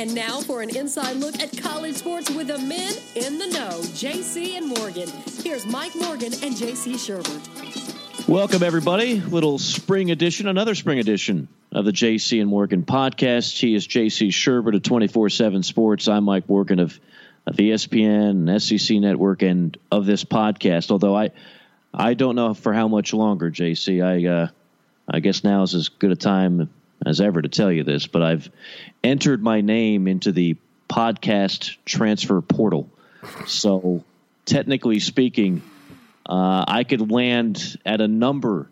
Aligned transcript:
And 0.00 0.14
now 0.14 0.40
for 0.40 0.62
an 0.62 0.74
inside 0.74 1.16
look 1.16 1.38
at 1.40 1.54
college 1.58 1.94
sports 1.94 2.30
with 2.30 2.46
the 2.46 2.56
men 2.56 2.94
in 3.16 3.36
the 3.36 3.48
know, 3.48 3.80
JC 3.82 4.56
and 4.56 4.66
Morgan. 4.66 5.06
Here's 5.42 5.66
Mike 5.66 5.94
Morgan 5.94 6.32
and 6.32 6.56
JC 6.56 6.94
Shurburtt. 6.94 8.26
Welcome, 8.26 8.62
everybody. 8.62 9.20
Little 9.20 9.58
spring 9.58 10.10
edition, 10.10 10.48
another 10.48 10.74
spring 10.74 11.00
edition 11.00 11.48
of 11.70 11.84
the 11.84 11.90
JC 11.90 12.40
and 12.40 12.48
Morgan 12.48 12.82
podcast. 12.82 13.60
He 13.60 13.74
is 13.74 13.86
JC 13.86 14.28
Shurburtt 14.28 14.74
of 14.74 14.82
24 14.84 15.28
7 15.28 15.62
Sports. 15.62 16.08
I'm 16.08 16.24
Mike 16.24 16.48
Morgan 16.48 16.78
of, 16.78 16.98
of 17.46 17.56
ESPN 17.56 18.48
and 18.48 18.62
SEC 18.62 18.96
Network 19.00 19.42
and 19.42 19.76
of 19.92 20.06
this 20.06 20.24
podcast. 20.24 20.90
Although 20.90 21.14
I 21.14 21.32
I 21.92 22.14
don't 22.14 22.36
know 22.36 22.54
for 22.54 22.72
how 22.72 22.88
much 22.88 23.12
longer, 23.12 23.50
JC. 23.50 24.02
I, 24.02 24.26
uh, 24.26 24.48
I 25.06 25.20
guess 25.20 25.44
now 25.44 25.62
is 25.62 25.74
as 25.74 25.90
good 25.90 26.10
a 26.10 26.16
time 26.16 26.70
as 27.04 27.20
ever 27.20 27.40
to 27.42 27.48
tell 27.48 27.72
you 27.72 27.84
this, 27.84 28.06
but 28.06 28.22
I've 28.22 28.50
entered 29.02 29.42
my 29.42 29.60
name 29.60 30.06
into 30.06 30.32
the 30.32 30.56
podcast 30.88 31.76
transfer 31.84 32.40
portal. 32.40 32.88
So, 33.46 34.04
technically 34.44 35.00
speaking, 35.00 35.62
uh, 36.26 36.64
I 36.66 36.84
could 36.84 37.10
land 37.10 37.78
at 37.84 38.00
a 38.00 38.08
number 38.08 38.70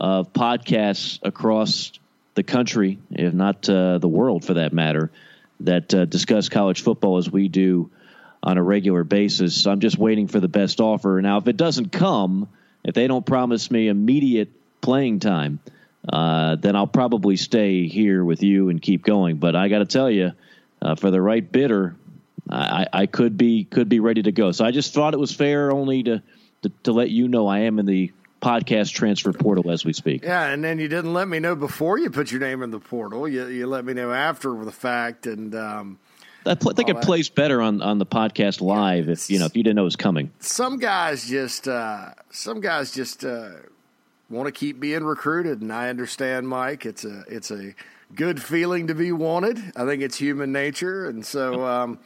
of 0.00 0.32
podcasts 0.32 1.18
across 1.22 1.92
the 2.34 2.42
country, 2.42 2.98
if 3.10 3.32
not 3.32 3.68
uh, 3.68 3.98
the 3.98 4.08
world 4.08 4.44
for 4.44 4.54
that 4.54 4.72
matter, 4.72 5.10
that 5.60 5.94
uh, 5.94 6.04
discuss 6.04 6.48
college 6.48 6.82
football 6.82 7.16
as 7.16 7.30
we 7.30 7.48
do 7.48 7.90
on 8.42 8.58
a 8.58 8.62
regular 8.62 9.04
basis. 9.04 9.66
I'm 9.66 9.80
just 9.80 9.98
waiting 9.98 10.28
for 10.28 10.38
the 10.38 10.48
best 10.48 10.80
offer. 10.80 11.20
Now, 11.22 11.38
if 11.38 11.48
it 11.48 11.56
doesn't 11.56 11.90
come, 11.90 12.48
if 12.84 12.94
they 12.94 13.06
don't 13.06 13.24
promise 13.24 13.70
me 13.70 13.88
immediate 13.88 14.50
playing 14.80 15.20
time, 15.20 15.58
uh, 16.12 16.56
then 16.56 16.76
I'll 16.76 16.86
probably 16.86 17.36
stay 17.36 17.86
here 17.86 18.24
with 18.24 18.42
you 18.42 18.68
and 18.68 18.80
keep 18.80 19.02
going. 19.02 19.36
But 19.36 19.56
I 19.56 19.68
got 19.68 19.78
to 19.78 19.86
tell 19.86 20.10
you, 20.10 20.32
uh, 20.80 20.94
for 20.94 21.10
the 21.10 21.20
right 21.20 21.50
bidder, 21.50 21.96
I, 22.48 22.86
I, 22.92 23.06
could 23.06 23.36
be 23.36 23.64
could 23.64 23.88
be 23.88 24.00
ready 24.00 24.22
to 24.22 24.32
go. 24.32 24.52
So 24.52 24.64
I 24.64 24.70
just 24.70 24.94
thought 24.94 25.14
it 25.14 25.20
was 25.20 25.32
fair 25.32 25.72
only 25.72 26.02
to, 26.04 26.22
to, 26.62 26.72
to 26.84 26.92
let 26.92 27.10
you 27.10 27.28
know 27.28 27.48
I 27.48 27.60
am 27.60 27.78
in 27.78 27.86
the 27.86 28.12
podcast 28.40 28.92
transfer 28.92 29.32
portal 29.32 29.70
as 29.70 29.84
we 29.84 29.92
speak. 29.92 30.22
Yeah, 30.22 30.46
and 30.46 30.62
then 30.62 30.78
you 30.78 30.86
didn't 30.86 31.12
let 31.12 31.26
me 31.26 31.40
know 31.40 31.56
before 31.56 31.98
you 31.98 32.10
put 32.10 32.30
your 32.30 32.40
name 32.40 32.62
in 32.62 32.70
the 32.70 32.78
portal. 32.78 33.26
You 33.26 33.48
you 33.48 33.66
let 33.66 33.84
me 33.84 33.94
know 33.94 34.12
after 34.12 34.64
the 34.64 34.70
fact, 34.70 35.26
and 35.26 35.54
um, 35.56 35.98
I, 36.44 36.54
pl- 36.54 36.74
think 36.74 36.88
it 36.88 36.94
that. 36.94 37.04
plays 37.04 37.28
better 37.28 37.60
on, 37.60 37.82
on 37.82 37.98
the 37.98 38.06
podcast 38.06 38.60
live 38.60 39.06
yeah, 39.06 39.12
if 39.12 39.30
you 39.30 39.38
know 39.40 39.46
if 39.46 39.56
you 39.56 39.64
didn't 39.64 39.76
know 39.76 39.82
it 39.82 39.86
was 39.86 39.96
coming. 39.96 40.30
Some 40.38 40.78
guys 40.78 41.28
just 41.28 41.66
uh, 41.66 42.10
some 42.30 42.60
guys 42.60 42.92
just. 42.92 43.24
Uh, 43.24 43.50
want 44.28 44.46
to 44.46 44.52
keep 44.52 44.80
being 44.80 45.04
recruited, 45.04 45.60
and 45.60 45.72
I 45.72 45.88
understand, 45.88 46.48
Mike. 46.48 46.86
It's 46.86 47.04
a 47.04 47.24
it's 47.28 47.50
a 47.50 47.74
good 48.14 48.42
feeling 48.42 48.86
to 48.88 48.94
be 48.94 49.12
wanted. 49.12 49.58
I 49.76 49.84
think 49.84 50.02
it's 50.02 50.16
human 50.16 50.52
nature, 50.52 51.08
and 51.08 51.24
so. 51.24 51.64
Um, 51.76 51.98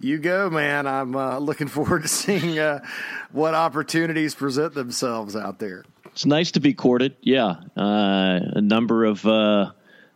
you 0.00 0.18
go, 0.18 0.50
man. 0.50 0.86
I'm 0.86 1.16
uh, 1.16 1.38
looking 1.38 1.68
forward 1.68 2.02
to 2.02 2.08
seeing 2.08 2.58
uh, 2.58 2.84
what 3.32 3.54
opportunities 3.54 4.34
present 4.34 4.74
themselves 4.74 5.34
out 5.36 5.58
there. 5.58 5.84
It's 6.06 6.26
nice 6.26 6.52
to 6.52 6.60
be 6.60 6.74
courted. 6.74 7.16
Yeah, 7.22 7.56
uh, 7.76 8.40
a 8.54 8.60
number 8.60 9.04
of 9.04 9.24
uh, 9.26 9.72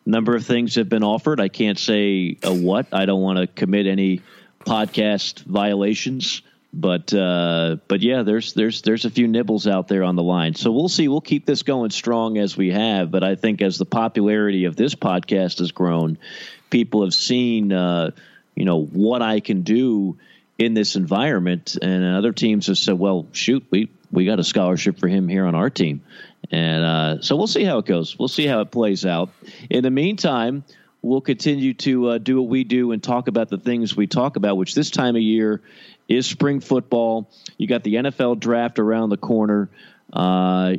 number 0.06 0.37
of 0.37 0.47
things 0.47 0.76
have 0.76 0.88
been 0.88 1.03
offered. 1.03 1.41
I 1.41 1.48
can't 1.48 1.78
say 1.78 2.37
a 2.42 2.53
what. 2.54 2.88
I 2.92 3.06
don't 3.06 3.22
want 3.22 3.38
to 3.38 3.47
commit 3.47 3.87
any 3.87 4.20
podcast 4.60 5.41
violations. 5.41 6.42
But 6.73 7.15
uh, 7.15 7.77
but 7.89 8.03
yeah, 8.03 8.23
there's 8.23 8.53
there's 8.53 8.83
there's 8.83 9.06
a 9.06 9.11
few 9.11 9.27
nibbles 9.27 9.67
out 9.67 9.89
there 9.89 10.05
on 10.05 10.17
the 10.17 10.23
line. 10.23 10.55
So 10.55 10.71
we'll 10.71 10.91
see. 10.91 11.09
We'll 11.09 11.23
keep 11.23 11.47
this 11.47 11.62
going 11.62 11.91
strong 11.91 12.37
as 12.37 12.56
we 12.56 12.71
have. 12.71 13.11
But 13.11 13.25
I 13.25 13.37
think 13.37 13.62
as 13.62 13.79
the 13.79 13.87
popularity 13.87 14.67
of 14.67 14.77
this 14.77 14.95
podcast 14.95 15.61
has 15.61 15.73
grown, 15.73 16.19
people 16.69 17.05
have 17.05 17.15
seen 17.15 17.73
uh, 17.73 18.11
you 18.55 18.67
know 18.67 18.83
what 18.84 19.23
I 19.23 19.41
can 19.41 19.62
do 19.62 20.19
in 20.59 20.75
this 20.75 20.97
environment, 20.97 21.79
and 21.81 22.05
other 22.05 22.33
teams 22.33 22.67
have 22.67 22.77
said, 22.77 22.99
"Well, 22.99 23.27
shoot, 23.33 23.65
we 23.71 23.91
we 24.12 24.27
got 24.27 24.39
a 24.39 24.45
scholarship 24.45 24.99
for 24.99 25.09
him 25.09 25.27
here 25.27 25.47
on 25.47 25.55
our 25.55 25.71
team." 25.71 26.03
And 26.50 26.85
uh, 26.85 27.23
so 27.23 27.37
we'll 27.37 27.47
see 27.47 27.65
how 27.65 27.79
it 27.79 27.87
goes. 27.87 28.19
We'll 28.19 28.29
see 28.29 28.47
how 28.47 28.61
it 28.61 28.71
plays 28.71 29.06
out. 29.06 29.31
In 29.71 29.83
the 29.83 29.91
meantime, 29.91 30.65
we'll 31.03 31.21
continue 31.21 31.75
to 31.75 32.09
uh, 32.09 32.19
do 32.19 32.41
what 32.41 32.49
we 32.49 32.65
do 32.65 32.93
and 32.93 33.03
talk 33.03 33.29
about 33.29 33.49
the 33.49 33.59
things 33.59 33.97
we 33.97 34.06
talk 34.06 34.37
about, 34.37 34.56
which 34.56 34.75
this 34.75 34.91
time 34.91 35.17
of 35.17 35.23
year 35.23 35.62
is 36.08 36.26
spring 36.26 36.60
football. 36.60 37.30
You 37.56 37.66
got 37.66 37.84
the 37.84 37.96
NFL 37.96 38.41
draft 38.41 38.78
around 38.78 39.10
the 39.10 39.16
corner. 39.16 39.69
Uh, 40.12 40.76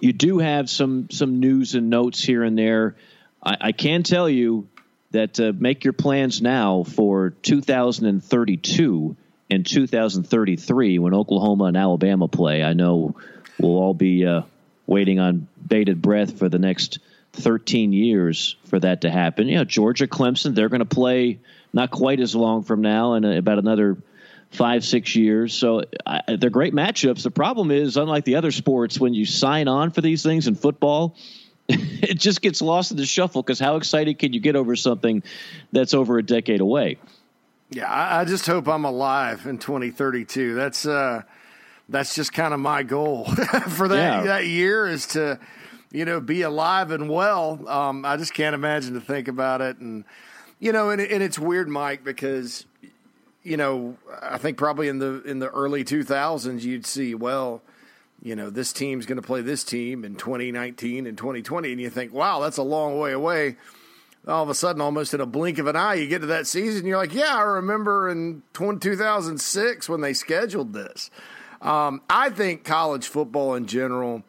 you 0.00 0.12
do 0.12 0.38
have 0.38 0.70
some 0.70 1.08
some 1.10 1.40
news 1.40 1.74
and 1.74 1.90
notes 1.90 2.22
here 2.22 2.42
and 2.42 2.56
there. 2.56 2.94
I, 3.42 3.56
I 3.60 3.72
can 3.72 4.02
tell 4.02 4.28
you 4.28 4.68
that 5.10 5.38
uh, 5.38 5.52
make 5.56 5.84
your 5.84 5.92
plans 5.92 6.42
now 6.42 6.82
for 6.82 7.30
2032 7.42 9.16
and 9.50 9.66
2033 9.66 10.98
when 10.98 11.14
Oklahoma 11.14 11.64
and 11.64 11.76
Alabama 11.76 12.28
play. 12.28 12.64
I 12.64 12.72
know 12.72 13.14
we'll 13.58 13.76
all 13.76 13.94
be 13.94 14.26
uh, 14.26 14.42
waiting 14.86 15.20
on 15.20 15.48
bated 15.66 16.02
breath 16.02 16.38
for 16.38 16.48
the 16.48 16.58
next 16.58 16.98
13 17.34 17.92
years 17.92 18.56
for 18.66 18.78
that 18.80 19.02
to 19.02 19.10
happen. 19.10 19.48
You 19.48 19.56
know, 19.56 19.64
Georgia, 19.64 20.06
Clemson, 20.06 20.54
they're 20.54 20.68
going 20.68 20.80
to 20.80 20.84
play 20.86 21.40
not 21.72 21.90
quite 21.90 22.20
as 22.20 22.34
long 22.34 22.62
from 22.62 22.80
now 22.80 23.14
and 23.14 23.24
about 23.24 23.58
another 23.58 23.98
five, 24.50 24.84
six 24.84 25.16
years. 25.16 25.52
So 25.52 25.82
I, 26.06 26.36
they're 26.36 26.50
great 26.50 26.74
matchups. 26.74 27.22
The 27.22 27.30
problem 27.30 27.70
is, 27.70 27.96
unlike 27.96 28.24
the 28.24 28.36
other 28.36 28.52
sports, 28.52 28.98
when 28.98 29.14
you 29.14 29.26
sign 29.26 29.68
on 29.68 29.90
for 29.90 30.00
these 30.00 30.22
things 30.22 30.46
in 30.46 30.54
football, 30.54 31.16
it 31.68 32.18
just 32.18 32.40
gets 32.40 32.62
lost 32.62 32.90
in 32.90 32.96
the 32.96 33.06
shuffle 33.06 33.42
because 33.42 33.58
how 33.58 33.76
excited 33.76 34.18
can 34.18 34.32
you 34.32 34.40
get 34.40 34.54
over 34.54 34.76
something 34.76 35.22
that's 35.72 35.94
over 35.94 36.18
a 36.18 36.22
decade 36.22 36.60
away? 36.60 36.98
Yeah, 37.70 37.90
I, 37.90 38.20
I 38.20 38.24
just 38.24 38.46
hope 38.46 38.68
I'm 38.68 38.84
alive 38.84 39.46
in 39.46 39.58
2032. 39.58 40.54
That's 40.54 40.86
uh, 40.86 41.22
that's 41.88 42.14
just 42.14 42.32
kind 42.32 42.54
of 42.54 42.60
my 42.60 42.82
goal 42.82 43.24
for 43.70 43.88
that 43.88 43.96
yeah. 43.96 44.22
that 44.22 44.46
year 44.46 44.86
is 44.86 45.06
to 45.08 45.40
you 45.94 46.04
know 46.04 46.20
be 46.20 46.42
alive 46.42 46.90
and 46.90 47.08
well. 47.08 47.66
Um, 47.68 48.04
I 48.04 48.16
just 48.16 48.34
can't 48.34 48.54
imagine 48.54 48.94
to 48.94 49.00
think 49.00 49.28
about 49.28 49.60
it 49.60 49.78
and 49.78 50.04
you 50.58 50.72
know, 50.72 50.90
and, 50.90 51.00
and 51.00 51.22
it's 51.22 51.38
weird, 51.38 51.68
Mike, 51.68 52.04
because 52.04 52.66
you 53.42 53.56
know, 53.56 53.96
I 54.22 54.38
think 54.38 54.56
probably 54.56 54.88
in 54.88 54.98
the 54.98 55.22
in 55.22 55.38
the 55.38 55.48
early 55.50 55.84
2000s 55.84 56.62
you'd 56.62 56.86
see, 56.86 57.14
well, 57.14 57.62
you 58.22 58.34
know, 58.34 58.50
this 58.50 58.72
team's 58.72 59.06
going 59.06 59.20
to 59.20 59.26
play 59.26 59.42
this 59.42 59.62
team 59.62 60.04
in 60.04 60.16
2019 60.16 61.06
and 61.06 61.16
2020 61.16 61.72
and 61.72 61.80
you 61.80 61.90
think, 61.90 62.12
wow, 62.12 62.40
that's 62.40 62.56
a 62.56 62.62
long 62.62 62.98
way 62.98 63.12
away. 63.12 63.56
All 64.26 64.42
of 64.42 64.48
a 64.48 64.54
sudden, 64.54 64.80
almost 64.80 65.12
in 65.12 65.20
a 65.20 65.26
blink 65.26 65.58
of 65.58 65.66
an 65.66 65.76
eye, 65.76 65.94
you 65.94 66.08
get 66.08 66.22
to 66.22 66.26
that 66.28 66.46
season. 66.46 66.86
You're 66.86 66.96
like, 66.96 67.12
yeah, 67.12 67.36
I 67.36 67.42
remember 67.42 68.08
in 68.08 68.42
2006 68.54 69.88
when 69.88 70.00
they 70.00 70.14
scheduled 70.14 70.72
this. 70.72 71.10
Um, 71.60 72.00
I 72.08 72.30
think 72.30 72.64
college 72.64 73.06
football 73.06 73.54
in 73.54 73.66
general 73.66 74.22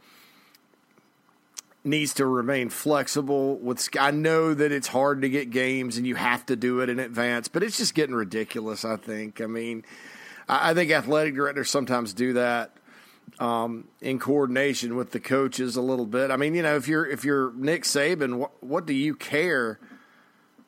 needs 1.85 2.13
to 2.15 2.25
remain 2.25 2.69
flexible 2.69 3.57
with 3.57 3.87
I 3.99 4.11
know 4.11 4.53
that 4.53 4.71
it's 4.71 4.87
hard 4.87 5.21
to 5.21 5.29
get 5.29 5.51
games 5.51 5.97
and 5.97 6.07
you 6.07 6.15
have 6.15 6.45
to 6.47 6.55
do 6.55 6.81
it 6.81 6.89
in 6.89 6.99
advance, 6.99 7.47
but 7.47 7.63
it's 7.63 7.77
just 7.77 7.93
getting 7.93 8.15
ridiculous, 8.15 8.83
I 8.83 8.97
think. 8.97 9.41
I 9.41 9.45
mean, 9.45 9.83
I 10.47 10.73
think 10.73 10.91
athletic 10.91 11.35
directors 11.35 11.69
sometimes 11.69 12.13
do 12.13 12.33
that 12.33 12.71
um, 13.39 13.87
in 14.01 14.19
coordination 14.19 14.95
with 14.95 15.11
the 15.11 15.19
coaches 15.19 15.75
a 15.75 15.81
little 15.81 16.05
bit. 16.05 16.31
I 16.31 16.37
mean, 16.37 16.55
you 16.55 16.63
know, 16.63 16.75
if 16.75 16.87
you're 16.87 17.05
if 17.05 17.25
you're 17.25 17.51
Nick 17.53 17.83
Saban, 17.83 18.35
what, 18.35 18.63
what 18.63 18.85
do 18.85 18.93
you 18.93 19.15
care? 19.15 19.79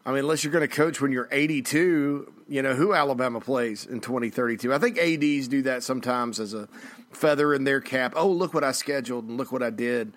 I 0.06 0.12
mean, 0.12 0.20
unless 0.20 0.44
you're 0.44 0.54
going 0.54 0.68
to 0.68 0.74
coach 0.74 1.02
when 1.02 1.12
you're 1.12 1.28
82, 1.32 2.34
you 2.48 2.62
know, 2.62 2.76
who 2.76 2.94
Alabama 2.94 3.42
plays 3.42 3.86
in 3.86 4.00
2032. 4.00 4.74
I 4.74 4.78
think 4.78 4.98
ADs 4.98 5.50
do 5.50 5.64
that 5.64 5.84
sometimes 5.84 6.40
as 6.40 6.54
a 6.54 6.70
feather 7.12 7.54
in 7.54 7.66
their 7.66 7.82
cap. 7.82 8.14
Oh, 8.16 8.30
look 8.30 8.54
what 8.54 8.64
I 8.64 8.72
scheduled 8.72 9.28
and 9.28 9.38
look 9.38 9.52
what 9.52 9.62
I 9.62 9.70
did. 9.70 10.14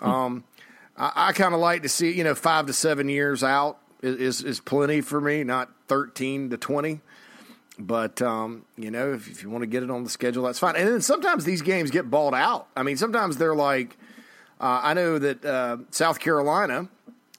Um, 0.00 0.44
I, 0.96 1.12
I 1.28 1.32
kind 1.32 1.54
of 1.54 1.60
like 1.60 1.82
to 1.82 1.88
see, 1.88 2.12
you 2.12 2.24
know, 2.24 2.34
five 2.34 2.66
to 2.66 2.72
seven 2.72 3.08
years 3.08 3.42
out 3.42 3.78
is, 4.02 4.42
is, 4.42 4.60
plenty 4.60 5.00
for 5.00 5.20
me, 5.20 5.44
not 5.44 5.70
13 5.88 6.50
to 6.50 6.56
20. 6.56 7.00
but 7.78 8.20
um, 8.22 8.64
you 8.76 8.90
know, 8.90 9.14
if, 9.14 9.28
if 9.30 9.42
you 9.42 9.50
want 9.50 9.62
to 9.62 9.66
get 9.66 9.82
it 9.82 9.90
on 9.90 10.04
the 10.04 10.10
schedule, 10.10 10.44
that's 10.44 10.58
fine. 10.58 10.76
And 10.76 10.88
then 10.88 11.00
sometimes 11.00 11.44
these 11.44 11.62
games 11.62 11.90
get 11.90 12.10
balled 12.10 12.34
out. 12.34 12.68
I 12.76 12.82
mean, 12.82 12.96
sometimes 12.96 13.36
they're 13.36 13.54
like, 13.54 13.96
uh, 14.60 14.80
I 14.82 14.94
know 14.94 15.18
that 15.18 15.44
uh, 15.44 15.78
South 15.90 16.20
Carolina, 16.20 16.88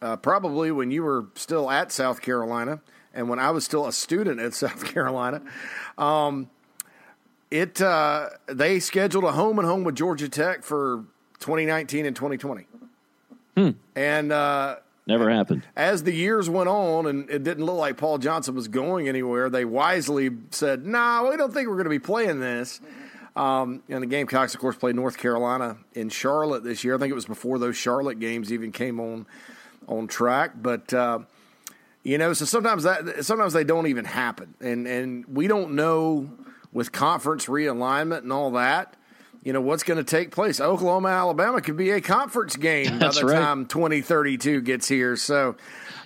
uh, 0.01 0.17
probably 0.17 0.71
when 0.71 0.91
you 0.91 1.03
were 1.03 1.27
still 1.35 1.69
at 1.69 1.91
South 1.91 2.21
Carolina, 2.21 2.81
and 3.13 3.29
when 3.29 3.39
I 3.39 3.51
was 3.51 3.63
still 3.63 3.87
a 3.87 3.93
student 3.93 4.39
at 4.39 4.53
South 4.55 4.83
Carolina, 4.85 5.41
um, 5.97 6.49
it 7.51 7.81
uh, 7.81 8.29
they 8.47 8.79
scheduled 8.79 9.23
a 9.23 9.31
home 9.31 9.59
and 9.59 9.67
home 9.67 9.83
with 9.83 9.95
Georgia 9.95 10.27
Tech 10.27 10.63
for 10.63 11.05
2019 11.45 12.07
and 12.07 12.15
2020. 12.15 12.65
Hmm. 13.55 13.69
And 13.95 14.31
uh, 14.31 14.77
never 15.05 15.29
happened. 15.29 15.61
As 15.75 16.03
the 16.03 16.11
years 16.11 16.49
went 16.49 16.67
on, 16.67 17.05
and 17.05 17.29
it 17.29 17.43
didn't 17.43 17.63
look 17.65 17.77
like 17.77 17.97
Paul 17.97 18.17
Johnson 18.17 18.55
was 18.55 18.67
going 18.67 19.07
anywhere, 19.07 19.49
they 19.49 19.63
wisely 19.63 20.31
said, 20.49 20.87
"Nah, 20.87 21.29
we 21.29 21.37
don't 21.37 21.53
think 21.53 21.69
we're 21.69 21.75
going 21.75 21.85
to 21.85 21.89
be 21.91 21.99
playing 21.99 22.39
this." 22.39 22.81
Um, 23.35 23.83
and 23.89 24.01
the 24.01 24.07
Gamecocks, 24.07 24.55
of 24.55 24.59
course, 24.59 24.75
played 24.75 24.95
North 24.95 25.17
Carolina 25.17 25.77
in 25.93 26.09
Charlotte 26.09 26.63
this 26.63 26.83
year. 26.83 26.95
I 26.95 26.97
think 26.97 27.11
it 27.11 27.15
was 27.15 27.25
before 27.25 27.59
those 27.59 27.77
Charlotte 27.77 28.19
games 28.19 28.51
even 28.51 28.71
came 28.71 28.99
on 28.99 29.27
on 29.87 30.07
track. 30.07 30.53
But 30.59 30.93
uh, 30.93 31.19
you 32.03 32.17
know, 32.17 32.33
so 32.33 32.45
sometimes 32.45 32.83
that 32.83 33.23
sometimes 33.23 33.53
they 33.53 33.63
don't 33.63 33.87
even 33.87 34.05
happen, 34.05 34.55
and 34.59 34.87
and 34.87 35.25
we 35.27 35.47
don't 35.47 35.75
know 35.75 36.29
with 36.73 36.91
conference 36.91 37.45
realignment 37.45 38.23
and 38.23 38.33
all 38.33 38.51
that. 38.51 38.95
You 39.45 39.53
know 39.53 39.61
what's 39.61 39.83
going 39.83 39.97
to 39.97 40.03
take 40.03 40.31
place. 40.31 40.59
Oklahoma, 40.59 41.09
Alabama 41.09 41.61
could 41.61 41.77
be 41.77 41.91
a 41.91 42.01
conference 42.01 42.55
game 42.55 42.97
That's 42.97 43.17
by 43.17 43.27
the 43.27 43.33
right. 43.33 43.39
time 43.39 43.67
2032 43.67 44.61
gets 44.61 44.87
here. 44.87 45.15
So 45.15 45.55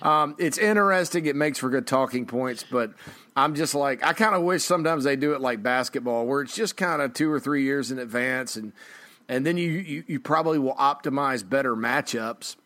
um, 0.02 0.36
it's 0.38 0.58
interesting. 0.58 1.24
It 1.24 1.34
makes 1.34 1.58
for 1.58 1.70
good 1.70 1.86
talking 1.86 2.26
points, 2.26 2.66
but 2.70 2.92
I'm 3.34 3.54
just 3.54 3.74
like 3.74 4.04
I 4.04 4.12
kind 4.12 4.34
of 4.34 4.42
wish 4.42 4.62
sometimes 4.62 5.04
they 5.04 5.16
do 5.16 5.32
it 5.32 5.40
like 5.40 5.62
basketball, 5.62 6.26
where 6.26 6.42
it's 6.42 6.54
just 6.54 6.76
kind 6.76 7.00
of 7.00 7.14
two 7.14 7.32
or 7.32 7.40
three 7.40 7.64
years 7.64 7.90
in 7.90 7.98
advance, 7.98 8.56
and 8.56 8.74
and 9.26 9.46
then 9.46 9.56
you 9.56 9.70
you, 9.70 10.04
you 10.06 10.20
probably 10.20 10.58
will 10.58 10.74
optimize 10.74 11.48
better 11.48 11.74
matchups 11.74 12.56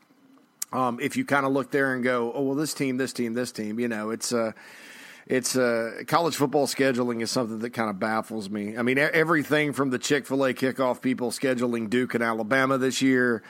um, 0.72 0.98
if 1.00 1.16
you 1.16 1.24
kind 1.24 1.46
of 1.46 1.52
look 1.52 1.70
there 1.70 1.94
and 1.94 2.02
go, 2.02 2.32
oh 2.32 2.42
well, 2.42 2.56
this 2.56 2.74
team, 2.74 2.96
this 2.96 3.12
team, 3.12 3.34
this 3.34 3.52
team. 3.52 3.78
You 3.78 3.86
know, 3.86 4.10
it's 4.10 4.32
uh, 4.32 4.50
it's 5.26 5.56
uh, 5.56 6.02
college 6.06 6.36
football 6.36 6.66
scheduling 6.66 7.22
is 7.22 7.30
something 7.30 7.58
that 7.60 7.70
kind 7.70 7.88
of 7.88 7.98
baffles 7.98 8.50
me. 8.50 8.76
I 8.76 8.82
mean, 8.82 8.98
everything 8.98 9.72
from 9.72 9.90
the 9.90 9.98
Chick 9.98 10.26
Fil 10.26 10.44
A 10.44 10.54
kickoff 10.54 11.00
people 11.00 11.30
scheduling 11.30 11.88
Duke 11.88 12.14
and 12.14 12.22
Alabama 12.22 12.78
this 12.78 13.00
year 13.00 13.42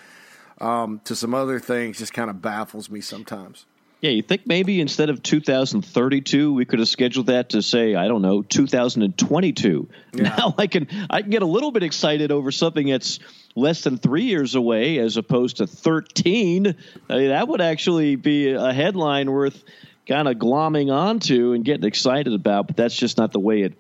um, 0.61 1.01
to 1.05 1.17
some 1.17 1.35
other 1.35 1.59
things 1.59 1.99
just 1.99 2.13
kind 2.13 2.31
of 2.31 2.41
baffles 2.41 2.89
me 2.89 3.01
sometimes. 3.01 3.67
Yeah, 4.01 4.11
you 4.11 4.21
think 4.23 4.47
maybe 4.47 4.83
instead 4.83 5.09
of 5.09 5.23
2032, 5.23 6.53
we 6.53 6.67
could 6.67 6.79
have 6.79 6.89
scheduled 6.89 7.29
that 7.29 7.49
to 7.51 7.63
say, 7.63 7.95
I 7.95 8.07
don't 8.07 8.21
know, 8.21 8.43
2022. 8.43 9.89
Yeah. 10.13 10.23
Now 10.37 10.55
I 10.59 10.67
can 10.67 10.89
I 11.09 11.23
can 11.23 11.31
get 11.31 11.41
a 11.41 11.47
little 11.47 11.73
bit 11.73 11.83
excited 11.83 12.31
over 12.31 12.53
something 12.53 12.87
that's 12.87 13.19
less 13.57 13.81
than 13.81 13.97
three 13.97 14.25
years 14.25 14.55
away 14.55 14.99
as 14.99 15.17
opposed 15.17 15.57
to 15.57 15.67
13. 15.67 16.75
I 17.09 17.17
mean, 17.17 17.29
that 17.29 17.49
would 17.49 17.63
actually 17.63 18.17
be 18.17 18.53
a 18.53 18.73
headline 18.75 19.31
worth 19.31 19.65
kind 20.07 20.29
of 20.29 20.37
glomming 20.37 20.93
onto 20.93 21.53
and 21.53 21.65
getting 21.65 21.85
excited 21.85 22.33
about. 22.33 22.67
But 22.67 22.77
that's 22.77 22.97
just 22.97 23.19
not 23.19 23.33
the 23.33 23.41
way 23.41 23.63
it 23.63 23.75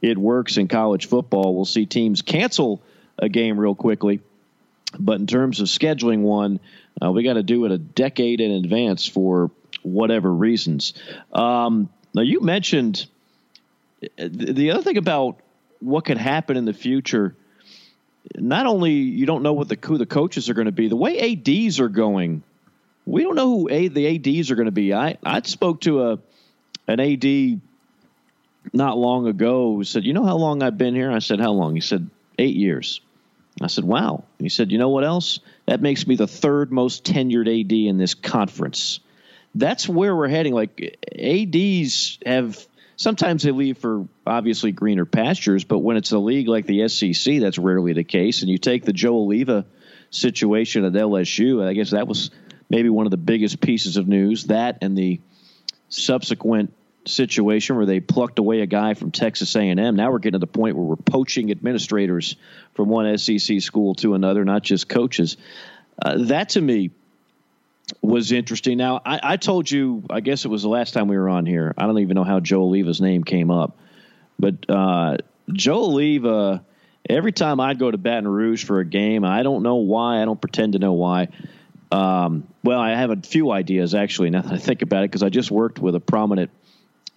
it 0.00 0.16
works 0.16 0.56
in 0.56 0.68
college 0.68 1.06
football. 1.06 1.54
We'll 1.54 1.64
see 1.64 1.86
teams 1.86 2.22
cancel 2.22 2.82
a 3.18 3.28
game 3.28 3.58
real 3.58 3.74
quickly. 3.74 4.20
But 4.98 5.20
in 5.20 5.26
terms 5.26 5.60
of 5.60 5.66
scheduling 5.66 6.20
one, 6.20 6.60
uh, 7.02 7.12
we 7.12 7.22
got 7.22 7.34
to 7.34 7.42
do 7.42 7.64
it 7.64 7.72
a 7.72 7.78
decade 7.78 8.40
in 8.40 8.52
advance 8.52 9.06
for 9.06 9.50
whatever 9.82 10.32
reasons. 10.32 10.94
Um, 11.32 11.90
now, 12.14 12.22
you 12.22 12.40
mentioned 12.40 13.06
uh, 14.02 14.06
the 14.30 14.70
other 14.70 14.82
thing 14.82 14.96
about 14.96 15.40
what 15.80 16.04
could 16.04 16.18
happen 16.18 16.56
in 16.56 16.64
the 16.64 16.72
future. 16.72 17.34
Not 18.34 18.66
only 18.66 18.92
you 18.92 19.26
don't 19.26 19.42
know 19.42 19.52
what 19.52 19.68
the 19.68 19.78
who 19.82 19.98
the 19.98 20.06
coaches 20.06 20.48
are 20.48 20.54
going 20.54 20.66
to 20.66 20.72
be, 20.72 20.88
the 20.88 20.96
way 20.96 21.32
ads 21.32 21.80
are 21.80 21.88
going, 21.88 22.42
we 23.08 23.22
don't 23.22 23.36
know 23.36 23.58
who 23.58 23.68
a, 23.70 23.88
the 23.88 24.06
ads 24.08 24.50
are 24.50 24.54
going 24.54 24.66
to 24.66 24.72
be. 24.72 24.92
I 24.94 25.18
I 25.24 25.40
spoke 25.42 25.80
to 25.82 26.10
a 26.10 26.18
an 26.86 27.00
ad 27.00 27.60
not 28.72 28.98
long 28.98 29.26
ago 29.26 29.74
who 29.74 29.84
said, 29.84 30.04
"You 30.04 30.12
know 30.12 30.24
how 30.24 30.36
long 30.36 30.62
I've 30.62 30.78
been 30.78 30.94
here?" 30.94 31.10
I 31.10 31.20
said, 31.20 31.40
"How 31.40 31.52
long?" 31.52 31.74
He 31.74 31.80
said, 31.80 32.08
eight 32.38 32.56
years." 32.56 33.00
I 33.60 33.66
said, 33.66 33.84
wow. 33.84 34.24
He 34.38 34.48
said, 34.48 34.70
you 34.70 34.78
know 34.78 34.90
what 34.90 35.04
else? 35.04 35.40
That 35.66 35.80
makes 35.80 36.06
me 36.06 36.16
the 36.16 36.28
third 36.28 36.70
most 36.70 37.04
tenured 37.04 37.48
AD 37.48 37.72
in 37.72 37.98
this 37.98 38.14
conference. 38.14 39.00
That's 39.54 39.88
where 39.88 40.14
we're 40.14 40.28
heading. 40.28 40.54
Like, 40.54 40.96
ADs 41.18 42.18
have 42.24 42.64
sometimes 42.96 43.42
they 43.42 43.50
leave 43.50 43.78
for 43.78 44.06
obviously 44.26 44.70
greener 44.70 45.06
pastures, 45.06 45.64
but 45.64 45.78
when 45.78 45.96
it's 45.96 46.12
a 46.12 46.18
league 46.18 46.48
like 46.48 46.66
the 46.66 46.88
SEC, 46.88 47.40
that's 47.40 47.58
rarely 47.58 47.94
the 47.94 48.04
case. 48.04 48.42
And 48.42 48.50
you 48.50 48.58
take 48.58 48.84
the 48.84 48.92
Joe 48.92 49.14
Alleva 49.14 49.64
situation 50.10 50.84
at 50.84 50.92
LSU, 50.92 51.66
I 51.66 51.72
guess 51.72 51.90
that 51.90 52.06
was 52.06 52.30
maybe 52.68 52.88
one 52.88 53.06
of 53.06 53.10
the 53.10 53.16
biggest 53.16 53.60
pieces 53.60 53.96
of 53.96 54.08
news. 54.08 54.44
That 54.44 54.78
and 54.82 54.96
the 54.96 55.20
subsequent 55.88 56.72
situation 57.06 57.76
where 57.76 57.86
they 57.86 58.00
plucked 58.00 58.38
away 58.38 58.60
a 58.60 58.66
guy 58.66 58.94
from 58.94 59.10
Texas 59.10 59.54
A&M. 59.56 59.96
Now 59.96 60.10
we're 60.10 60.18
getting 60.18 60.38
to 60.40 60.46
the 60.46 60.46
point 60.46 60.76
where 60.76 60.84
we're 60.84 60.96
poaching 60.96 61.50
administrators 61.50 62.36
from 62.74 62.88
one 62.88 63.16
SEC 63.18 63.60
school 63.60 63.94
to 63.96 64.14
another, 64.14 64.44
not 64.44 64.62
just 64.62 64.88
coaches. 64.88 65.36
Uh, 66.00 66.24
that 66.26 66.50
to 66.50 66.60
me 66.60 66.90
was 68.02 68.32
interesting. 68.32 68.78
Now 68.78 69.00
I, 69.04 69.20
I, 69.22 69.36
told 69.36 69.70
you, 69.70 70.04
I 70.10 70.20
guess 70.20 70.44
it 70.44 70.48
was 70.48 70.62
the 70.62 70.68
last 70.68 70.92
time 70.92 71.08
we 71.08 71.16
were 71.16 71.28
on 71.28 71.46
here. 71.46 71.74
I 71.76 71.86
don't 71.86 71.98
even 71.98 72.14
know 72.14 72.24
how 72.24 72.40
Joe 72.40 72.60
Alleva's 72.60 73.00
name 73.00 73.24
came 73.24 73.50
up, 73.50 73.78
but 74.38 74.68
uh, 74.68 75.16
Joe 75.52 75.88
Alleva. 75.88 76.62
Every 77.08 77.32
time 77.32 77.58
I'd 77.58 77.78
go 77.78 77.90
to 77.90 77.96
Baton 77.96 78.28
Rouge 78.28 78.64
for 78.64 78.80
a 78.80 78.84
game, 78.84 79.24
I 79.24 79.42
don't 79.42 79.62
know 79.62 79.76
why. 79.76 80.20
I 80.20 80.26
don't 80.26 80.38
pretend 80.38 80.74
to 80.74 80.78
know 80.78 80.92
why. 80.92 81.28
Um, 81.90 82.46
well, 82.62 82.78
I 82.78 82.90
have 82.90 83.10
a 83.10 83.16
few 83.16 83.50
ideas 83.50 83.94
actually. 83.94 84.30
Now 84.30 84.42
that 84.42 84.52
I 84.52 84.58
think 84.58 84.82
about 84.82 85.04
it, 85.04 85.10
because 85.10 85.22
I 85.22 85.28
just 85.28 85.50
worked 85.50 85.78
with 85.78 85.94
a 85.94 86.00
prominent 86.00 86.50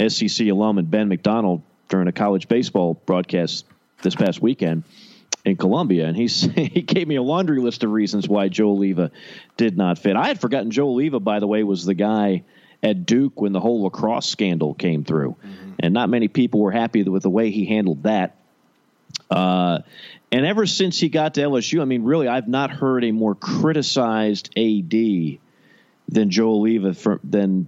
SEC 0.08 0.48
alum 0.48 0.78
and 0.78 0.90
Ben 0.90 1.10
McDonald 1.10 1.62
during 1.90 2.08
a 2.08 2.12
college 2.12 2.48
baseball 2.48 2.94
broadcast 3.06 3.66
this 4.02 4.16
past 4.16 4.42
weekend 4.42 4.84
in 5.44 5.58
Columbia, 5.58 6.08
and 6.08 6.16
he's 6.16 6.42
he 6.56 6.82
gave 6.82 7.08
me 7.08 7.16
a 7.16 7.22
laundry 7.22 7.60
list 7.60 7.84
of 7.84 7.92
reasons 7.92 8.28
why 8.28 8.48
Joe 8.48 8.76
Alleva 8.76 9.12
did 9.58 9.78
not 9.78 10.00
fit. 10.00 10.16
I 10.16 10.28
had 10.28 10.40
forgotten 10.40 10.72
Joe 10.72 10.88
Alleva, 10.88 11.24
by 11.24 11.40
the 11.40 11.48
way, 11.48 11.64
was 11.64 11.86
the 11.86 11.94
guy 11.94 12.44
at 12.84 13.06
Duke 13.06 13.40
when 13.40 13.52
the 13.52 13.60
whole 13.60 13.84
lacrosse 13.84 14.28
scandal 14.28 14.74
came 14.74 15.04
through, 15.04 15.32
mm-hmm. 15.32 15.74
and 15.80 15.94
not 15.94 16.10
many 16.10 16.28
people 16.28 16.62
were 16.62 16.72
happy 16.72 17.04
with 17.04 17.24
the 17.24 17.30
way 17.30 17.52
he 17.52 17.66
handled 17.66 18.04
that. 18.04 18.38
Uh, 19.32 19.80
and 20.32 20.46
ever 20.46 20.66
since 20.66 21.00
he 21.00 21.10
got 21.10 21.34
to 21.36 21.42
LSU, 21.42 21.82
I 21.82 21.86
mean, 21.86 22.04
really, 22.04 22.28
I've 22.28 22.48
not 22.48 22.72
heard 22.72 23.04
a 23.04 23.12
more 23.12 23.36
criticized 23.36 24.50
AD 24.58 24.92
than 26.10 26.30
Joe 26.30 26.60
Alleva 26.60 26.96
for, 26.96 27.20
than 27.24 27.68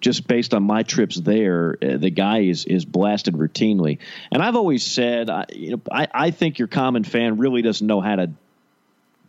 just 0.00 0.26
based 0.26 0.52
on 0.52 0.62
my 0.64 0.82
trips 0.82 1.16
there, 1.16 1.76
uh, 1.80 1.96
the 1.96 2.10
guy 2.10 2.40
is 2.40 2.64
is 2.64 2.84
blasted 2.84 3.34
routinely. 3.34 3.98
And 4.32 4.42
I've 4.42 4.56
always 4.56 4.84
said, 4.84 5.30
I, 5.30 5.46
you 5.52 5.72
know, 5.72 5.80
I, 5.90 6.08
I 6.12 6.30
think 6.32 6.58
your 6.58 6.68
common 6.68 7.04
fan 7.04 7.38
really 7.38 7.62
doesn't 7.62 7.86
know 7.86 8.00
how 8.00 8.16
to 8.16 8.30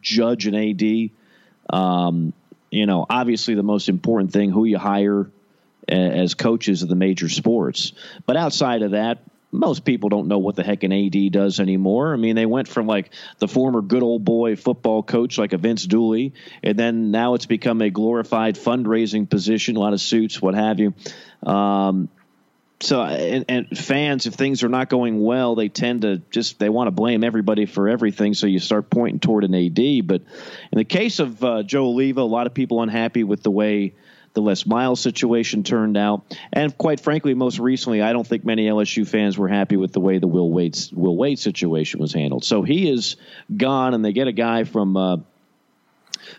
judge 0.02 0.48
an 0.48 0.56
AD. 0.56 1.10
Um, 1.70 2.34
you 2.72 2.86
know, 2.86 3.06
obviously 3.08 3.54
the 3.54 3.64
most 3.64 3.88
important 3.88 4.34
thing 4.34 4.50
who 4.50 4.66
you 4.66 4.78
hire 4.78 5.30
as 5.88 6.34
coaches 6.34 6.82
of 6.82 6.90
the 6.90 6.96
major 6.96 7.30
sports, 7.30 7.94
but 8.26 8.36
outside 8.36 8.82
of 8.82 8.92
that, 8.92 9.20
most 9.54 9.86
people 9.86 10.10
don't 10.10 10.28
know 10.28 10.40
what 10.40 10.56
the 10.56 10.64
heck 10.64 10.84
an 10.84 10.92
AD 10.92 11.32
does 11.32 11.60
anymore. 11.60 12.14
I 12.14 12.18
mean, 12.18 12.36
they 12.36 12.46
went 12.46 12.68
from 12.68 12.88
like 12.88 13.12
the 13.38 13.48
former 13.48 13.82
good 13.82 14.04
old 14.04 14.26
boy 14.26 14.56
football 14.56 15.04
coach, 15.04 15.38
like 15.38 15.54
a 15.54 15.58
Vince 15.58 15.86
Dooley, 15.86 16.34
and 16.64 16.78
then 16.78 17.12
now 17.12 17.36
it's 17.36 17.46
become 17.46 17.82
a 17.82 17.90
glorified 17.90 18.56
fundraising 18.56 19.30
position, 19.30 19.76
a 19.76 19.80
lot 19.80 19.94
of 19.94 20.02
suits, 20.02 20.42
what 20.42 20.56
have 20.56 20.80
you. 20.80 20.94
Um, 21.44 22.10
so, 22.82 23.02
and, 23.02 23.46
and, 23.48 23.78
fans, 23.78 24.26
if 24.26 24.34
things 24.34 24.64
are 24.64 24.70
not 24.70 24.90
going 24.90 25.24
well, 25.24 25.56
they 25.56 25.70
tend 25.70 26.02
to 26.02 26.18
just 26.32 26.60
they 26.60 26.68
want 26.68 26.88
to 26.88 26.92
blame 26.92 27.24
everybody 27.24 27.66
for 27.66 27.88
everything. 27.88 28.34
So 28.34 28.46
you 28.46 28.60
start 28.60 28.90
pointing 28.90 29.20
toward 29.20 29.46
an 29.46 29.56
AD. 29.56 30.06
But 30.06 30.24
in 30.72 30.78
the 30.78 30.84
case 30.84 31.20
of 31.20 31.42
uh, 31.44 31.64
Joe 31.64 31.94
Alleva, 31.94 32.18
a 32.18 32.22
lot 32.22 32.46
of 32.46 32.54
people 32.54 32.82
unhappy 32.82 33.24
with 33.24 33.42
the 33.42 33.52
way 33.52 33.94
the 34.34 34.42
Les 34.42 34.66
Miles 34.66 35.00
situation 35.00 35.64
turned 35.64 35.98
out, 35.98 36.24
and 36.52 36.76
quite 36.78 37.00
frankly, 37.00 37.34
most 37.34 37.60
recently, 37.60 38.02
I 38.02 38.14
don't 38.14 38.26
think 38.26 38.44
many 38.44 38.66
LSU 38.66 39.08
fans 39.08 39.38
were 39.38 39.48
happy 39.48 39.78
with 39.78 39.94
the 39.94 40.00
way 40.00 40.18
the 40.18 40.28
Will 40.28 40.50
Wade 40.50 40.78
Will 40.92 41.16
Wade 41.16 41.40
situation 41.40 42.00
was 42.00 42.14
handled. 42.14 42.44
So 42.44 42.64
he 42.64 42.90
is 42.90 43.16
gone, 43.56 43.94
and 43.94 44.04
they 44.04 44.14
get 44.14 44.28
a 44.28 44.34
guy 44.34 44.64
from. 44.64 44.98
Uh, 44.98 45.18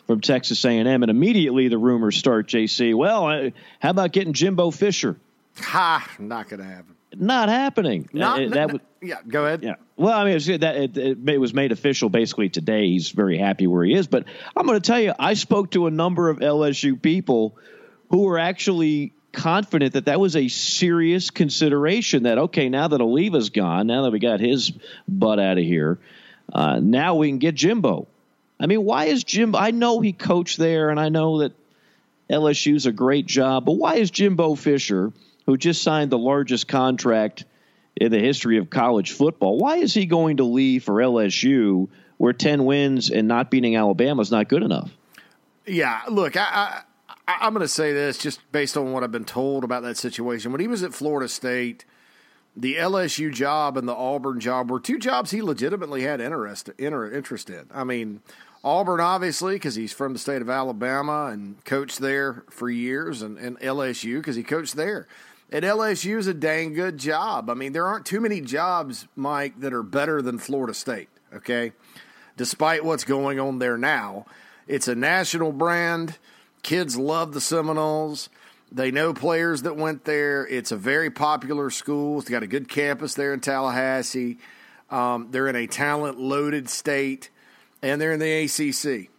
from 0.07 0.21
Texas 0.21 0.65
A&M, 0.65 0.87
and 0.87 1.11
immediately 1.11 1.69
the 1.69 1.77
rumors 1.77 2.17
start. 2.17 2.49
JC, 2.49 2.95
well, 2.95 3.27
uh, 3.27 3.51
how 3.81 3.91
about 3.91 4.13
getting 4.13 4.33
Jimbo 4.33 4.71
Fisher? 4.71 5.17
Ha! 5.59 6.09
Not 6.19 6.49
going 6.49 6.61
to 6.61 6.67
happen. 6.67 6.95
Not 7.17 7.49
happening. 7.49 8.09
Not 8.13 8.43
uh, 8.43 8.49
that. 8.51 8.73
Would, 8.73 8.81
yeah, 9.03 9.17
go 9.27 9.45
ahead. 9.45 9.63
Yeah. 9.63 9.75
Well, 9.97 10.19
I 10.19 10.25
mean, 10.25 10.33
it 10.33 10.35
was, 10.35 10.47
that 10.47 10.77
it, 10.77 10.97
it, 10.97 11.39
was 11.39 11.55
made 11.55 11.71
official 11.73 12.09
basically 12.09 12.49
today. 12.49 12.89
He's 12.89 13.11
very 13.11 13.39
happy 13.39 13.67
where 13.67 13.85
he 13.85 13.95
is. 13.95 14.07
But 14.07 14.25
I'm 14.57 14.67
going 14.67 14.81
to 14.81 14.87
tell 14.87 15.01
you, 15.01 15.13
I 15.19 15.35
spoke 15.35 15.71
to 15.73 15.87
a 15.87 15.91
number 15.91 16.29
of 16.29 16.39
LSU 16.39 17.01
people 17.01 17.57
who 18.11 18.23
were 18.23 18.39
actually 18.39 19.13
confident 19.33 19.95
that 19.95 20.07
that 20.07 20.21
was 20.21 20.37
a 20.37 20.49
serious 20.49 21.31
consideration. 21.31 22.23
That 22.25 22.39
okay, 22.39 22.69
now 22.69 22.89
that 22.89 23.01
Alleva's 23.01 23.51
gone, 23.51 23.87
now 23.87 24.03
that 24.03 24.13
we 24.13 24.19
got 24.19 24.41
his 24.41 24.73
butt 25.09 25.39
out 25.39 25.59
of 25.59 25.65
here, 25.65 25.99
uh, 26.53 26.81
now 26.81 27.17
we 27.17 27.29
can 27.29 27.39
get 27.39 27.55
Jimbo. 27.55 28.07
I 28.59 28.67
mean, 28.67 28.85
why 28.85 29.07
is 29.07 29.25
Jimbo? 29.25 29.59
I 29.59 29.73
know 29.73 30.01
he 30.01 30.13
coached 30.13 30.59
there, 30.59 30.91
and 30.91 30.99
I 30.99 31.09
know 31.09 31.41
that 31.41 31.53
LSU's 32.31 32.87
a 32.87 32.93
great 32.93 33.27
job, 33.27 33.65
but 33.65 33.73
why 33.73 33.97
is 33.97 34.11
Jimbo 34.11 34.55
Fisher, 34.55 35.13
who 35.47 35.57
just 35.57 35.83
signed 35.83 36.11
the 36.11 36.19
largest 36.19 36.69
contract 36.69 37.45
in 37.97 38.11
the 38.11 38.19
history 38.19 38.59
of 38.59 38.71
college 38.71 39.13
football, 39.13 39.59
why 39.59 39.77
is 39.77 39.95
he 39.95 40.07
going 40.07 40.39
to 40.39 40.45
leave 40.45 40.85
for 40.85 40.95
LSU, 40.95 41.89
where 42.17 42.33
ten 42.33 42.65
wins 42.65 43.11
and 43.11 43.29
not 43.29 43.51
beating 43.51 43.77
Alabama 43.77 44.23
is 44.23 44.31
not 44.31 44.49
good 44.49 44.63
enough? 44.63 44.91
Yeah, 45.67 46.03
look, 46.09 46.37
I, 46.37 46.43
I, 46.43 46.83
am 47.27 47.55
going 47.55 47.63
to 47.63 47.69
say 47.69 47.93
this 47.93 48.19
just 48.19 48.41
based 48.53 48.77
on 48.77 48.93
what 48.93 49.03
I've 49.03 49.13
been 49.13 49.25
told 49.25 49.65
about 49.65 49.83
that 49.83 49.97
situation. 49.97 50.53
When 50.53 50.61
he 50.61 50.69
was 50.69 50.83
at 50.83 50.95
Florida 50.95 51.29
State, 51.29 51.85
the 52.57 52.77
LSU 52.77 53.33
job 53.33 53.77
and 53.77 53.89
the 53.89 53.95
Auburn 53.95 54.41
job 54.41 54.71
were 54.71 54.81
two 54.81 54.99
jobs 54.99 55.31
he 55.31 55.43
legitimately 55.43 56.03
had 56.03 56.21
interest, 56.21 56.71
interest 56.79 57.51
in. 57.51 57.67
I 57.73 57.85
mean, 57.85 58.21
Auburn, 58.63 59.01
obviously, 59.01 59.57
because 59.57 59.75
he's 59.75 59.93
from 59.93 60.13
the 60.13 60.19
state 60.19 60.41
of 60.41 60.49
Alabama 60.49 61.27
and 61.27 61.63
coached 61.65 61.99
there 61.99 62.45
for 62.49 62.71
years, 62.71 63.23
and, 63.23 63.37
and 63.39 63.59
LSU 63.61 64.17
because 64.17 64.37
he 64.37 64.43
coached 64.43 64.77
there. 64.77 65.07
And 65.53 65.65
LSU 65.65 66.19
is 66.19 66.27
a 66.27 66.35
dang 66.35 66.73
good 66.73 66.97
job. 66.97 67.51
I 67.51 67.55
mean, 67.55 67.73
there 67.73 67.87
aren't 67.87 68.07
too 68.07 68.21
many 68.21 68.41
jobs, 68.41 69.07
Mike, 69.15 69.61
that 69.61 69.75
are 69.75 69.83
better 69.83 70.23
than 70.23 70.39
Florida 70.39 70.73
State, 70.73 71.11
okay? 71.35 71.73
Despite 72.37 72.85
what's 72.85 73.05
going 73.05 73.39
on 73.39 73.59
there 73.59 73.77
now. 73.77 74.27
It's 74.67 74.89
a 74.89 74.95
national 74.95 75.53
brand. 75.53 76.19
Kids 76.65 76.97
love 76.97 77.33
the 77.33 77.41
Seminoles. 77.41 78.29
They 78.73 78.91
know 78.91 79.15
players 79.15 79.63
that 79.63 79.77
went 79.77 80.05
there. 80.05 80.45
It's 80.47 80.73
a 80.73 80.77
very 80.77 81.11
popular 81.11 81.71
school. 81.71 82.19
It's 82.19 82.29
got 82.29 82.43
a 82.43 82.49
good 82.49 82.69
campus 82.69 83.15
there 83.15 83.33
in 83.33 83.41
Tallahassee. 83.41 84.39
Um, 84.91 85.29
they're 85.31 85.47
in 85.47 85.57
a 85.57 85.67
talent 85.67 86.19
loaded 86.19 86.69
state, 86.69 87.31
and 87.83 88.01
they're 88.01 88.13
in 88.13 88.19
the 88.19 88.45
ACC. 88.45 89.11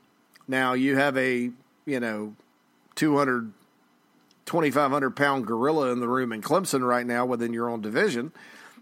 Now, 0.48 0.74
you 0.74 0.98
have 0.98 1.16
a, 1.18 1.52
you 1.86 2.00
know, 2.00 2.36
200, 2.96 3.54
2,500 4.46 5.12
pound 5.12 5.46
gorilla 5.46 5.92
in 5.92 6.00
the 6.00 6.08
room 6.08 6.34
in 6.34 6.42
Clemson 6.42 6.86
right 6.86 7.06
now 7.06 7.25
within 7.25 7.54
your 7.54 7.70
own 7.70 7.82
division. 7.82 8.32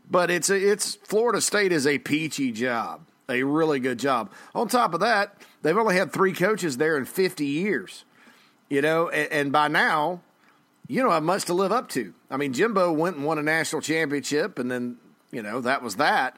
But 0.09 0.31
it's 0.31 0.49
a, 0.49 0.55
it's 0.55 0.95
Florida 0.95 1.41
State 1.41 1.71
is 1.71 1.85
a 1.85 1.99
peachy 1.99 2.51
job, 2.51 3.01
a 3.27 3.43
really 3.43 3.79
good 3.79 3.99
job. 3.99 4.31
On 4.55 4.67
top 4.67 4.93
of 4.93 5.01
that, 5.01 5.35
they've 5.61 5.77
only 5.77 5.95
had 5.95 6.11
three 6.13 6.33
coaches 6.33 6.77
there 6.77 6.97
in 6.97 7.05
50 7.05 7.45
years, 7.45 8.05
you 8.69 8.81
know, 8.81 9.09
and, 9.09 9.31
and 9.31 9.51
by 9.51 9.67
now, 9.67 10.21
you 10.87 11.01
don't 11.01 11.11
have 11.11 11.23
much 11.23 11.45
to 11.45 11.53
live 11.53 11.71
up 11.71 11.89
to. 11.89 12.13
I 12.29 12.37
mean, 12.37 12.53
Jimbo 12.53 12.91
went 12.91 13.17
and 13.17 13.25
won 13.25 13.37
a 13.37 13.43
national 13.43 13.81
championship, 13.81 14.59
and 14.59 14.69
then 14.69 14.97
you 15.31 15.41
know 15.41 15.61
that 15.61 15.81
was 15.81 15.95
that. 15.97 16.37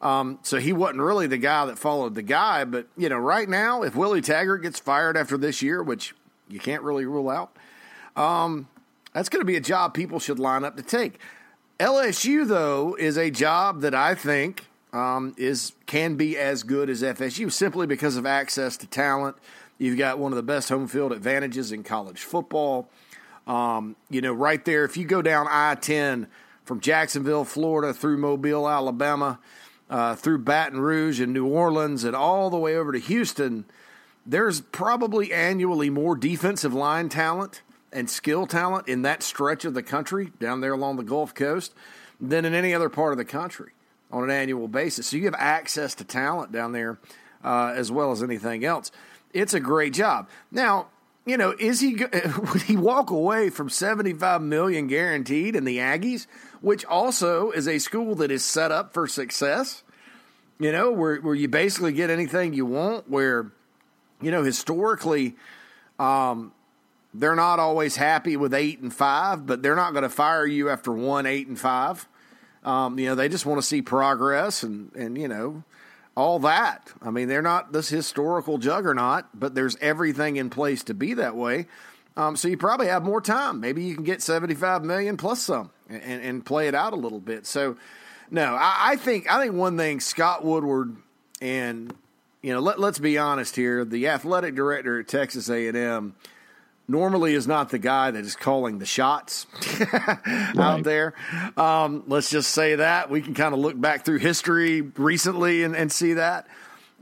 Um, 0.00 0.40
so 0.42 0.58
he 0.58 0.72
wasn't 0.72 1.00
really 1.00 1.28
the 1.28 1.38
guy 1.38 1.64
that 1.66 1.78
followed 1.78 2.14
the 2.14 2.22
guy. 2.22 2.64
But 2.64 2.88
you 2.96 3.08
know, 3.08 3.18
right 3.18 3.48
now, 3.48 3.82
if 3.82 3.94
Willie 3.94 4.20
Taggart 4.20 4.62
gets 4.62 4.78
fired 4.78 5.16
after 5.16 5.36
this 5.36 5.62
year, 5.62 5.82
which 5.82 6.14
you 6.48 6.58
can't 6.58 6.82
really 6.82 7.06
rule 7.06 7.30
out, 7.30 7.56
um, 8.16 8.68
that's 9.12 9.28
going 9.28 9.40
to 9.40 9.46
be 9.46 9.56
a 9.56 9.60
job 9.60 9.94
people 9.94 10.18
should 10.18 10.38
line 10.38 10.64
up 10.64 10.76
to 10.76 10.82
take. 10.82 11.18
LSU 11.78 12.46
though 12.46 12.96
is 12.98 13.16
a 13.16 13.30
job 13.30 13.80
that 13.80 13.94
I 13.94 14.14
think 14.14 14.66
um, 14.92 15.34
is 15.36 15.72
can 15.86 16.16
be 16.16 16.36
as 16.36 16.62
good 16.62 16.90
as 16.90 17.02
FSU 17.02 17.50
simply 17.50 17.86
because 17.86 18.16
of 18.16 18.26
access 18.26 18.76
to 18.78 18.86
talent. 18.86 19.36
You've 19.78 19.98
got 19.98 20.18
one 20.18 20.32
of 20.32 20.36
the 20.36 20.42
best 20.42 20.68
home 20.68 20.88
field 20.88 21.12
advantages 21.12 21.72
in 21.72 21.82
college 21.82 22.22
football. 22.22 22.88
Um, 23.46 23.96
you 24.10 24.20
know, 24.20 24.32
right 24.32 24.64
there, 24.64 24.84
if 24.84 24.96
you 24.96 25.04
go 25.04 25.22
down 25.22 25.46
I 25.50 25.74
10 25.74 26.28
from 26.64 26.80
Jacksonville, 26.80 27.44
Florida, 27.44 27.92
through 27.92 28.18
Mobile, 28.18 28.68
Alabama, 28.68 29.40
uh, 29.90 30.14
through 30.14 30.38
Baton 30.38 30.80
Rouge 30.80 31.20
and 31.20 31.32
New 31.32 31.46
Orleans, 31.46 32.04
and 32.04 32.14
all 32.14 32.50
the 32.50 32.58
way 32.58 32.76
over 32.76 32.92
to 32.92 32.98
Houston, 32.98 33.64
there's 34.24 34.60
probably 34.60 35.32
annually 35.32 35.90
more 35.90 36.16
defensive 36.16 36.72
line 36.72 37.08
talent 37.08 37.62
and 37.92 38.08
skill 38.08 38.46
talent 38.46 38.88
in 38.88 39.02
that 39.02 39.22
stretch 39.22 39.64
of 39.64 39.74
the 39.74 39.82
country 39.82 40.32
down 40.38 40.60
there 40.60 40.72
along 40.72 40.96
the 40.96 41.02
Gulf 41.02 41.34
Coast 41.34 41.74
than 42.20 42.44
in 42.44 42.54
any 42.54 42.72
other 42.72 42.88
part 42.88 43.12
of 43.12 43.18
the 43.18 43.24
country 43.24 43.72
on 44.10 44.22
an 44.22 44.30
annual 44.30 44.68
basis. 44.68 45.08
So 45.08 45.16
you 45.16 45.24
have 45.24 45.34
access 45.36 45.94
to 45.96 46.04
talent 46.04 46.52
down 46.52 46.72
there 46.72 46.98
uh, 47.42 47.72
as 47.74 47.90
well 47.90 48.12
as 48.12 48.22
anything 48.22 48.64
else. 48.64 48.92
It's 49.32 49.54
a 49.54 49.60
great 49.60 49.94
job. 49.94 50.28
Now, 50.50 50.88
you 51.24 51.36
know, 51.36 51.54
is 51.58 51.80
he 51.80 51.94
would 52.52 52.62
he 52.62 52.76
walk 52.76 53.10
away 53.10 53.50
from 53.50 53.68
75 53.68 54.42
million 54.42 54.86
guaranteed 54.86 55.56
in 55.56 55.64
the 55.64 55.78
Aggies, 55.78 56.26
which 56.60 56.84
also 56.84 57.50
is 57.50 57.68
a 57.68 57.78
school 57.78 58.14
that 58.16 58.30
is 58.30 58.44
set 58.44 58.72
up 58.72 58.92
for 58.92 59.06
success? 59.06 59.82
You 60.58 60.72
know, 60.72 60.90
where 60.92 61.16
where 61.16 61.34
you 61.34 61.48
basically 61.48 61.92
get 61.92 62.10
anything 62.10 62.54
you 62.54 62.66
want, 62.66 63.08
where 63.08 63.52
you 64.20 64.30
know, 64.30 64.42
historically 64.42 65.36
um, 65.98 66.52
they're 67.12 67.36
not 67.36 67.58
always 67.58 67.96
happy 67.96 68.36
with 68.36 68.54
8 68.54 68.80
and 68.80 68.94
5, 68.94 69.46
but 69.46 69.62
they're 69.62 69.76
not 69.76 69.92
going 69.92 70.04
to 70.04 70.08
fire 70.08 70.46
you 70.46 70.70
after 70.70 70.92
1 70.92 71.26
8 71.26 71.48
and 71.48 71.58
5. 71.58 72.08
Um, 72.64 72.98
you 72.98 73.06
know, 73.06 73.14
they 73.16 73.28
just 73.28 73.44
want 73.44 73.60
to 73.60 73.66
see 73.66 73.82
progress 73.82 74.62
and 74.62 74.94
and 74.94 75.18
you 75.18 75.28
know, 75.28 75.64
all 76.16 76.38
that. 76.40 76.92
I 77.00 77.10
mean, 77.10 77.28
they're 77.28 77.42
not 77.42 77.72
this 77.72 77.88
historical 77.88 78.58
juggernaut, 78.58 79.24
but 79.34 79.54
there's 79.54 79.76
everything 79.80 80.36
in 80.36 80.50
place 80.50 80.82
to 80.84 80.94
be 80.94 81.14
that 81.14 81.34
way. 81.34 81.66
Um, 82.16 82.36
so 82.36 82.48
you 82.48 82.56
probably 82.56 82.88
have 82.88 83.02
more 83.02 83.20
time. 83.20 83.60
Maybe 83.60 83.84
you 83.84 83.94
can 83.94 84.04
get 84.04 84.20
75 84.20 84.84
million 84.84 85.16
plus 85.16 85.40
some 85.40 85.70
and, 85.88 86.22
and 86.22 86.44
play 86.44 86.68
it 86.68 86.74
out 86.74 86.92
a 86.92 86.96
little 86.96 87.20
bit. 87.20 87.46
So, 87.46 87.76
no, 88.30 88.54
I, 88.54 88.92
I, 88.92 88.96
think 88.96 89.30
I 89.30 89.40
think 89.40 89.54
one 89.54 89.76
thing 89.76 90.00
Scott 90.00 90.44
Woodward 90.44 90.96
and 91.40 91.94
you 92.42 92.52
know 92.52 92.60
let, 92.60 92.78
let's 92.78 92.98
be 92.98 93.16
honest 93.16 93.56
here, 93.56 93.84
the 93.84 94.08
athletic 94.08 94.54
director 94.54 95.00
at 95.00 95.08
Texas 95.08 95.48
A&M 95.48 96.14
normally 96.88 97.34
is 97.34 97.46
not 97.46 97.70
the 97.70 97.78
guy 97.78 98.10
that 98.10 98.24
is 98.24 98.36
calling 98.36 98.78
the 98.78 98.86
shots 98.86 99.46
out 100.58 100.82
there. 100.82 101.14
Um, 101.56 102.04
let's 102.06 102.30
just 102.30 102.50
say 102.50 102.76
that. 102.76 103.10
We 103.10 103.22
can 103.22 103.34
kind 103.34 103.54
of 103.54 103.60
look 103.60 103.80
back 103.80 104.04
through 104.04 104.18
history 104.18 104.80
recently 104.80 105.62
and, 105.62 105.74
and 105.74 105.90
see 105.90 106.14
that. 106.14 106.46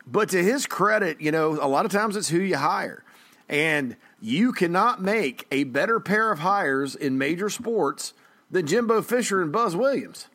But 0.06 0.30
to 0.30 0.42
his 0.42 0.66
credit, 0.66 1.20
you 1.20 1.30
know, 1.30 1.52
a 1.52 1.68
lot 1.68 1.84
of 1.84 1.92
times 1.92 2.16
it's 2.16 2.28
who 2.28 2.40
you 2.40 2.56
hire. 2.56 3.04
And 3.48 3.96
you 4.20 4.52
cannot 4.52 5.02
make 5.02 5.46
a 5.50 5.64
better 5.64 5.98
pair 5.98 6.30
of 6.30 6.40
hires 6.40 6.94
in 6.94 7.18
major 7.18 7.48
sports 7.48 8.12
than 8.50 8.66
Jimbo 8.66 9.02
Fisher 9.02 9.42
and 9.42 9.52
Buzz 9.52 9.74
Williams. 9.74 10.28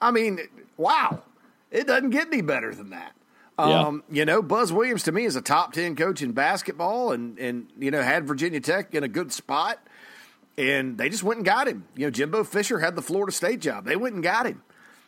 I 0.00 0.10
mean, 0.10 0.40
wow. 0.76 1.22
It 1.70 1.86
doesn't 1.86 2.10
get 2.10 2.26
any 2.26 2.42
better 2.42 2.74
than 2.74 2.90
that. 2.90 3.14
Um, 3.58 4.02
yeah. 4.08 4.20
You 4.20 4.24
know, 4.24 4.42
Buzz 4.42 4.72
Williams 4.72 5.04
to 5.04 5.12
me 5.12 5.24
is 5.24 5.36
a 5.36 5.42
top 5.42 5.72
10 5.72 5.96
coach 5.96 6.22
in 6.22 6.32
basketball 6.32 7.12
and, 7.12 7.38
and, 7.38 7.68
you 7.78 7.90
know, 7.90 8.02
had 8.02 8.26
Virginia 8.26 8.60
Tech 8.60 8.94
in 8.94 9.04
a 9.04 9.08
good 9.08 9.32
spot. 9.32 9.78
And 10.58 10.98
they 10.98 11.08
just 11.08 11.22
went 11.22 11.38
and 11.38 11.46
got 11.46 11.68
him. 11.68 11.84
You 11.96 12.06
know, 12.06 12.10
Jimbo 12.10 12.44
Fisher 12.44 12.78
had 12.78 12.94
the 12.94 13.02
Florida 13.02 13.32
State 13.32 13.60
job. 13.60 13.84
They 13.84 13.96
went 13.96 14.14
and 14.14 14.22
got 14.22 14.46
him. 14.46 14.62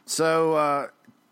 So, 0.07 0.55
uh, 0.55 0.87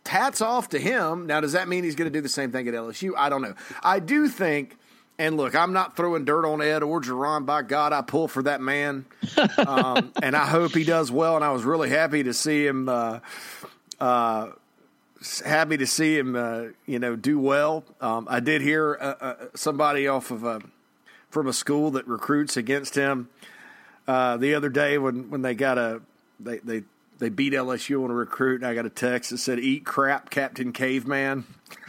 hats 0.07 0.41
off 0.41 0.71
to 0.71 0.79
him. 0.79 1.27
Now, 1.27 1.41
does 1.41 1.53
that 1.53 1.69
mean 1.69 1.85
he's 1.85 1.95
going 1.95 2.11
to 2.11 2.17
do 2.17 2.21
the 2.21 2.29
same 2.29 2.53
thing 2.53 2.69
at 2.69 2.75
LSU? 2.75 3.13
I 3.17 3.29
don't 3.29 3.43
know. 3.43 3.55
I 3.83 4.01
do 4.01 4.29
think, 4.29 4.77
and 5.19 5.37
look, 5.37 5.55
I'm 5.55 5.73
not 5.73 5.97
throwing 5.97 6.25
dirt 6.25 6.45
on 6.45 6.61
Ed 6.61 6.83
Orgeron. 6.83 7.47
By 7.47 7.63
God, 7.63 7.93
I 7.93 8.03
pull 8.03 8.29
for 8.29 8.43
that 8.43 8.61
man. 8.61 9.07
um, 9.67 10.13
and 10.23 10.37
I 10.37 10.47
hope 10.47 10.73
he 10.73 10.85
does 10.85 11.11
well. 11.11 11.37
And 11.37 11.45
I 11.45 11.53
was 11.53 11.65
really 11.65 11.89
happy 11.89 12.23
to 12.25 12.35
see 12.35 12.67
him. 12.67 12.89
Uh, 12.89 13.21
uh, 14.01 14.51
happy 15.45 15.77
to 15.77 15.87
see 15.87 16.19
him, 16.19 16.37
uh, 16.37 16.65
you 16.87 16.99
know, 16.99 17.17
do 17.17 17.39
well. 17.39 17.85
Um, 18.01 18.27
I 18.31 18.41
did 18.41 18.63
hear 18.63 18.97
uh, 19.01 19.25
uh, 19.25 19.35
somebody 19.55 20.07
off 20.09 20.31
of 20.31 20.45
a, 20.45 20.49
uh, 20.49 20.61
from 21.31 21.47
a 21.47 21.53
school 21.53 21.93
that 21.93 22.07
recruits 22.07 22.57
against 22.57 22.95
him 22.95 23.29
uh, 24.07 24.37
the 24.37 24.55
other 24.55 24.69
day 24.69 24.99
when, 24.99 25.31
when 25.31 25.43
they 25.43 25.55
got 25.55 25.79
a 25.79 26.01
they, 26.41 26.59
they 26.59 26.83
they 27.19 27.29
beat 27.29 27.53
LSU 27.53 28.03
on 28.03 28.11
a 28.11 28.15
recruit, 28.15 28.63
and 28.63 28.67
I 28.67 28.75
got 28.75 28.85
a 28.85 28.91
text 28.91 29.31
that 29.31 29.39
said 29.39 29.61
"Eat 29.61 29.85
crap, 29.85 30.29
Captain 30.31 30.73
Caveman." 30.73 31.45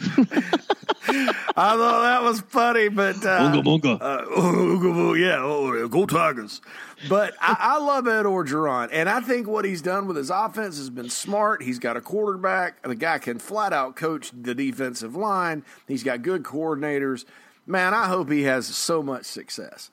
I 1.56 1.76
thought 1.76 2.02
that 2.02 2.22
was 2.22 2.40
funny, 2.40 2.88
but 2.88 3.16
uh, 3.24 3.52
Ooga 3.52 3.62
Uh, 4.00 5.12
yeah, 5.14 5.38
oh, 5.40 5.86
go 5.88 6.06
Tigers. 6.06 6.60
But 7.08 7.34
I, 7.40 7.56
I, 7.58 7.78
love 7.78 8.08
Ed 8.08 8.24
Orgeron, 8.24 8.88
and 8.90 9.08
I 9.08 9.20
think 9.20 9.46
what 9.46 9.64
he's 9.64 9.82
done 9.82 10.06
with 10.06 10.16
his 10.16 10.30
offense 10.30 10.78
has 10.78 10.90
been 10.90 11.10
smart. 11.10 11.62
He's 11.62 11.78
got 11.78 11.96
a 11.96 12.00
quarterback. 12.00 12.82
The 12.82 12.94
guy 12.94 13.18
can 13.18 13.38
flat 13.38 13.72
out 13.72 13.96
coach 13.96 14.30
the 14.32 14.54
defensive 14.54 15.14
line. 15.14 15.64
He's 15.86 16.02
got 16.02 16.22
good 16.22 16.42
coordinators. 16.42 17.24
Man, 17.66 17.94
I 17.94 18.08
hope 18.08 18.30
he 18.30 18.42
has 18.44 18.66
so 18.66 19.02
much 19.02 19.24
success. 19.24 19.90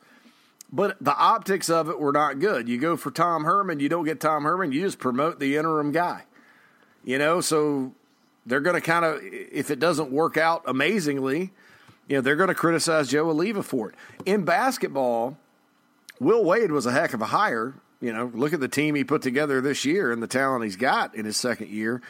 But 0.71 0.98
the 1.03 1.15
optics 1.15 1.69
of 1.69 1.89
it 1.89 2.00
were 2.00 2.13
not 2.13 2.39
good. 2.39 2.69
You 2.69 2.79
go 2.79 2.95
for 2.95 3.12
Tom 3.12 3.43
Herman, 3.43 3.81
you 3.81 3.89
don't 3.89 4.05
get 4.05 4.21
Tom 4.21 4.43
Herman, 4.43 4.71
you 4.71 4.81
just 4.81 5.00
promote 5.00 5.39
the 5.39 5.57
interim 5.57 5.91
guy. 5.91 6.24
You 7.03 7.17
know, 7.17 7.41
so 7.41 7.93
they're 8.45 8.62
going 8.62 8.75
to 8.75 8.81
kind 8.81 9.05
of, 9.05 9.19
if 9.21 9.71
it 9.71 9.79
doesn't 9.79 10.12
work 10.12 10.38
out 10.38 10.63
amazingly, 10.65 11.51
you 12.07 12.17
know, 12.17 12.21
they're 12.21 12.36
going 12.36 12.50
to 12.50 12.55
criticize 12.55 13.07
Joe 13.10 13.27
Alleva 13.27 13.63
for 13.63 13.89
it. 13.89 13.95
In 14.25 14.43
basketball, 14.43 15.38
Will 16.19 16.43
Wade 16.43 16.71
was 16.71 16.86
a 16.86 16.91
heck 16.91 17.13
of 17.13 17.21
a 17.21 17.27
hire 17.27 17.74
You 18.01 18.12
know, 18.12 18.31
look 18.33 18.51
at 18.51 18.60
the 18.60 18.67
team 18.67 18.95
he 18.95 19.03
put 19.03 19.21
together 19.21 19.62
this 19.62 19.86
year 19.86 20.12
and 20.12 20.21
the 20.21 20.27
talent 20.27 20.63
he's 20.63 20.75
got 20.75 21.15
in 21.15 21.25
his 21.25 21.38
second 21.38 21.69
year. 21.69 22.01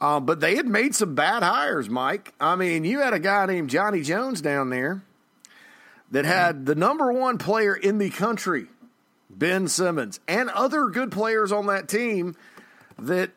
Um, 0.00 0.26
but 0.26 0.40
they 0.40 0.56
had 0.56 0.66
made 0.66 0.94
some 0.94 1.14
bad 1.14 1.42
hires, 1.42 1.88
Mike. 1.88 2.34
I 2.40 2.56
mean, 2.56 2.84
you 2.84 3.00
had 3.00 3.14
a 3.14 3.18
guy 3.18 3.46
named 3.46 3.70
Johnny 3.70 4.02
Jones 4.02 4.40
down 4.40 4.70
there 4.70 5.02
that 6.10 6.24
had 6.24 6.66
the 6.66 6.74
number 6.74 7.12
one 7.12 7.38
player 7.38 7.74
in 7.74 7.98
the 7.98 8.10
country, 8.10 8.66
Ben 9.30 9.68
Simmons, 9.68 10.20
and 10.28 10.50
other 10.50 10.88
good 10.88 11.10
players 11.10 11.52
on 11.52 11.66
that 11.66 11.88
team 11.88 12.36
that 12.98 13.30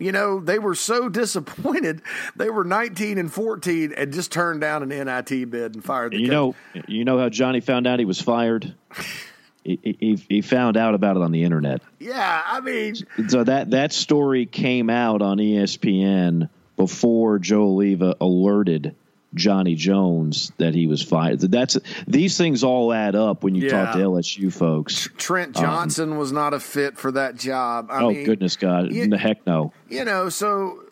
you 0.00 0.10
know, 0.12 0.40
they 0.40 0.58
were 0.58 0.74
so 0.74 1.08
disappointed. 1.20 2.02
They 2.34 2.50
were 2.50 2.64
19 2.64 3.18
and 3.18 3.32
14 3.32 3.92
and 3.96 4.12
just 4.12 4.32
turned 4.32 4.60
down 4.60 4.82
an 4.82 4.88
NIT 4.88 5.50
bid 5.50 5.74
and 5.74 5.84
fired 5.84 6.12
the 6.12 6.18
You 6.20 6.28
coach. 6.30 6.56
know, 6.74 6.82
you 6.88 7.04
know 7.04 7.18
how 7.18 7.28
Johnny 7.28 7.60
found 7.60 7.86
out 7.86 7.98
he 8.00 8.04
was 8.04 8.20
fired? 8.20 8.74
he, 9.64 9.78
he, 9.82 10.24
he 10.28 10.40
found 10.40 10.76
out 10.76 10.94
about 10.94 11.16
it 11.16 11.22
on 11.22 11.30
the 11.32 11.44
internet. 11.44 11.82
Yeah, 11.98 12.42
I 12.44 12.60
mean, 12.60 12.94
So 13.28 13.44
that 13.44 13.70
that 13.70 13.92
story 13.92 14.46
came 14.46 14.88
out 14.90 15.22
on 15.22 15.36
ESPN 15.38 16.48
before 16.76 17.38
Joe 17.38 17.66
Alleva 17.76 18.14
alerted 18.20 18.96
Johnny 19.34 19.74
Jones 19.74 20.52
that 20.58 20.74
he 20.74 20.86
was 20.86 21.02
fired. 21.02 21.40
That's 21.40 21.78
these 22.06 22.36
things 22.36 22.64
all 22.64 22.92
add 22.92 23.14
up 23.14 23.44
when 23.44 23.54
you 23.54 23.70
talk 23.70 23.92
to 23.94 23.98
LSU 23.98 24.52
folks. 24.52 25.08
Trent 25.16 25.54
Johnson 25.54 26.18
was 26.18 26.32
not 26.32 26.52
a 26.54 26.60
fit 26.60 26.98
for 26.98 27.12
that 27.12 27.36
job. 27.36 27.88
I 27.90 28.02
oh 28.02 28.10
mean, 28.10 28.24
goodness 28.24 28.56
God, 28.56 28.92
you- 28.92 29.06
the 29.06 29.18
heck 29.18 29.46
no. 29.46 29.72
you 29.88 30.04
know, 30.04 30.28
so 30.28 30.84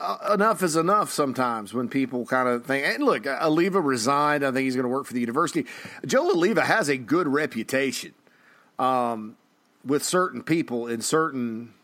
uh, 0.00 0.32
enough 0.34 0.62
is 0.62 0.76
enough 0.76 1.10
sometimes 1.10 1.72
when 1.72 1.88
people 1.88 2.26
kind 2.26 2.48
of 2.48 2.66
think, 2.66 2.86
and 2.86 3.04
look, 3.04 3.24
Alleva 3.24 3.82
resigned. 3.84 4.44
I 4.44 4.50
think 4.50 4.64
he's 4.64 4.76
going 4.76 4.84
to 4.84 4.88
work 4.88 5.06
for 5.06 5.14
the 5.14 5.20
university. 5.20 5.66
Joe 6.06 6.34
Alleva 6.34 6.62
has 6.62 6.88
a 6.88 6.96
good 6.96 7.28
reputation 7.28 8.14
um, 8.78 9.36
with 9.84 10.02
certain 10.04 10.42
people 10.42 10.86
in 10.86 11.00
certain 11.00 11.74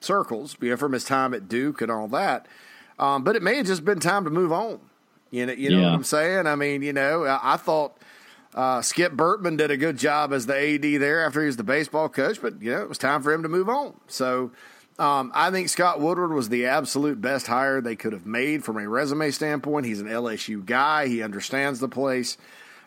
circles, 0.00 0.56
you 0.60 0.70
know, 0.70 0.76
from 0.76 0.92
his 0.92 1.04
time 1.04 1.34
at 1.34 1.48
Duke 1.48 1.80
and 1.80 1.90
all 1.90 2.08
that. 2.08 2.46
Um, 2.98 3.24
but 3.24 3.36
it 3.36 3.42
may 3.42 3.56
have 3.56 3.66
just 3.66 3.84
been 3.84 4.00
time 4.00 4.24
to 4.24 4.30
move 4.30 4.52
on. 4.52 4.80
You 5.32 5.46
know, 5.46 5.52
you 5.54 5.70
know 5.70 5.78
Yeah. 5.78 5.86
what 5.86 5.94
I'm 5.94 6.04
saying? 6.04 6.46
I 6.46 6.54
mean, 6.54 6.82
you 6.82 6.92
know, 6.92 7.24
I, 7.24 7.54
I 7.54 7.56
thought 7.56 7.96
uh, 8.54 8.82
Skip 8.82 9.14
Bertman 9.14 9.56
did 9.56 9.70
a 9.72 9.76
good 9.76 9.96
job 9.96 10.32
as 10.32 10.46
the 10.46 10.54
AD 10.54 10.82
there 11.00 11.24
after 11.24 11.40
he 11.40 11.46
was 11.46 11.56
the 11.56 11.64
baseball 11.64 12.08
coach, 12.08 12.40
but 12.40 12.60
you 12.62 12.70
know, 12.70 12.82
it 12.82 12.88
was 12.88 12.98
time 12.98 13.22
for 13.22 13.32
him 13.32 13.42
to 13.42 13.48
move 13.48 13.68
on. 13.68 13.94
So 14.08 14.52
um, 14.98 15.32
I 15.34 15.50
think 15.50 15.70
Scott 15.70 16.00
Woodward 16.00 16.32
was 16.32 16.50
the 16.50 16.66
absolute 16.66 17.20
best 17.20 17.46
hire 17.46 17.80
they 17.80 17.96
could 17.96 18.12
have 18.12 18.26
made 18.26 18.62
from 18.62 18.76
a 18.76 18.86
resume 18.86 19.30
standpoint. 19.30 19.86
He's 19.86 20.00
an 20.00 20.06
LSU 20.06 20.64
guy. 20.64 21.08
He 21.08 21.22
understands 21.22 21.80
the 21.80 21.88
place. 21.88 22.36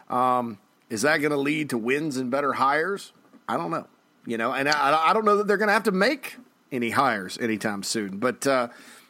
Um, 0.10 0.60
is 0.90 1.02
that 1.02 1.18
going 1.18 1.32
to 1.32 1.38
lead 1.38 1.72
to 1.72 1.80
wins 1.80 2.16
and 2.16 2.30
better 2.30 2.54
hires? 2.54 3.12
I 3.50 3.58
don't 3.58 3.72
know. 3.72 3.88
You 4.28 4.38
know, 4.38 4.54
and 4.54 4.70
I, 4.70 5.10
I 5.10 5.14
don't 5.14 5.26
know 5.26 5.38
that 5.38 5.48
they're 5.48 5.58
going 5.58 5.68
to 5.70 5.74
have 5.74 5.84
to 5.84 5.92
make 5.92 6.38
any 6.72 6.92
hires 6.92 7.38
anytime 7.40 7.82
soon. 7.82 8.18
But 8.20 8.46
uh, 8.46 8.68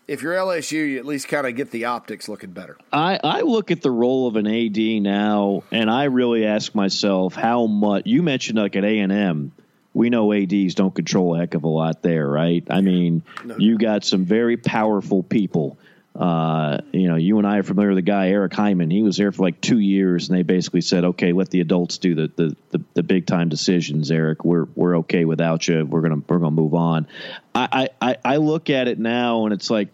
if 0.07 0.21
you're 0.21 0.33
LSU, 0.33 0.89
you 0.89 0.99
at 0.99 1.05
least 1.05 1.27
kind 1.27 1.47
of 1.47 1.55
get 1.55 1.71
the 1.71 1.85
optics 1.85 2.29
looking 2.29 2.51
better. 2.51 2.77
I, 2.91 3.19
I 3.23 3.41
look 3.41 3.71
at 3.71 3.81
the 3.81 3.91
role 3.91 4.27
of 4.27 4.35
an 4.35 4.47
AD 4.47 4.77
now, 5.01 5.63
and 5.71 5.89
I 5.89 6.05
really 6.05 6.45
ask 6.45 6.75
myself 6.75 7.35
how 7.35 7.65
much. 7.65 8.03
You 8.05 8.21
mentioned 8.21 8.59
like 8.59 8.75
at 8.75 8.83
A 8.83 8.99
and 8.99 9.11
M, 9.11 9.51
we 9.93 10.09
know 10.09 10.33
ads 10.33 10.75
don't 10.75 10.93
control 10.93 11.35
a 11.35 11.39
heck 11.39 11.53
of 11.53 11.63
a 11.63 11.69
lot 11.69 12.01
there, 12.01 12.27
right? 12.27 12.63
I 12.69 12.81
mean, 12.81 13.23
you 13.57 13.77
got 13.77 14.03
some 14.03 14.25
very 14.25 14.57
powerful 14.57 15.23
people. 15.23 15.79
Uh, 16.15 16.77
you 16.93 17.09
know, 17.09 17.17
you 17.17 17.37
and 17.39 17.45
I 17.45 17.57
are 17.57 17.63
familiar 17.63 17.89
with 17.89 17.97
the 17.97 18.01
guy 18.01 18.29
Eric 18.29 18.53
Hyman. 18.53 18.89
He 18.89 19.03
was 19.03 19.17
there 19.17 19.33
for 19.33 19.43
like 19.43 19.59
two 19.59 19.79
years, 19.79 20.29
and 20.29 20.37
they 20.37 20.43
basically 20.43 20.79
said, 20.79 21.03
"Okay, 21.03 21.33
let 21.33 21.49
the 21.49 21.59
adults 21.59 21.97
do 21.97 22.15
the 22.15 22.31
the, 22.33 22.55
the, 22.71 22.81
the 22.93 23.03
big 23.03 23.25
time 23.25 23.49
decisions." 23.49 24.09
Eric, 24.11 24.45
we're 24.45 24.65
we're 24.75 24.99
okay 24.99 25.25
without 25.25 25.67
you. 25.67 25.85
We're 25.85 26.01
gonna 26.01 26.21
we're 26.27 26.39
gonna 26.39 26.51
move 26.51 26.73
on. 26.73 27.07
I 27.53 27.89
I, 28.01 28.17
I 28.23 28.37
look 28.37 28.69
at 28.69 28.87
it 28.87 28.97
now, 28.97 29.43
and 29.43 29.53
it's 29.53 29.69
like 29.69 29.89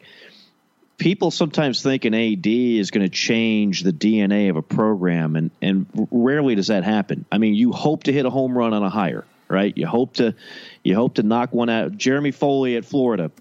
people 0.99 1.31
sometimes 1.31 1.81
think 1.81 2.05
an 2.05 2.13
AD 2.13 2.45
is 2.45 2.91
going 2.91 3.03
to 3.03 3.09
change 3.09 3.81
the 3.81 3.91
DNA 3.91 4.51
of 4.51 4.57
a 4.57 4.61
program, 4.61 5.35
and 5.35 5.49
and 5.59 5.87
rarely 6.11 6.53
does 6.53 6.67
that 6.67 6.83
happen. 6.83 7.25
I 7.31 7.39
mean, 7.39 7.55
you 7.55 7.71
hope 7.71 8.03
to 8.03 8.13
hit 8.13 8.27
a 8.27 8.29
home 8.29 8.55
run 8.55 8.75
on 8.75 8.83
a 8.83 8.91
hire, 8.91 9.25
right? 9.47 9.75
You 9.75 9.87
hope 9.87 10.13
to 10.15 10.35
you 10.83 10.93
hope 10.93 11.15
to 11.15 11.23
knock 11.23 11.51
one 11.51 11.69
out. 11.69 11.97
Jeremy 11.97 12.29
Foley 12.29 12.75
at 12.75 12.85
Florida 12.85 13.31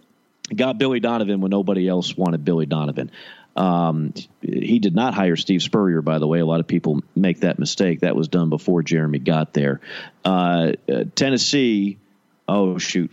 got 0.55 0.79
Billy 0.79 1.01
Donovan 1.01 1.41
when 1.41 1.51
nobody 1.51 1.89
else 1.89 2.17
wanted 2.17 2.45
Billy 2.45 2.67
Donovan. 2.67 3.11
Um, 3.57 4.15
he 4.41 4.79
did 4.79 4.95
not 4.95 5.13
hire 5.15 5.37
Steve 5.37 5.61
Spurrier, 5.63 6.03
by 6.03 6.19
the 6.19 6.27
way. 6.27 6.39
A 6.39 6.47
lot 6.47 6.61
of 6.61 6.67
people 6.67 7.03
make 7.17 7.41
that 7.41 7.59
mistake. 7.59 8.01
That 8.01 8.15
was 8.17 8.29
done 8.29 8.49
before 8.49 8.83
Jeremy 8.83 9.19
got 9.19 9.53
there. 9.53 9.81
Uh, 10.25 10.73
uh, 10.89 11.05
Tennessee, 11.15 11.99
oh 12.47 12.79
shoot, 12.79 13.11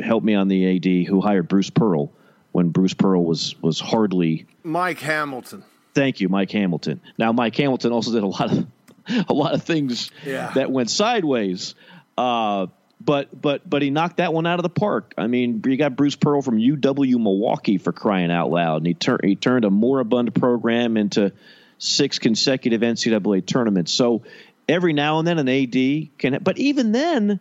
help 0.00 0.24
me 0.24 0.34
on 0.34 0.48
the 0.48 0.76
AD 0.76 1.06
who 1.08 1.20
hired 1.20 1.48
Bruce 1.48 1.70
Pearl 1.70 2.10
when 2.52 2.70
Bruce 2.70 2.94
Pearl 2.94 3.22
was 3.24 3.54
was 3.60 3.78
hardly. 3.78 4.46
Mike 4.64 4.98
Hamilton. 5.00 5.62
Thank 5.94 6.20
you, 6.20 6.28
Mike 6.28 6.50
Hamilton. 6.50 7.00
Now, 7.18 7.32
Mike 7.32 7.56
Hamilton 7.56 7.92
also 7.92 8.12
did 8.12 8.22
a 8.22 8.26
lot 8.26 8.50
of 8.52 8.66
a 9.28 9.32
lot 9.34 9.54
of 9.54 9.62
things 9.62 10.10
Yeah. 10.24 10.52
that 10.54 10.70
went 10.70 10.90
sideways. 10.90 11.74
Uh, 12.18 12.66
but 13.00 13.40
but 13.40 13.68
but 13.68 13.82
he 13.82 13.90
knocked 13.90 14.18
that 14.18 14.32
one 14.32 14.46
out 14.46 14.58
of 14.58 14.62
the 14.62 14.68
park. 14.68 15.14
I 15.16 15.26
mean, 15.26 15.62
you 15.64 15.76
got 15.76 15.96
Bruce 15.96 16.16
Pearl 16.16 16.42
from 16.42 16.58
UW 16.58 17.20
Milwaukee 17.20 17.78
for 17.78 17.92
crying 17.92 18.30
out 18.30 18.50
loud, 18.50 18.78
and 18.78 18.86
he 18.86 18.94
turned 18.94 19.24
he 19.24 19.36
turned 19.36 19.64
a 19.64 19.70
moribund 19.70 20.34
program 20.34 20.96
into 20.96 21.32
six 21.78 22.18
consecutive 22.18 22.80
NCAA 22.80 23.44
tournaments. 23.44 23.92
So 23.92 24.22
every 24.68 24.92
now 24.92 25.18
and 25.18 25.28
then 25.28 25.38
an 25.38 25.48
AD 25.48 26.18
can, 26.18 26.38
but 26.42 26.58
even 26.58 26.92
then, 26.92 27.40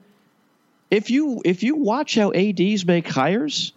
if 0.92 1.10
you 1.10 1.42
if 1.46 1.64
you 1.64 1.76
watch 1.76 2.16
how 2.16 2.34
ads 2.34 2.86
make 2.86 3.08
hires, 3.08 3.74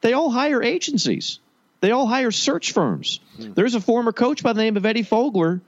they 0.00 0.12
all 0.12 0.30
hire 0.30 0.62
agencies. 0.62 1.40
They 1.80 1.90
all 1.90 2.06
hire 2.06 2.30
search 2.30 2.72
firms. 2.72 3.20
Hmm. 3.36 3.52
There's 3.52 3.74
a 3.74 3.80
former 3.80 4.12
coach 4.12 4.42
by 4.42 4.52
the 4.52 4.62
name 4.62 4.76
of 4.76 4.86
Eddie 4.86 5.04
Fogler 5.04 5.60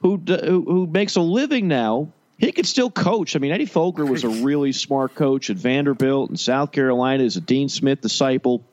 who 0.00 0.16
who, 0.16 0.64
who 0.64 0.86
makes 0.86 1.16
a 1.16 1.20
living 1.20 1.68
now. 1.68 2.12
He 2.40 2.52
could 2.52 2.66
still 2.66 2.90
coach. 2.90 3.36
I 3.36 3.38
mean, 3.38 3.52
Eddie 3.52 3.66
Fogler 3.66 4.08
was 4.08 4.24
a 4.24 4.28
really 4.30 4.72
smart 4.72 5.14
coach 5.14 5.50
at 5.50 5.58
Vanderbilt 5.58 6.30
and 6.30 6.40
South 6.40 6.72
Carolina. 6.72 7.22
Is 7.22 7.36
a 7.36 7.40
Dean 7.42 7.68
Smith 7.68 8.00
disciple. 8.00 8.64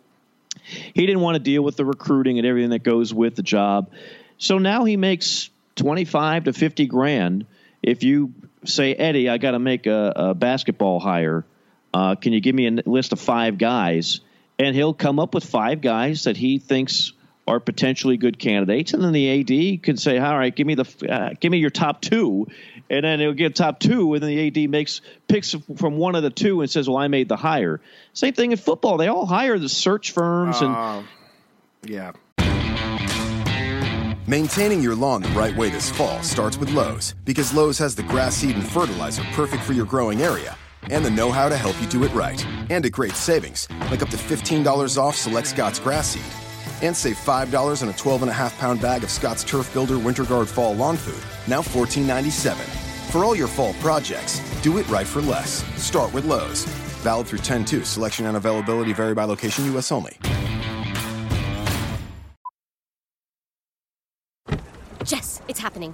He 0.64 1.06
didn't 1.06 1.22
want 1.22 1.36
to 1.36 1.40
deal 1.40 1.62
with 1.62 1.76
the 1.76 1.84
recruiting 1.84 2.38
and 2.38 2.48
everything 2.48 2.70
that 2.70 2.84
goes 2.84 3.14
with 3.14 3.36
the 3.36 3.44
job. 3.44 3.92
So 4.38 4.58
now 4.58 4.86
he 4.86 4.96
makes 4.96 5.50
25 5.76 6.46
to 6.46 6.54
50 6.54 6.86
grand. 6.86 7.46
If 7.84 8.04
you 8.04 8.34
say, 8.64 8.94
Eddie, 8.94 9.28
I 9.28 9.38
got 9.38 9.52
to 9.52 9.60
make 9.60 9.86
a, 9.86 10.14
a 10.16 10.34
basketball 10.34 11.02
hire, 11.02 11.44
uh, 11.94 12.16
can 12.16 12.32
you 12.32 12.40
give 12.40 12.56
me 12.56 12.68
a 12.68 12.72
list 12.90 13.12
of 13.12 13.20
five 13.20 13.58
guys? 13.58 14.22
And 14.58 14.76
he'll 14.78 14.94
come 14.94 15.20
up 15.20 15.34
with 15.34 15.44
five 15.44 15.82
guys 15.82 16.24
that 16.24 16.38
he 16.38 16.60
thinks 16.60 17.12
are 17.48 17.60
potentially 17.60 18.18
good 18.18 18.38
candidates, 18.38 18.94
and 18.94 19.02
then 19.04 19.14
the 19.14 19.42
AD 19.42 19.82
can 19.84 19.98
say, 19.98 20.18
"All 20.18 20.38
right, 20.38 20.54
give 20.54 20.68
me 20.68 20.76
the 20.76 20.86
uh, 21.10 21.34
give 21.40 21.52
me 21.52 21.60
your 21.60 21.70
top 21.70 22.02
two, 22.02 22.48
and 22.90 23.06
then 23.06 23.22
it'll 23.22 23.34
get 23.34 23.56
top 23.56 23.80
two, 23.80 24.14
and 24.14 24.22
then 24.22 24.30
the 24.30 24.48
AD 24.48 24.70
makes 24.70 25.02
picks 25.28 25.56
from 25.78 25.98
one 25.98 26.16
of 26.16 26.24
the 26.24 26.30
two 26.30 26.62
and 26.62 26.70
says, 26.70 26.88
"Well, 26.90 26.98
I 26.98 27.08
made 27.08 27.30
the 27.30 27.38
hire." 27.38 27.80
Same 28.14 28.34
thing 28.34 28.52
in 28.52 28.58
football; 28.58 28.98
they 28.98 29.08
all 29.08 29.26
hire 29.26 29.58
the 29.58 29.70
search 29.70 30.12
firms 30.12 30.62
and 30.62 30.76
Uh, 30.76 31.02
yeah. 31.84 32.12
Maintaining 34.28 34.82
your 34.84 34.94
lawn 34.94 35.22
the 35.22 35.30
right 35.30 35.56
way 35.56 35.70
this 35.70 35.90
fall 35.90 36.22
starts 36.22 36.58
with 36.58 36.70
Lowe's 36.72 37.16
because 37.24 37.54
Lowe's 37.54 37.78
has 37.78 37.96
the 37.96 38.04
grass 38.04 38.36
seed 38.36 38.56
and 38.56 38.70
fertilizer 38.70 39.24
perfect 39.32 39.64
for 39.64 39.72
your 39.72 39.86
growing 39.86 40.22
area 40.22 40.58
and 40.90 41.04
the 41.04 41.10
know 41.10 41.32
how 41.32 41.48
to 41.50 41.56
help 41.56 41.80
you 41.82 41.88
do 41.88 42.04
it 42.04 42.14
right. 42.14 42.46
And 42.70 42.86
at 42.86 42.92
great 42.92 43.14
savings, 43.14 43.68
like 43.90 44.02
up 44.02 44.10
to 44.10 44.18
$15 44.18 44.98
off 44.98 45.16
select 45.16 45.48
Scott's 45.48 45.80
grass 45.80 46.10
seed. 46.10 46.47
And 46.82 46.96
save 46.96 47.18
$5 47.18 47.84
on 47.84 47.90
a 47.90 47.94
12 47.94 48.22
and 48.24 48.32
a 48.32 48.34
half 48.34 48.58
pound 48.58 48.82
bag 48.82 49.04
of 49.04 49.10
Scott's 49.10 49.44
Turf 49.44 49.72
Builder 49.74 50.00
Winter 50.00 50.24
Guard 50.24 50.48
Fall 50.48 50.76
Lawn 50.76 50.98
Food, 50.98 51.24
now 51.48 51.62
$14.97. 51.62 52.56
For 53.12 53.24
all 53.24 53.36
your 53.36 53.48
fall 53.48 53.74
projects, 53.76 54.40
do 54.62 54.78
it 54.78 54.88
right 54.90 55.08
for 55.08 55.22
less. 55.22 55.64
Start 55.82 56.14
with 56.14 56.26
Lowe's. 56.26 56.66
Valid 57.04 57.28
through 57.28 57.40
10 57.40 57.66
2. 57.66 57.84
Selection 57.84 58.26
and 58.26 58.38
availability 58.38 58.94
vary 58.94 59.14
by 59.14 59.24
location, 59.24 59.66
U.S. 59.66 59.92
only. 59.92 60.18
Jess, 65.04 65.42
it's 65.48 65.60
happening. 65.60 65.94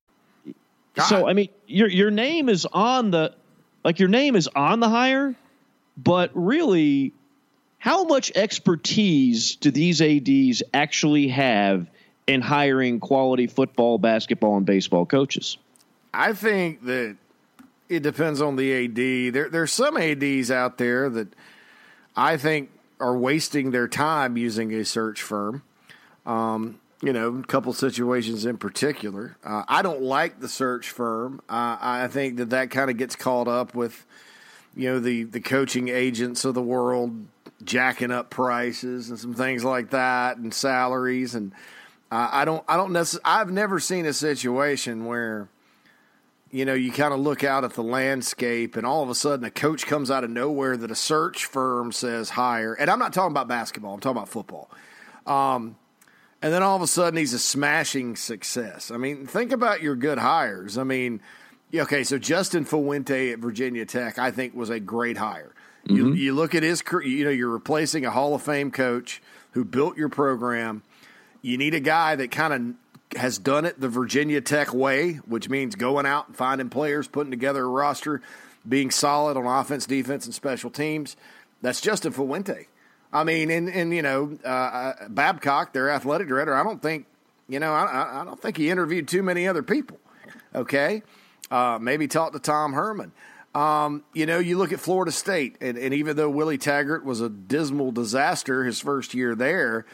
So 0.97 1.27
I 1.27 1.33
mean, 1.33 1.49
your 1.67 1.87
your 1.87 2.11
name 2.11 2.49
is 2.49 2.65
on 2.65 3.11
the 3.11 3.33
like 3.83 3.99
your 3.99 4.09
name 4.09 4.35
is 4.35 4.47
on 4.49 4.79
the 4.79 4.89
hire, 4.89 5.35
but 5.97 6.31
really, 6.33 7.13
how 7.79 8.03
much 8.03 8.31
expertise 8.35 9.55
do 9.55 9.71
these 9.71 10.01
ADs 10.01 10.63
actually 10.73 11.29
have 11.29 11.87
in 12.27 12.41
hiring 12.41 12.99
quality 12.99 13.47
football, 13.47 13.97
basketball, 13.97 14.57
and 14.57 14.65
baseball 14.65 15.05
coaches? 15.05 15.57
I 16.13 16.33
think 16.33 16.83
that 16.85 17.15
it 17.87 18.03
depends 18.03 18.41
on 18.41 18.57
the 18.57 18.85
AD. 18.85 19.33
There, 19.33 19.49
there's 19.49 19.71
some 19.71 19.95
ADs 19.95 20.51
out 20.51 20.77
there 20.77 21.09
that 21.09 21.29
I 22.15 22.35
think 22.35 22.69
are 22.99 23.17
wasting 23.17 23.71
their 23.71 23.87
time 23.87 24.35
using 24.35 24.73
a 24.73 24.83
search 24.83 25.21
firm. 25.21 25.63
Um, 26.25 26.79
you 27.01 27.13
know, 27.13 27.37
a 27.37 27.43
couple 27.43 27.73
situations 27.73 28.45
in 28.45 28.57
particular. 28.57 29.37
Uh, 29.43 29.63
I 29.67 29.81
don't 29.81 30.01
like 30.01 30.39
the 30.39 30.47
search 30.47 30.89
firm. 30.89 31.41
Uh, 31.49 31.77
I 31.79 32.07
think 32.07 32.37
that 32.37 32.51
that 32.51 32.69
kind 32.69 32.91
of 32.91 32.97
gets 32.97 33.15
caught 33.15 33.47
up 33.47 33.73
with, 33.73 34.05
you 34.75 34.89
know, 34.89 34.99
the 34.99 35.23
the 35.23 35.41
coaching 35.41 35.89
agents 35.89 36.45
of 36.45 36.53
the 36.53 36.61
world 36.61 37.25
jacking 37.63 38.11
up 38.11 38.29
prices 38.29 39.09
and 39.09 39.19
some 39.19 39.33
things 39.33 39.63
like 39.63 39.91
that 39.91 40.37
and 40.37 40.51
salaries 40.51 41.35
and 41.35 41.51
uh, 42.11 42.27
I 42.31 42.43
don't 42.43 42.63
I 42.67 42.75
don't 42.75 42.91
necessarily 42.91 43.23
I've 43.25 43.51
never 43.51 43.79
seen 43.79 44.05
a 44.05 44.13
situation 44.13 45.05
where 45.05 45.47
you 46.51 46.65
know, 46.65 46.73
you 46.73 46.91
kind 46.91 47.13
of 47.13 47.19
look 47.21 47.43
out 47.45 47.63
at 47.63 47.73
the 47.73 47.83
landscape 47.83 48.75
and 48.75 48.85
all 48.85 49.01
of 49.01 49.09
a 49.09 49.15
sudden 49.15 49.45
a 49.45 49.51
coach 49.51 49.87
comes 49.87 50.11
out 50.11 50.25
of 50.25 50.29
nowhere 50.29 50.75
that 50.75 50.91
a 50.91 50.95
search 50.95 51.45
firm 51.45 51.93
says 51.93 52.31
hire. 52.31 52.73
And 52.73 52.89
I'm 52.89 52.99
not 52.99 53.13
talking 53.13 53.31
about 53.31 53.47
basketball, 53.47 53.93
I'm 53.93 54.01
talking 54.01 54.17
about 54.17 54.29
football. 54.29 54.69
Um, 55.25 55.77
and 56.41 56.53
then 56.53 56.63
all 56.63 56.75
of 56.75 56.81
a 56.81 56.87
sudden 56.87 57.17
he's 57.17 57.33
a 57.33 57.39
smashing 57.39 58.15
success. 58.15 58.91
I 58.91 58.97
mean, 58.97 59.27
think 59.27 59.51
about 59.51 59.81
your 59.81 59.95
good 59.95 60.17
hires. 60.17 60.77
I 60.77 60.83
mean, 60.83 61.21
okay, 61.73 62.03
so 62.03 62.17
Justin 62.17 62.65
Fuente 62.65 63.31
at 63.31 63.39
Virginia 63.39 63.85
Tech, 63.85 64.17
I 64.17 64.31
think, 64.31 64.55
was 64.55 64.69
a 64.69 64.79
great 64.79 65.17
hire. 65.17 65.53
Mm-hmm. 65.85 65.95
You, 65.95 66.13
you 66.13 66.33
look 66.33 66.55
at 66.55 66.63
his, 66.63 66.81
career, 66.81 67.07
you 67.07 67.25
know, 67.25 67.31
you're 67.31 67.49
replacing 67.49 68.05
a 68.05 68.11
Hall 68.11 68.35
of 68.35 68.41
Fame 68.41 68.71
coach 68.71 69.21
who 69.51 69.63
built 69.63 69.97
your 69.97 70.09
program. 70.09 70.83
You 71.41 71.57
need 71.57 71.73
a 71.73 71.79
guy 71.79 72.15
that 72.15 72.31
kind 72.31 72.53
of 72.53 73.19
has 73.19 73.37
done 73.37 73.65
it 73.65 73.79
the 73.79 73.89
Virginia 73.89 74.41
Tech 74.41 74.73
way, 74.73 75.13
which 75.25 75.49
means 75.49 75.75
going 75.75 76.05
out 76.05 76.27
and 76.27 76.37
finding 76.37 76.69
players, 76.69 77.07
putting 77.07 77.31
together 77.31 77.63
a 77.63 77.67
roster, 77.67 78.21
being 78.67 78.91
solid 78.91 79.37
on 79.37 79.45
offense, 79.45 79.85
defense, 79.85 80.25
and 80.25 80.33
special 80.33 80.69
teams. 80.69 81.15
That's 81.61 81.81
Justin 81.81 82.13
Fuente. 82.13 82.67
I 83.13 83.23
mean, 83.23 83.51
and, 83.51 83.69
and 83.69 83.93
you 83.93 84.01
know, 84.01 84.37
uh, 84.43 84.47
uh, 84.47 85.09
Babcock, 85.09 85.73
their 85.73 85.89
athletic 85.89 86.27
director, 86.27 86.55
I 86.55 86.63
don't 86.63 86.81
think, 86.81 87.05
you 87.47 87.59
know, 87.59 87.73
I, 87.73 88.21
I 88.21 88.25
don't 88.25 88.41
think 88.41 88.57
he 88.57 88.69
interviewed 88.69 89.07
too 89.07 89.23
many 89.23 89.47
other 89.47 89.63
people. 89.63 89.99
Okay. 90.55 91.03
Uh, 91.49 91.77
maybe 91.81 92.07
talked 92.07 92.33
to 92.33 92.39
Tom 92.39 92.73
Herman. 92.73 93.11
Um, 93.53 94.05
you 94.13 94.25
know, 94.25 94.39
you 94.39 94.57
look 94.57 94.71
at 94.71 94.79
Florida 94.79 95.11
State, 95.11 95.57
and, 95.59 95.77
and 95.77 95.93
even 95.93 96.15
though 96.15 96.29
Willie 96.29 96.57
Taggart 96.57 97.03
was 97.03 97.19
a 97.19 97.27
dismal 97.27 97.91
disaster 97.91 98.63
his 98.63 98.79
first 98.79 99.13
year 99.13 99.35
there, 99.35 99.85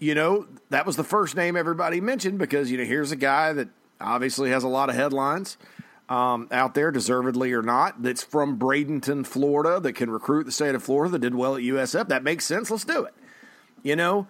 you 0.00 0.16
know, 0.16 0.46
that 0.70 0.84
was 0.84 0.96
the 0.96 1.04
first 1.04 1.36
name 1.36 1.56
everybody 1.56 2.00
mentioned 2.00 2.38
because, 2.38 2.72
you 2.72 2.78
know, 2.78 2.84
here's 2.84 3.12
a 3.12 3.16
guy 3.16 3.52
that 3.52 3.68
obviously 4.00 4.50
has 4.50 4.64
a 4.64 4.68
lot 4.68 4.88
of 4.88 4.96
headlines 4.96 5.56
um, 6.08 6.48
out 6.50 6.74
there, 6.74 6.90
deservedly 6.90 7.52
or 7.52 7.62
not, 7.62 8.02
that's 8.02 8.22
from 8.22 8.58
Bradenton, 8.58 9.26
Florida, 9.26 9.80
that 9.80 9.92
can 9.92 10.10
recruit 10.10 10.44
the 10.44 10.52
state 10.52 10.74
of 10.74 10.82
Florida, 10.82 11.12
that 11.12 11.18
did 11.20 11.34
well 11.34 11.56
at 11.56 11.62
USF. 11.62 12.08
That 12.08 12.22
makes 12.22 12.44
sense. 12.44 12.70
Let's 12.70 12.84
do 12.84 13.04
it. 13.04 13.14
You 13.82 13.96
know, 13.96 14.26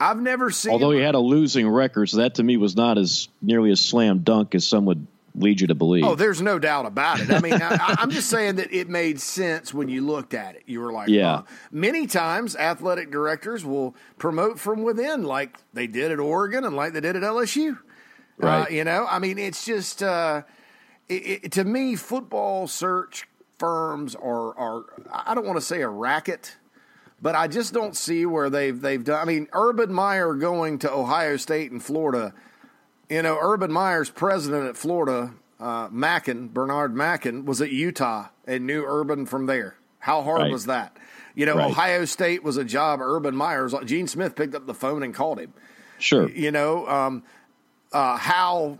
I've 0.00 0.20
never 0.20 0.50
seen. 0.50 0.72
Although 0.72 0.92
he 0.92 1.00
had 1.00 1.14
a 1.14 1.20
losing 1.20 1.68
record, 1.68 2.08
so 2.08 2.18
that 2.18 2.36
to 2.36 2.42
me 2.42 2.56
was 2.56 2.76
not 2.76 2.98
as 2.98 3.28
nearly 3.42 3.70
as 3.70 3.80
slam 3.80 4.20
dunk 4.20 4.54
as 4.54 4.66
some 4.66 4.86
would 4.86 5.06
lead 5.34 5.60
you 5.60 5.66
to 5.68 5.74
believe. 5.74 6.04
Oh, 6.04 6.14
there's 6.14 6.42
no 6.42 6.58
doubt 6.58 6.86
about 6.86 7.20
it. 7.20 7.30
I 7.30 7.40
mean, 7.40 7.54
I, 7.62 7.96
am 8.00 8.10
just 8.10 8.28
saying 8.28 8.56
that 8.56 8.72
it 8.72 8.88
made 8.88 9.20
sense 9.20 9.72
when 9.72 9.88
you 9.88 10.04
looked 10.04 10.34
at 10.34 10.56
it. 10.56 10.64
You 10.66 10.80
were 10.80 10.92
like, 10.92 11.08
yeah. 11.08 11.42
Many 11.70 12.06
times, 12.06 12.56
athletic 12.56 13.10
directors 13.10 13.64
will 13.64 13.94
promote 14.18 14.58
from 14.58 14.82
within, 14.82 15.24
like 15.24 15.58
they 15.72 15.86
did 15.86 16.10
at 16.10 16.18
Oregon 16.18 16.64
and 16.64 16.74
like 16.74 16.92
they 16.92 17.00
did 17.00 17.16
at 17.16 17.22
LSU. 17.22 17.72
Uh, 17.72 17.76
right. 18.38 18.62
Uh, 18.62 18.68
you 18.70 18.84
know, 18.84 19.06
I 19.08 19.18
mean, 19.18 19.38
it's 19.38 19.64
just 19.64 20.02
uh, 20.02 20.42
it, 21.08 21.44
it, 21.44 21.52
to 21.52 21.64
me, 21.64 21.96
football 21.96 22.66
search 22.66 23.28
firms 23.58 24.14
are 24.14 24.56
are 24.56 24.84
I 25.12 25.34
don't 25.34 25.46
want 25.46 25.58
to 25.58 25.64
say 25.64 25.82
a 25.82 25.88
racket. 25.88 26.56
But 27.20 27.34
I 27.34 27.48
just 27.48 27.74
don't 27.74 27.96
see 27.96 28.26
where 28.26 28.48
they've 28.48 28.80
they've 28.80 29.02
done. 29.02 29.20
I 29.20 29.24
mean, 29.24 29.48
Urban 29.52 29.92
Meyer 29.92 30.34
going 30.34 30.78
to 30.80 30.92
Ohio 30.92 31.36
State 31.36 31.72
and 31.72 31.82
Florida 31.82 32.32
you 33.08 33.22
know, 33.22 33.38
Urban 33.40 33.72
Meyer's 33.72 34.10
president 34.10 34.66
at 34.68 34.76
Florida, 34.76 35.32
uh, 35.58 35.88
Machen, 35.90 36.48
Bernard 36.48 36.94
Machen, 36.94 37.44
was 37.44 37.60
at 37.60 37.70
Utah 37.70 38.28
and 38.46 38.66
knew 38.66 38.84
Urban 38.86 39.26
from 39.26 39.46
there. 39.46 39.76
How 39.98 40.22
hard 40.22 40.42
right. 40.42 40.52
was 40.52 40.66
that? 40.66 40.96
You 41.34 41.46
know, 41.46 41.56
right. 41.56 41.70
Ohio 41.70 42.04
State 42.04 42.42
was 42.42 42.56
a 42.56 42.64
job. 42.64 43.00
Urban 43.00 43.34
Meyer's 43.34 43.74
Gene 43.84 44.08
Smith 44.08 44.34
picked 44.34 44.54
up 44.54 44.66
the 44.66 44.74
phone 44.74 45.02
and 45.02 45.14
called 45.14 45.40
him. 45.40 45.52
Sure. 45.98 46.28
You 46.28 46.50
know, 46.50 46.86
um, 46.86 47.22
uh, 47.92 48.16
Hal, 48.16 48.78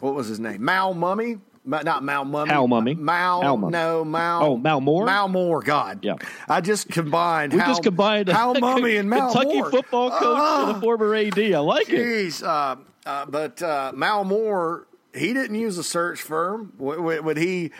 what 0.00 0.14
was 0.14 0.28
his 0.28 0.40
name? 0.40 0.64
Mal 0.64 0.94
Mumme. 0.94 1.40
Not 1.66 2.04
Mal 2.04 2.24
Mumme. 2.24 2.48
Hal 2.48 2.68
Mumme. 2.68 2.96
Mal, 2.96 3.42
Hal 3.42 3.58
Mumme. 3.58 3.70
no, 3.72 4.04
Mal. 4.04 4.42
Oh, 4.42 4.56
Mal 4.56 4.80
Moore? 4.80 5.04
Mal 5.04 5.28
Moore, 5.28 5.62
God. 5.62 6.04
Yeah. 6.04 6.14
I 6.48 6.60
just 6.60 6.88
combined 6.88 7.52
We 7.52 7.58
Hal, 7.58 7.68
just 7.68 7.82
combined 7.82 8.28
Hal 8.28 8.54
Mumme 8.60 8.98
and 9.00 9.10
Mal 9.10 9.32
Kentucky 9.32 9.56
Moore. 9.56 9.70
football 9.70 10.10
coach 10.10 10.22
oh, 10.22 10.68
and 10.68 10.76
a 10.76 10.80
former 10.80 11.14
AD. 11.14 11.38
I 11.38 11.58
like 11.58 11.88
geez, 11.88 12.40
it. 12.40 12.46
Uh, 12.46 12.76
uh, 13.04 13.26
but 13.26 13.60
uh, 13.62 13.92
Mal 13.94 14.24
Moore, 14.24 14.86
he 15.12 15.32
didn't 15.32 15.56
use 15.56 15.76
a 15.76 15.84
search 15.84 16.22
firm. 16.22 16.72
When 16.78 17.36
he 17.36 17.72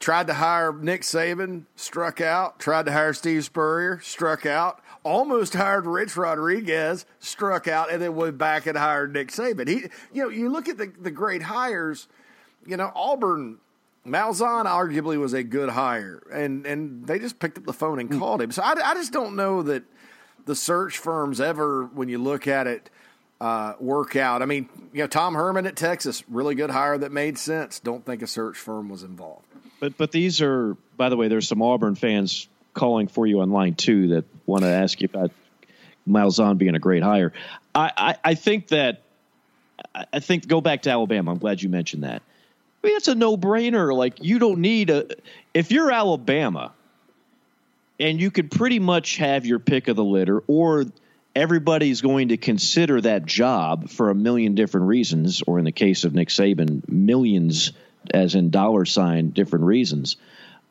tried 0.00 0.26
to 0.28 0.34
hire 0.34 0.72
Nick 0.72 1.02
Saban, 1.02 1.64
struck 1.74 2.20
out. 2.20 2.58
Tried 2.58 2.86
to 2.86 2.92
hire 2.92 3.12
Steve 3.12 3.44
Spurrier, 3.44 4.00
struck 4.00 4.46
out. 4.46 4.80
Almost 5.02 5.54
hired 5.54 5.86
Rich 5.86 6.16
Rodriguez, 6.16 7.06
struck 7.20 7.68
out, 7.68 7.92
and 7.92 8.02
then 8.02 8.16
went 8.16 8.38
back 8.38 8.66
and 8.66 8.76
hired 8.76 9.12
Nick 9.12 9.28
Saban. 9.28 9.68
He, 9.68 9.84
you 10.12 10.22
know, 10.22 10.28
you 10.28 10.48
look 10.48 10.68
at 10.68 10.78
the, 10.78 10.92
the 10.98 11.10
great 11.10 11.42
hires. 11.42 12.08
You 12.66 12.76
know, 12.76 12.92
Auburn, 12.94 13.58
Malzahn 14.06 14.66
arguably 14.66 15.18
was 15.18 15.32
a 15.32 15.42
good 15.42 15.70
hire, 15.70 16.22
and 16.32 16.66
and 16.66 17.06
they 17.06 17.18
just 17.18 17.38
picked 17.38 17.58
up 17.58 17.64
the 17.64 17.72
phone 17.72 17.98
and 17.98 18.10
called 18.18 18.42
him. 18.42 18.50
So 18.50 18.62
I, 18.62 18.72
I 18.72 18.94
just 18.94 19.12
don't 19.12 19.36
know 19.36 19.62
that 19.62 19.84
the 20.44 20.54
search 20.54 20.98
firms 20.98 21.40
ever, 21.40 21.84
when 21.84 22.08
you 22.08 22.18
look 22.18 22.46
at 22.46 22.66
it, 22.66 22.90
uh, 23.40 23.74
work 23.80 24.16
out. 24.16 24.42
I 24.42 24.46
mean, 24.46 24.68
you 24.92 25.02
know, 25.02 25.06
Tom 25.06 25.34
Herman 25.34 25.66
at 25.66 25.76
Texas, 25.76 26.22
really 26.28 26.54
good 26.54 26.70
hire 26.70 26.96
that 26.98 27.12
made 27.12 27.38
sense. 27.38 27.80
Don't 27.80 28.04
think 28.04 28.22
a 28.22 28.26
search 28.26 28.56
firm 28.56 28.88
was 28.88 29.02
involved. 29.02 29.44
But 29.80 29.96
but 29.96 30.12
these 30.12 30.40
are, 30.40 30.76
by 30.96 31.08
the 31.08 31.16
way, 31.16 31.28
there's 31.28 31.48
some 31.48 31.62
Auburn 31.62 31.94
fans 31.94 32.48
calling 32.74 33.08
for 33.08 33.26
you 33.26 33.40
online 33.40 33.74
too 33.74 34.08
that 34.08 34.24
want 34.46 34.62
to 34.62 34.68
ask 34.68 35.00
you 35.00 35.08
about 35.12 35.30
Malzahn 36.08 36.58
being 36.58 36.74
a 36.74 36.78
great 36.78 37.02
hire. 37.02 37.32
I, 37.74 37.92
I, 37.96 38.16
I 38.24 38.34
think 38.34 38.68
that 38.68 39.02
I 40.12 40.20
think 40.20 40.46
go 40.46 40.60
back 40.60 40.82
to 40.82 40.90
Alabama. 40.90 41.32
I'm 41.32 41.38
glad 41.38 41.62
you 41.62 41.68
mentioned 41.68 42.04
that. 42.04 42.22
I 42.82 42.86
mean, 42.86 42.96
it's 42.96 43.08
a 43.08 43.14
no 43.14 43.36
brainer. 43.36 43.94
Like 43.94 44.22
you 44.22 44.38
don't 44.38 44.60
need 44.60 44.90
a 44.90 45.06
if 45.54 45.70
you're 45.70 45.90
Alabama 45.90 46.72
and 47.98 48.20
you 48.20 48.30
could 48.30 48.50
pretty 48.50 48.78
much 48.78 49.16
have 49.16 49.46
your 49.46 49.58
pick 49.58 49.88
of 49.88 49.96
the 49.96 50.04
litter 50.04 50.42
or 50.46 50.84
everybody's 51.36 52.00
going 52.00 52.28
to 52.28 52.38
consider 52.38 53.00
that 53.02 53.26
job 53.26 53.90
for 53.90 54.08
a 54.08 54.14
million 54.14 54.54
different 54.54 54.86
reasons, 54.86 55.42
or 55.46 55.58
in 55.58 55.66
the 55.66 55.72
case 55.72 56.04
of 56.04 56.14
Nick 56.14 56.28
Saban, 56.28 56.88
millions 56.88 57.72
as 58.12 58.34
in 58.34 58.50
dollar 58.50 58.86
sign 58.86 59.30
different 59.30 59.66
reasons. 59.66 60.16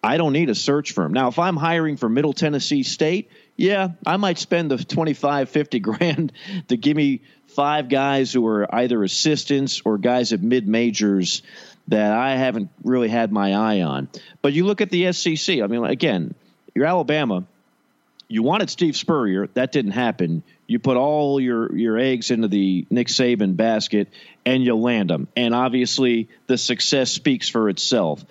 I 0.04 0.18
don't 0.18 0.34
need 0.34 0.50
a 0.50 0.56
search 0.56 0.92
firm. 0.92 1.14
Now, 1.14 1.30
if 1.30 1.40
I'm 1.40 1.56
hiring 1.56 1.98
for 1.98 2.10
Middle 2.10 2.34
Tennessee 2.34 2.84
State, 2.84 3.30
yeah, 3.56 3.90
I 4.06 4.18
might 4.18 4.38
spend 4.38 4.70
the 4.70 4.78
25, 4.78 5.50
50 5.50 5.80
grand 5.80 6.32
to 6.68 6.78
give 6.78 6.98
me 6.98 7.22
five 7.48 7.88
guys 7.88 8.34
who 8.34 8.46
are 8.48 8.74
either 8.74 9.04
assistants 9.04 9.82
or 9.86 9.98
guys 9.98 10.34
at 10.34 10.42
mid 10.42 10.68
majors 10.68 11.44
that 11.88 12.12
I 12.12 12.36
haven't 12.36 12.70
really 12.84 13.10
had 13.10 13.32
my 13.32 13.54
eye 13.54 13.82
on. 13.82 14.10
But 14.42 14.54
you 14.54 14.66
look 14.66 14.82
at 14.82 14.90
the 14.90 15.12
SEC, 15.14 15.62
I 15.62 15.68
mean, 15.68 15.84
again, 15.86 16.34
you're 16.74 16.86
Alabama. 16.86 17.46
You 18.28 18.42
wanted 18.42 18.70
Steve 18.70 18.96
Spurrier. 18.96 19.48
That 19.54 19.72
didn't 19.72 19.92
happen 19.92 20.44
you 20.68 20.80
put 20.80 20.98
all 20.98 21.40
your 21.40 21.76
your 21.76 21.98
eggs 21.98 22.32
into 22.32 22.48
the 22.48 22.86
Nick 22.90 23.08
Saban 23.08 23.56
basket 23.56 24.10
and 24.46 24.64
you 24.64 24.76
land 24.76 25.10
them. 25.10 25.28
And 25.36 25.54
obviously, 25.54 26.30
the 26.48 26.58
success 26.58 27.12
speaks 27.12 27.50
for 27.50 27.70
itself. 27.70 28.26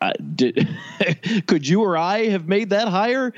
Uh, 0.00 0.12
did, 0.34 0.68
could 1.46 1.68
you 1.68 1.82
or 1.82 1.96
I 1.96 2.26
have 2.28 2.48
made 2.48 2.70
that 2.70 2.88
hire 2.88 3.34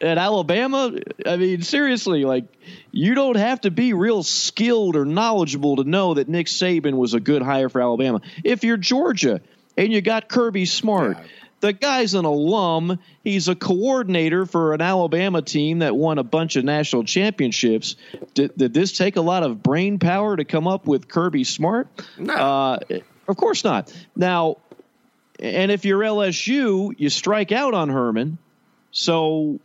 at 0.00 0.18
Alabama? 0.18 0.92
I 1.26 1.36
mean, 1.36 1.62
seriously, 1.62 2.24
like 2.24 2.44
you 2.90 3.14
don't 3.14 3.36
have 3.36 3.60
to 3.62 3.70
be 3.70 3.92
real 3.92 4.22
skilled 4.22 4.96
or 4.96 5.04
knowledgeable 5.04 5.76
to 5.76 5.84
know 5.84 6.14
that 6.14 6.28
Nick 6.28 6.46
Saban 6.46 6.94
was 6.94 7.12
a 7.14 7.20
good 7.20 7.42
hire 7.42 7.68
for 7.68 7.82
Alabama. 7.82 8.22
If 8.42 8.64
you're 8.64 8.78
Georgia 8.78 9.40
and 9.76 9.92
you 9.92 10.00
got 10.00 10.28
Kirby 10.28 10.66
Smart. 10.66 11.18
Yeah 11.18 11.24
the 11.60 11.72
guy's 11.72 12.14
an 12.14 12.24
alum. 12.24 12.98
He's 13.22 13.48
a 13.48 13.54
coordinator 13.54 14.46
for 14.46 14.74
an 14.74 14.80
Alabama 14.80 15.42
team 15.42 15.80
that 15.80 15.94
won 15.94 16.18
a 16.18 16.22
bunch 16.22 16.56
of 16.56 16.64
national 16.64 17.04
championships. 17.04 17.96
Did, 18.34 18.56
did 18.56 18.74
this 18.74 18.96
take 18.96 19.16
a 19.16 19.20
lot 19.20 19.42
of 19.42 19.62
brain 19.62 19.98
power 19.98 20.36
to 20.36 20.44
come 20.44 20.66
up 20.66 20.86
with 20.86 21.08
Kirby 21.08 21.44
Smart? 21.44 21.88
No. 22.18 22.34
Uh, 22.34 22.78
of 23.28 23.36
course 23.36 23.62
not. 23.62 23.94
Now, 24.16 24.56
and 25.40 25.72
if 25.72 25.84
you're 25.84 26.00
LSU, 26.00 26.92
you 26.96 27.08
strike 27.08 27.50
out 27.50 27.74
on 27.74 27.88
Herman. 27.88 28.38
So 28.92 29.58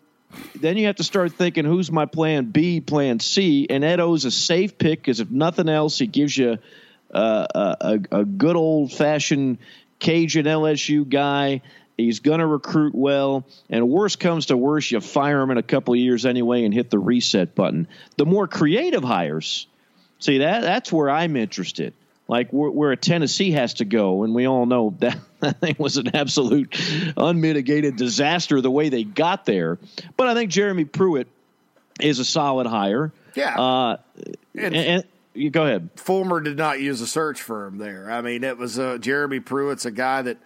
then 0.56 0.78
you 0.78 0.88
have 0.88 0.98
to 0.98 1.04
start 1.04 1.34
thinking, 1.34 1.66
who's 1.66 1.92
my 1.92 2.06
plan 2.06 2.46
B, 2.46 2.80
plan 2.80 3.20
C? 3.20 3.68
And 3.70 3.84
Ed 3.84 4.00
O's 4.00 4.26
a 4.26 4.32
safe 4.32 4.78
pick 4.78 5.02
because 5.02 5.20
if 5.20 5.30
nothing 5.30 5.70
else, 5.70 5.98
he 5.98 6.08
gives 6.08 6.38
you 6.38 6.58
uh, 7.14 7.76
a, 7.82 8.00
a 8.12 8.26
good 8.26 8.56
old 8.56 8.92
fashioned 8.92 9.58
Cajun 10.00 10.46
LSU 10.46 11.08
guy. 11.08 11.62
He's 11.98 12.20
going 12.20 12.40
to 12.40 12.48
recruit 12.48 12.94
well, 12.94 13.46
and 13.70 13.88
worst 13.88 14.20
comes 14.20 14.48
to 14.48 14.58
worst, 14.58 14.92
you 14.92 15.00
fire 15.00 15.42
him 15.42 15.52
in 15.52 15.58
a 15.58 15.64
couple 15.64 15.94
of 15.94 16.00
years 16.00 16.26
anyway 16.26 16.66
and 16.66 16.74
hit 16.74 16.90
the 16.90 17.00
reset 17.00 17.56
button. 17.56 17.88
The 18.18 18.26
more 18.26 18.48
creative 18.48 19.04
hires, 19.04 19.66
see 20.20 20.40
that 20.40 20.62
that's 20.62 20.92
where 20.92 21.10
I'm 21.10 21.38
interested 21.38 21.94
like 22.28 22.52
where, 22.52 22.72
where 22.72 22.96
Tennessee 22.96 23.52
has 23.52 23.76
to 23.76 23.86
go, 23.86 24.24
and 24.24 24.34
we 24.34 24.48
all 24.48 24.66
know 24.66 24.96
that, 25.00 25.18
that 25.40 25.60
thing 25.60 25.76
was 25.78 25.98
an 25.98 26.16
absolute 26.16 26.76
unmitigated 27.18 27.96
disaster 27.96 28.62
the 28.62 28.72
way 28.72 28.90
they 28.90 29.04
got 29.04 29.46
there. 29.46 29.78
But 30.18 30.28
I 30.28 30.34
think 30.34 30.52
Jeremy 30.52 30.86
Pruitt 30.86 31.28
is 32.00 32.20
a 32.20 32.26
solid 32.26 32.68
hire. 32.68 33.12
Yeah. 33.36 33.60
Uh, 33.60 33.98
and, 34.56 34.76
and, 34.76 34.76
and, 34.76 35.04
you 35.34 35.50
go 35.50 35.64
ahead. 35.64 35.90
Fulmer 35.98 36.40
did 36.40 36.58
not 36.58 36.80
use 36.80 37.02
a 37.02 37.08
search 37.08 37.42
firm 37.42 37.78
there. 37.78 38.10
I 38.10 38.22
mean, 38.22 38.44
it 38.44 38.58
was 38.58 38.80
uh, 38.80 38.98
Jeremy 38.98 39.42
Pruitt's 39.42 39.86
a 39.86 39.92
guy 39.92 40.22
that 40.22 40.38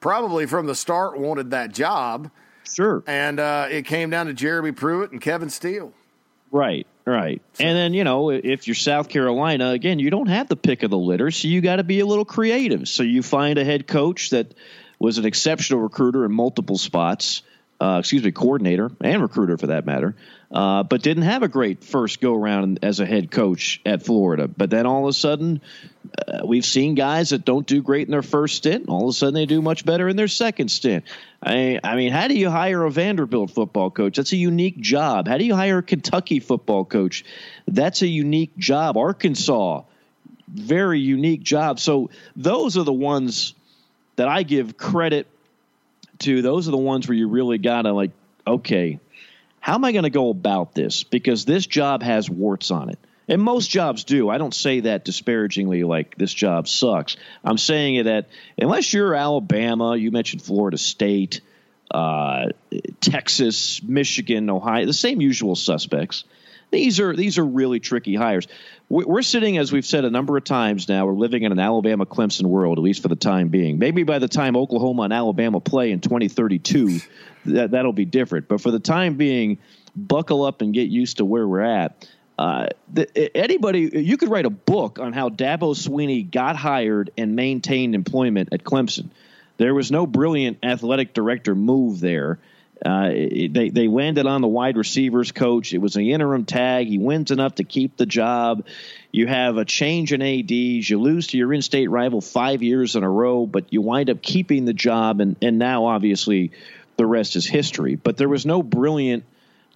probably 0.00 0.46
from 0.46 0.66
the 0.66 0.74
start 0.74 1.18
wanted 1.18 1.50
that 1.50 1.72
job. 1.72 2.30
Sure. 2.72 3.02
And 3.06 3.40
uh, 3.40 3.66
it 3.70 3.84
came 3.84 4.10
down 4.10 4.26
to 4.26 4.34
Jeremy 4.34 4.72
Pruitt 4.72 5.10
and 5.10 5.20
Kevin 5.20 5.50
Steele. 5.50 5.92
Right. 6.50 6.86
Right. 7.08 7.40
And 7.58 7.74
then, 7.74 7.94
you 7.94 8.04
know, 8.04 8.28
if 8.28 8.66
you're 8.66 8.74
South 8.74 9.08
Carolina, 9.08 9.70
again, 9.70 9.98
you 9.98 10.10
don't 10.10 10.26
have 10.26 10.46
the 10.46 10.56
pick 10.56 10.82
of 10.82 10.90
the 10.90 10.98
litter, 10.98 11.30
so 11.30 11.48
you 11.48 11.62
got 11.62 11.76
to 11.76 11.84
be 11.84 12.00
a 12.00 12.06
little 12.06 12.26
creative. 12.26 12.86
So 12.86 13.02
you 13.02 13.22
find 13.22 13.58
a 13.58 13.64
head 13.64 13.86
coach 13.86 14.28
that 14.30 14.52
was 14.98 15.16
an 15.16 15.24
exceptional 15.24 15.80
recruiter 15.80 16.26
in 16.26 16.32
multiple 16.32 16.76
spots, 16.76 17.40
uh, 17.80 17.98
excuse 18.00 18.24
me, 18.24 18.32
coordinator 18.32 18.90
and 19.00 19.22
recruiter 19.22 19.56
for 19.56 19.68
that 19.68 19.86
matter, 19.86 20.16
uh, 20.50 20.82
but 20.82 21.00
didn't 21.00 21.22
have 21.22 21.44
a 21.44 21.48
great 21.48 21.84
first 21.84 22.20
go 22.20 22.34
around 22.34 22.80
as 22.82 22.98
a 22.98 23.06
head 23.06 23.30
coach 23.30 23.80
at 23.86 24.02
Florida. 24.02 24.48
But 24.48 24.70
then 24.70 24.84
all 24.84 25.04
of 25.04 25.08
a 25.08 25.12
sudden, 25.12 25.60
uh, 26.26 26.40
we've 26.44 26.64
seen 26.64 26.96
guys 26.96 27.30
that 27.30 27.44
don't 27.44 27.66
do 27.66 27.80
great 27.80 28.08
in 28.08 28.10
their 28.10 28.22
first 28.22 28.56
stint. 28.56 28.88
All 28.88 29.04
of 29.04 29.10
a 29.10 29.12
sudden, 29.12 29.34
they 29.34 29.46
do 29.46 29.62
much 29.62 29.84
better 29.84 30.08
in 30.08 30.16
their 30.16 30.26
second 30.28 30.70
stint. 30.70 31.04
I, 31.40 31.78
I 31.84 31.94
mean, 31.94 32.10
how 32.10 32.26
do 32.26 32.34
you 32.34 32.50
hire 32.50 32.82
a 32.82 32.90
Vanderbilt 32.90 33.52
football 33.52 33.92
coach? 33.92 34.16
That's 34.16 34.32
a 34.32 34.36
unique 34.36 34.80
job. 34.80 35.28
How 35.28 35.38
do 35.38 35.44
you 35.44 35.54
hire 35.54 35.78
a 35.78 35.82
Kentucky 35.82 36.40
football 36.40 36.84
coach? 36.84 37.24
That's 37.68 38.02
a 38.02 38.08
unique 38.08 38.56
job. 38.58 38.96
Arkansas, 38.96 39.82
very 40.48 40.98
unique 40.98 41.42
job. 41.42 41.78
So 41.78 42.10
those 42.34 42.76
are 42.76 42.84
the 42.84 42.92
ones 42.92 43.54
that 44.16 44.26
I 44.26 44.42
give 44.42 44.76
credit 44.76 45.28
to. 46.20 46.42
Those 46.42 46.68
are 46.68 46.72
the 46.72 46.76
ones 46.76 47.08
where 47.08 47.16
you 47.16 47.28
really 47.28 47.58
got 47.58 47.82
to 47.82 47.92
like, 47.92 48.12
okay, 48.46 49.00
how 49.60 49.74
am 49.74 49.84
I 49.84 49.92
going 49.92 50.04
to 50.04 50.10
go 50.10 50.30
about 50.30 50.74
this? 50.74 51.04
Because 51.04 51.44
this 51.44 51.66
job 51.66 52.02
has 52.02 52.30
warts 52.30 52.70
on 52.70 52.90
it. 52.90 52.98
And 53.28 53.42
most 53.42 53.68
jobs 53.68 54.04
do. 54.04 54.30
I 54.30 54.38
don't 54.38 54.54
say 54.54 54.80
that 54.80 55.04
disparagingly, 55.04 55.84
like 55.84 56.16
this 56.16 56.32
job 56.32 56.66
sucks. 56.66 57.18
I'm 57.44 57.58
saying 57.58 57.96
it 57.96 58.04
that 58.04 58.28
unless 58.56 58.92
you're 58.94 59.14
Alabama, 59.14 59.96
you 59.96 60.10
mentioned 60.10 60.40
Florida 60.40 60.78
State, 60.78 61.42
uh, 61.90 62.46
Texas, 63.00 63.82
Michigan, 63.82 64.48
Ohio, 64.48 64.86
the 64.86 64.94
same 64.94 65.20
usual 65.20 65.56
suspects. 65.56 66.24
These 66.70 67.00
are 67.00 67.14
these 67.14 67.38
are 67.38 67.44
really 67.44 67.80
tricky 67.80 68.14
hires. 68.14 68.46
We're 68.90 69.20
sitting, 69.20 69.58
as 69.58 69.70
we've 69.70 69.84
said 69.84 70.06
a 70.06 70.10
number 70.10 70.38
of 70.38 70.44
times 70.44 70.88
now, 70.88 71.04
we're 71.04 71.12
living 71.12 71.42
in 71.42 71.52
an 71.52 71.58
Alabama 71.58 72.06
Clemson 72.06 72.46
world, 72.46 72.78
at 72.78 72.82
least 72.82 73.02
for 73.02 73.08
the 73.08 73.16
time 73.16 73.48
being. 73.48 73.78
Maybe 73.78 74.02
by 74.02 74.18
the 74.18 74.28
time 74.28 74.56
Oklahoma 74.56 75.02
and 75.02 75.12
Alabama 75.12 75.60
play 75.60 75.90
in 75.90 76.00
2032, 76.00 77.00
that 77.46 77.72
that'll 77.72 77.92
be 77.92 78.06
different. 78.06 78.48
But 78.48 78.62
for 78.62 78.70
the 78.70 78.78
time 78.78 79.16
being, 79.16 79.58
buckle 79.94 80.42
up 80.42 80.62
and 80.62 80.72
get 80.72 80.88
used 80.88 81.18
to 81.18 81.26
where 81.26 81.46
we're 81.46 81.60
at. 81.60 82.08
Uh, 82.38 82.68
the, 82.90 83.36
anybody, 83.36 83.90
you 83.92 84.16
could 84.16 84.30
write 84.30 84.46
a 84.46 84.50
book 84.50 84.98
on 84.98 85.12
how 85.12 85.28
Dabo 85.28 85.74
Swinney 85.74 86.30
got 86.30 86.56
hired 86.56 87.10
and 87.18 87.36
maintained 87.36 87.94
employment 87.94 88.50
at 88.52 88.64
Clemson. 88.64 89.10
There 89.58 89.74
was 89.74 89.90
no 89.90 90.06
brilliant 90.06 90.58
athletic 90.62 91.12
director 91.12 91.54
move 91.54 92.00
there. 92.00 92.38
Uh, 92.84 93.08
they 93.08 93.70
they 93.72 93.88
landed 93.88 94.26
on 94.26 94.40
the 94.40 94.48
wide 94.48 94.76
receivers 94.76 95.32
coach. 95.32 95.74
It 95.74 95.78
was 95.78 95.96
an 95.96 96.06
interim 96.06 96.44
tag. 96.44 96.86
He 96.86 96.98
wins 96.98 97.30
enough 97.30 97.56
to 97.56 97.64
keep 97.64 97.96
the 97.96 98.06
job. 98.06 98.66
You 99.10 99.26
have 99.26 99.56
a 99.56 99.64
change 99.64 100.12
in 100.12 100.22
ads. 100.22 100.88
You 100.88 101.00
lose 101.00 101.28
to 101.28 101.38
your 101.38 101.52
in-state 101.52 101.88
rival 101.88 102.20
five 102.20 102.62
years 102.62 102.94
in 102.94 103.02
a 103.02 103.10
row, 103.10 103.46
but 103.46 103.72
you 103.72 103.82
wind 103.82 104.10
up 104.10 104.22
keeping 104.22 104.64
the 104.64 104.72
job. 104.72 105.20
And 105.20 105.36
and 105.42 105.58
now 105.58 105.86
obviously 105.86 106.52
the 106.96 107.06
rest 107.06 107.36
is 107.36 107.46
history. 107.46 107.96
But 107.96 108.16
there 108.16 108.28
was 108.28 108.46
no 108.46 108.62
brilliant 108.62 109.24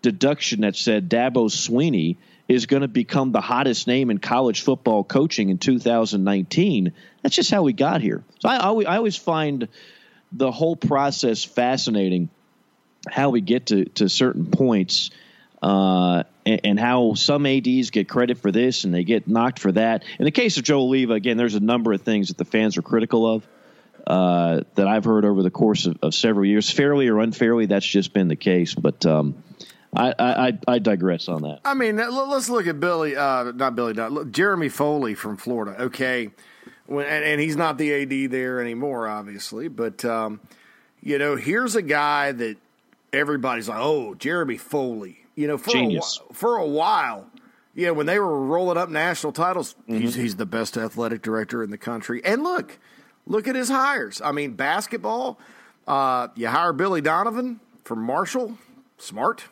deduction 0.02 0.60
that 0.60 0.76
said 0.76 1.08
Dabo 1.08 1.48
Swinney 1.50 2.16
is 2.48 2.66
going 2.66 2.82
to 2.82 2.88
become 2.88 3.32
the 3.32 3.40
hottest 3.40 3.86
name 3.86 4.10
in 4.10 4.18
college 4.18 4.62
football 4.62 5.04
coaching 5.04 5.48
in 5.48 5.58
2019. 5.58 6.92
That's 7.22 7.34
just 7.34 7.50
how 7.50 7.62
we 7.62 7.72
got 7.72 8.00
here. 8.00 8.22
So 8.40 8.48
I, 8.48 8.56
I 8.56 8.96
always 8.96 9.16
find 9.16 9.68
the 10.32 10.50
whole 10.50 10.76
process 10.76 11.44
fascinating 11.44 12.28
how 13.08 13.30
we 13.30 13.40
get 13.40 13.66
to, 13.66 13.84
to 13.84 14.08
certain 14.08 14.46
points 14.46 15.10
uh, 15.62 16.24
and, 16.44 16.60
and, 16.64 16.80
how 16.80 17.14
some 17.14 17.46
ads 17.46 17.90
get 17.90 18.08
credit 18.08 18.38
for 18.38 18.50
this 18.50 18.84
and 18.84 18.92
they 18.92 19.04
get 19.04 19.28
knocked 19.28 19.58
for 19.60 19.70
that. 19.72 20.04
In 20.18 20.24
the 20.24 20.30
case 20.30 20.56
of 20.56 20.64
Joe 20.64 20.86
Alleva, 20.86 21.14
again, 21.14 21.36
there's 21.36 21.54
a 21.54 21.60
number 21.60 21.92
of 21.92 22.02
things 22.02 22.28
that 22.28 22.38
the 22.38 22.44
fans 22.44 22.76
are 22.76 22.82
critical 22.82 23.32
of 23.32 23.46
uh, 24.06 24.62
that 24.74 24.88
I've 24.88 25.04
heard 25.04 25.24
over 25.24 25.42
the 25.42 25.50
course 25.50 25.86
of, 25.86 25.98
of, 26.02 26.14
several 26.14 26.44
years, 26.44 26.68
fairly 26.68 27.08
or 27.08 27.20
unfairly. 27.20 27.66
That's 27.66 27.86
just 27.86 28.12
been 28.12 28.28
the 28.28 28.36
case, 28.36 28.74
but. 28.74 29.04
Um, 29.06 29.42
I, 29.94 30.14
I, 30.18 30.58
I 30.66 30.78
digress 30.78 31.28
on 31.28 31.42
that. 31.42 31.60
I 31.66 31.74
mean, 31.74 31.96
let's 31.96 32.48
look 32.48 32.66
at 32.66 32.80
Billy, 32.80 33.14
uh, 33.14 33.52
not 33.52 33.76
Billy, 33.76 33.92
not, 33.92 34.32
Jeremy 34.32 34.70
Foley 34.70 35.14
from 35.14 35.36
Florida. 35.36 35.82
Okay, 35.82 36.30
when, 36.86 37.04
and, 37.04 37.22
and, 37.22 37.38
he's 37.38 37.56
not 37.56 37.76
the 37.76 37.92
AD 37.92 38.30
there 38.30 38.58
anymore, 38.62 39.06
obviously. 39.06 39.68
But 39.68 40.02
um, 40.06 40.40
you 41.02 41.18
know, 41.18 41.36
here's 41.36 41.76
a 41.76 41.82
guy 41.82 42.32
that 42.32 42.56
everybody's 43.12 43.68
like, 43.68 43.80
oh, 43.80 44.14
Jeremy 44.14 44.56
Foley. 44.56 45.18
You 45.34 45.46
know, 45.46 45.58
for 45.58 45.70
Genius. 45.70 46.20
a, 46.28 46.34
for 46.34 46.56
a 46.56 46.66
while, 46.66 47.30
yeah, 47.74 47.90
when 47.90 48.06
they 48.06 48.18
were 48.18 48.40
rolling 48.44 48.76
up 48.76 48.90
national 48.90 49.32
titles, 49.32 49.74
mm-hmm. 49.88 49.98
he's, 49.98 50.14
he's 50.14 50.36
the 50.36 50.46
best 50.46 50.76
athletic 50.76 51.22
director 51.22 51.62
in 51.62 51.70
the 51.70 51.78
country. 51.78 52.22
And 52.24 52.42
look, 52.42 52.78
look 53.26 53.48
at 53.48 53.54
his 53.54 53.68
hires. 53.68 54.20
I 54.22 54.32
mean, 54.32 54.52
basketball. 54.52 55.38
Uh, 55.86 56.28
you 56.36 56.48
hire 56.48 56.72
Billy 56.72 57.00
Donovan 57.00 57.60
from 57.84 58.02
Marshall, 58.02 58.58
smart. 58.98 59.44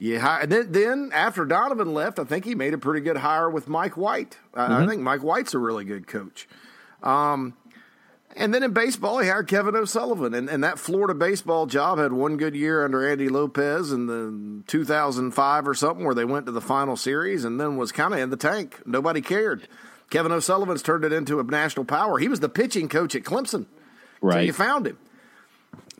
Yeah, 0.00 0.40
and 0.42 0.52
then, 0.52 0.72
then 0.72 1.10
after 1.12 1.44
Donovan 1.44 1.92
left, 1.92 2.18
I 2.18 2.24
think 2.24 2.44
he 2.44 2.54
made 2.54 2.74
a 2.74 2.78
pretty 2.78 3.00
good 3.00 3.16
hire 3.16 3.50
with 3.50 3.66
Mike 3.66 3.96
White. 3.96 4.36
Mm-hmm. 4.54 4.72
I 4.72 4.86
think 4.86 5.02
Mike 5.02 5.22
White's 5.22 5.54
a 5.54 5.58
really 5.58 5.84
good 5.84 6.06
coach. 6.06 6.48
Um, 7.02 7.54
and 8.38 8.54
then 8.54 8.62
in 8.62 8.72
baseball, 8.72 9.18
he 9.18 9.28
hired 9.28 9.48
Kevin 9.48 9.74
O'Sullivan, 9.74 10.32
and, 10.32 10.48
and 10.48 10.62
that 10.62 10.78
Florida 10.78 11.12
baseball 11.12 11.66
job 11.66 11.98
had 11.98 12.12
one 12.12 12.36
good 12.36 12.54
year 12.54 12.84
under 12.84 13.06
Andy 13.06 13.28
Lopez 13.28 13.90
in 13.90 14.06
the 14.06 14.62
2005 14.68 15.68
or 15.68 15.74
something, 15.74 16.04
where 16.04 16.14
they 16.14 16.24
went 16.24 16.46
to 16.46 16.52
the 16.52 16.60
final 16.60 16.96
series, 16.96 17.44
and 17.44 17.60
then 17.60 17.76
was 17.76 17.90
kind 17.90 18.14
of 18.14 18.20
in 18.20 18.30
the 18.30 18.36
tank. 18.36 18.80
Nobody 18.86 19.20
cared. 19.20 19.66
Kevin 20.10 20.30
O'Sullivan's 20.30 20.82
turned 20.82 21.04
it 21.04 21.12
into 21.12 21.40
a 21.40 21.42
national 21.42 21.84
power. 21.84 22.18
He 22.18 22.28
was 22.28 22.38
the 22.38 22.48
pitching 22.48 22.88
coach 22.88 23.16
at 23.16 23.24
Clemson. 23.24 23.66
Right. 24.22 24.34
So 24.34 24.40
you 24.40 24.52
found 24.52 24.86
him. 24.86 24.98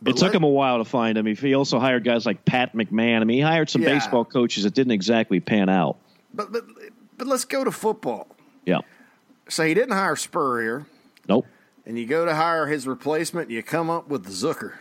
But 0.01 0.15
it 0.15 0.17
took 0.17 0.33
him 0.33 0.43
a 0.43 0.49
while 0.49 0.77
to 0.77 0.85
find 0.85 1.17
him. 1.17 1.25
He 1.25 1.53
also 1.53 1.77
hired 1.77 2.05
guys 2.05 2.25
like 2.25 2.45
Pat 2.45 2.73
McMahon. 2.73 3.19
I 3.19 3.25
mean, 3.25 3.35
he 3.35 3.41
hired 3.41 3.69
some 3.69 3.81
yeah. 3.81 3.95
baseball 3.95 4.23
coaches 4.23 4.63
that 4.63 4.73
didn't 4.73 4.93
exactly 4.93 5.41
pan 5.41 5.67
out. 5.67 5.97
But 6.33 6.53
but 6.53 6.63
but 7.17 7.27
let's 7.27 7.43
go 7.43 7.65
to 7.65 7.71
football. 7.71 8.27
Yeah. 8.65 8.79
So 9.49 9.65
he 9.65 9.73
didn't 9.73 9.91
hire 9.91 10.15
Spurrier. 10.15 10.85
Nope 11.27 11.45
and 11.89 11.97
you 11.97 12.05
go 12.05 12.23
to 12.23 12.35
hire 12.35 12.67
his 12.67 12.85
replacement, 12.85 13.49
you 13.49 13.63
come 13.63 13.89
up 13.89 14.09
with 14.09 14.27
Zucker. 14.27 14.73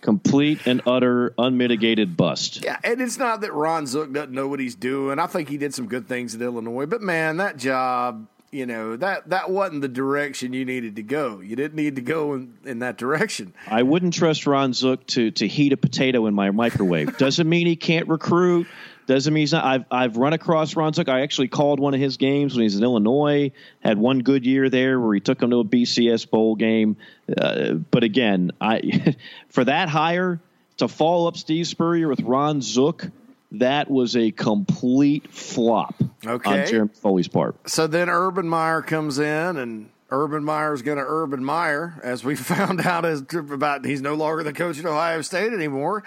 Complete 0.00 0.64
and 0.64 0.80
utter 0.86 1.34
unmitigated 1.36 2.16
bust. 2.16 2.62
Yeah, 2.62 2.78
and 2.84 3.00
it's 3.00 3.18
not 3.18 3.40
that 3.40 3.52
Ron 3.52 3.88
Zook 3.88 4.12
doesn't 4.12 4.30
know 4.30 4.46
what 4.46 4.60
he's 4.60 4.76
doing. 4.76 5.18
I 5.18 5.26
think 5.26 5.48
he 5.48 5.58
did 5.58 5.74
some 5.74 5.88
good 5.88 6.06
things 6.06 6.36
at 6.36 6.40
Illinois, 6.40 6.86
but 6.86 7.02
man, 7.02 7.38
that 7.38 7.56
job, 7.56 8.28
you 8.52 8.64
know, 8.64 8.96
that 8.96 9.28
that 9.30 9.50
wasn't 9.50 9.82
the 9.82 9.88
direction 9.88 10.52
you 10.52 10.64
needed 10.64 10.94
to 10.94 11.02
go. 11.02 11.40
You 11.40 11.56
didn't 11.56 11.74
need 11.74 11.96
to 11.96 12.02
go 12.02 12.34
in, 12.34 12.54
in 12.64 12.78
that 12.78 12.96
direction. 12.96 13.52
I 13.66 13.82
wouldn't 13.82 14.14
trust 14.14 14.46
Ron 14.46 14.72
Zook 14.72 15.04
to 15.08 15.32
to 15.32 15.48
heat 15.48 15.72
a 15.72 15.76
potato 15.76 16.26
in 16.26 16.34
my 16.34 16.52
microwave. 16.52 17.18
Doesn't 17.18 17.48
mean 17.48 17.66
he 17.66 17.74
can't 17.74 18.06
recruit. 18.06 18.68
Doesn't 19.06 19.32
mean 19.32 19.42
he's 19.42 19.52
not. 19.52 19.64
I've 19.64 19.84
I've 19.90 20.16
run 20.16 20.32
across 20.32 20.74
Ron 20.74 20.92
Zook. 20.92 21.08
I 21.08 21.20
actually 21.20 21.48
called 21.48 21.78
one 21.78 21.94
of 21.94 22.00
his 22.00 22.16
games 22.16 22.54
when 22.54 22.62
he 22.62 22.64
was 22.64 22.76
in 22.76 22.82
Illinois. 22.82 23.52
Had 23.80 23.98
one 23.98 24.20
good 24.20 24.44
year 24.44 24.68
there 24.68 24.98
where 24.98 25.14
he 25.14 25.20
took 25.20 25.40
him 25.40 25.50
to 25.50 25.60
a 25.60 25.64
BCS 25.64 26.28
bowl 26.28 26.56
game. 26.56 26.96
Uh, 27.36 27.74
but 27.74 28.02
again, 28.02 28.50
I 28.60 29.14
for 29.48 29.64
that 29.64 29.88
hire 29.88 30.40
to 30.78 30.88
follow 30.88 31.28
up 31.28 31.36
Steve 31.36 31.66
Spurrier 31.66 32.08
with 32.08 32.20
Ron 32.20 32.60
Zook, 32.60 33.08
that 33.52 33.90
was 33.90 34.16
a 34.16 34.32
complete 34.32 35.32
flop 35.32 35.94
okay. 36.26 36.62
on 36.62 36.66
Jeremy 36.66 36.90
Foley's 36.94 37.28
part. 37.28 37.70
So 37.70 37.86
then 37.86 38.08
Urban 38.08 38.48
Meyer 38.48 38.82
comes 38.82 39.18
in 39.18 39.56
and 39.56 39.88
Urban 40.10 40.44
Meyer's 40.44 40.82
going 40.82 40.98
to 40.98 41.04
Urban 41.06 41.44
Meyer, 41.44 42.00
as 42.02 42.24
we 42.24 42.34
found 42.36 42.80
out 42.80 43.04
as 43.04 43.22
about 43.32 43.84
he's 43.84 44.00
no 44.00 44.14
longer 44.14 44.42
the 44.42 44.52
coach 44.52 44.78
at 44.78 44.86
Ohio 44.86 45.22
State 45.22 45.52
anymore. 45.52 46.04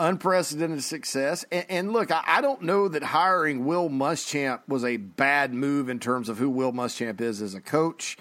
Unprecedented 0.00 0.82
success. 0.82 1.44
And, 1.52 1.66
and 1.68 1.92
look, 1.92 2.10
I, 2.10 2.22
I, 2.26 2.40
don't 2.40 2.62
know 2.62 2.88
that 2.88 3.02
hiring 3.02 3.66
Will 3.66 3.88
Muschamp 3.88 4.60
was 4.66 4.84
a 4.84 4.96
bad 4.96 5.54
move 5.54 5.88
in 5.88 6.00
terms 6.00 6.28
of 6.28 6.38
who 6.38 6.50
Will 6.50 6.72
Muschamp 6.72 7.20
is 7.20 7.40
as 7.40 7.54
a 7.54 7.60
coach. 7.60 8.16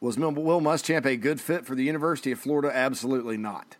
Was 0.00 0.18
Will 0.18 0.60
Muschamp 0.60 1.04
a 1.04 1.16
good 1.16 1.40
fit 1.40 1.66
for 1.66 1.74
the 1.74 1.84
University 1.84 2.32
of 2.32 2.40
Florida? 2.40 2.74
Absolutely 2.74 3.36
not. 3.36 3.76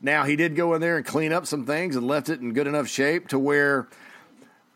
Now, 0.00 0.24
he 0.24 0.36
did 0.36 0.54
go 0.54 0.74
in 0.74 0.80
there 0.80 0.96
and 0.96 1.04
clean 1.04 1.32
up 1.32 1.46
some 1.46 1.66
things 1.66 1.96
and 1.96 2.06
left 2.06 2.28
it 2.28 2.40
in 2.40 2.52
good 2.52 2.66
enough 2.66 2.86
shape 2.86 3.28
to 3.28 3.38
where 3.38 3.88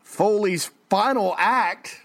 Foley's 0.01 0.69
final 0.89 1.35
act, 1.37 2.01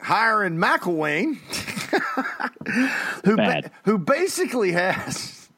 hiring 0.00 0.56
McElwain, 0.56 1.36
who, 3.24 3.36
ba- 3.36 3.70
who 3.84 3.98
basically 3.98 4.72
has 4.72 5.48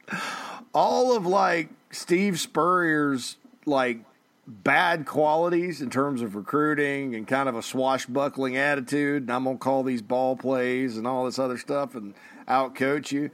all 0.72 1.16
of 1.16 1.26
like 1.26 1.68
Steve 1.90 2.38
Spurrier's 2.38 3.36
like 3.66 4.00
bad 4.46 5.06
qualities 5.06 5.80
in 5.80 5.90
terms 5.90 6.22
of 6.22 6.34
recruiting 6.34 7.14
and 7.14 7.26
kind 7.26 7.48
of 7.48 7.56
a 7.56 7.62
swashbuckling 7.62 8.56
attitude. 8.56 9.22
And 9.22 9.32
I'm 9.32 9.44
gonna 9.44 9.58
call 9.58 9.82
these 9.82 10.02
ball 10.02 10.36
plays 10.36 10.96
and 10.96 11.06
all 11.06 11.24
this 11.24 11.38
other 11.38 11.58
stuff 11.58 11.94
and 11.94 12.14
outcoach 12.48 13.12
you, 13.12 13.30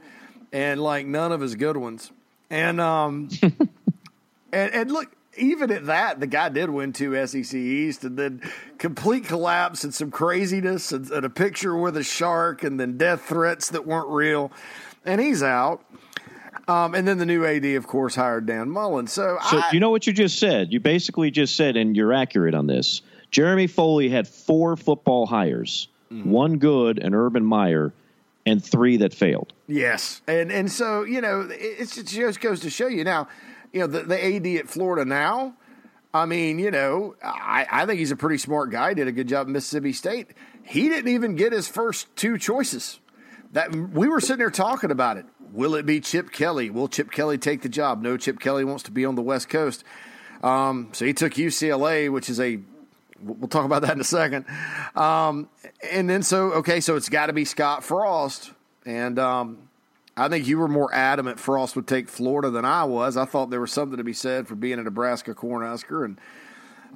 and 0.51 0.81
like 0.81 1.05
none 1.05 1.31
of 1.31 1.41
his 1.41 1.55
good 1.55 1.77
ones. 1.77 2.11
And 2.49 2.79
um, 2.79 3.29
and 3.41 4.73
and 4.73 4.91
look, 4.91 5.15
even 5.37 5.71
at 5.71 5.85
that, 5.85 6.19
the 6.19 6.27
guy 6.27 6.49
did 6.49 6.69
win 6.69 6.93
two 6.93 7.25
SEC 7.25 7.53
East, 7.53 8.03
and 8.03 8.17
then 8.17 8.41
complete 8.77 9.25
collapse 9.25 9.83
and 9.83 9.93
some 9.93 10.11
craziness, 10.11 10.91
and, 10.91 11.09
and 11.11 11.25
a 11.25 11.29
picture 11.29 11.75
with 11.75 11.95
a 11.97 12.03
shark, 12.03 12.63
and 12.63 12.79
then 12.79 12.97
death 12.97 13.23
threats 13.23 13.69
that 13.69 13.85
weren't 13.85 14.09
real, 14.09 14.51
and 15.05 15.21
he's 15.21 15.43
out. 15.43 15.83
Um, 16.71 16.95
and 16.95 17.05
then 17.05 17.17
the 17.17 17.25
new 17.25 17.45
AD, 17.45 17.65
of 17.65 17.85
course, 17.85 18.15
hired 18.15 18.45
Dan 18.45 18.69
Mullen. 18.69 19.07
So, 19.07 19.37
so 19.49 19.57
I, 19.57 19.69
you 19.73 19.81
know 19.81 19.89
what 19.89 20.07
you 20.07 20.13
just 20.13 20.39
said? 20.39 20.71
You 20.71 20.79
basically 20.79 21.29
just 21.29 21.55
said, 21.57 21.75
and 21.75 21.97
you're 21.97 22.13
accurate 22.13 22.55
on 22.55 22.65
this. 22.65 23.01
Jeremy 23.29 23.67
Foley 23.67 24.07
had 24.07 24.27
four 24.27 24.77
football 24.77 25.25
hires, 25.25 25.89
mm-hmm. 26.11 26.29
one 26.29 26.57
good, 26.59 26.97
and 26.97 27.13
Urban 27.13 27.45
Meyer, 27.45 27.91
and 28.45 28.63
three 28.63 28.97
that 28.97 29.13
failed. 29.13 29.51
Yes, 29.67 30.21
and 30.27 30.49
and 30.51 30.71
so 30.71 31.03
you 31.03 31.19
know, 31.19 31.41
it, 31.41 31.95
it 31.97 32.05
just 32.05 32.39
goes 32.39 32.61
to 32.61 32.69
show 32.69 32.87
you 32.87 33.03
now. 33.03 33.27
You 33.73 33.81
know, 33.81 33.87
the, 33.87 34.03
the 34.03 34.35
AD 34.35 34.47
at 34.47 34.69
Florida 34.69 35.03
now. 35.03 35.55
I 36.13 36.25
mean, 36.25 36.59
you 36.59 36.71
know, 36.71 37.15
I, 37.23 37.65
I 37.71 37.85
think 37.85 37.99
he's 37.99 38.11
a 38.11 38.17
pretty 38.17 38.37
smart 38.37 38.69
guy. 38.69 38.93
Did 38.93 39.07
a 39.07 39.13
good 39.13 39.27
job 39.27 39.47
at 39.47 39.51
Mississippi 39.51 39.93
State. 39.93 40.27
He 40.63 40.89
didn't 40.89 41.09
even 41.09 41.35
get 41.35 41.53
his 41.53 41.67
first 41.67 42.13
two 42.15 42.37
choices. 42.37 42.99
That 43.53 43.73
we 43.75 44.07
were 44.07 44.21
sitting 44.21 44.37
there 44.37 44.49
talking 44.49 44.91
about 44.91 45.17
it. 45.17 45.25
Will 45.51 45.75
it 45.75 45.85
be 45.85 45.99
Chip 45.99 46.31
Kelly? 46.31 46.69
Will 46.69 46.87
Chip 46.87 47.11
Kelly 47.11 47.37
take 47.37 47.61
the 47.61 47.69
job? 47.69 48.01
No, 48.01 48.17
Chip 48.17 48.39
Kelly 48.39 48.63
wants 48.63 48.83
to 48.83 48.91
be 48.91 49.05
on 49.05 49.15
the 49.15 49.21
West 49.21 49.49
Coast. 49.49 49.83
Um, 50.43 50.89
so 50.93 51.05
he 51.05 51.13
took 51.13 51.33
UCLA, 51.33 52.11
which 52.11 52.29
is 52.29 52.39
a 52.39 52.59
we'll 53.23 53.47
talk 53.47 53.65
about 53.65 53.83
that 53.83 53.93
in 53.93 54.01
a 54.01 54.05
second. 54.05 54.45
Um, 54.95 55.49
and 55.91 56.09
then 56.09 56.23
so 56.23 56.53
okay, 56.53 56.79
so 56.79 56.95
it's 56.95 57.09
got 57.09 57.27
to 57.27 57.33
be 57.33 57.45
Scott 57.45 57.83
Frost, 57.83 58.51
and 58.85 59.19
um, 59.19 59.69
I 60.17 60.29
think 60.29 60.47
you 60.47 60.57
were 60.57 60.67
more 60.67 60.93
adamant 60.93 61.39
Frost 61.39 61.75
would 61.75 61.87
take 61.87 62.09
Florida 62.09 62.49
than 62.49 62.65
I 62.65 62.83
was. 62.83 63.17
I 63.17 63.25
thought 63.25 63.49
there 63.49 63.61
was 63.61 63.71
something 63.71 63.97
to 63.97 64.03
be 64.03 64.13
said 64.13 64.47
for 64.47 64.55
being 64.55 64.79
a 64.79 64.83
Nebraska 64.83 65.33
Cornhusker, 65.33 66.05
and 66.05 66.19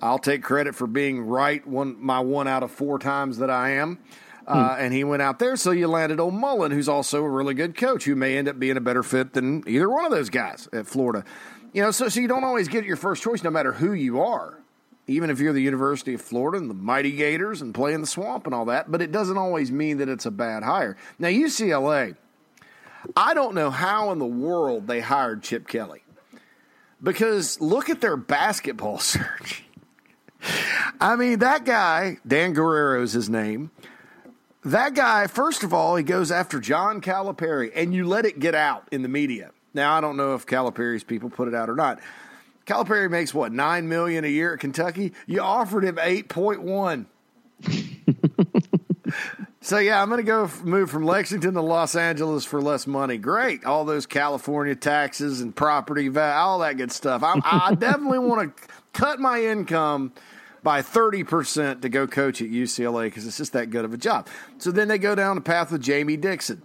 I'll 0.02 0.20
take 0.20 0.44
credit 0.44 0.76
for 0.76 0.88
being 0.88 1.22
right 1.22 1.65
one 1.68 1.98
my 2.00 2.20
one 2.20 2.48
out 2.48 2.63
of 2.63 2.72
four 2.72 3.00
times 3.00 3.38
that 3.38 3.50
I 3.50 3.72
am. 3.72 4.00
Uh, 4.48 4.76
hmm. 4.76 4.82
and 4.84 4.94
he 4.94 5.04
went 5.04 5.22
out 5.22 5.40
there, 5.40 5.56
so 5.56 5.72
you 5.72 5.88
landed 5.88 6.20
on 6.20 6.40
Mullen, 6.40 6.72
who's 6.72 6.88
also 6.88 7.24
a 7.24 7.30
really 7.30 7.56
good 7.56 7.76
coach, 7.76 8.04
who 8.04 8.16
may 8.16 8.38
end 8.38 8.48
up 8.48 8.60
being 8.60 8.78
a 8.78 8.82
better 8.82 9.02
fit 9.02 9.34
than 9.34 9.64
either 9.68 9.90
one 9.90 10.06
of 10.06 10.12
those 10.12 10.30
guys 10.30 10.70
at 10.72 10.86
Florida. 10.86 11.26
You 11.74 11.82
know, 11.82 11.92
so 11.92 12.10
so 12.10 12.20
you 12.20 12.28
don't 12.28 12.44
always 12.44 12.68
get 12.68 12.86
your 12.86 12.96
first 12.96 13.24
choice, 13.24 13.44
no 13.44 13.50
matter 13.50 13.72
who 13.72 13.94
you 13.94 14.22
are 14.22 14.60
even 15.08 15.30
if 15.30 15.40
you're 15.40 15.54
the 15.54 15.62
University 15.62 16.14
of 16.14 16.22
Florida 16.22 16.58
and 16.58 16.70
the 16.70 16.74
Mighty 16.74 17.12
Gators 17.12 17.62
and 17.62 17.74
play 17.74 17.94
in 17.94 18.02
the 18.02 18.08
swamp 18.08 18.46
and 18.46 18.56
all 18.56 18.66
that, 18.66 18.92
but 18.92 19.02
it 19.02 19.12
doesn't 19.12 19.38
always 19.38 19.72
mean 19.72 19.98
that 19.98 20.10
it's 20.10 20.26
a 20.26 20.32
bad 20.32 20.64
hire. 20.64 20.98
Now, 21.20 21.28
UCLA, 21.28 22.16
I 23.16 23.34
don't 23.34 23.54
know 23.54 23.70
how 23.70 24.12
in 24.12 24.20
the 24.20 24.26
world 24.26 24.88
they 24.88 25.02
hired 25.02 25.44
Chip 25.44 25.68
Kelly 25.68 26.02
because 27.02 27.62
look 27.62 27.90
at 27.90 28.02
their 28.02 28.18
basketball 28.18 29.00
search. 29.00 29.64
I 31.00 31.16
mean, 31.16 31.40
that 31.40 31.66
guy, 31.66 32.18
Dan 32.26 32.54
Guerrero 32.54 33.02
is 33.02 33.14
his 33.14 33.30
name. 33.30 33.72
That 34.65 34.95
guy, 34.95 35.28
first 35.28 35.63
of 35.63 35.75
all, 35.75 35.95
he 35.95 36.04
goes 36.04 36.32
after 36.32 36.60
John 36.60 36.99
Calipari, 36.99 37.71
and 37.75 37.93
you 37.93 38.08
let 38.08 38.25
it 38.25 38.39
get 38.39 38.56
out 38.56 38.88
in 38.91 39.04
the 39.04 39.08
media. 39.08 39.51
Now, 39.75 39.95
I 39.95 40.01
don't 40.01 40.17
know 40.17 40.34
if 40.34 40.47
Calipari's 40.47 41.04
people 41.04 41.30
put 41.30 41.47
it 41.47 41.54
out 41.54 41.69
or 41.69 41.75
not. 41.75 41.99
Calipari 42.65 43.08
makes 43.12 43.32
what 43.32 43.51
nine 43.51 43.88
million 43.88 44.25
a 44.25 44.28
year 44.28 44.56
at 44.56 44.60
Kentucky. 44.60 45.13
You 45.28 45.41
offered 45.41 45.84
him 45.84 45.99
eight 46.01 46.30
point 46.30 46.63
one. 46.63 47.06
so 49.62 49.78
yeah, 49.78 50.01
I'm 50.01 50.10
going 50.10 50.17
to 50.17 50.23
go 50.23 50.49
move 50.63 50.89
from 50.89 51.06
Lexington 51.06 51.54
to 51.54 51.62
Los 51.62 51.95
Angeles 51.95 52.43
for 52.43 52.60
less 52.60 52.88
money. 52.88 53.19
Great, 53.19 53.65
all 53.65 53.86
those 53.86 54.08
California 54.08 54.75
taxes 54.75 55.41
and 55.41 55.56
property 55.56 56.08
value, 56.08 56.39
all 56.39 56.58
that 56.60 56.78
good 56.78 56.91
stuff. 56.91 57.21
I, 57.21 57.39
I 57.43 57.75
definitely 57.75 58.17
want 58.17 58.58
to 58.58 58.63
cut 58.93 59.19
my 59.19 59.43
income 59.43 60.12
by 60.65 60.82
30% 60.82 61.82
to 61.82 61.88
go 61.88 62.08
coach 62.08 62.41
at 62.41 62.49
UCLA 62.49 63.06
because 63.06 63.25
it's 63.25 63.38
just 63.38 63.54
that 63.54 63.69
good 63.69 63.86
of 63.86 63.93
a 63.93 63.97
job. 63.97 64.28
So 64.58 64.71
then 64.71 64.89
they 64.89 64.97
go 64.97 65.15
down 65.15 65.36
the 65.36 65.41
path 65.41 65.71
with 65.71 65.82
Jamie 65.82 66.17
Dixon 66.17 66.63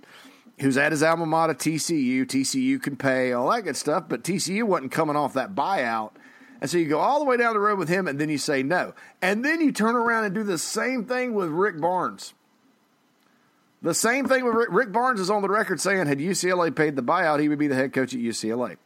who's 0.60 0.76
at 0.76 0.92
his 0.92 1.02
alma 1.02 1.26
mater, 1.26 1.54
TCU. 1.54 2.26
TCU 2.26 2.80
can 2.82 2.96
pay, 2.96 3.32
all 3.32 3.50
that 3.50 3.62
good 3.62 3.76
stuff, 3.76 4.04
but 4.08 4.22
TCU 4.22 4.62
wasn't 4.64 4.92
coming 4.92 5.16
off 5.16 5.34
that 5.34 5.54
buyout. 5.54 6.12
And 6.60 6.68
so 6.68 6.76
you 6.76 6.86
go 6.86 6.98
all 6.98 7.18
the 7.18 7.24
way 7.24 7.38
down 7.38 7.54
the 7.54 7.60
road 7.60 7.78
with 7.78 7.88
him, 7.88 8.06
and 8.06 8.20
then 8.20 8.28
you 8.28 8.36
say 8.36 8.62
no. 8.62 8.92
And 9.22 9.44
then 9.44 9.62
you 9.62 9.72
turn 9.72 9.96
around 9.96 10.24
and 10.24 10.34
do 10.34 10.42
the 10.42 10.58
same 10.58 11.06
thing 11.06 11.34
with 11.34 11.48
Rick 11.48 11.80
Barnes. 11.80 12.34
The 13.80 13.94
same 13.94 14.26
thing 14.26 14.44
with 14.44 14.54
Rick, 14.54 14.68
Rick 14.70 14.92
Barnes 14.92 15.20
is 15.20 15.30
on 15.30 15.40
the 15.40 15.48
record 15.48 15.80
saying 15.80 16.06
had 16.06 16.18
UCLA 16.18 16.74
paid 16.74 16.96
the 16.96 17.02
buyout, 17.02 17.40
he 17.40 17.48
would 17.48 17.58
be 17.58 17.66
the 17.66 17.74
head 17.74 17.94
coach 17.94 18.12
at 18.12 18.20
UCLA. 18.20 18.76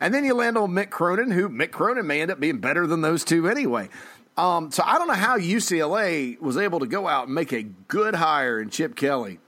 And 0.00 0.12
then 0.12 0.24
you 0.24 0.34
land 0.34 0.56
on 0.56 0.70
Mick 0.70 0.90
Cronin, 0.90 1.30
who 1.30 1.48
Mick 1.48 1.70
Cronin 1.70 2.06
may 2.06 2.20
end 2.20 2.30
up 2.30 2.40
being 2.40 2.58
better 2.58 2.86
than 2.86 3.02
those 3.02 3.24
two 3.24 3.48
anyway. 3.48 3.88
Um, 4.36 4.70
so 4.70 4.82
I 4.84 4.98
don't 4.98 5.08
know 5.08 5.14
how 5.14 5.38
UCLA 5.38 6.38
was 6.40 6.56
able 6.56 6.80
to 6.80 6.86
go 6.86 7.08
out 7.08 7.26
and 7.26 7.34
make 7.34 7.52
a 7.52 7.62
good 7.62 8.14
hire 8.14 8.60
in 8.60 8.70
Chip 8.70 8.94
Kelly 8.94 9.38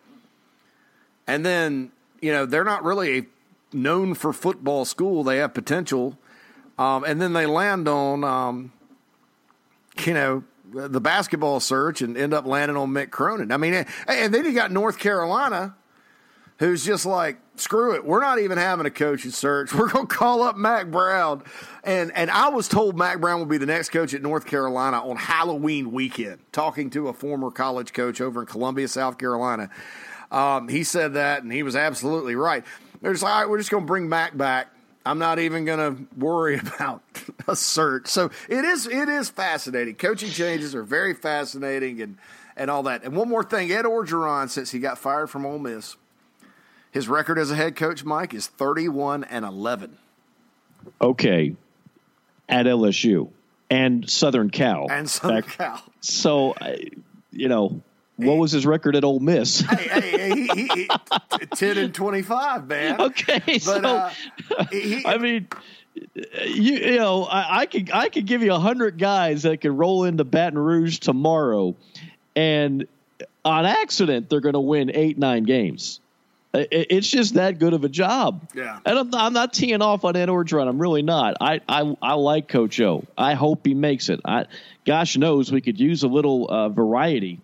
and 1.29 1.45
then, 1.45 1.93
you 2.21 2.33
know, 2.33 2.47
they're 2.47 2.65
not 2.65 2.83
really 2.83 3.19
a 3.19 3.27
known 3.77 4.15
for 4.15 4.33
football 4.33 4.87
school. 4.87 5.23
They 5.23 5.37
have 5.37 5.53
potential. 5.53 6.19
Um, 6.79 7.05
and 7.05 7.21
then 7.21 7.35
they 7.35 7.45
land 7.45 7.87
on, 7.87 8.25
um, 8.25 8.73
you 10.05 10.15
know, 10.15 10.43
the 10.73 11.01
basketball 11.01 11.61
search 11.61 12.01
and 12.01 12.17
end 12.17 12.33
up 12.33 12.47
landing 12.47 12.77
on 12.77 12.91
Mick 12.91 13.11
Cronin. 13.11 13.53
I 13.53 13.59
mean, 13.59 13.87
and 14.07 14.35
then 14.35 14.45
you 14.47 14.53
got 14.53 14.73
North 14.73 14.99
Carolina, 14.99 15.77
who's 16.59 16.85
just 16.85 17.07
like, 17.07 17.39
screw 17.57 17.95
it, 17.95 18.05
we're 18.05 18.21
not 18.21 18.39
even 18.39 18.59
having 18.59 18.87
a 18.87 18.91
coaching 18.91 19.31
search. 19.31 19.73
We're 19.75 19.89
going 19.89 20.07
to 20.07 20.15
call 20.15 20.43
up 20.43 20.57
Mack 20.57 20.89
Brown. 20.89 21.43
And 21.83 22.13
and 22.13 22.31
I 22.31 22.49
was 22.49 22.69
told 22.69 22.97
Mack 22.97 23.21
Brown 23.21 23.41
would 23.41 23.49
be 23.49 23.59
the 23.59 23.67
next 23.67 23.91
coach 23.91 24.15
at 24.15 24.23
North 24.23 24.47
Carolina 24.47 24.99
on 24.99 25.17
Halloween 25.17 25.93
weekend, 25.93 26.41
talking 26.53 26.91
to 26.91 27.09
a 27.09 27.13
former 27.13 27.51
college 27.51 27.93
coach 27.93 28.21
over 28.21 28.41
in 28.41 28.47
Columbia, 28.47 28.89
South 28.89 29.19
Carolina. 29.19 29.71
Um, 30.31 30.69
he 30.69 30.85
said 30.85 31.15
that, 31.15 31.43
and 31.43 31.53
he 31.53 31.63
was 31.63 31.75
absolutely 31.75 32.35
right. 32.35 32.65
They're 33.01 33.13
just 33.13 33.23
like, 33.23 33.33
all 33.33 33.41
right, 33.41 33.49
we're 33.49 33.59
just 33.59 33.71
going 33.71 33.85
to 33.85 33.87
bring 33.87 34.09
Mack 34.09 34.37
back. 34.37 34.69
I'm 35.07 35.19
not 35.19 35.39
even 35.39 35.65
going 35.65 35.79
to 35.79 36.07
worry 36.19 36.59
about 36.77 37.03
a 37.47 37.57
search. 37.57 38.09
So 38.09 38.31
it 38.49 38.65
is 38.65 38.87
it 38.87 39.09
is 39.09 39.31
fascinating. 39.31 39.95
Coaching 39.95 40.31
changes 40.31 40.75
are 40.75 40.83
very 40.83 41.15
fascinating, 41.15 42.01
and 42.03 42.19
and 42.57 42.71
all 42.71 42.83
that. 42.85 43.05
And 43.05 43.17
one 43.17 43.29
more 43.29 43.45
thing, 43.45 43.71
Ed 43.71 43.85
Orgeron, 43.85 44.51
since 44.51 44.71
he 44.71 44.81
got 44.81 44.99
fired 44.99 45.31
from 45.31 45.47
Ole 45.47 45.61
Miss, 45.61 45.97
his 46.91 47.09
record 47.09 47.39
as 47.39 47.51
a 47.51 47.55
head 47.55 47.77
coach, 47.77 48.05
Mike, 48.05 48.35
is 48.35 48.47
31 48.47 49.25
and 49.25 49.45
11. 49.45 49.97
Okay, 51.01 51.55
at 52.49 52.67
LSU 52.67 53.31
and 53.71 54.09
Southern 54.09 54.51
Cal 54.51 54.87
and 54.91 55.09
Southern 55.09 55.43
Cal. 55.43 55.83
So, 56.01 56.55
you 57.31 57.49
know, 57.49 57.83
what 58.17 58.37
was 58.37 58.53
his 58.53 58.67
record 58.67 58.97
at 58.97 59.05
Ole 59.05 59.21
Miss? 59.21 59.61
hey, 59.61 60.01
hey, 60.01 60.35
he, 60.35 60.47
he, 60.47 60.67
he, 60.75 60.89
ten 61.55 61.79
and 61.79 61.95
twenty 61.95 62.23
five, 62.23 62.67
man. 62.67 63.01
Okay, 63.09 63.41
but, 63.47 63.63
so 63.63 63.73
uh, 63.75 64.13
he, 64.71 65.05
I 65.07 65.19
mean, 65.19 65.49
you 65.95 66.75
you 66.75 66.99
know, 66.99 67.25
I, 67.25 67.61
I 67.61 67.67
could 67.67 67.91
I 67.93 68.09
could 68.09 68.27
give 68.27 68.43
you 68.43 68.53
a 68.53 68.59
hundred 68.59 68.99
guys 68.99 69.43
that 69.43 69.61
could 69.61 69.71
roll 69.73 70.05
into 70.05 70.25
Baton 70.25 70.59
Rouge 70.59 70.99
tomorrow, 70.99 71.77
and 72.35 72.87
on 73.45 73.67
accident 73.67 74.29
they're 74.29 74.41
going 74.41 74.55
to 74.55 74.61
win 74.61 74.91
eight 74.93 75.19
nine 75.19 75.45
games. 75.45 76.01
It's 76.55 77.09
just 77.09 77.35
that 77.35 77.59
good 77.59 77.75
of 77.75 77.85
a 77.85 77.89
job. 77.91 78.49
Yeah, 78.55 78.79
and 78.85 78.99
I'm, 78.99 79.15
I'm 79.15 79.33
not 79.35 79.53
teeing 79.53 79.83
off 79.83 80.05
on 80.05 80.17
Ed 80.17 80.29
Orgeron. 80.29 80.67
I'm 80.67 80.81
really 80.81 81.03
not. 81.03 81.37
I, 81.41 81.61
I 81.69 81.95
I 82.01 82.15
like 82.15 82.49
Coach 82.49 82.81
O. 82.81 83.05
I 83.19 83.35
hope 83.35 83.67
he 83.67 83.75
makes 83.75 84.09
it. 84.09 84.21
I, 84.25 84.47
gosh 84.87 85.17
knows 85.19 85.53
we 85.53 85.61
could 85.61 85.79
use 85.79 86.05
a 86.05 86.09
little 86.09 86.49
uh, 86.49 86.69
variety 86.71 87.41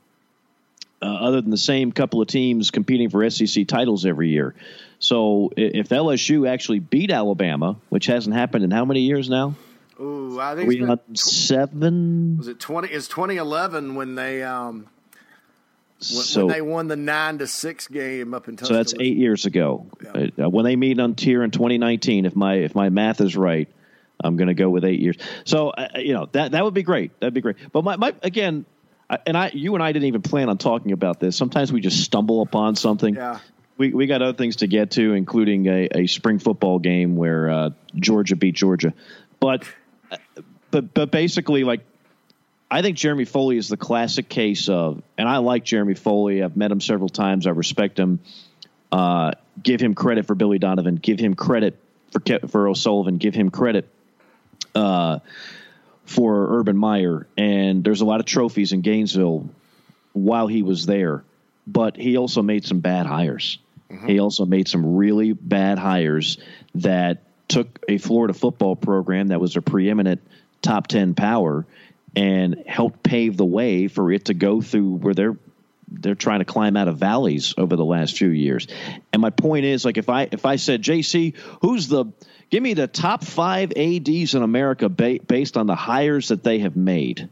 uh, 1.02 1.07
other 1.07 1.42
than 1.42 1.50
the 1.50 1.57
same 1.59 1.92
couple 1.92 2.22
of 2.22 2.28
teams 2.28 2.70
competing 2.70 3.11
for 3.11 3.28
SEC 3.28 3.66
titles 3.68 4.07
every 4.07 4.30
year. 4.30 4.55
So 4.98 5.52
if 5.55 5.90
LSU 5.90 6.48
actually 6.48 6.78
beat 6.78 7.11
Alabama, 7.11 7.76
which 7.90 8.07
hasn't 8.07 8.34
happened 8.34 8.64
in 8.64 8.70
how 8.70 8.86
many 8.86 9.00
years 9.00 9.28
now? 9.28 9.55
Ooh, 10.00 10.40
I 10.40 10.55
think 10.57 10.68
we 10.68 10.82
on 10.82 10.98
seven. 11.14 12.38
Was 12.38 12.48
it 12.48 12.59
twenty? 12.59 12.90
Is 12.90 13.07
twenty 13.07 13.36
eleven 13.36 13.94
when 13.94 14.14
they 14.14 14.42
um 14.42 14.88
when, 16.12 16.24
so, 16.24 16.46
when 16.46 16.55
they 16.55 16.61
won 16.62 16.88
the 16.88 16.96
nine 16.96 17.38
to 17.38 17.46
six 17.46 17.88
game 17.88 18.34
up 18.34 18.48
in 18.48 18.57
Tuscaloosa. 18.57 18.88
So 18.88 18.96
that's 18.96 19.02
eight 19.02 19.16
years 19.16 19.46
ago. 19.46 19.86
Yeah. 20.02 20.44
Uh, 20.44 20.50
when 20.50 20.64
they 20.64 20.76
meet 20.76 20.98
on 21.00 21.14
tier 21.14 21.42
in 21.42 21.50
2019, 21.50 22.26
if 22.26 22.36
my 22.36 22.55
if 22.55 22.74
my 22.74 22.88
math 22.88 23.20
is 23.20 23.36
right, 23.36 23.68
I'm 24.22 24.36
going 24.36 24.48
to 24.48 24.55
go 24.55 24.68
with 24.70 24.84
eight 24.84 25.00
years. 25.00 25.16
So 25.44 25.70
uh, 25.70 25.88
you 25.96 26.14
know 26.14 26.28
that 26.32 26.52
that 26.52 26.64
would 26.64 26.74
be 26.74 26.82
great. 26.82 27.18
That'd 27.20 27.34
be 27.34 27.40
great. 27.40 27.57
But 27.72 27.84
my, 27.84 27.96
my 27.96 28.14
again, 28.22 28.64
and 29.26 29.36
I 29.36 29.50
you 29.55 29.74
and 29.74 29.82
I 29.82 29.92
didn't 29.92 30.09
even 30.09 30.22
plan 30.22 30.48
on 30.48 30.59
talking 30.59 30.92
about 30.92 31.20
this. 31.20 31.36
Sometimes 31.36 31.72
we 31.72 31.80
just 31.80 32.02
stumble 32.02 32.42
upon 32.42 32.76
something. 32.76 33.14
Yeah. 33.14 33.38
We, 33.76 33.92
we 33.92 34.07
got 34.07 34.22
other 34.22 34.38
things 34.38 34.57
to 34.57 34.68
get 34.68 34.92
to, 34.92 35.14
including 35.14 35.66
a, 35.66 35.88
a 35.92 36.07
spring 36.07 36.38
football 36.38 36.78
game 36.78 37.16
where 37.16 37.50
uh, 37.50 37.70
Georgia 37.96 38.36
beat 38.36 38.55
Georgia, 38.55 38.94
but 39.40 39.64
uh, 40.12 40.16
but 40.70 40.94
but 40.94 41.11
basically 41.11 41.64
like 41.64 41.80
I 42.71 42.83
think 42.83 42.97
Jeremy 42.97 43.25
Foley 43.25 43.57
is 43.57 43.69
the 43.69 43.77
classic 43.77 44.29
case 44.29 44.69
of, 44.69 45.03
and 45.17 45.29
I 45.29 45.39
like 45.39 45.65
Jeremy 45.65 45.95
Foley. 45.95 46.43
I've 46.43 46.57
met 46.57 46.71
him 46.71 46.81
several 46.81 47.09
times. 47.09 47.47
I 47.47 47.51
respect 47.51 47.99
him. 47.99 48.21
Uh, 48.91 49.33
give 49.62 49.81
him 49.81 49.95
credit 49.95 50.27
for 50.27 50.35
Billy 50.35 50.59
Donovan. 50.59 50.97
Give 50.97 51.19
him 51.19 51.35
credit 51.35 51.79
for 52.11 52.21
for 52.49 52.69
O'Sullivan. 52.69 53.19
Give 53.19 53.35
him 53.35 53.51
credit 53.51 53.89
uh, 54.75 55.21
for 56.05 56.59
Urban 56.59 56.77
Meyer. 56.77 57.27
And 57.37 57.85
there's 57.85 58.01
a 58.01 58.05
lot 58.05 58.21
of 58.21 58.27
trophies 58.27 58.73
in 58.73 58.81
Gainesville 58.81 59.49
while 60.12 60.47
he 60.47 60.62
was 60.62 60.87
there, 60.87 61.25
but 61.67 61.97
he 61.97 62.17
also 62.17 62.43
made 62.43 62.65
some 62.65 62.81
bad 62.81 63.07
hires. 63.07 63.59
Mm-hmm. 63.91 64.07
He 64.07 64.19
also 64.19 64.47
made 64.47 64.69
some 64.69 64.97
really 64.97 65.33
bad 65.33 65.79
hires 65.79 66.39
that 66.77 67.23
took 67.49 67.81
a 67.89 67.99
Florida 67.99 68.35
football 68.35 68.77
program 68.77 69.29
that 69.29 69.41
was 69.41 69.57
a 69.57 69.62
preeminent 69.62 70.21
top 70.62 70.87
10 70.87 71.15
power 71.15 71.67
and 72.17 72.62
helped 72.67 73.03
pave 73.03 73.37
the 73.37 73.45
way 73.45 73.89
for 73.89 74.11
it 74.12 74.27
to 74.27 74.35
go 74.35 74.61
through 74.61 74.97
where 74.97 75.15
they're 75.15 75.37
they're 75.89 76.15
trying 76.15 76.41
to 76.41 76.45
climb 76.45 76.77
out 76.77 76.89
of 76.89 76.97
valleys 76.99 77.55
over 77.57 77.77
the 77.77 77.85
last 77.85 78.17
few 78.17 78.29
years. 78.29 78.67
And 79.12 79.23
my 79.23 79.31
point 79.31 79.65
is, 79.65 79.85
like, 79.85 79.97
if 79.97 80.09
I 80.09 80.29
if 80.31 80.45
I 80.45 80.57
said, 80.57 80.83
JC, 80.83 81.37
who's 81.61 81.89
the 81.89 82.07
give 82.51 82.62
me 82.62 82.75
the 82.75 82.87
top 82.87 83.25
five 83.25 83.73
ads 83.77 84.35
in 84.35 84.43
America 84.43 84.89
ba- 84.89 85.21
based 85.27 85.57
on 85.57 85.67
the 85.67 85.75
hires 85.75 86.29
that 86.29 86.43
they 86.43 86.61
have 86.61 86.77
made, 86.77 87.29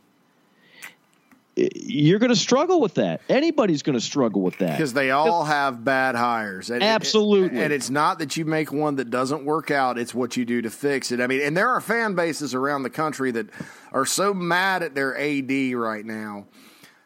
you're 1.54 2.18
going 2.18 2.30
to 2.30 2.36
struggle 2.36 2.80
with 2.80 2.94
that. 2.94 3.20
Anybody's 3.28 3.82
going 3.82 3.98
to 3.98 4.04
struggle 4.04 4.42
with 4.42 4.58
that 4.58 4.72
because 4.72 4.94
they 4.94 5.10
all 5.10 5.44
have 5.44 5.84
bad 5.84 6.14
hires. 6.14 6.70
And 6.70 6.82
Absolutely, 6.82 7.58
it, 7.58 7.64
and 7.64 7.72
it's 7.72 7.90
not 7.90 8.20
that 8.20 8.36
you 8.36 8.44
make 8.44 8.72
one 8.72 8.96
that 8.96 9.10
doesn't 9.10 9.44
work 9.44 9.70
out; 9.70 9.98
it's 9.98 10.14
what 10.14 10.36
you 10.36 10.44
do 10.44 10.62
to 10.62 10.70
fix 10.70 11.12
it. 11.12 11.20
I 11.20 11.26
mean, 11.26 11.42
and 11.42 11.56
there 11.56 11.68
are 11.68 11.80
fan 11.80 12.14
bases 12.14 12.54
around 12.54 12.84
the 12.84 12.90
country 12.90 13.30
that 13.32 13.48
are 13.92 14.06
so 14.06 14.34
mad 14.34 14.82
at 14.82 14.94
their 14.94 15.16
AD 15.16 15.74
right 15.74 16.04
now 16.04 16.46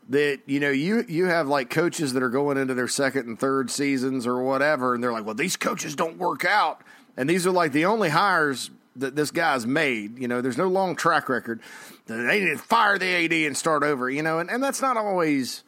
that 0.09 0.41
you 0.47 0.61
know 0.61 0.71
you 0.71 1.05
you 1.09 1.27
have 1.27 1.49
like 1.49 1.69
coaches 1.71 2.13
that 2.13 2.23
are 2.23 2.29
going 2.29 2.57
into 2.57 2.75
their 2.75 2.89
second 2.89 3.27
and 3.27 3.39
third 3.39 3.71
seasons 3.71 4.27
or 4.27 4.43
whatever, 4.43 4.95
and 4.95 5.03
they're 5.03 5.13
like, 5.13 5.25
"Well, 5.25 5.35
these 5.35 5.57
coaches 5.57 5.95
don't 5.95 6.19
work 6.19 6.45
out," 6.45 6.83
and 7.17 7.29
these 7.29 7.47
are 7.47 7.51
like 7.51 7.73
the 7.73 7.87
only 7.87 8.09
hires 8.09 8.71
that 8.95 9.17
this 9.17 9.31
guy's 9.31 9.67
made. 9.67 10.19
You 10.19 10.29
know, 10.29 10.41
there's 10.41 10.57
no 10.57 10.69
long 10.69 10.97
track 10.97 11.29
record. 11.29 11.61
They 12.07 12.41
need 12.41 12.51
to 12.51 12.59
fire 12.59 12.99
the 12.99 13.07
AD 13.07 13.33
and 13.33 13.57
start 13.57 13.83
over. 13.83 14.09
You 14.09 14.23
know, 14.23 14.39
and, 14.39 14.51
and 14.51 14.63
that's 14.63 14.81
not 14.81 14.97
always. 14.97 15.63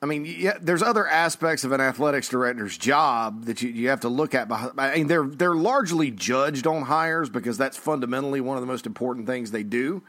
I 0.00 0.06
mean, 0.06 0.24
yeah, 0.26 0.58
there's 0.60 0.82
other 0.82 1.08
aspects 1.08 1.64
of 1.64 1.72
an 1.72 1.80
athletics 1.80 2.28
director's 2.28 2.78
job 2.78 3.46
that 3.46 3.62
you, 3.62 3.70
you 3.70 3.88
have 3.88 4.00
to 4.00 4.08
look 4.08 4.32
at. 4.32 4.50
I 4.50 4.94
mean, 4.96 5.08
they're 5.08 5.26
they're 5.26 5.56
largely 5.56 6.12
judged 6.12 6.66
on 6.68 6.82
hires 6.82 7.28
because 7.28 7.58
that's 7.58 7.76
fundamentally 7.76 8.40
one 8.40 8.56
of 8.56 8.60
the 8.60 8.68
most 8.68 8.86
important 8.86 9.26
things 9.26 9.50
they 9.50 9.64
do 9.64 10.02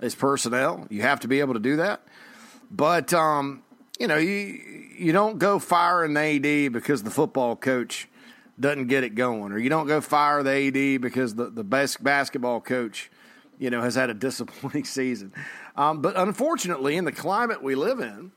is 0.00 0.14
personnel. 0.14 0.86
You 0.90 1.02
have 1.02 1.20
to 1.20 1.28
be 1.28 1.40
able 1.40 1.54
to 1.54 1.60
do 1.60 1.76
that. 1.76 2.02
But 2.70 3.12
um, 3.12 3.64
you 3.98 4.06
know, 4.06 4.16
you 4.16 4.60
you 4.96 5.12
don't 5.12 5.38
go 5.38 5.58
fire 5.58 6.04
an 6.04 6.16
AD 6.16 6.72
because 6.72 7.02
the 7.02 7.10
football 7.10 7.56
coach 7.56 8.08
doesn't 8.60 8.86
get 8.86 9.02
it 9.02 9.16
going, 9.16 9.52
or 9.52 9.58
you 9.58 9.68
don't 9.68 9.88
go 9.88 10.00
fire 10.00 10.44
the 10.44 10.68
AD 10.68 11.00
because 11.00 11.34
the 11.34 11.50
the 11.50 11.64
best 11.64 12.02
basketball 12.02 12.60
coach, 12.60 13.10
you 13.58 13.70
know, 13.70 13.82
has 13.82 13.96
had 13.96 14.08
a 14.08 14.14
disappointing 14.28 14.84
season. 14.84 15.32
Um, 15.74 16.00
but 16.00 16.16
unfortunately, 16.16 16.96
in 16.96 17.04
the 17.04 17.12
climate 17.12 17.60
we 17.60 17.74
live 17.74 17.98
in, 17.98 18.30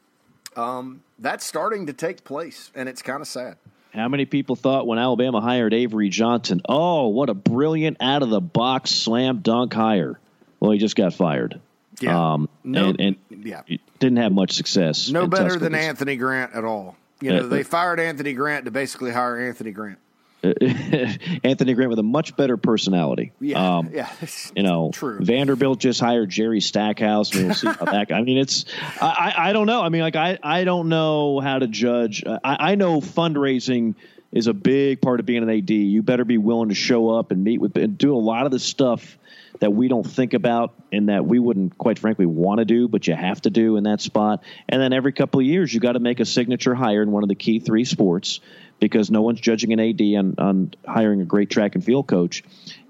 um, 0.56 1.02
that's 1.18 1.46
starting 1.46 1.88
to 1.88 1.94
take 1.94 2.24
place, 2.24 2.72
and 2.76 2.90
it's 2.90 3.02
kind 3.02 3.22
of 3.22 3.28
sad. 3.28 3.58
How 3.94 4.08
many 4.08 4.26
people 4.26 4.56
thought 4.56 4.86
when 4.86 5.00
Alabama 5.00 5.42
hired 5.42 5.74
Avery 5.74 6.10
Johnson, 6.10 6.62
oh, 6.70 7.08
what 7.08 7.30
a 7.30 7.34
brilliant 7.34 7.98
out 8.00 8.22
of 8.22 8.30
the 8.30 8.42
box 8.42 8.92
slam 8.92 9.40
dunk 9.40 9.74
hire? 9.74 10.20
Well, 10.60 10.72
he 10.72 10.78
just 10.78 10.96
got 10.96 11.14
fired. 11.14 11.60
Yeah. 12.00 12.34
Um, 12.34 12.50
no, 12.64 12.90
and, 12.90 13.00
and 13.00 13.46
yeah. 13.46 13.64
didn't 14.00 14.18
have 14.18 14.32
much 14.32 14.54
success. 14.54 15.10
No 15.10 15.28
better 15.28 15.58
than 15.58 15.74
Anthony 15.74 16.16
Grant 16.16 16.54
at 16.54 16.64
all. 16.64 16.96
You 17.22 17.34
know, 17.34 17.48
they 17.48 17.64
fired 17.64 18.00
Anthony 18.00 18.34
Grant 18.34 18.66
to 18.66 18.72
basically 18.72 19.12
hire 19.12 19.38
Anthony 19.38 19.72
Grant. 19.72 20.00
Anthony 21.44 21.74
Grant 21.74 21.90
with 21.90 22.00
a 22.00 22.04
much 22.04 22.38
better 22.38 22.56
personality. 22.56 23.34
Yeah, 23.42 23.78
um, 23.78 23.90
yeah, 23.94 24.10
you 24.56 24.64
know, 24.64 24.92
true. 24.94 25.20
Vanderbilt 25.20 25.80
just 25.80 26.00
hired 26.00 26.30
Jerry 26.30 26.62
Stackhouse. 26.62 27.36
we'll 27.36 27.54
see 27.54 27.68
how 27.68 27.86
that. 27.86 28.12
I 28.14 28.22
mean, 28.22 28.38
it's 28.38 28.66
I, 29.02 29.34
I 29.38 29.54
don't 29.54 29.68
know. 29.68 29.82
I 29.82 29.90
mean, 29.90 30.02
like 30.02 30.16
I 30.16 30.40
I 30.42 30.64
don't 30.64 30.88
know 30.88 31.42
how 31.42 31.60
to 31.60 31.68
judge. 31.68 32.24
I, 32.26 32.40
I 32.72 32.76
know 32.76 33.02
fundraising 33.02 33.96
is 34.32 34.48
a 34.48 34.54
big 34.54 35.02
part 35.02 35.20
of 35.20 35.26
being 35.26 35.44
an 35.44 35.50
AD. 35.50 35.70
You 35.70 36.04
better 36.04 36.26
be 36.26 36.38
willing 36.38 36.70
to 36.70 36.76
show 36.76 37.10
up 37.10 37.32
and 37.32 37.44
meet 37.44 37.60
with 37.60 37.76
and 37.76 37.98
do 37.98 38.16
a 38.16 38.20
lot 38.20 38.46
of 38.46 38.52
the 38.52 38.60
stuff 38.60 39.18
that 39.60 39.74
we 39.74 39.88
don't 39.90 40.08
think 40.08 40.34
about 40.34 40.74
and 40.92 41.10
that 41.10 41.26
we 41.26 41.38
wouldn't 41.38 41.78
quite 41.78 42.00
frankly 42.00 42.26
want 42.26 42.60
to 42.60 42.66
do, 42.66 42.88
but 42.88 43.08
you 43.08 43.14
have 43.14 43.42
to 43.42 43.50
do 43.50 43.76
in 43.76 43.84
that 43.84 44.00
spot. 44.00 44.44
And 44.70 44.82
then 44.82 44.94
every 44.94 45.12
couple 45.12 45.42
of 45.42 45.46
years, 45.46 45.74
you 45.74 45.82
got 45.82 45.94
to 45.94 46.00
make 46.00 46.22
a 46.22 46.26
signature 46.26 46.74
hire 46.74 47.02
in 47.02 47.12
one 47.12 47.24
of 47.24 47.30
the 47.30 47.36
key 47.36 47.60
three 47.60 47.84
sports 47.84 48.40
because 48.80 49.12
no 49.12 49.22
one's 49.22 49.40
judging 49.40 49.74
an 49.74 49.80
AD 49.80 50.02
on, 50.18 50.36
on 50.38 50.74
hiring 50.88 51.22
a 51.22 51.26
great 51.26 51.50
track 51.50 51.76
and 51.76 51.84
field 51.84 52.08
coach. 52.08 52.44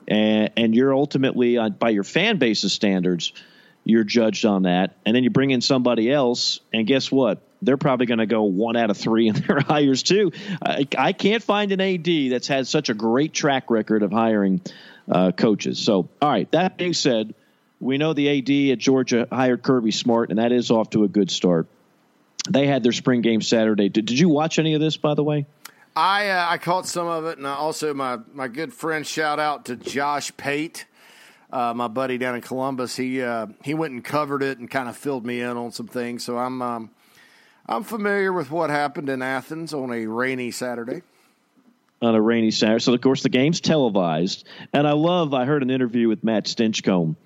And, 0.07 0.51
and 0.57 0.75
you're 0.75 0.93
ultimately, 0.93 1.57
on, 1.57 1.73
by 1.73 1.89
your 1.89 2.03
fan 2.03 2.37
base's 2.37 2.73
standards, 2.73 3.33
you're 3.83 4.03
judged 4.03 4.45
on 4.45 4.63
that. 4.63 4.95
And 5.05 5.15
then 5.15 5.23
you 5.23 5.29
bring 5.29 5.51
in 5.51 5.61
somebody 5.61 6.11
else, 6.11 6.59
and 6.73 6.85
guess 6.87 7.11
what? 7.11 7.41
They're 7.61 7.77
probably 7.77 8.05
going 8.05 8.19
to 8.19 8.25
go 8.25 8.43
one 8.43 8.75
out 8.75 8.89
of 8.89 8.97
three 8.97 9.27
in 9.29 9.35
their 9.35 9.59
hires, 9.59 10.03
too. 10.03 10.31
I, 10.61 10.87
I 10.97 11.13
can't 11.13 11.43
find 11.43 11.71
an 11.71 11.81
AD 11.81 12.31
that's 12.31 12.47
had 12.47 12.67
such 12.67 12.89
a 12.89 12.93
great 12.93 13.33
track 13.33 13.69
record 13.69 14.03
of 14.03 14.11
hiring 14.11 14.61
uh, 15.09 15.31
coaches. 15.31 15.79
So, 15.79 16.09
all 16.21 16.29
right, 16.29 16.49
that 16.51 16.77
being 16.77 16.93
said, 16.93 17.33
we 17.79 17.97
know 17.97 18.13
the 18.13 18.29
AD 18.29 18.73
at 18.73 18.79
Georgia 18.79 19.27
hired 19.31 19.63
Kirby 19.63 19.91
Smart, 19.91 20.29
and 20.29 20.39
that 20.39 20.51
is 20.51 20.69
off 20.69 20.89
to 20.91 21.03
a 21.03 21.07
good 21.07 21.31
start. 21.31 21.67
They 22.49 22.67
had 22.67 22.83
their 22.83 22.91
spring 22.91 23.21
game 23.21 23.41
Saturday. 23.41 23.89
Did, 23.89 24.05
did 24.05 24.19
you 24.19 24.29
watch 24.29 24.59
any 24.59 24.73
of 24.73 24.81
this, 24.81 24.97
by 24.97 25.13
the 25.13 25.23
way? 25.23 25.45
I 25.99 26.29
uh, 26.29 26.47
I 26.49 26.57
caught 26.57 26.87
some 26.87 27.07
of 27.07 27.25
it, 27.25 27.37
and 27.37 27.45
also 27.45 27.93
my 27.93 28.19
my 28.33 28.47
good 28.47 28.73
friend 28.73 29.05
shout 29.05 29.37
out 29.37 29.65
to 29.65 29.75
Josh 29.75 30.31
Pate, 30.37 30.85
uh, 31.51 31.73
my 31.73 31.89
buddy 31.89 32.17
down 32.17 32.35
in 32.35 32.41
Columbus. 32.41 32.95
He 32.95 33.21
uh, 33.21 33.47
he 33.65 33.73
went 33.73 33.91
and 33.91 34.01
covered 34.01 34.41
it 34.41 34.59
and 34.59 34.71
kind 34.71 34.87
of 34.87 34.95
filled 34.95 35.25
me 35.25 35.41
in 35.41 35.57
on 35.57 35.73
some 35.73 35.87
things. 35.87 36.23
So 36.23 36.37
I'm 36.37 36.61
um, 36.61 36.91
I'm 37.67 37.83
familiar 37.83 38.31
with 38.31 38.49
what 38.49 38.69
happened 38.69 39.09
in 39.09 39.21
Athens 39.21 39.73
on 39.73 39.91
a 39.91 40.05
rainy 40.05 40.51
Saturday 40.51 41.01
on 42.01 42.15
a 42.15 42.21
rainy 42.21 42.51
Saturday. 42.51 42.79
So, 42.81 42.93
of 42.93 43.01
course, 43.01 43.23
the 43.23 43.29
game's 43.29 43.59
televised. 43.59 44.47
And 44.71 44.87
I 44.87 44.93
love, 44.93 45.33
I 45.33 45.43
heard 45.43 45.63
an 45.63 45.69
interview 45.69 46.07
with 46.07 46.23
Matt 46.23 46.45
Stinchcomb, 46.45 47.17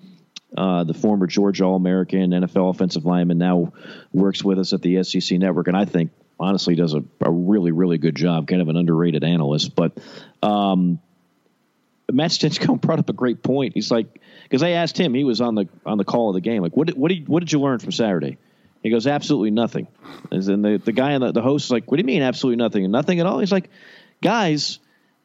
uh, 0.58 0.82
the 0.82 0.94
former 0.94 1.28
Georgia 1.28 1.62
All 1.62 1.76
American 1.76 2.32
NFL 2.32 2.70
offensive 2.70 3.04
lineman, 3.04 3.38
now 3.38 3.72
works 4.12 4.42
with 4.42 4.58
us 4.58 4.72
at 4.72 4.82
the 4.82 5.04
SEC 5.04 5.38
network. 5.38 5.68
And 5.68 5.76
I 5.76 5.84
think, 5.84 6.10
honestly, 6.38 6.74
does 6.74 6.94
a, 6.94 7.02
a 7.20 7.30
really, 7.30 7.72
really 7.72 7.98
good 7.98 8.14
job, 8.14 8.48
kind 8.48 8.60
of 8.62 8.68
an 8.68 8.76
underrated 8.76 9.24
analyst. 9.24 9.74
But 9.74 9.92
um, 10.42 10.98
Matt 12.10 12.30
Stinchcomb 12.30 12.80
brought 12.82 12.98
up 12.98 13.08
a 13.08 13.14
great 13.14 13.42
point. 13.42 13.74
He's 13.74 13.90
like, 13.90 14.20
because 14.44 14.62
I 14.62 14.70
asked 14.70 14.98
him, 14.98 15.14
he 15.14 15.24
was 15.24 15.40
on 15.40 15.54
the 15.54 15.68
on 15.86 15.98
the 15.98 16.04
call 16.04 16.30
of 16.30 16.34
the 16.34 16.40
game, 16.40 16.62
like, 16.62 16.76
what 16.76 16.88
did, 16.88 16.96
what 16.96 17.08
did, 17.08 17.28
what 17.28 17.40
did 17.40 17.52
you 17.52 17.60
learn 17.60 17.78
from 17.78 17.92
Saturday? 17.92 18.38
He 18.82 18.90
goes, 18.90 19.06
absolutely 19.06 19.50
nothing. 19.50 19.88
And 20.30 20.62
the, 20.62 20.80
the 20.84 20.92
guy 20.92 21.14
on 21.14 21.22
the, 21.22 21.32
the 21.32 21.40
host 21.40 21.66
is 21.66 21.70
like, 21.70 21.90
what 21.90 21.96
do 21.96 22.02
you 22.02 22.06
mean 22.06 22.20
absolutely 22.20 22.62
nothing? 22.62 22.84
And 22.84 22.92
nothing 22.92 23.18
at 23.18 23.24
all? 23.24 23.38
He's 23.38 23.50
like, 23.50 23.70
guys, 24.22 24.78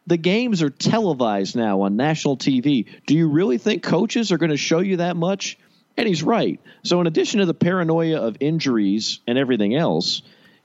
the 0.08 0.16
games 0.16 0.64
are 0.64 0.70
televised 0.70 1.58
now 1.58 1.82
on 1.82 1.98
national 1.98 2.38
TV. 2.38 2.88
Do 3.06 3.16
you 3.16 3.28
really 3.28 3.58
think 3.58 3.84
coaches 3.84 4.32
are 4.32 4.38
going 4.38 4.52
to 4.52 4.58
show 4.58 4.80
you 4.80 4.98
that 4.98 5.18
much? 5.18 5.58
And 5.98 6.08
he's 6.08 6.24
right. 6.24 6.62
So, 6.84 7.02
in 7.02 7.08
addition 7.08 7.42
to 7.42 7.46
the 7.46 7.54
paranoia 7.54 8.22
of 8.22 8.38
injuries 8.40 9.20
and 9.28 9.38
everything 9.38 9.76
else, 9.76 10.22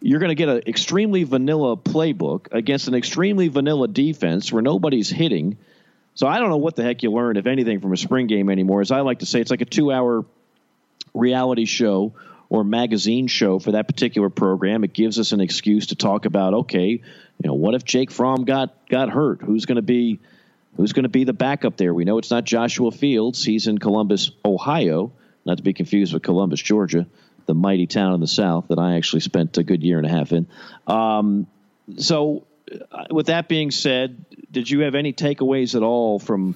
you're 0.07 0.21
going 0.21 0.29
to 0.29 0.35
get 0.35 0.51
an 0.51 0.63
extremely 0.67 1.25
vanilla 1.25 1.79
playbook 1.79 2.49
against 2.53 2.89
an 2.89 2.95
extremely 2.95 3.49
vanilla 3.49 3.89
defense 3.89 4.53
where 4.53 4.61
nobody's 4.61 5.09
hitting. 5.09 5.57
So, 6.15 6.27
I 6.27 6.39
don't 6.39 6.51
know 6.51 6.59
what 6.59 6.77
the 6.77 6.83
heck 6.83 7.03
you 7.03 7.11
learn, 7.11 7.39
if 7.39 7.47
anything, 7.47 7.81
from 7.81 7.95
a 7.95 7.97
spring 7.97 8.27
game 8.27 8.51
anymore. 8.51 8.83
As 8.83 8.91
I 8.91 9.01
like 9.01 9.21
to 9.21 9.27
say, 9.27 9.41
it's 9.41 9.51
like 9.51 9.63
a 9.63 9.65
two 9.65 9.91
hour 9.91 10.27
reality 11.15 11.65
show 11.65 12.13
or 12.51 12.65
magazine 12.65 13.29
show 13.29 13.59
for 13.59 13.73
that 13.73 13.89
particular 13.89 14.29
program. 14.29 14.85
It 14.85 14.93
gives 14.93 15.19
us 15.19 15.33
an 15.33 15.41
excuse 15.41 15.87
to 15.87 15.97
talk 15.97 16.27
about, 16.27 16.53
okay, 16.53 16.89
you 16.89 17.01
know, 17.43 17.55
what 17.55 17.75
if 17.75 17.83
Jake 17.83 18.11
Fromm 18.11 18.45
got 18.45 18.87
got 18.91 19.09
hurt? 19.09 19.41
Who's 19.41 19.65
going 19.65 19.77
to 19.77 19.83
be 19.83 20.21
who's 20.77 20.93
going 20.93 21.05
to 21.05 21.09
be 21.09 21.25
the 21.25 21.33
backup 21.33 21.79
there. 21.79 21.95
We 21.95 22.05
know 22.05 22.19
it's 22.19 22.31
not 22.31 22.45
Joshua 22.45 22.91
Fields. 22.91 23.43
He's 23.43 23.69
in 23.69 23.79
Columbus, 23.79 24.33
Ohio, 24.45 25.13
not 25.47 25.57
to 25.57 25.63
be 25.63 25.73
confused 25.73 26.13
with 26.13 26.23
Columbus, 26.23 26.61
Georgia, 26.61 27.07
the 27.47 27.55
mighty 27.55 27.87
town 27.87 28.15
in 28.15 28.21
the 28.21 28.27
South 28.27 28.69
that 28.69 28.79
I 28.79 28.97
actually 28.97 29.21
spent 29.21 29.59
a 29.59 29.63
good 29.63 29.83
year 29.83 29.99
and 29.99 30.07
a 30.07 30.11
half 30.11 30.33
in. 30.33 30.47
Um, 30.87 31.47
so, 31.97 32.47
uh, 32.91 33.05
with 33.11 33.27
that 33.27 33.49
being 33.49 33.71
said, 33.71 34.25
did 34.51 34.71
you 34.71 34.81
have 34.81 34.95
any 34.95 35.13
takeaways 35.13 35.75
at 35.75 35.83
all 35.83 36.19
from 36.19 36.55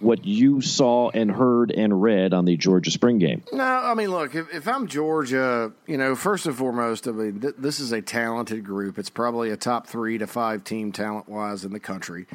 what 0.00 0.24
you 0.24 0.62
saw 0.62 1.10
and 1.10 1.30
heard 1.30 1.70
and 1.70 2.02
read 2.02 2.32
on 2.32 2.46
the 2.46 2.56
Georgia 2.56 2.90
spring 2.90 3.18
game? 3.18 3.42
No, 3.52 3.62
I 3.62 3.94
mean, 3.94 4.10
look, 4.10 4.34
if, 4.34 4.52
if 4.52 4.66
I'm 4.66 4.86
Georgia, 4.86 5.72
you 5.86 5.98
know, 5.98 6.16
first 6.16 6.46
and 6.46 6.56
foremost, 6.56 7.06
I 7.06 7.12
mean, 7.12 7.40
th- 7.40 7.54
this 7.58 7.78
is 7.80 7.92
a 7.92 8.00
talented 8.00 8.64
group. 8.64 8.98
It's 8.98 9.10
probably 9.10 9.50
a 9.50 9.56
top 9.56 9.86
three 9.86 10.16
to 10.18 10.26
five 10.26 10.64
team 10.64 10.90
talent 10.90 11.28
wise 11.28 11.64
in 11.64 11.72
the 11.72 11.80
country. 11.80 12.26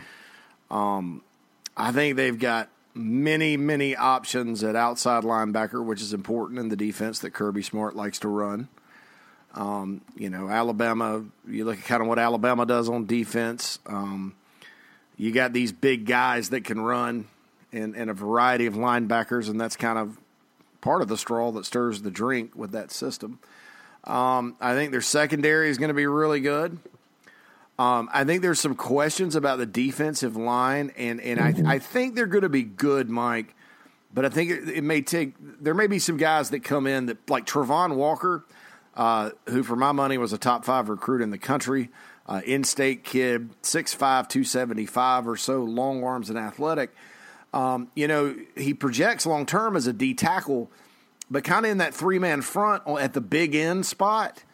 Um, 0.70 1.24
I 1.76 1.92
think 1.92 2.16
they've 2.16 2.38
got 2.38 2.70
many, 2.96 3.58
many 3.58 3.96
options 3.96 4.64
at 4.64 4.76
outside 4.76 5.24
linebacker, 5.24 5.84
which 5.84 6.02
is 6.02 6.14
important 6.14 6.60
in 6.60 6.70
the 6.70 6.76
defense 6.76 7.20
that 7.20 7.32
Kirby 7.32 7.62
Smart 7.62 7.96
likes 7.96 8.20
to 8.20 8.30
run. 8.30 8.70
Um, 9.54 10.02
you 10.16 10.30
know, 10.30 10.50
Alabama, 10.50 11.24
you 11.48 11.66
look 11.66 11.78
at 11.78 11.86
kind 11.86 12.02
of 12.02 12.08
what 12.08 12.20
Alabama 12.20 12.66
does 12.66 12.90
on 12.90 13.06
defense. 13.06 13.80
Um, 13.86 14.36
you 15.18 15.32
got 15.32 15.54
these 15.54 15.72
big 15.72 16.06
guys 16.06 16.50
that 16.50 16.64
can 16.64 16.80
run 16.80 17.28
and, 17.72 17.96
and 17.96 18.10
a 18.10 18.14
variety 18.14 18.66
of 18.66 18.74
linebackers, 18.74 19.50
and 19.50 19.60
that's 19.60 19.76
kind 19.76 19.98
of 19.98 20.18
part 20.82 21.02
of 21.02 21.08
the 21.08 21.18
straw 21.18 21.52
that 21.52 21.66
stirs 21.66 22.02
the 22.02 22.12
drink 22.12 22.56
with 22.56 22.72
that 22.72 22.92
system. 22.92 23.40
Um, 24.04 24.56
I 24.62 24.74
think 24.74 24.92
their 24.92 25.02
secondary 25.02 25.70
is 25.70 25.78
going 25.78 25.88
to 25.90 25.96
be 25.96 26.06
really 26.06 26.40
good. 26.40 26.78
Um, 27.78 28.10
I 28.14 28.24
think 28.24 28.42
there's 28.42 28.60
some 28.60 28.76
questions 28.76 29.36
about 29.36 29.58
the 29.58 29.66
defensive 29.66 30.38
line, 30.38 30.92
and 30.96 31.20
and 31.20 31.40
mm-hmm. 31.40 31.68
I 31.68 31.76
I 31.76 31.80
think 31.80 32.16
they're 32.16 32.26
going 32.26 32.44
to 32.44 32.50
be 32.50 32.64
good, 32.64 33.10
Mike. 33.10 33.54
But 34.14 34.24
I 34.24 34.30
think 34.30 34.50
it, 34.50 34.70
it, 34.70 34.84
may 34.84 35.02
take. 35.02 35.34
There 35.40 35.74
may 35.74 35.88
be 35.88 36.00
some 36.00 36.16
guys 36.16 36.52
that 36.52 36.64
come 36.64 36.88
in 36.88 37.08
that 37.08 37.30
like 37.30 37.46
Travon 37.46 37.96
Walker, 37.96 38.46
uh, 38.96 39.32
who 39.50 39.62
for 39.62 39.76
my 39.76 39.92
money 39.92 40.18
was 40.18 40.32
a 40.32 40.38
top 40.38 40.64
five 40.64 40.88
recruit 40.88 41.22
in 41.22 41.32
the 41.32 41.38
country, 41.38 41.90
uh, 42.26 42.42
in-state 42.46 43.04
kid, 43.04 43.50
6'5", 43.62 43.98
275 43.98 45.28
or 45.28 45.36
so, 45.36 45.64
long 45.64 46.02
arms 46.02 46.30
and 46.30 46.40
athletic. 46.40 46.96
Um, 47.54 47.90
you 47.94 48.08
know, 48.08 48.36
he 48.56 48.74
projects 48.74 49.26
long 49.26 49.46
term 49.46 49.76
as 49.76 49.86
a 49.86 49.94
D 49.94 50.14
tackle, 50.14 50.72
but 51.30 51.44
kind 51.44 51.66
of 51.66 51.72
in 51.72 51.80
that 51.80 51.94
three 51.94 52.20
man 52.20 52.42
front 52.42 52.84
at 52.88 53.12
the 53.12 53.22
big 53.22 53.54
end 53.54 53.86
spot. 53.86 54.46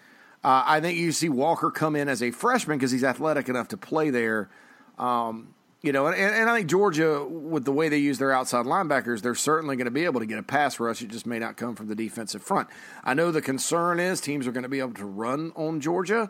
Uh, 0.43 0.63
I 0.65 0.79
think 0.79 0.97
you 0.97 1.11
see 1.11 1.29
Walker 1.29 1.69
come 1.69 1.95
in 1.95 2.09
as 2.09 2.23
a 2.23 2.31
freshman 2.31 2.77
because 2.77 2.91
he's 2.91 3.03
athletic 3.03 3.47
enough 3.47 3.67
to 3.69 3.77
play 3.77 4.09
there. 4.09 4.49
Um, 4.97 5.53
you 5.81 5.91
know, 5.91 6.07
and, 6.07 6.15
and, 6.15 6.49
I 6.49 6.57
think 6.57 6.69
Georgia, 6.69 7.25
with 7.25 7.65
the 7.65 7.71
way 7.71 7.89
they 7.89 7.97
use 7.97 8.19
their 8.19 8.31
outside 8.31 8.67
linebackers, 8.67 9.21
they're 9.21 9.33
certainly 9.33 9.75
going 9.75 9.85
to 9.85 9.91
be 9.91 10.05
able 10.05 10.19
to 10.19 10.27
get 10.27 10.37
a 10.37 10.43
pass 10.43 10.79
rush. 10.79 11.01
It 11.01 11.09
just 11.09 11.25
may 11.25 11.39
not 11.39 11.57
come 11.57 11.75
from 11.75 11.87
the 11.87 11.95
defensive 11.95 12.43
front. 12.43 12.67
I 13.03 13.15
know 13.15 13.31
the 13.31 13.41
concern 13.41 13.99
is 13.99 14.21
teams 14.21 14.45
are 14.45 14.51
going 14.51 14.63
to 14.63 14.69
be 14.69 14.79
able 14.79 14.93
to 14.93 15.05
run 15.05 15.51
on 15.55 15.81
Georgia. 15.81 16.29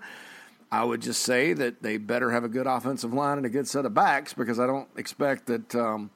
I 0.71 0.85
would 0.85 1.01
just 1.01 1.23
say 1.23 1.51
that 1.51 1.83
they 1.83 1.97
better 1.97 2.31
have 2.31 2.45
a 2.45 2.49
good 2.49 2.65
offensive 2.65 3.13
line 3.13 3.37
and 3.37 3.45
a 3.45 3.49
good 3.49 3.67
set 3.67 3.85
of 3.85 3.93
backs 3.93 4.33
because 4.33 4.57
I 4.57 4.67
don't 4.67 4.87
expect 4.95 5.47
that 5.47 5.75
um, 5.75 6.11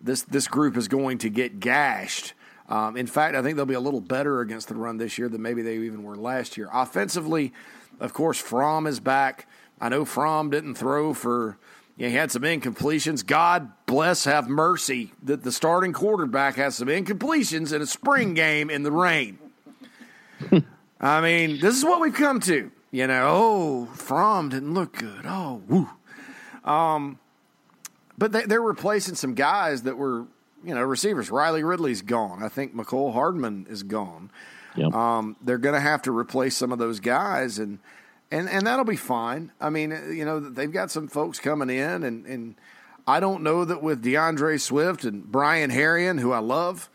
this 0.00 0.22
this 0.22 0.48
group 0.48 0.78
is 0.78 0.88
going 0.88 1.18
to 1.18 1.28
get 1.28 1.60
gashed 1.60 2.32
um, 2.70 2.96
in 2.96 3.08
fact, 3.08 3.34
I 3.34 3.42
think 3.42 3.56
they'll 3.56 3.66
be 3.66 3.74
a 3.74 3.80
little 3.80 4.00
better 4.00 4.40
against 4.40 4.68
the 4.68 4.76
run 4.76 4.96
this 4.96 5.18
year 5.18 5.28
than 5.28 5.42
maybe 5.42 5.60
they 5.60 5.78
even 5.78 6.04
were 6.04 6.16
last 6.16 6.56
year. 6.56 6.70
Offensively, 6.72 7.52
of 7.98 8.12
course, 8.12 8.38
Fromm 8.38 8.86
is 8.86 9.00
back. 9.00 9.48
I 9.80 9.88
know 9.88 10.04
Fromm 10.04 10.50
didn't 10.50 10.76
throw 10.76 11.12
for, 11.12 11.58
you 11.96 12.06
know, 12.06 12.10
he 12.10 12.16
had 12.16 12.30
some 12.30 12.42
incompletions. 12.42 13.26
God 13.26 13.72
bless, 13.86 14.24
have 14.24 14.48
mercy 14.48 15.12
that 15.24 15.42
the 15.42 15.50
starting 15.50 15.92
quarterback 15.92 16.54
has 16.56 16.76
some 16.76 16.86
incompletions 16.86 17.72
in 17.72 17.82
a 17.82 17.86
spring 17.86 18.34
game 18.34 18.70
in 18.70 18.84
the 18.84 18.92
rain. 18.92 19.38
I 21.00 21.20
mean, 21.20 21.58
this 21.60 21.76
is 21.76 21.84
what 21.84 22.00
we've 22.00 22.14
come 22.14 22.38
to. 22.40 22.70
You 22.92 23.06
know, 23.08 23.26
oh, 23.28 23.86
Fromm 23.94 24.48
didn't 24.48 24.74
look 24.74 24.96
good. 24.96 25.24
Oh, 25.24 25.60
woo. 25.66 25.88
Um, 26.64 27.18
but 28.16 28.30
they, 28.30 28.44
they're 28.44 28.62
replacing 28.62 29.16
some 29.16 29.34
guys 29.34 29.82
that 29.82 29.96
were 29.96 30.26
you 30.64 30.74
know, 30.74 30.82
receivers. 30.82 31.30
Riley 31.30 31.62
Ridley's 31.62 32.02
gone. 32.02 32.42
I 32.42 32.48
think 32.48 32.74
Mecole 32.74 33.12
Hardman 33.12 33.66
is 33.68 33.82
gone. 33.82 34.30
Yep. 34.76 34.94
Um, 34.94 35.36
they're 35.42 35.58
going 35.58 35.74
to 35.74 35.80
have 35.80 36.02
to 36.02 36.16
replace 36.16 36.56
some 36.56 36.72
of 36.72 36.78
those 36.78 37.00
guys, 37.00 37.58
and 37.58 37.78
and 38.30 38.48
and 38.48 38.66
that'll 38.66 38.84
be 38.84 38.96
fine. 38.96 39.52
I 39.60 39.70
mean, 39.70 39.90
you 39.90 40.24
know, 40.24 40.40
they've 40.40 40.70
got 40.70 40.90
some 40.90 41.08
folks 41.08 41.38
coming 41.38 41.70
in, 41.70 42.04
and 42.04 42.26
and 42.26 42.54
I 43.06 43.20
don't 43.20 43.42
know 43.42 43.64
that 43.64 43.82
with 43.82 44.02
D'Andre 44.02 44.58
Swift 44.58 45.04
and 45.04 45.24
Brian 45.24 45.70
Herrien, 45.70 46.20
who 46.20 46.32
I 46.32 46.38
love, 46.38 46.88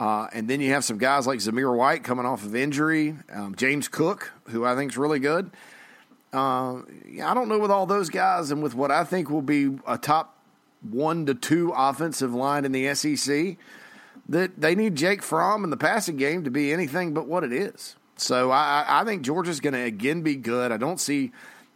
uh, 0.00 0.28
and 0.32 0.48
then 0.48 0.60
you 0.60 0.72
have 0.72 0.84
some 0.84 0.98
guys 0.98 1.26
like 1.26 1.40
Zamir 1.40 1.76
White 1.76 2.04
coming 2.04 2.24
off 2.24 2.44
of 2.44 2.56
injury, 2.56 3.16
um, 3.32 3.54
James 3.54 3.88
Cook, 3.88 4.32
who 4.48 4.64
I 4.64 4.74
think 4.74 4.92
is 4.92 4.98
really 4.98 5.18
good. 5.18 5.50
Uh, 6.32 6.82
I 7.22 7.34
don't 7.34 7.48
know 7.48 7.58
with 7.58 7.70
all 7.70 7.86
those 7.86 8.08
guys, 8.08 8.50
and 8.50 8.62
with 8.62 8.74
what 8.74 8.90
I 8.90 9.04
think 9.04 9.28
will 9.28 9.42
be 9.42 9.78
a 9.86 9.98
top 9.98 10.37
one 10.82 11.26
to 11.26 11.34
two 11.34 11.72
offensive 11.76 12.34
line 12.34 12.64
in 12.64 12.72
the 12.72 12.94
SEC 12.94 13.56
that 14.28 14.60
they 14.60 14.74
need 14.74 14.94
Jake 14.94 15.22
Fromm 15.22 15.64
in 15.64 15.70
the 15.70 15.76
passing 15.76 16.16
game 16.16 16.44
to 16.44 16.50
be 16.50 16.72
anything 16.72 17.14
but 17.14 17.26
what 17.26 17.44
it 17.44 17.52
is. 17.52 17.96
So 18.16 18.50
I, 18.50 18.84
I 18.86 19.04
think 19.04 19.22
Georgia's 19.22 19.60
going 19.60 19.74
to 19.74 19.82
again 19.82 20.22
be 20.22 20.36
good. 20.36 20.72
I 20.72 20.76
don't 20.76 21.00
see 21.00 21.32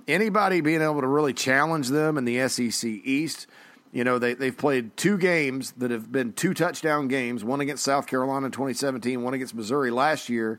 anybody 0.07 0.61
being 0.61 0.83
able 0.83 1.01
to 1.01 1.07
really 1.07 1.33
challenge 1.33 1.89
them 1.89 2.19
in 2.19 2.25
the 2.25 2.49
SEC 2.49 2.89
East. 2.89 3.47
You 3.93 4.05
know, 4.05 4.19
they, 4.19 4.35
they've 4.35 4.57
played 4.57 4.97
two 4.97 5.19
games 5.19 5.73
that 5.73 5.91
have 5.91 6.11
been 6.11 6.33
two 6.33 6.55
touchdown 6.55 7.09
games, 7.09 7.45
one 7.45 7.61
against 7.61 7.85
South 7.85 8.07
Carolina 8.07 8.47
in 8.47 8.53
2017, 8.53 9.23
one 9.23 9.35
against 9.35 9.55
Missouri 9.55 9.91
last 9.91 10.29
year. 10.29 10.59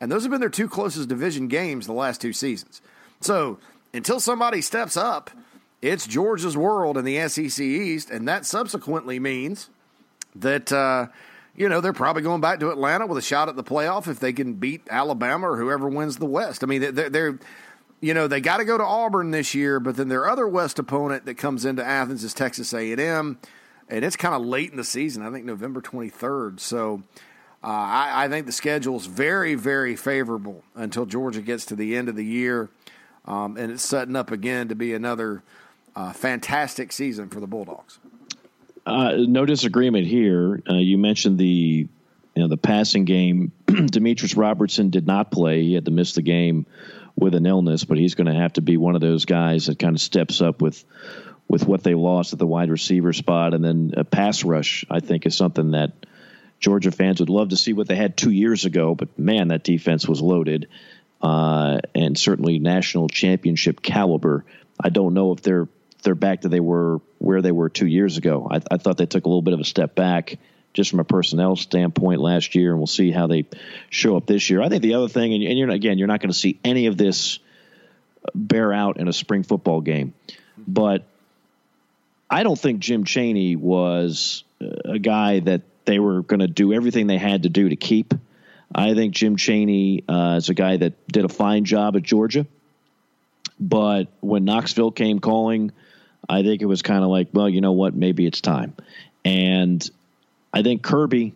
And 0.00 0.10
those 0.10 0.22
have 0.22 0.30
been 0.30 0.40
their 0.40 0.48
two 0.48 0.68
closest 0.68 1.08
division 1.08 1.48
games 1.48 1.86
the 1.86 1.92
last 1.92 2.20
two 2.20 2.32
seasons. 2.32 2.80
So 3.20 3.58
until 3.92 4.20
somebody 4.20 4.60
steps 4.60 4.96
up– 4.96 5.30
it's 5.80 6.06
Georgia's 6.06 6.56
world 6.56 6.96
in 6.96 7.04
the 7.04 7.28
SEC 7.28 7.60
East, 7.60 8.10
and 8.10 8.26
that 8.26 8.44
subsequently 8.44 9.20
means 9.20 9.70
that 10.34 10.72
uh, 10.72 11.06
you 11.54 11.68
know 11.68 11.80
they're 11.80 11.92
probably 11.92 12.22
going 12.22 12.40
back 12.40 12.60
to 12.60 12.70
Atlanta 12.70 13.06
with 13.06 13.18
a 13.18 13.22
shot 13.22 13.48
at 13.48 13.56
the 13.56 13.64
playoff 13.64 14.08
if 14.08 14.18
they 14.18 14.32
can 14.32 14.54
beat 14.54 14.82
Alabama 14.90 15.50
or 15.50 15.56
whoever 15.56 15.88
wins 15.88 16.16
the 16.16 16.26
West. 16.26 16.64
I 16.64 16.66
mean, 16.66 16.94
they're, 16.94 17.10
they're 17.10 17.38
you 18.00 18.14
know 18.14 18.26
they 18.26 18.40
got 18.40 18.56
to 18.58 18.64
go 18.64 18.76
to 18.76 18.84
Auburn 18.84 19.30
this 19.30 19.54
year, 19.54 19.78
but 19.78 19.96
then 19.96 20.08
their 20.08 20.28
other 20.28 20.48
West 20.48 20.78
opponent 20.78 21.26
that 21.26 21.34
comes 21.34 21.64
into 21.64 21.84
Athens 21.84 22.24
is 22.24 22.34
Texas 22.34 22.72
A 22.74 22.90
and 22.90 23.00
M, 23.00 23.38
and 23.88 24.04
it's 24.04 24.16
kind 24.16 24.34
of 24.34 24.42
late 24.42 24.70
in 24.72 24.76
the 24.76 24.84
season. 24.84 25.24
I 25.24 25.30
think 25.30 25.44
November 25.44 25.80
twenty 25.80 26.10
third. 26.10 26.60
So. 26.60 27.02
Uh, 27.60 27.66
I, 27.66 28.24
I 28.24 28.28
think 28.28 28.46
the 28.46 28.52
schedule 28.52 28.98
is 28.98 29.06
very, 29.06 29.56
very 29.56 29.96
favorable 29.96 30.62
until 30.76 31.06
Georgia 31.06 31.42
gets 31.42 31.66
to 31.66 31.74
the 31.74 31.96
end 31.96 32.08
of 32.08 32.14
the 32.14 32.24
year, 32.24 32.70
um, 33.24 33.56
and 33.56 33.72
it's 33.72 33.82
setting 33.82 34.14
up 34.14 34.30
again 34.30 34.68
to 34.68 34.76
be 34.76 34.94
another 34.94 35.42
uh, 35.98 36.12
fantastic 36.12 36.92
season 36.92 37.28
for 37.28 37.40
the 37.40 37.46
Bulldogs. 37.46 37.98
Uh, 38.86 39.14
no 39.16 39.44
disagreement 39.44 40.06
here. 40.06 40.62
Uh, 40.68 40.74
you 40.74 40.96
mentioned 40.96 41.38
the 41.38 41.88
you 42.34 42.42
know 42.42 42.46
the 42.46 42.56
passing 42.56 43.04
game. 43.04 43.50
Demetrius 43.66 44.36
Robertson 44.36 44.90
did 44.90 45.08
not 45.08 45.32
play; 45.32 45.62
he 45.62 45.74
had 45.74 45.86
to 45.86 45.90
miss 45.90 46.14
the 46.14 46.22
game 46.22 46.66
with 47.16 47.34
an 47.34 47.46
illness, 47.46 47.84
but 47.84 47.98
he's 47.98 48.14
going 48.14 48.28
to 48.28 48.40
have 48.40 48.52
to 48.52 48.60
be 48.60 48.76
one 48.76 48.94
of 48.94 49.00
those 49.00 49.24
guys 49.24 49.66
that 49.66 49.80
kind 49.80 49.96
of 49.96 50.00
steps 50.00 50.40
up 50.40 50.62
with 50.62 50.84
with 51.48 51.66
what 51.66 51.82
they 51.82 51.94
lost 51.94 52.32
at 52.32 52.38
the 52.38 52.46
wide 52.46 52.70
receiver 52.70 53.12
spot, 53.12 53.52
and 53.52 53.64
then 53.64 53.92
a 53.96 54.04
pass 54.04 54.44
rush. 54.44 54.84
I 54.88 55.00
think 55.00 55.26
is 55.26 55.36
something 55.36 55.72
that 55.72 55.90
Georgia 56.60 56.92
fans 56.92 57.18
would 57.18 57.28
love 57.28 57.48
to 57.48 57.56
see 57.56 57.72
what 57.72 57.88
they 57.88 57.96
had 57.96 58.16
two 58.16 58.30
years 58.30 58.64
ago. 58.64 58.94
But 58.94 59.18
man, 59.18 59.48
that 59.48 59.64
defense 59.64 60.06
was 60.06 60.22
loaded, 60.22 60.68
uh, 61.20 61.80
and 61.92 62.16
certainly 62.16 62.60
national 62.60 63.08
championship 63.08 63.82
caliber. 63.82 64.44
I 64.80 64.90
don't 64.90 65.12
know 65.12 65.32
if 65.32 65.42
they're 65.42 65.66
they're 66.02 66.14
back 66.14 66.42
to 66.42 66.48
they 66.48 66.60
were 66.60 67.00
where 67.18 67.42
they 67.42 67.52
were 67.52 67.68
two 67.68 67.86
years 67.86 68.16
ago. 68.16 68.48
I, 68.50 68.60
I 68.70 68.76
thought 68.76 68.96
they 68.96 69.06
took 69.06 69.24
a 69.24 69.28
little 69.28 69.42
bit 69.42 69.54
of 69.54 69.60
a 69.60 69.64
step 69.64 69.94
back 69.94 70.38
just 70.74 70.90
from 70.90 71.00
a 71.00 71.04
personnel 71.04 71.56
standpoint 71.56 72.20
last 72.20 72.54
year, 72.54 72.70
and 72.70 72.78
we'll 72.78 72.86
see 72.86 73.10
how 73.10 73.26
they 73.26 73.46
show 73.90 74.16
up 74.16 74.26
this 74.26 74.48
year. 74.50 74.62
I 74.62 74.68
think 74.68 74.82
the 74.82 74.94
other 74.94 75.08
thing, 75.08 75.34
and, 75.34 75.42
and 75.42 75.58
you're 75.58 75.70
again, 75.70 75.98
you're 75.98 76.08
not 76.08 76.20
going 76.20 76.30
to 76.30 76.38
see 76.38 76.58
any 76.64 76.86
of 76.86 76.96
this 76.96 77.38
bear 78.34 78.72
out 78.72 78.98
in 78.98 79.08
a 79.08 79.12
spring 79.12 79.42
football 79.42 79.80
game, 79.80 80.14
but 80.56 81.04
I 82.30 82.42
don't 82.42 82.58
think 82.58 82.80
Jim 82.80 83.04
Chaney 83.04 83.56
was 83.56 84.44
a 84.60 84.98
guy 84.98 85.40
that 85.40 85.62
they 85.84 85.98
were 85.98 86.22
going 86.22 86.40
to 86.40 86.48
do 86.48 86.72
everything 86.72 87.06
they 87.06 87.18
had 87.18 87.44
to 87.44 87.48
do 87.48 87.70
to 87.70 87.76
keep. 87.76 88.12
I 88.74 88.94
think 88.94 89.14
Jim 89.14 89.36
Chaney 89.36 90.04
uh, 90.06 90.34
is 90.36 90.50
a 90.50 90.54
guy 90.54 90.76
that 90.76 91.08
did 91.08 91.24
a 91.24 91.28
fine 91.28 91.64
job 91.64 91.96
at 91.96 92.02
Georgia, 92.02 92.46
but 93.58 94.08
when 94.20 94.44
Knoxville 94.44 94.90
came 94.90 95.20
calling 95.20 95.72
I 96.28 96.42
think 96.42 96.62
it 96.62 96.66
was 96.66 96.82
kind 96.82 97.02
of 97.02 97.10
like, 97.10 97.28
well, 97.32 97.48
you 97.48 97.60
know 97.60 97.72
what, 97.72 97.94
maybe 97.94 98.26
it's 98.26 98.40
time. 98.40 98.74
And 99.24 99.88
I 100.52 100.62
think 100.62 100.82
Kirby, 100.82 101.32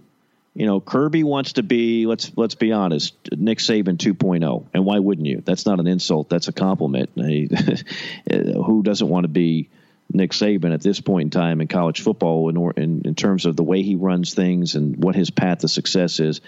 you 0.55 0.66
know, 0.66 0.80
Kirby 0.80 1.24
wants 1.24 1.55
to 1.55 1.62
be 1.62 2.07
let's 2.07 2.30
let's 2.36 2.55
be 2.55 2.72
honest, 2.72 3.14
Nick 3.32 3.59
Saban 3.59 3.97
2.0. 3.97 4.66
And 4.74 4.84
why 4.84 4.99
wouldn't 4.99 5.26
you? 5.26 5.43
That's 5.45 5.66
not 5.66 5.80
an 5.80 5.86
insult, 5.86 6.28
that's 6.28 6.49
a 6.49 6.53
compliment. 6.53 7.11
Who 7.16 8.82
doesn't 8.82 9.09
want 9.09 9.24
to 9.24 9.28
be 9.28 9.68
Nick 10.12 10.32
Saban 10.32 10.74
at 10.74 10.82
this 10.82 11.01
point 11.01 11.26
in 11.26 11.30
time 11.30 11.61
in 11.61 11.68
college 11.68 12.01
football 12.01 12.49
in, 12.49 12.82
in, 12.82 13.03
in 13.07 13.14
terms 13.14 13.47
of 13.47 13.57
the 13.57 13.62
way 13.62 13.82
he 13.82 13.95
runs 13.95 14.34
things 14.34 14.74
and 14.74 15.03
what 15.03 15.14
his 15.14 15.30
path 15.30 15.59
to 15.59 15.68
success 15.68 16.20
is. 16.20 16.40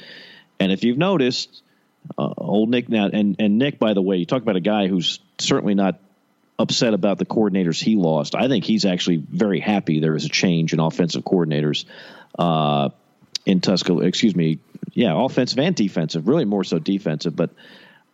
And 0.60 0.70
if 0.70 0.84
you've 0.84 0.98
noticed, 0.98 1.62
uh, 2.18 2.32
old 2.36 2.68
Nick 2.68 2.88
now, 2.88 3.08
and, 3.12 3.36
and 3.38 3.58
Nick, 3.58 3.78
by 3.78 3.94
the 3.94 4.02
way, 4.02 4.16
you 4.16 4.26
talk 4.26 4.42
about 4.42 4.56
a 4.56 4.60
guy 4.60 4.88
who's 4.88 5.18
certainly 5.38 5.74
not 5.74 5.98
upset 6.58 6.94
about 6.94 7.18
the 7.18 7.26
coordinators 7.26 7.82
he 7.82 7.96
lost. 7.96 8.34
I 8.34 8.48
think 8.48 8.64
he's 8.64 8.84
actually 8.84 9.16
very 9.16 9.60
happy 9.60 10.00
there 10.00 10.14
is 10.14 10.24
a 10.24 10.28
change 10.28 10.72
in 10.72 10.80
offensive 10.80 11.24
coordinators 11.24 11.84
uh, 12.38 12.90
in 13.44 13.60
Tuscaloosa. 13.60 14.06
Excuse 14.06 14.36
me, 14.36 14.58
yeah, 14.92 15.12
offensive 15.14 15.58
and 15.58 15.74
defensive, 15.74 16.28
really 16.28 16.44
more 16.44 16.64
so 16.64 16.78
defensive, 16.78 17.34
but 17.34 17.50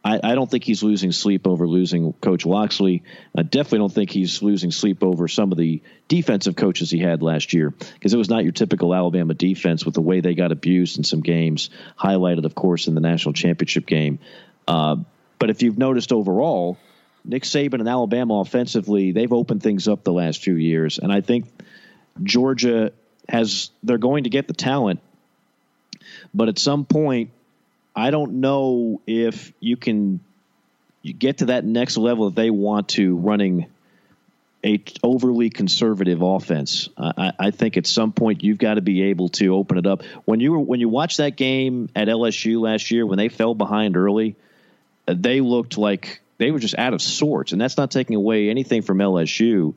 I, 0.02 0.18
I, 0.22 0.34
don't 0.34 0.50
think 0.50 0.64
he's 0.64 0.82
losing 0.82 1.12
sleep 1.12 1.46
over 1.46 1.68
losing 1.68 2.14
Coach 2.14 2.46
Locksley. 2.46 3.02
I 3.36 3.42
definitely 3.42 3.80
don't 3.80 3.92
think 3.92 4.10
he's 4.10 4.40
losing 4.40 4.70
sleep 4.70 5.02
over 5.02 5.28
some 5.28 5.52
of 5.52 5.58
the 5.58 5.82
defensive 6.08 6.56
coaches 6.56 6.90
he 6.90 6.98
had 6.98 7.22
last 7.22 7.52
year 7.52 7.70
because 7.70 8.14
it 8.14 8.16
was 8.16 8.30
not 8.30 8.42
your 8.42 8.52
typical 8.52 8.94
Alabama 8.94 9.34
defense 9.34 9.84
with 9.84 9.94
the 9.94 10.00
way 10.00 10.20
they 10.20 10.34
got 10.34 10.52
abused 10.52 10.96
in 10.96 11.04
some 11.04 11.20
games, 11.20 11.68
highlighted, 11.98 12.46
of 12.46 12.54
course, 12.54 12.86
in 12.86 12.94
the 12.94 13.02
national 13.02 13.34
championship 13.34 13.84
game. 13.84 14.18
Uh, 14.66 14.96
but 15.38 15.50
if 15.50 15.62
you've 15.62 15.78
noticed 15.78 16.12
overall, 16.12 16.78
Nick 17.24 17.44
Saban 17.44 17.74
and 17.74 17.88
Alabama 17.88 18.40
offensively, 18.40 19.12
they've 19.12 19.32
opened 19.32 19.62
things 19.62 19.88
up 19.88 20.04
the 20.04 20.12
last 20.12 20.42
few 20.42 20.54
years. 20.54 20.98
And 20.98 21.12
I 21.12 21.20
think 21.20 21.46
Georgia 22.22 22.92
has, 23.28 23.70
they're 23.82 23.98
going 23.98 24.24
to 24.24 24.30
get 24.30 24.48
the 24.48 24.54
talent. 24.54 25.00
But 26.32 26.48
at 26.48 26.58
some 26.58 26.84
point, 26.84 27.30
I 27.94 28.10
don't 28.10 28.40
know 28.40 29.00
if 29.06 29.52
you 29.60 29.76
can 29.76 30.20
you 31.02 31.12
get 31.12 31.38
to 31.38 31.46
that 31.46 31.64
next 31.64 31.96
level 31.96 32.28
if 32.28 32.34
they 32.34 32.50
want 32.50 32.90
to 32.90 33.16
running 33.16 33.66
a 34.64 34.82
overly 35.02 35.48
conservative 35.48 36.20
offense. 36.20 36.90
I, 36.98 37.32
I, 37.38 37.50
think 37.50 37.78
at 37.78 37.86
some 37.86 38.12
point 38.12 38.42
you've 38.42 38.58
got 38.58 38.74
to 38.74 38.82
be 38.82 39.04
able 39.04 39.30
to 39.30 39.54
open 39.54 39.78
it 39.78 39.86
up. 39.86 40.02
When 40.26 40.40
you 40.40 40.52
were 40.52 40.58
when 40.58 40.80
you 40.80 40.90
watched 40.90 41.16
that 41.16 41.36
game 41.36 41.88
at 41.96 42.08
LSU 42.08 42.60
last 42.60 42.90
year 42.90 43.06
when 43.06 43.16
they 43.16 43.30
fell 43.30 43.54
behind 43.54 43.96
early, 43.96 44.36
they 45.06 45.40
looked 45.40 45.78
like 45.78 46.20
they 46.40 46.50
were 46.50 46.58
just 46.58 46.76
out 46.76 46.94
of 46.94 47.00
sorts, 47.00 47.52
and 47.52 47.60
that's 47.60 47.76
not 47.76 47.90
taking 47.90 48.16
away 48.16 48.50
anything 48.50 48.82
from 48.82 48.98
LSU. 48.98 49.74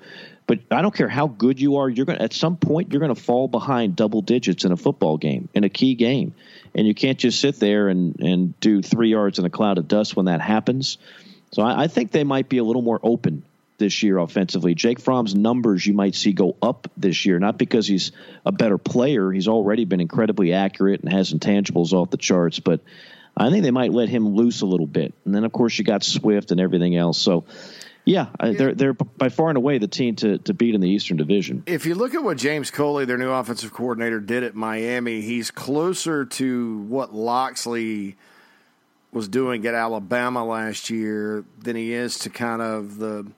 But 0.48 0.60
I 0.72 0.82
don't 0.82 0.96
care 0.96 1.08
how 1.08 1.28
good 1.28 1.62
you 1.62 1.78
are, 1.78 1.90
you're 1.90 2.06
going 2.06 2.20
at 2.20 2.34
some 2.34 2.58
point 2.58 2.92
you're 2.92 3.00
going 3.00 3.14
to 3.14 3.22
fall 3.22 3.48
behind 3.48 3.96
double 3.96 4.22
digits 4.22 4.66
in 4.66 4.72
a 4.72 4.78
football 4.78 5.18
game 5.18 5.48
in 5.54 5.64
a 5.64 5.70
key 5.70 5.96
game 5.96 6.34
and 6.76 6.88
you 6.88 6.94
can't 6.94 7.18
just 7.18 7.40
sit 7.40 7.60
there 7.60 7.88
and, 7.88 8.20
and 8.20 8.60
do 8.60 8.82
three 8.82 9.10
yards 9.10 9.40
in 9.40 9.46
a 9.46 9.50
cloud 9.50 9.78
of 9.78 9.88
dust 9.88 10.16
when 10.16 10.26
that 10.26 10.42
happens. 10.42 10.98
So 11.52 11.62
I, 11.62 11.84
I 11.84 11.88
think 11.88 12.12
they 12.12 12.24
might 12.24 12.50
be 12.50 12.58
a 12.58 12.64
little 12.64 12.82
more 12.82 13.00
open 13.04 13.44
this 13.78 14.04
year 14.04 14.18
offensively. 14.18 14.76
Jake 14.76 15.00
Fromm's 15.00 15.36
numbers 15.36 15.86
you 15.86 15.94
might 15.94 16.16
see 16.16 16.32
go 16.32 16.56
up 16.62 16.90
this 16.98 17.26
year, 17.26 17.40
not 17.40 17.58
because 17.58 17.88
he's 17.88 18.12
a 18.46 18.52
better 18.52 18.78
player. 18.78 19.32
He's 19.32 19.48
already 19.48 19.86
been 19.86 20.02
incredibly 20.02 20.54
accurate 20.54 21.02
and 21.02 21.12
has 21.12 21.34
intangibles 21.34 21.94
off 21.94 22.10
the 22.10 22.18
charts, 22.18 22.60
but 22.60 22.82
I 23.36 23.50
think 23.50 23.64
they 23.64 23.72
might 23.72 23.92
let 23.92 24.10
him 24.10 24.28
loose 24.36 24.62
a 24.62 24.66
little 24.66 24.88
bit. 24.88 25.14
And 25.26 25.34
then, 25.34 25.44
of 25.44 25.52
course, 25.52 25.78
you 25.78 25.84
got 25.84 26.04
Swift 26.04 26.52
and 26.52 26.62
everything 26.62 26.96
else. 26.96 27.18
So 27.18 27.46
yeah, 28.06 28.28
yeah, 28.42 28.52
they're 28.52 28.74
they're 28.74 28.94
by 28.94 29.30
far 29.30 29.50
and 29.50 29.58
away 29.58 29.78
the 29.78 29.88
team 29.88 30.16
to, 30.18 30.38
to 30.40 30.54
beat 30.54 30.76
in 30.76 30.82
the 30.82 30.90
Eastern 30.90 31.16
Division. 31.16 31.64
If 31.66 31.86
you 31.86 31.96
look 31.96 32.14
at 32.14 32.24
what 32.24 32.38
James 32.38 32.70
Coley, 32.70 33.06
their 33.06 33.18
new 33.18 33.32
offensive 33.32 33.72
coordinator, 33.72 34.20
did 34.20 34.44
at 34.44 34.56
Miami, 34.56 35.22
he's 35.22 35.52
closer 35.52 36.26
to 36.26 36.80
what 36.80 37.16
Locksley 37.16 38.18
was 39.14 39.28
doing 39.30 39.66
at 39.66 39.74
Alabama 39.74 40.44
last 40.44 40.90
year 40.90 41.46
than 41.60 41.76
he 41.76 41.94
is 41.94 42.20
to 42.20 42.30
kind 42.30 42.62
of 42.62 42.98
the, 42.98 43.32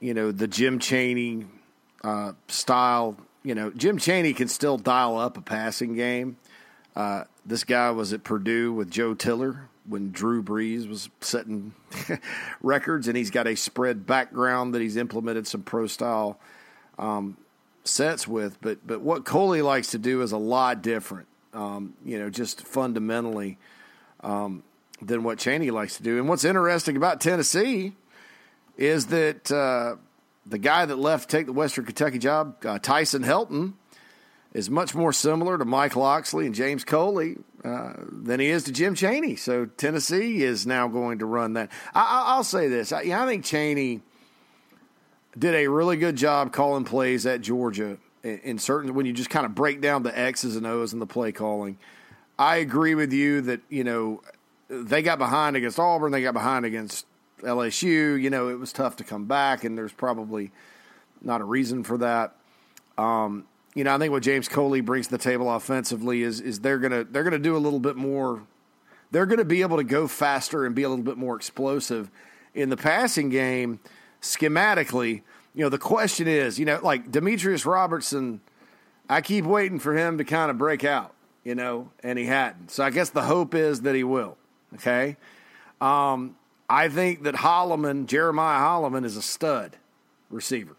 you 0.00 0.14
know, 0.14 0.32
the 0.32 0.48
Jim 0.48 0.78
Chaney 0.78 1.46
uh, 2.02 2.32
style. 2.48 3.16
You 3.44 3.54
know, 3.54 3.70
Jim 3.70 3.98
Chaney 3.98 4.32
can 4.32 4.48
still 4.48 4.78
dial 4.78 5.16
up 5.16 5.36
a 5.36 5.42
passing 5.42 5.94
game. 5.94 6.38
Uh, 7.00 7.24
this 7.46 7.64
guy 7.64 7.90
was 7.90 8.12
at 8.12 8.22
Purdue 8.24 8.74
with 8.74 8.90
Joe 8.90 9.14
Tiller 9.14 9.70
when 9.86 10.12
Drew 10.12 10.42
Brees 10.42 10.86
was 10.86 11.08
setting 11.22 11.72
records, 12.62 13.08
and 13.08 13.16
he's 13.16 13.30
got 13.30 13.46
a 13.46 13.54
spread 13.54 14.04
background 14.04 14.74
that 14.74 14.82
he's 14.82 14.98
implemented 14.98 15.46
some 15.46 15.62
pro 15.62 15.86
style 15.86 16.38
um, 16.98 17.38
sets 17.84 18.28
with. 18.28 18.60
But 18.60 18.86
but 18.86 19.00
what 19.00 19.24
Coley 19.24 19.62
likes 19.62 19.92
to 19.92 19.98
do 19.98 20.20
is 20.20 20.32
a 20.32 20.36
lot 20.36 20.82
different, 20.82 21.26
um, 21.54 21.94
you 22.04 22.18
know, 22.18 22.28
just 22.28 22.66
fundamentally 22.66 23.56
um, 24.22 24.62
than 25.00 25.22
what 25.22 25.38
Chaney 25.38 25.70
likes 25.70 25.96
to 25.96 26.02
do. 26.02 26.18
And 26.18 26.28
what's 26.28 26.44
interesting 26.44 26.98
about 26.98 27.22
Tennessee 27.22 27.94
is 28.76 29.06
that 29.06 29.50
uh, 29.50 29.96
the 30.44 30.58
guy 30.58 30.84
that 30.84 30.96
left 30.96 31.30
to 31.30 31.36
take 31.38 31.46
the 31.46 31.54
Western 31.54 31.86
Kentucky 31.86 32.18
job, 32.18 32.62
uh, 32.66 32.78
Tyson 32.78 33.22
Helton, 33.22 33.72
is 34.52 34.68
much 34.68 34.94
more 34.94 35.12
similar 35.12 35.58
to 35.58 35.64
Mike 35.64 35.96
Locksley 35.96 36.46
and 36.46 36.54
James 36.54 36.84
Coley 36.84 37.36
uh, 37.64 37.92
than 37.98 38.40
he 38.40 38.48
is 38.48 38.64
to 38.64 38.72
Jim 38.72 38.94
Chaney. 38.94 39.36
So 39.36 39.66
Tennessee 39.66 40.42
is 40.42 40.66
now 40.66 40.88
going 40.88 41.20
to 41.20 41.26
run 41.26 41.54
that. 41.54 41.70
I, 41.94 42.36
will 42.36 42.44
say 42.44 42.68
this: 42.68 42.92
I, 42.92 43.00
I, 43.00 43.26
think 43.26 43.44
Chaney 43.44 44.00
did 45.38 45.54
a 45.54 45.68
really 45.68 45.96
good 45.96 46.16
job 46.16 46.52
calling 46.52 46.84
plays 46.84 47.26
at 47.26 47.42
Georgia 47.42 47.98
in, 48.22 48.38
in 48.40 48.58
certain 48.58 48.94
when 48.94 49.06
you 49.06 49.12
just 49.12 49.30
kind 49.30 49.46
of 49.46 49.54
break 49.54 49.80
down 49.80 50.02
the 50.02 50.18
X's 50.18 50.56
and 50.56 50.66
O's 50.66 50.92
in 50.92 50.98
the 50.98 51.06
play 51.06 51.32
calling. 51.32 51.78
I 52.38 52.56
agree 52.56 52.94
with 52.94 53.12
you 53.12 53.42
that 53.42 53.60
you 53.68 53.84
know 53.84 54.22
they 54.68 55.02
got 55.02 55.18
behind 55.18 55.56
against 55.56 55.78
Auburn, 55.78 56.10
they 56.10 56.22
got 56.22 56.34
behind 56.34 56.64
against 56.64 57.06
LSU. 57.42 58.20
You 58.20 58.30
know 58.30 58.48
it 58.48 58.58
was 58.58 58.72
tough 58.72 58.96
to 58.96 59.04
come 59.04 59.26
back, 59.26 59.62
and 59.62 59.78
there's 59.78 59.92
probably 59.92 60.50
not 61.22 61.40
a 61.40 61.44
reason 61.44 61.84
for 61.84 61.98
that. 61.98 62.34
Um, 62.98 63.46
you 63.74 63.84
know, 63.84 63.94
I 63.94 63.98
think 63.98 64.10
what 64.10 64.22
James 64.22 64.48
Coley 64.48 64.80
brings 64.80 65.06
to 65.06 65.12
the 65.12 65.22
table 65.22 65.52
offensively 65.52 66.22
is 66.22 66.40
is 66.40 66.60
they're 66.60 66.78
gonna 66.78 67.04
they're 67.04 67.22
gonna 67.22 67.38
do 67.38 67.56
a 67.56 67.58
little 67.58 67.80
bit 67.80 67.96
more. 67.96 68.42
They're 69.12 69.26
to 69.26 69.44
be 69.44 69.62
able 69.62 69.76
to 69.78 69.84
go 69.84 70.06
faster 70.06 70.64
and 70.64 70.74
be 70.74 70.84
a 70.84 70.88
little 70.88 71.04
bit 71.04 71.16
more 71.16 71.34
explosive 71.34 72.10
in 72.54 72.68
the 72.70 72.76
passing 72.76 73.28
game. 73.28 73.80
Schematically, 74.22 75.22
you 75.54 75.64
know, 75.64 75.68
the 75.68 75.78
question 75.78 76.28
is, 76.28 76.58
you 76.58 76.64
know, 76.64 76.78
like 76.82 77.10
Demetrius 77.10 77.66
Robertson, 77.66 78.40
I 79.08 79.20
keep 79.20 79.44
waiting 79.44 79.78
for 79.78 79.96
him 79.96 80.18
to 80.18 80.24
kind 80.24 80.50
of 80.50 80.58
break 80.58 80.84
out, 80.84 81.14
you 81.42 81.54
know, 81.54 81.90
and 82.02 82.18
he 82.18 82.26
hadn't. 82.26 82.70
So 82.70 82.84
I 82.84 82.90
guess 82.90 83.10
the 83.10 83.22
hope 83.22 83.54
is 83.54 83.80
that 83.82 83.94
he 83.94 84.04
will. 84.04 84.36
Okay. 84.74 85.16
Um, 85.80 86.36
I 86.68 86.88
think 86.88 87.24
that 87.24 87.34
Holloman, 87.34 88.06
Jeremiah 88.06 88.60
Holloman, 88.60 89.04
is 89.04 89.16
a 89.16 89.22
stud 89.22 89.76
receiver. 90.30 90.76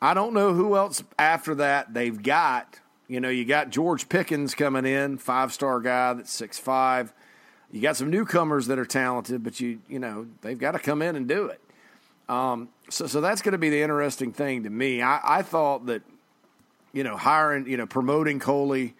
I 0.00 0.14
don't 0.14 0.32
know 0.32 0.54
who 0.54 0.76
else 0.76 1.02
after 1.18 1.56
that 1.56 1.92
they've 1.92 2.22
got. 2.22 2.80
You 3.08 3.20
know, 3.20 3.30
you 3.30 3.44
got 3.44 3.70
George 3.70 4.08
Pickens 4.08 4.54
coming 4.54 4.84
in, 4.84 5.18
five 5.18 5.52
star 5.52 5.80
guy 5.80 6.12
that's 6.14 6.32
six 6.32 6.58
five. 6.58 7.12
You 7.70 7.80
got 7.80 7.96
some 7.96 8.10
newcomers 8.10 8.66
that 8.68 8.78
are 8.78 8.86
talented, 8.86 9.42
but 9.42 9.60
you 9.60 9.80
you 9.88 9.98
know 9.98 10.26
they've 10.42 10.58
got 10.58 10.72
to 10.72 10.78
come 10.78 11.02
in 11.02 11.16
and 11.16 11.26
do 11.26 11.46
it. 11.46 11.60
Um, 12.28 12.68
so 12.90 13.06
so 13.06 13.20
that's 13.20 13.42
going 13.42 13.52
to 13.52 13.58
be 13.58 13.70
the 13.70 13.80
interesting 13.80 14.32
thing 14.32 14.64
to 14.64 14.70
me. 14.70 15.02
I, 15.02 15.38
I 15.38 15.42
thought 15.42 15.86
that 15.86 16.02
you 16.92 17.02
know 17.02 17.16
hiring 17.16 17.66
you 17.66 17.76
know 17.76 17.86
promoting 17.86 18.38
Coley 18.38 18.94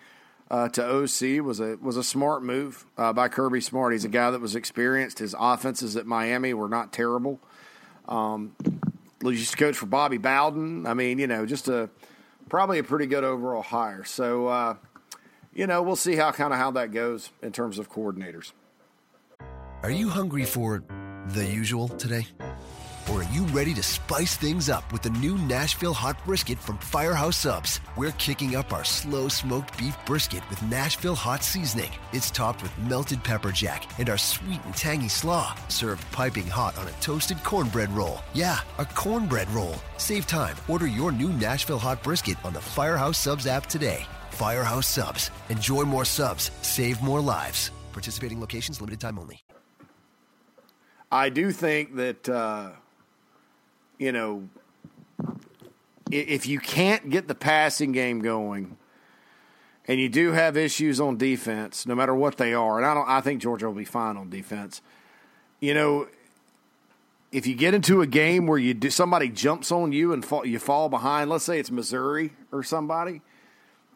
uh, 0.51 0.69
to 0.71 0.85
OC 0.85 1.45
was 1.45 1.61
a 1.61 1.77
was 1.81 1.97
a 1.97 2.05
smart 2.05 2.43
move 2.43 2.87
uh, 2.97 3.13
by 3.13 3.29
Kirby 3.29 3.61
Smart. 3.61 3.93
He's 3.93 4.05
a 4.05 4.09
guy 4.09 4.31
that 4.31 4.41
was 4.41 4.57
experienced. 4.57 5.19
His 5.19 5.35
offenses 5.39 5.97
at 5.97 6.07
Miami 6.07 6.55
were 6.55 6.69
not 6.69 6.93
terrible. 6.93 7.39
Um, 8.09 8.55
used 9.23 9.51
to 9.51 9.57
coach 9.57 9.77
for 9.77 9.87
Bobby 9.87 10.19
Bowden. 10.19 10.87
I 10.87 10.95
mean, 10.95 11.19
you 11.19 11.27
know, 11.27 11.47
just 11.47 11.69
a 11.69 11.91
probably 12.49 12.79
a 12.79 12.85
pretty 12.85 13.07
good 13.07 13.25
overall 13.25 13.63
hire. 13.63 14.05
So, 14.05 14.47
uh, 14.49 14.77
you 15.53 15.67
know, 15.67 15.83
we'll 15.83 15.97
see 15.97 16.17
how 16.17 16.33
kind 16.33 16.53
of 16.53 16.59
how 16.59 16.71
that 16.73 16.93
goes 16.93 17.31
in 17.43 17.53
terms 17.53 17.79
of 17.79 17.91
coordinators. 17.91 18.53
Are 19.83 19.91
you 19.91 20.09
hungry 20.09 20.45
for 20.45 20.83
the 21.29 21.45
usual 21.45 21.89
today? 21.89 22.27
Or 23.11 23.23
are 23.23 23.33
you 23.33 23.45
ready 23.47 23.73
to 23.73 23.83
spice 23.83 24.37
things 24.37 24.69
up 24.69 24.93
with 24.93 25.01
the 25.01 25.09
new 25.09 25.39
Nashville 25.39 25.95
Hot 25.95 26.23
Brisket 26.27 26.59
from 26.59 26.77
Firehouse 26.77 27.39
Subs? 27.39 27.81
We're 27.97 28.13
kicking 28.13 28.55
up 28.55 28.71
our 28.71 28.85
slow 28.85 29.29
smoked 29.29 29.79
beef 29.79 29.97
brisket 30.05 30.43
with 30.51 30.63
Nashville 30.65 31.15
Hot 31.15 31.43
Seasoning. 31.43 31.91
It's 32.13 32.31
topped 32.31 32.63
with 32.63 32.77
melted 32.81 33.25
pepper 33.25 33.51
jack 33.51 33.87
and 33.99 34.11
our 34.11 34.19
sweet 34.19 34.63
and 34.67 34.75
tangy 34.75 35.09
slaw, 35.09 35.57
served 35.69 36.05
piping 36.13 36.47
hot 36.47 36.77
on 36.77 36.87
a 36.87 36.91
toasted 37.01 37.43
cornbread 37.45 37.91
roll. 37.93 38.21
Yeah, 38.35 38.59
a 38.77 38.85
cornbread 38.85 39.51
roll. 39.53 39.77
Save 39.97 40.27
time. 40.27 40.57
Order 40.69 40.87
your 40.87 41.11
new 41.11 41.33
Nashville 41.33 41.79
Hot 41.79 42.03
Brisket 42.03 42.37
on 42.45 42.53
the 42.53 42.61
Firehouse 42.61 43.17
Subs 43.17 43.47
app 43.47 43.65
today. 43.67 44.05
Firehouse 44.33 44.87
Subs. 44.87 45.31
Enjoy 45.49 45.83
more 45.85 46.05
subs. 46.05 46.51
Save 46.61 47.01
more 47.01 47.23
lives. 47.23 47.71
Participating 47.93 48.39
locations, 48.39 48.83
limited 48.83 49.01
time 49.01 49.19
only. 49.19 49.43
I 51.11 51.31
do 51.31 51.53
think 51.53 51.97
that. 51.97 52.29
Uh 52.29 52.73
you 53.99 54.13
know, 54.13 54.49
if 56.11 56.47
you 56.47 56.59
can't 56.59 57.11
get 57.11 57.29
the 57.29 57.35
passing 57.35 57.93
game 57.93 58.21
going, 58.21 58.77
and 59.87 59.99
you 59.99 60.09
do 60.09 60.33
have 60.33 60.57
issues 60.57 61.01
on 61.01 61.17
defense, 61.17 61.87
no 61.87 61.95
matter 61.95 62.15
what 62.15 62.37
they 62.37 62.53
are, 62.53 62.77
and 62.77 62.87
I 62.87 62.95
don't, 62.95 63.09
I 63.09 63.21
think 63.21 63.41
Georgia 63.41 63.67
will 63.67 63.75
be 63.75 63.87
fine 63.87 64.17
on 64.17 64.29
defense. 64.29 64.83
You 65.61 65.75
know, 65.75 66.09
if 67.33 67.47
you 67.47 67.55
get 67.55 67.75
into 67.75 68.03
a 68.03 68.07
game 68.07 68.47
where 68.47 68.59
you 68.59 68.75
do 68.75 68.91
somebody 68.91 69.29
jumps 69.29 69.73
on 69.73 69.93
you 69.93 70.13
and 70.13 70.25
fall, 70.25 70.47
you 70.47 70.59
fall 70.59 70.89
behind, 70.89 71.31
let's 71.31 71.45
say 71.45 71.59
it's 71.59 71.71
Missouri 71.71 72.33
or 72.53 72.63
somebody, 72.63 73.23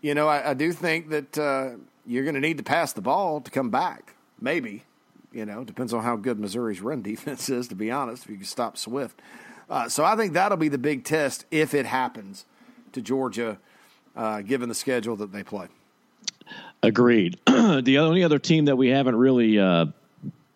you 0.00 0.14
know, 0.14 0.28
I, 0.28 0.50
I 0.50 0.54
do 0.54 0.72
think 0.72 1.10
that 1.10 1.38
uh, 1.38 1.70
you're 2.06 2.24
going 2.24 2.34
to 2.34 2.40
need 2.40 2.58
to 2.58 2.64
pass 2.64 2.92
the 2.92 3.02
ball 3.02 3.40
to 3.40 3.50
come 3.50 3.70
back. 3.70 4.14
Maybe, 4.40 4.84
you 5.32 5.46
know, 5.46 5.62
depends 5.62 5.94
on 5.94 6.02
how 6.02 6.16
good 6.16 6.38
Missouri's 6.38 6.80
run 6.80 7.02
defense 7.02 7.48
is. 7.48 7.68
To 7.68 7.74
be 7.74 7.90
honest, 7.90 8.24
if 8.24 8.30
you 8.30 8.36
can 8.36 8.44
stop 8.44 8.76
Swift, 8.76 9.20
uh, 9.72 9.88
so 9.88 10.04
I 10.04 10.16
think 10.16 10.34
that'll 10.34 10.58
be 10.58 10.68
the 10.68 10.76
big 10.76 11.02
test 11.02 11.46
if 11.50 11.72
it 11.72 11.86
happens 11.86 12.44
to 12.92 13.00
Georgia, 13.00 13.56
uh, 14.14 14.42
given 14.42 14.68
the 14.68 14.74
schedule 14.74 15.16
that 15.16 15.32
they 15.32 15.42
play. 15.42 15.68
Agreed. 16.82 17.38
the 17.46 17.98
only 17.98 18.22
other 18.22 18.38
team 18.38 18.66
that 18.66 18.76
we 18.76 18.88
haven't 18.88 19.16
really, 19.16 19.58
uh, 19.58 19.86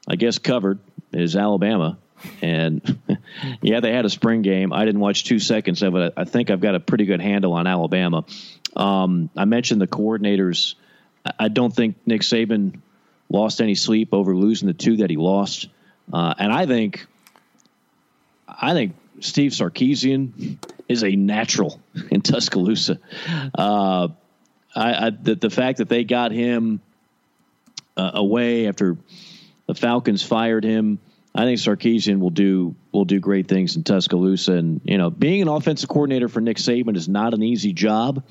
I 0.07 0.17
guess, 0.17 0.39
covered 0.39 0.81
is 1.13 1.35
Alabama. 1.35 1.97
And 2.43 2.99
yeah, 3.63 3.81
they 3.81 3.91
had 3.91 4.05
a 4.05 4.11
spring 4.11 4.43
game. 4.43 4.71
I 4.71 4.85
didn't 4.85 5.01
watch 5.01 5.25
two 5.25 5.39
seconds 5.39 5.83
of 5.83 5.95
it. 5.97 6.13
I 6.15 6.25
think 6.25 6.51
I've 6.51 6.61
got 6.61 6.75
a 6.75 6.81
pretty 6.81 7.07
good 7.07 7.23
handle 7.23 7.55
on 7.55 7.67
Alabama. 7.67 8.27
Um, 8.75 9.31
I 9.35 9.47
mentioned 9.47 9.81
the 9.81 9.87
coordinators. 9.87 10.75
I 11.39 11.49
don't 11.49 11.75
think 11.75 11.97
Nick 12.05 12.21
Saban 12.21 12.81
lost 13.31 13.63
any 13.63 13.77
sleep 13.77 14.11
over 14.13 14.37
losing 14.37 14.69
the 14.69 14.75
two 14.75 14.99
that 14.99 15.09
he 15.09 15.17
lost. 15.17 15.69
Uh, 16.13 16.35
and 16.39 16.53
I 16.53 16.67
think, 16.67 17.07
I 18.47 18.75
think 18.75 18.95
Steve 19.21 19.53
Sarkisian 19.53 20.59
is 20.89 21.03
a 21.05 21.17
natural 21.17 21.81
in 22.11 22.21
Tuscaloosa. 22.21 22.99
Uh, 23.57 24.09
I, 24.75 25.07
I, 25.07 25.11
the, 25.11 25.35
the 25.35 25.51
fact 25.51 25.79
that 25.79 25.89
they 25.89 26.05
got 26.05 26.33
him 26.33 26.81
uh, 27.97 28.11
away 28.15 28.69
after 28.69 28.97
the 29.67 29.75
Falcons 29.75 30.23
fired 30.23 30.65
him 30.65 30.99
I 31.37 31.45
think 31.45 31.59
Sarkisian 31.59 32.19
will 32.19 32.31
do 32.31 32.75
will 32.93 33.05
do 33.05 33.21
great 33.21 33.47
things 33.47 33.77
in 33.77 33.85
Tuscaloosa. 33.85 34.55
And 34.55 34.81
you 34.85 34.97
know, 34.97 35.11
being 35.11 35.43
an 35.43 35.49
offensive 35.49 35.89
coordinator 35.89 36.29
for 36.29 36.41
Nick 36.41 36.57
Saban 36.57 36.97
is 36.97 37.11
not 37.11 37.35
an 37.35 37.43
easy 37.43 37.75
job. 37.75 38.25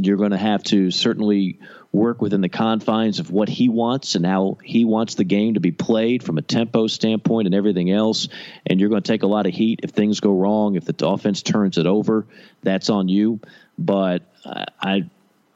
You're 0.00 0.16
going 0.16 0.30
to 0.30 0.36
have 0.36 0.62
to 0.64 0.90
certainly 0.90 1.58
work 1.92 2.20
within 2.20 2.40
the 2.40 2.48
confines 2.48 3.18
of 3.18 3.30
what 3.30 3.48
he 3.48 3.68
wants 3.68 4.14
and 4.14 4.24
how 4.24 4.58
he 4.62 4.84
wants 4.84 5.14
the 5.14 5.24
game 5.24 5.54
to 5.54 5.60
be 5.60 5.72
played 5.72 6.22
from 6.22 6.38
a 6.38 6.42
tempo 6.42 6.86
standpoint 6.86 7.46
and 7.46 7.54
everything 7.54 7.90
else. 7.90 8.28
And 8.66 8.78
you're 8.78 8.90
going 8.90 9.02
to 9.02 9.12
take 9.12 9.22
a 9.22 9.26
lot 9.26 9.46
of 9.46 9.54
heat 9.54 9.80
if 9.82 9.90
things 9.90 10.20
go 10.20 10.32
wrong. 10.32 10.76
If 10.76 10.84
the 10.84 11.06
offense 11.06 11.42
turns 11.42 11.78
it 11.78 11.86
over, 11.86 12.26
that's 12.62 12.90
on 12.90 13.08
you. 13.08 13.40
But 13.78 14.22
I, 14.44 15.08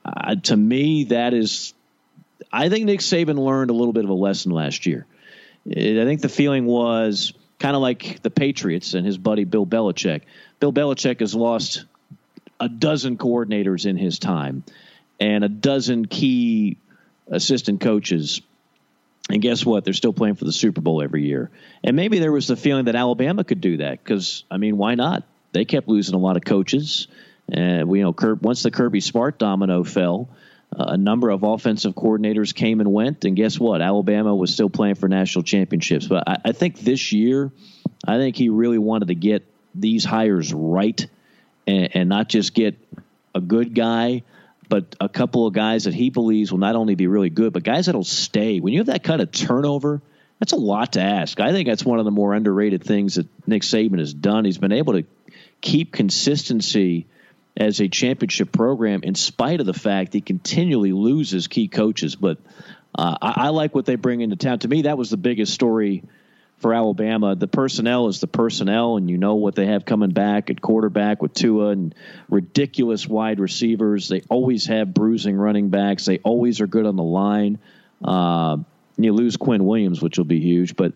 I 0.05 0.35
to 0.35 0.57
me, 0.57 1.05
that 1.05 1.35
is, 1.35 1.75
I 2.51 2.69
think 2.69 2.87
Nick 2.87 3.01
Saban 3.01 3.39
learned 3.39 3.71
a 3.71 3.75
little 3.75 3.93
bit 3.93 4.05
of 4.05 4.11
a 4.11 4.15
lesson 4.15 4.53
last 4.53 4.87
year. 4.87 5.07
I 5.67 5.73
think 5.73 6.23
the 6.23 6.29
feeling 6.29 6.65
was 6.67 7.33
kind 7.59 7.77
of 7.77 7.83
like 7.83 8.21
the 8.23 8.31
Patriots 8.31 8.95
and 8.95 9.07
his 9.07 9.17
buddy 9.17 9.45
Bill 9.45 9.65
Belichick. 9.65 10.23
Bill 10.59 10.73
Belichick 10.73 11.21
has 11.21 11.35
lost 11.35 11.85
a 12.63 12.69
dozen 12.69 13.19
coordinators 13.19 13.87
in 13.87 13.97
his 13.97 14.21
time 14.21 14.63
and 15.19 15.43
a 15.43 15.49
dozen 15.49 16.07
key 16.07 16.77
assistant 17.29 17.81
coaches. 17.81 18.41
And 19.29 19.43
guess 19.43 19.67
what? 19.67 19.85
They're 19.85 19.95
still 19.95 20.13
playing 20.13 20.37
for 20.37 20.45
the 20.45 20.53
Super 20.53 20.81
Bowl 20.81 21.03
every 21.03 21.25
year. 21.25 21.51
And 21.83 21.97
maybe 21.97 22.21
there 22.21 22.31
was 22.31 22.47
the 22.47 22.57
feeling 22.57 22.85
that 22.85 22.95
Alabama 22.95 23.43
could 23.43 23.61
do 23.61 23.79
that 23.79 24.03
because, 24.03 24.45
I 24.49 24.59
mean, 24.59 24.79
why 24.79 24.95
not? 24.95 25.25
They 25.51 25.65
kept 25.65 25.89
losing 25.89 26.15
a 26.15 26.19
lot 26.19 26.37
of 26.37 26.45
coaches. 26.45 27.09
And 27.49 27.89
we 27.89 27.99
you 27.99 28.05
know 28.05 28.39
once 28.41 28.63
the 28.63 28.71
Kirby 28.71 29.01
Smart 29.01 29.41
domino 29.41 29.83
fell, 29.83 30.29
uh, 30.79 30.85
a 30.85 30.97
number 30.97 31.31
of 31.31 31.43
offensive 31.43 31.95
coordinators 31.95 32.55
came 32.55 32.81
and 32.81 32.93
went, 32.93 33.25
and 33.25 33.35
guess 33.35 33.59
what? 33.59 33.83
Alabama 33.83 34.35
was 34.35 34.55
still 34.55 34.71
playing 34.71 34.95
for 34.95 35.09
national 35.09 35.43
championships. 35.43 36.07
But 36.07 36.29
I, 36.29 36.39
I 36.45 36.53
think 36.53 36.79
this 36.79 37.13
year, 37.13 37.51
I 38.07 38.19
think 38.19 38.37
he 38.37 38.51
really 38.51 38.79
wanted 38.79 39.09
to 39.09 39.17
get 39.17 39.45
these 39.75 40.05
hires 40.05 40.55
right 40.55 41.05
and, 41.67 41.95
and 41.95 42.09
not 42.09 42.29
just 42.29 42.55
get 42.55 42.77
a 43.35 43.41
good 43.41 43.75
guy, 43.75 44.23
but 44.69 44.97
a 45.01 45.09
couple 45.09 45.47
of 45.47 45.53
guys 45.53 45.85
that 45.85 45.95
he 45.95 46.11
believes 46.11 46.51
will 46.51 46.59
not 46.59 46.77
only 46.77 46.95
be 46.95 47.07
really 47.07 47.31
good, 47.31 47.53
but 47.53 47.63
guys 47.63 47.87
that'll 47.87 48.05
stay. 48.05 48.61
When 48.61 48.73
you 48.73 48.81
have 48.81 48.87
that 48.87 49.05
kind 49.05 49.21
of 49.21 49.31
turnover, 49.31 50.01
that's 50.39 50.53
a 50.53 50.57
lot 50.57 50.95
to 50.95 51.01
ask. 51.01 51.41
I 51.41 51.53
think 51.53 51.69
that's 51.69 51.85
one 51.85 51.99
of 51.99 52.05
the 52.05 52.11
more 52.11 52.35
underrated 52.35 52.83
things 52.83 53.17
that 53.17 53.27
Nick 53.47 53.63
Saban 53.63 53.99
has 53.99 54.13
done. 54.13 54.45
He's 54.45 54.59
been 54.59 54.73
able 54.73 54.95
to 54.95 55.05
keep 55.61 55.93
consistency 55.93 57.07
as 57.57 57.81
a 57.81 57.89
championship 57.89 58.51
program 58.51 59.03
in 59.03 59.15
spite 59.15 59.61
of 59.61 59.67
the 59.67 59.75
fact 59.75 60.15
he 60.15 60.21
continually 60.21 60.93
loses 60.93 61.49
key 61.49 61.69
coaches. 61.69 62.17
But 62.17 62.39
uh, 62.95 63.17
I, 63.21 63.33
I, 63.37 63.49
like 63.51 63.75
what 63.75 63.87
they 63.87 63.97
bring 63.97 64.21
into 64.21 64.37
town. 64.37 64.59
To 64.61 64.69
me, 64.69 64.83
that 64.83 64.99
was 64.99 65.11
the 65.11 65.17
biggest 65.17 65.53
story 65.55 66.03
for 66.63 66.73
Alabama. 66.73 67.35
The 67.35 67.49
personnel 67.49 68.07
is 68.07 68.21
the 68.21 68.27
personnel, 68.27 68.97
and 68.97 69.11
you 69.11 69.19
know 69.19 69.35
what 69.35 69.55
they 69.55 69.67
have 69.67 69.85
coming 69.85 70.11
back 70.11 70.49
at 70.49 70.61
quarterback 70.61 71.21
with 71.21 71.35
Tua 71.35 71.71
and 71.71 71.95
ridiculous 72.31 73.07
wide 73.07 73.41
receivers. 73.41 74.09
They 74.09 74.23
always 74.31 74.67
have 74.67 74.95
bruising 74.95 75.37
running 75.37 75.69
backs. 75.69 76.07
They 76.07 76.19
always 76.19 76.61
are 76.61 76.67
good 76.67 76.87
on 76.87 76.97
the 76.97 77.03
line. 77.03 77.59
Uh, 78.03 78.59
you 78.97 79.13
lose 79.13 79.37
Quinn 79.37 79.65
Williams, 79.65 80.01
which 80.01 80.17
will 80.17 80.25
be 80.25 80.41
huge, 80.41 80.77
but 80.77 80.93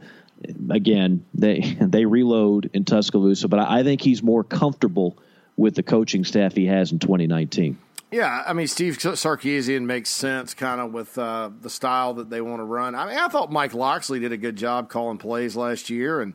again, 0.71 1.27
they 1.35 1.61
they 1.81 2.07
reload 2.07 2.71
in 2.73 2.85
Tuscaloosa. 2.85 3.49
But 3.49 3.61
I, 3.61 3.81
I 3.81 3.83
think 3.83 4.01
he's 4.01 4.23
more 4.23 4.45
comfortable 4.45 5.19
with 5.57 5.75
the 5.75 5.83
coaching 5.83 6.25
staff 6.25 6.55
he 6.55 6.67
has 6.67 6.93
in 6.93 6.99
2019. 6.99 7.79
Yeah, 8.11 8.45
I 8.47 8.53
mean 8.53 8.69
Steve 8.69 8.99
Sarkisian 8.99 9.83
makes 9.83 10.11
sense, 10.11 10.55
kind 10.55 10.81
of 10.81 10.93
with 10.93 11.19
uh, 11.19 11.51
the 11.61 11.71
style 11.71 12.15
that 12.15 12.31
they 12.31 12.41
want 12.41 12.61
to 12.61 12.65
run. 12.65 12.95
I 12.95 13.07
mean, 13.07 13.19
I 13.19 13.29
thought 13.29 13.51
Mike 13.51 13.75
Locksley 13.75 14.21
did 14.21 14.33
a 14.33 14.37
good 14.37 14.57
job 14.57 14.89
calling 14.89 15.19
plays 15.19 15.57
last 15.57 15.91
year 15.91 16.21
and 16.21 16.35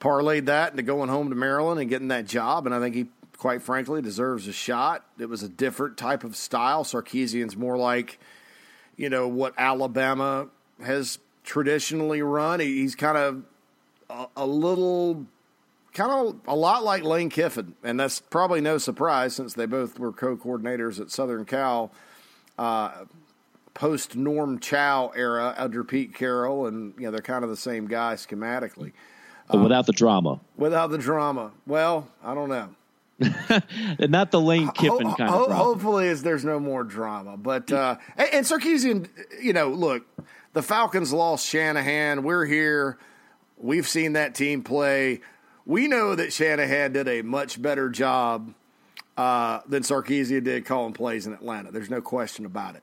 parlayed 0.00 0.46
that 0.46 0.72
into 0.72 0.82
going 0.82 1.08
home 1.08 1.30
to 1.30 1.36
Maryland 1.36 1.80
and 1.80 1.88
getting 1.88 2.08
that 2.08 2.26
job. 2.26 2.66
And 2.66 2.74
I 2.74 2.80
think 2.80 2.94
he, 2.96 3.06
quite 3.36 3.62
frankly, 3.62 4.02
deserves 4.02 4.48
a 4.48 4.52
shot. 4.52 5.04
It 5.18 5.28
was 5.28 5.42
a 5.44 5.48
different 5.48 5.96
type 5.96 6.24
of 6.24 6.34
style. 6.34 6.82
Sarkisian's 6.82 7.56
more 7.56 7.76
like, 7.76 8.18
you 8.96 9.08
know, 9.08 9.28
what 9.28 9.54
Alabama 9.56 10.48
has 10.82 11.18
traditionally 11.44 12.22
run. 12.22 12.58
He's 12.58 12.96
kind 12.96 13.16
of 13.16 13.42
a, 14.10 14.26
a 14.36 14.46
little 14.46 15.26
kind 15.98 16.12
of 16.12 16.40
a 16.46 16.54
lot 16.54 16.84
like 16.84 17.02
Lane 17.02 17.28
Kiffin, 17.28 17.74
and 17.82 17.98
that's 17.98 18.20
probably 18.20 18.60
no 18.60 18.78
surprise 18.78 19.34
since 19.34 19.54
they 19.54 19.66
both 19.66 19.98
were 19.98 20.12
co-coordinators 20.12 21.00
at 21.00 21.10
Southern 21.10 21.44
Cal, 21.44 21.90
uh, 22.56 23.04
post 23.74 24.14
Norm 24.14 24.60
Chow 24.60 25.10
era 25.16 25.54
under 25.58 25.82
Pete 25.82 26.14
Carroll, 26.14 26.66
and 26.66 26.94
you 26.96 27.02
know 27.04 27.10
they're 27.10 27.20
kind 27.20 27.42
of 27.42 27.50
the 27.50 27.56
same 27.56 27.88
guy 27.88 28.14
schematically, 28.14 28.92
but 29.50 29.60
without 29.60 29.86
the 29.86 29.92
drama. 29.92 30.40
Without 30.56 30.90
the 30.90 30.98
drama, 30.98 31.50
well, 31.66 32.08
I 32.22 32.34
don't 32.34 32.48
know. 32.48 32.68
Not 33.98 34.30
the 34.30 34.40
Lane 34.40 34.68
Kiffin 34.70 35.08
ho- 35.08 35.16
kind 35.16 35.30
ho- 35.30 35.42
of 35.42 35.48
drama. 35.48 35.64
Hopefully, 35.64 36.06
is 36.06 36.22
there's 36.22 36.44
no 36.44 36.60
more 36.60 36.84
drama, 36.84 37.36
but 37.36 37.72
uh, 37.72 37.96
and, 38.16 38.28
and 38.34 38.46
Sarkisian, 38.46 39.08
you 39.42 39.52
know, 39.52 39.70
look, 39.70 40.06
the 40.52 40.62
Falcons 40.62 41.12
lost 41.12 41.44
Shanahan. 41.44 42.22
We're 42.22 42.44
here. 42.44 42.98
We've 43.60 43.88
seen 43.88 44.12
that 44.12 44.36
team 44.36 44.62
play 44.62 45.20
we 45.68 45.86
know 45.86 46.14
that 46.14 46.32
Shanahan 46.32 46.94
did 46.94 47.06
a 47.06 47.22
much 47.22 47.60
better 47.60 47.90
job 47.90 48.54
uh, 49.18 49.60
than 49.68 49.82
Sarkisian 49.82 50.42
did 50.42 50.64
calling 50.64 50.94
plays 50.94 51.26
in 51.26 51.34
Atlanta. 51.34 51.70
There's 51.70 51.90
no 51.90 52.00
question 52.00 52.46
about 52.46 52.74
it. 52.74 52.82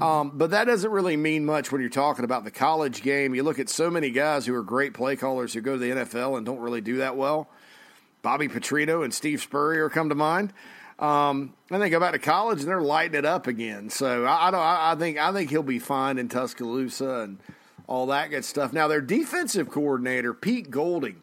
Um, 0.00 0.32
but 0.34 0.52
that 0.52 0.64
doesn't 0.64 0.90
really 0.90 1.16
mean 1.16 1.44
much 1.44 1.70
when 1.70 1.82
you're 1.82 1.90
talking 1.90 2.24
about 2.24 2.44
the 2.44 2.50
college 2.50 3.02
game. 3.02 3.34
You 3.34 3.42
look 3.42 3.58
at 3.58 3.68
so 3.68 3.90
many 3.90 4.10
guys 4.10 4.46
who 4.46 4.54
are 4.54 4.62
great 4.62 4.94
play 4.94 5.16
callers 5.16 5.52
who 5.52 5.60
go 5.60 5.72
to 5.72 5.78
the 5.78 5.90
NFL 5.90 6.38
and 6.38 6.46
don't 6.46 6.60
really 6.60 6.80
do 6.80 6.98
that 6.98 7.16
well. 7.16 7.50
Bobby 8.22 8.48
Petrino 8.48 9.04
and 9.04 9.12
Steve 9.12 9.42
Spurrier 9.42 9.90
come 9.90 10.08
to 10.08 10.14
mind. 10.14 10.54
Um, 11.00 11.52
and 11.70 11.82
they 11.82 11.90
go 11.90 12.00
back 12.00 12.12
to 12.12 12.18
college 12.18 12.60
and 12.60 12.68
they're 12.68 12.80
lighting 12.80 13.18
it 13.18 13.26
up 13.26 13.46
again. 13.46 13.90
So 13.90 14.24
I, 14.24 14.48
I 14.48 14.50
don't. 14.50 14.60
I, 14.60 14.92
I 14.92 14.94
think 14.94 15.18
I 15.18 15.32
think 15.32 15.50
he'll 15.50 15.62
be 15.62 15.78
fine 15.78 16.18
in 16.18 16.28
Tuscaloosa 16.28 17.20
and 17.20 17.38
all 17.86 18.06
that 18.06 18.30
good 18.30 18.44
stuff. 18.44 18.72
Now 18.72 18.86
their 18.86 19.00
defensive 19.00 19.68
coordinator 19.70 20.32
Pete 20.32 20.70
Golding 20.70 21.22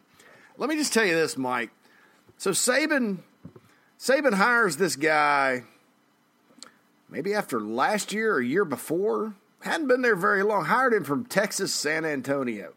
let 0.58 0.68
me 0.68 0.76
just 0.76 0.92
tell 0.92 1.06
you 1.06 1.14
this, 1.14 1.36
Mike. 1.36 1.70
So 2.36 2.50
Saban, 2.50 3.18
Saban 3.98 4.34
hires 4.34 4.76
this 4.76 4.96
guy 4.96 5.62
maybe 7.08 7.32
after 7.32 7.60
last 7.60 8.12
year 8.12 8.34
or 8.34 8.40
year 8.40 8.64
before. 8.64 9.34
Hadn't 9.60 9.88
been 9.88 10.02
there 10.02 10.16
very 10.16 10.42
long. 10.42 10.66
Hired 10.66 10.92
him 10.92 11.04
from 11.04 11.24
Texas 11.24 11.72
San 11.72 12.04
Antonio. 12.04 12.74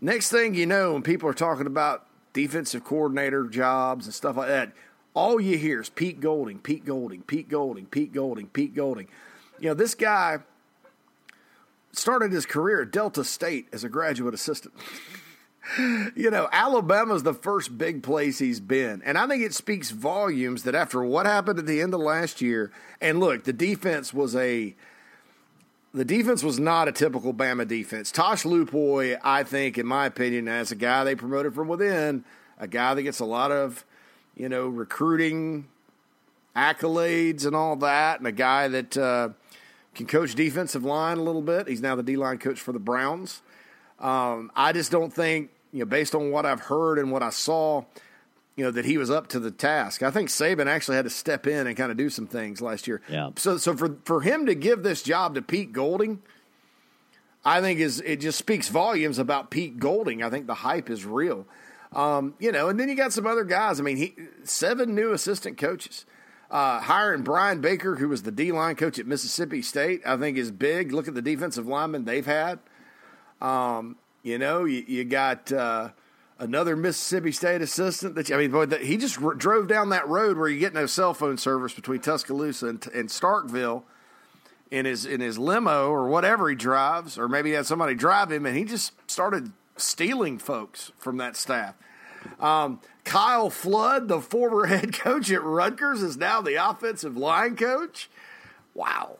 Next 0.00 0.30
thing 0.30 0.54
you 0.54 0.66
know, 0.66 0.94
when 0.94 1.02
people 1.02 1.28
are 1.28 1.34
talking 1.34 1.66
about 1.66 2.06
defensive 2.32 2.84
coordinator 2.84 3.44
jobs 3.44 4.06
and 4.06 4.14
stuff 4.14 4.36
like 4.36 4.48
that, 4.48 4.72
all 5.14 5.40
you 5.40 5.56
hear 5.56 5.80
is 5.80 5.88
Pete 5.88 6.20
Golding, 6.20 6.58
Pete 6.58 6.84
Golding, 6.84 7.22
Pete 7.22 7.48
Golding, 7.48 7.86
Pete 7.86 8.12
Golding, 8.12 8.48
Pete 8.48 8.74
Golding. 8.74 9.08
You 9.60 9.68
know, 9.68 9.74
this 9.74 9.94
guy 9.94 10.38
started 11.92 12.32
his 12.32 12.44
career 12.44 12.82
at 12.82 12.90
Delta 12.90 13.24
State 13.24 13.68
as 13.72 13.84
a 13.84 13.88
graduate 13.88 14.34
assistant. 14.34 14.74
you 16.14 16.30
know, 16.30 16.48
Alabama's 16.52 17.22
the 17.22 17.34
first 17.34 17.76
big 17.78 18.02
place 18.02 18.38
he's 18.38 18.60
been. 18.60 19.02
And 19.04 19.16
I 19.16 19.26
think 19.26 19.42
it 19.42 19.54
speaks 19.54 19.90
volumes 19.90 20.64
that 20.64 20.74
after 20.74 21.02
what 21.02 21.26
happened 21.26 21.58
at 21.58 21.66
the 21.66 21.80
end 21.80 21.94
of 21.94 22.00
last 22.00 22.40
year, 22.40 22.70
and 23.00 23.20
look, 23.20 23.44
the 23.44 23.52
defense 23.52 24.12
was 24.12 24.36
a 24.36 24.74
the 25.94 26.04
defense 26.04 26.42
was 26.42 26.58
not 26.58 26.88
a 26.88 26.92
typical 26.92 27.32
Bama 27.32 27.68
defense. 27.68 28.10
Tosh 28.10 28.42
Lupoi, 28.42 29.16
I 29.22 29.44
think, 29.44 29.78
in 29.78 29.86
my 29.86 30.06
opinion, 30.06 30.48
as 30.48 30.72
a 30.72 30.74
guy 30.74 31.04
they 31.04 31.14
promoted 31.14 31.54
from 31.54 31.68
within, 31.68 32.24
a 32.58 32.66
guy 32.66 32.94
that 32.94 33.02
gets 33.02 33.20
a 33.20 33.24
lot 33.24 33.52
of, 33.52 33.84
you 34.36 34.48
know, 34.48 34.66
recruiting 34.66 35.68
accolades 36.56 37.46
and 37.46 37.54
all 37.54 37.76
that, 37.76 38.18
and 38.18 38.26
a 38.26 38.32
guy 38.32 38.66
that 38.66 38.96
uh, 38.96 39.28
can 39.94 40.06
coach 40.06 40.34
defensive 40.34 40.84
line 40.84 41.18
a 41.18 41.22
little 41.22 41.42
bit. 41.42 41.68
He's 41.68 41.80
now 41.80 41.94
the 41.94 42.02
D 42.02 42.16
line 42.16 42.38
coach 42.38 42.60
for 42.60 42.72
the 42.72 42.80
Browns. 42.80 43.40
Um, 44.00 44.50
I 44.56 44.72
just 44.72 44.90
don't 44.90 45.12
think, 45.12 45.50
you 45.74 45.80
know, 45.80 45.86
based 45.86 46.14
on 46.14 46.30
what 46.30 46.46
I've 46.46 46.60
heard 46.60 47.00
and 47.00 47.10
what 47.10 47.24
I 47.24 47.30
saw, 47.30 47.84
you 48.54 48.64
know, 48.64 48.70
that 48.70 48.84
he 48.84 48.96
was 48.96 49.10
up 49.10 49.26
to 49.28 49.40
the 49.40 49.50
task. 49.50 50.04
I 50.04 50.12
think 50.12 50.28
Saban 50.28 50.66
actually 50.66 50.96
had 50.96 51.04
to 51.04 51.10
step 51.10 51.48
in 51.48 51.66
and 51.66 51.76
kind 51.76 51.90
of 51.90 51.96
do 51.96 52.08
some 52.08 52.28
things 52.28 52.62
last 52.62 52.86
year. 52.86 53.02
Yeah. 53.08 53.30
So, 53.36 53.58
so 53.58 53.76
for 53.76 53.96
for 54.04 54.20
him 54.20 54.46
to 54.46 54.54
give 54.54 54.84
this 54.84 55.02
job 55.02 55.34
to 55.34 55.42
Pete 55.42 55.72
Golding, 55.72 56.22
I 57.44 57.60
think 57.60 57.80
is 57.80 58.00
it 58.00 58.20
just 58.20 58.38
speaks 58.38 58.68
volumes 58.68 59.18
about 59.18 59.50
Pete 59.50 59.80
Golding. 59.80 60.22
I 60.22 60.30
think 60.30 60.46
the 60.46 60.54
hype 60.54 60.88
is 60.88 61.04
real. 61.04 61.44
Um, 61.92 62.34
you 62.38 62.52
know, 62.52 62.68
and 62.68 62.78
then 62.78 62.88
you 62.88 62.94
got 62.94 63.12
some 63.12 63.26
other 63.26 63.44
guys. 63.44 63.80
I 63.80 63.82
mean, 63.82 63.96
he 63.96 64.14
seven 64.44 64.94
new 64.94 65.12
assistant 65.12 65.58
coaches. 65.58 66.06
Uh, 66.50 66.78
hiring 66.78 67.22
Brian 67.22 67.60
Baker, 67.60 67.96
who 67.96 68.08
was 68.08 68.22
the 68.22 68.30
D 68.30 68.52
line 68.52 68.76
coach 68.76 69.00
at 69.00 69.08
Mississippi 69.08 69.60
State, 69.60 70.02
I 70.06 70.16
think 70.16 70.38
is 70.38 70.52
big. 70.52 70.92
Look 70.92 71.08
at 71.08 71.14
the 71.14 71.22
defensive 71.22 71.66
linemen 71.66 72.04
they've 72.04 72.24
had. 72.24 72.60
Um, 73.40 73.96
you 74.24 74.38
know, 74.38 74.64
you, 74.64 74.82
you 74.88 75.04
got 75.04 75.52
uh, 75.52 75.90
another 76.38 76.74
Mississippi 76.74 77.30
State 77.30 77.60
assistant 77.60 78.16
that 78.16 78.32
I 78.32 78.38
mean, 78.38 78.50
boy, 78.50 78.66
he 78.78 78.96
just 78.96 79.22
r- 79.22 79.34
drove 79.34 79.68
down 79.68 79.90
that 79.90 80.08
road 80.08 80.38
where 80.38 80.48
you 80.48 80.58
get 80.58 80.74
no 80.74 80.86
cell 80.86 81.14
phone 81.14 81.36
service 81.36 81.74
between 81.74 82.00
Tuscaloosa 82.00 82.66
and, 82.66 82.86
and 82.94 83.08
Starkville 83.10 83.82
in 84.70 84.86
his 84.86 85.04
in 85.04 85.20
his 85.20 85.38
limo 85.38 85.90
or 85.90 86.08
whatever 86.08 86.48
he 86.48 86.56
drives, 86.56 87.18
or 87.18 87.28
maybe 87.28 87.50
he 87.50 87.54
had 87.54 87.66
somebody 87.66 87.94
drive 87.94 88.32
him, 88.32 88.46
and 88.46 88.56
he 88.56 88.64
just 88.64 88.92
started 89.08 89.52
stealing 89.76 90.38
folks 90.38 90.90
from 90.98 91.18
that 91.18 91.36
staff. 91.36 91.74
Um, 92.40 92.80
Kyle 93.04 93.50
Flood, 93.50 94.08
the 94.08 94.22
former 94.22 94.64
head 94.68 94.94
coach 94.94 95.30
at 95.30 95.42
Rutgers, 95.42 96.02
is 96.02 96.16
now 96.16 96.40
the 96.40 96.54
offensive 96.54 97.16
line 97.16 97.56
coach. 97.56 98.08
Wow. 98.72 99.18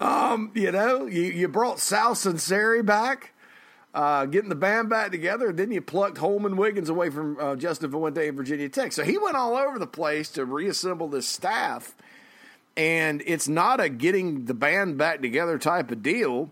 Um, 0.00 0.50
you 0.54 0.72
know, 0.72 1.04
you, 1.04 1.22
you 1.24 1.46
brought 1.46 1.78
Sal 1.78 2.14
Sunseri 2.14 2.84
back 2.84 3.34
uh, 3.96 4.26
getting 4.26 4.50
the 4.50 4.54
band 4.54 4.90
back 4.90 5.10
together. 5.10 5.48
And 5.48 5.58
then 5.58 5.72
you 5.72 5.80
plucked 5.80 6.18
Holman 6.18 6.56
Wiggins 6.56 6.90
away 6.90 7.08
from 7.08 7.40
uh, 7.40 7.56
Justin 7.56 7.90
Fuente 7.90 8.28
in 8.28 8.36
Virginia 8.36 8.68
Tech. 8.68 8.92
So 8.92 9.02
he 9.02 9.16
went 9.16 9.36
all 9.36 9.56
over 9.56 9.78
the 9.78 9.86
place 9.86 10.28
to 10.32 10.44
reassemble 10.44 11.08
this 11.08 11.26
staff. 11.26 11.94
And 12.76 13.22
it's 13.26 13.48
not 13.48 13.80
a 13.80 13.88
getting 13.88 14.44
the 14.44 14.52
band 14.52 14.98
back 14.98 15.22
together 15.22 15.58
type 15.58 15.90
of 15.90 16.02
deal 16.02 16.50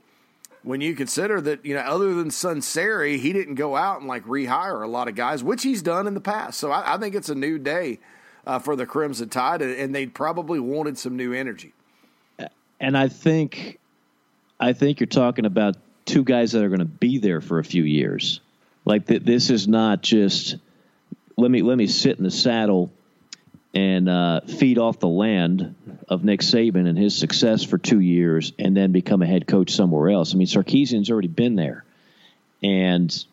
when 0.63 0.81
you 0.81 0.95
consider 0.95 1.39
that, 1.43 1.67
you 1.67 1.75
know, 1.75 1.83
other 1.83 2.15
than 2.15 2.31
Sunseri, 2.31 3.19
he 3.19 3.35
didn't 3.35 3.57
go 3.57 3.77
out 3.77 3.99
and 3.99 4.09
like 4.09 4.25
rehire 4.25 4.83
a 4.83 4.89
lot 4.89 5.09
of 5.09 5.15
guys, 5.15 5.45
which 5.45 5.63
he's 5.63 5.83
done 5.83 6.07
in 6.07 6.15
the 6.15 6.23
past. 6.23 6.59
So 6.59 6.73
I, 6.73 6.95
I 6.95 6.97
think 6.97 7.15
it's 7.15 7.29
a 7.29 7.35
new 7.35 7.59
day 7.59 7.99
uh, 8.47 8.59
for 8.59 8.75
the 8.75 8.87
Crimson 8.87 9.29
Tide, 9.29 9.61
and 9.61 9.95
they 9.95 10.07
probably 10.07 10.61
wanted 10.61 10.97
some 10.97 11.15
new 11.15 11.35
energy. 11.35 11.75
And 12.81 12.97
I 12.97 13.09
think, 13.09 13.79
I 14.59 14.73
think 14.73 14.99
you're 14.99 15.07
talking 15.07 15.45
about 15.45 15.77
two 16.05 16.25
guys 16.25 16.53
that 16.53 16.63
are 16.63 16.69
going 16.69 16.81
to 16.81 16.85
be 16.85 17.19
there 17.19 17.41
for 17.41 17.59
a 17.59 17.65
few 17.65 17.83
years. 17.83 18.41
Like 18.85 19.07
th- 19.07 19.23
this 19.23 19.51
is 19.51 19.67
not 19.67 20.03
just 20.03 20.57
let 21.37 21.51
me 21.51 21.63
let 21.63 21.77
me 21.77 21.87
sit 21.87 22.19
in 22.19 22.25
the 22.25 22.31
saddle 22.31 22.93
and 23.75 24.09
uh, 24.09 24.41
feed 24.43 24.79
off 24.79 25.01
the 25.01 25.09
land 25.09 25.75
of 26.09 26.23
Nick 26.23 26.41
Saban 26.41 26.87
and 26.89 26.97
his 26.97 27.17
success 27.17 27.65
for 27.65 27.77
two 27.77 27.99
years, 27.99 28.53
and 28.59 28.77
then 28.77 28.93
become 28.93 29.21
a 29.23 29.27
head 29.27 29.47
coach 29.47 29.73
somewhere 29.73 30.11
else. 30.11 30.33
I 30.33 30.37
mean, 30.37 30.47
Sarkisian's 30.47 31.11
already 31.11 31.29
been 31.29 31.57
there, 31.57 31.85
and 32.63 33.25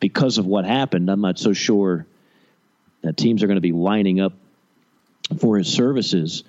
because 0.00 0.38
of 0.38 0.46
what 0.46 0.64
happened, 0.64 1.08
I'm 1.10 1.20
not 1.20 1.38
so 1.38 1.52
sure 1.52 2.06
that 3.02 3.16
teams 3.16 3.42
are 3.42 3.46
going 3.46 3.56
to 3.56 3.62
be 3.62 3.72
lining 3.72 4.20
up 4.20 4.32
for 5.38 5.56
his 5.56 5.72
services. 5.72 6.44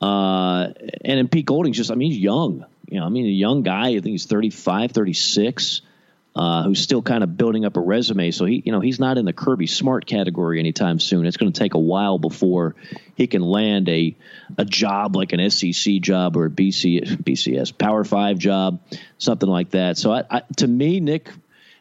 Uh, 0.00 0.68
and 1.04 1.18
then 1.18 1.28
Pete 1.28 1.46
Golding's 1.46 1.76
just, 1.76 1.90
I 1.90 1.94
mean, 1.94 2.12
he's 2.12 2.20
young. 2.20 2.64
You 2.88 3.00
know, 3.00 3.06
I 3.06 3.08
mean, 3.08 3.26
a 3.26 3.30
young 3.30 3.62
guy, 3.62 3.88
I 3.88 3.92
think 3.94 4.06
he's 4.06 4.26
35, 4.26 4.92
36, 4.92 5.82
uh, 6.36 6.64
who's 6.64 6.80
still 6.80 7.00
kind 7.00 7.24
of 7.24 7.36
building 7.36 7.64
up 7.64 7.76
a 7.76 7.80
resume. 7.80 8.30
So 8.30 8.44
he, 8.44 8.62
you 8.64 8.70
know, 8.70 8.80
he's 8.80 9.00
not 9.00 9.16
in 9.16 9.24
the 9.24 9.32
Kirby 9.32 9.66
Smart 9.66 10.04
category 10.04 10.58
anytime 10.58 11.00
soon. 11.00 11.24
It's 11.24 11.38
going 11.38 11.50
to 11.50 11.58
take 11.58 11.74
a 11.74 11.78
while 11.78 12.18
before 12.18 12.76
he 13.14 13.26
can 13.26 13.40
land 13.42 13.88
a 13.88 14.14
a 14.58 14.64
job 14.64 15.16
like 15.16 15.32
an 15.32 15.50
SEC 15.50 16.00
job 16.00 16.36
or 16.36 16.46
a 16.46 16.50
BC, 16.50 17.22
BCS 17.22 17.76
Power 17.76 18.04
Five 18.04 18.38
job, 18.38 18.80
something 19.16 19.48
like 19.48 19.70
that. 19.70 19.96
So 19.96 20.12
I, 20.12 20.24
I, 20.30 20.42
to 20.58 20.66
me, 20.66 21.00
Nick 21.00 21.30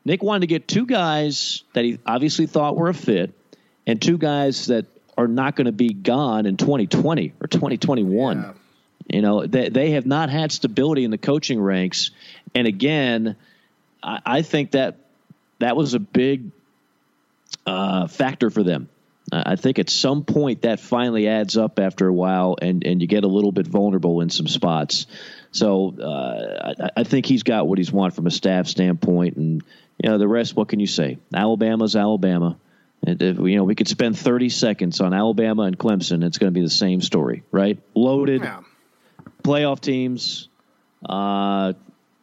Nick 0.05 0.23
wanted 0.23 0.41
to 0.41 0.47
get 0.47 0.67
two 0.67 0.85
guys 0.85 1.63
that 1.73 1.83
he 1.83 1.99
obviously 2.05 2.47
thought 2.47 2.77
were 2.77 2.87
a 2.87 2.93
fit, 2.93 3.33
and 3.85 4.01
two 4.01 4.17
guys 4.17 4.67
that 4.67 4.85
are 5.17 5.27
not 5.27 5.55
going 5.57 5.65
to 5.65 5.73
be 5.73 5.89
gone 5.93 6.45
in 6.45 6.55
2020 6.55 7.33
or 7.41 7.47
2021. 7.47 8.37
Yeah. 8.37 8.53
You 9.07 9.21
know, 9.21 9.45
they, 9.45 9.69
they 9.69 9.91
have 9.91 10.05
not 10.05 10.29
had 10.29 10.51
stability 10.51 11.03
in 11.03 11.11
the 11.11 11.17
coaching 11.17 11.61
ranks. 11.61 12.11
And 12.53 12.67
again, 12.67 13.35
I, 14.01 14.19
I 14.25 14.41
think 14.41 14.71
that 14.71 14.97
that 15.59 15.75
was 15.75 15.93
a 15.93 15.99
big 15.99 16.51
uh, 17.65 18.07
factor 18.07 18.49
for 18.49 18.63
them. 18.63 18.89
I 19.31 19.55
think 19.55 19.79
at 19.79 19.89
some 19.89 20.23
point 20.23 20.61
that 20.61 20.79
finally 20.79 21.27
adds 21.27 21.57
up 21.57 21.79
after 21.79 22.07
a 22.07 22.13
while, 22.13 22.57
and, 22.61 22.85
and 22.85 23.01
you 23.01 23.07
get 23.07 23.23
a 23.23 23.27
little 23.27 23.51
bit 23.51 23.65
vulnerable 23.65 24.21
in 24.21 24.29
some 24.29 24.47
spots. 24.47 25.07
So 25.51 25.95
uh, 25.99 26.75
I, 26.79 27.01
I, 27.01 27.03
think 27.03 27.25
he's 27.25 27.41
got 27.41 27.67
what 27.67 27.79
he's 27.79 27.91
want 27.91 28.13
from 28.13 28.27
a 28.27 28.31
staff 28.31 28.67
standpoint, 28.67 29.35
and 29.37 29.63
you 30.01 30.09
know 30.09 30.19
the 30.19 30.27
rest. 30.27 30.55
What 30.55 30.67
can 30.67 30.79
you 30.79 30.85
say? 30.85 31.17
Alabama's 31.33 31.95
Alabama. 31.95 32.57
And 33.05 33.19
if, 33.19 33.39
you 33.39 33.55
know 33.55 33.63
we 33.63 33.73
could 33.73 33.87
spend 33.87 34.17
30 34.17 34.49
seconds 34.49 35.01
on 35.01 35.11
Alabama 35.11 35.63
and 35.63 35.77
Clemson. 35.77 36.23
It's 36.23 36.37
going 36.37 36.53
to 36.53 36.57
be 36.57 36.63
the 36.63 36.69
same 36.69 37.01
story, 37.01 37.43
right? 37.51 37.79
Loaded. 37.95 38.43
Yeah 38.43 38.59
playoff 39.45 39.79
teams, 39.79 40.49
uh, 41.07 41.73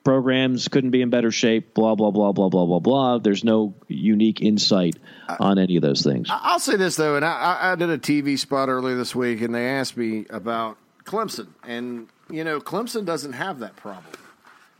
programs 0.04 0.68
couldn't 0.68 0.90
be 0.90 1.02
in 1.02 1.10
better 1.10 1.30
shape, 1.30 1.74
blah, 1.74 1.94
blah, 1.94 2.10
blah, 2.10 2.32
blah, 2.32 2.48
blah, 2.48 2.66
blah, 2.66 2.80
blah. 2.80 3.18
There's 3.18 3.44
no 3.44 3.74
unique 3.86 4.40
insight 4.40 4.96
on 5.38 5.58
any 5.58 5.76
of 5.76 5.82
those 5.82 6.02
things. 6.02 6.28
I'll 6.30 6.58
say 6.58 6.76
this, 6.76 6.96
though, 6.96 7.16
and 7.16 7.24
I, 7.24 7.72
I 7.72 7.74
did 7.76 7.90
a 7.90 7.98
TV 7.98 8.38
spot 8.38 8.68
earlier 8.68 8.96
this 8.96 9.14
week, 9.14 9.40
and 9.40 9.54
they 9.54 9.68
asked 9.68 9.96
me 9.96 10.26
about 10.30 10.76
Clemson. 11.04 11.48
And, 11.62 12.08
you 12.28 12.42
know, 12.42 12.60
Clemson 12.60 13.04
doesn't 13.04 13.34
have 13.34 13.60
that 13.60 13.76
problem, 13.76 14.12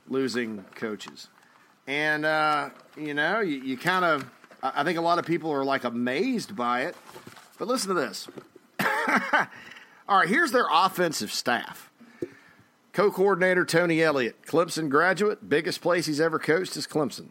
losing 0.09 0.65
coaches. 0.75 1.29
And, 1.87 2.25
uh, 2.25 2.71
you 2.97 3.15
know, 3.15 3.41
you, 3.41 3.59
you 3.61 3.77
kind 3.77 4.05
of, 4.05 4.29
I 4.63 4.83
think 4.85 4.99
a 4.99 5.03
lot 5.03 5.19
of 5.19 5.27
people 5.27 5.53
are 5.53 5.65
like 5.65 5.85
amazed 5.85 6.57
by 6.57 6.83
it. 6.83 6.97
But 7.59 7.69
listen 7.69 7.95
to 7.95 7.95
this. 7.95 8.27
All 10.09 10.19
right, 10.19 10.29
here's 10.29 10.51
their 10.51 10.67
offensive 10.71 11.33
staff. 11.33 11.92
Co 12.93 13.11
coordinator 13.11 13.65
Tony 13.65 14.03
Elliott, 14.03 14.43
Clemson 14.47 14.91
graduate, 14.91 15.49
biggest 15.49 15.81
place 15.81 16.05
he's 16.05 16.21
ever 16.21 16.39
coached 16.39 16.77
is 16.77 16.87
Clemson. 16.87 17.29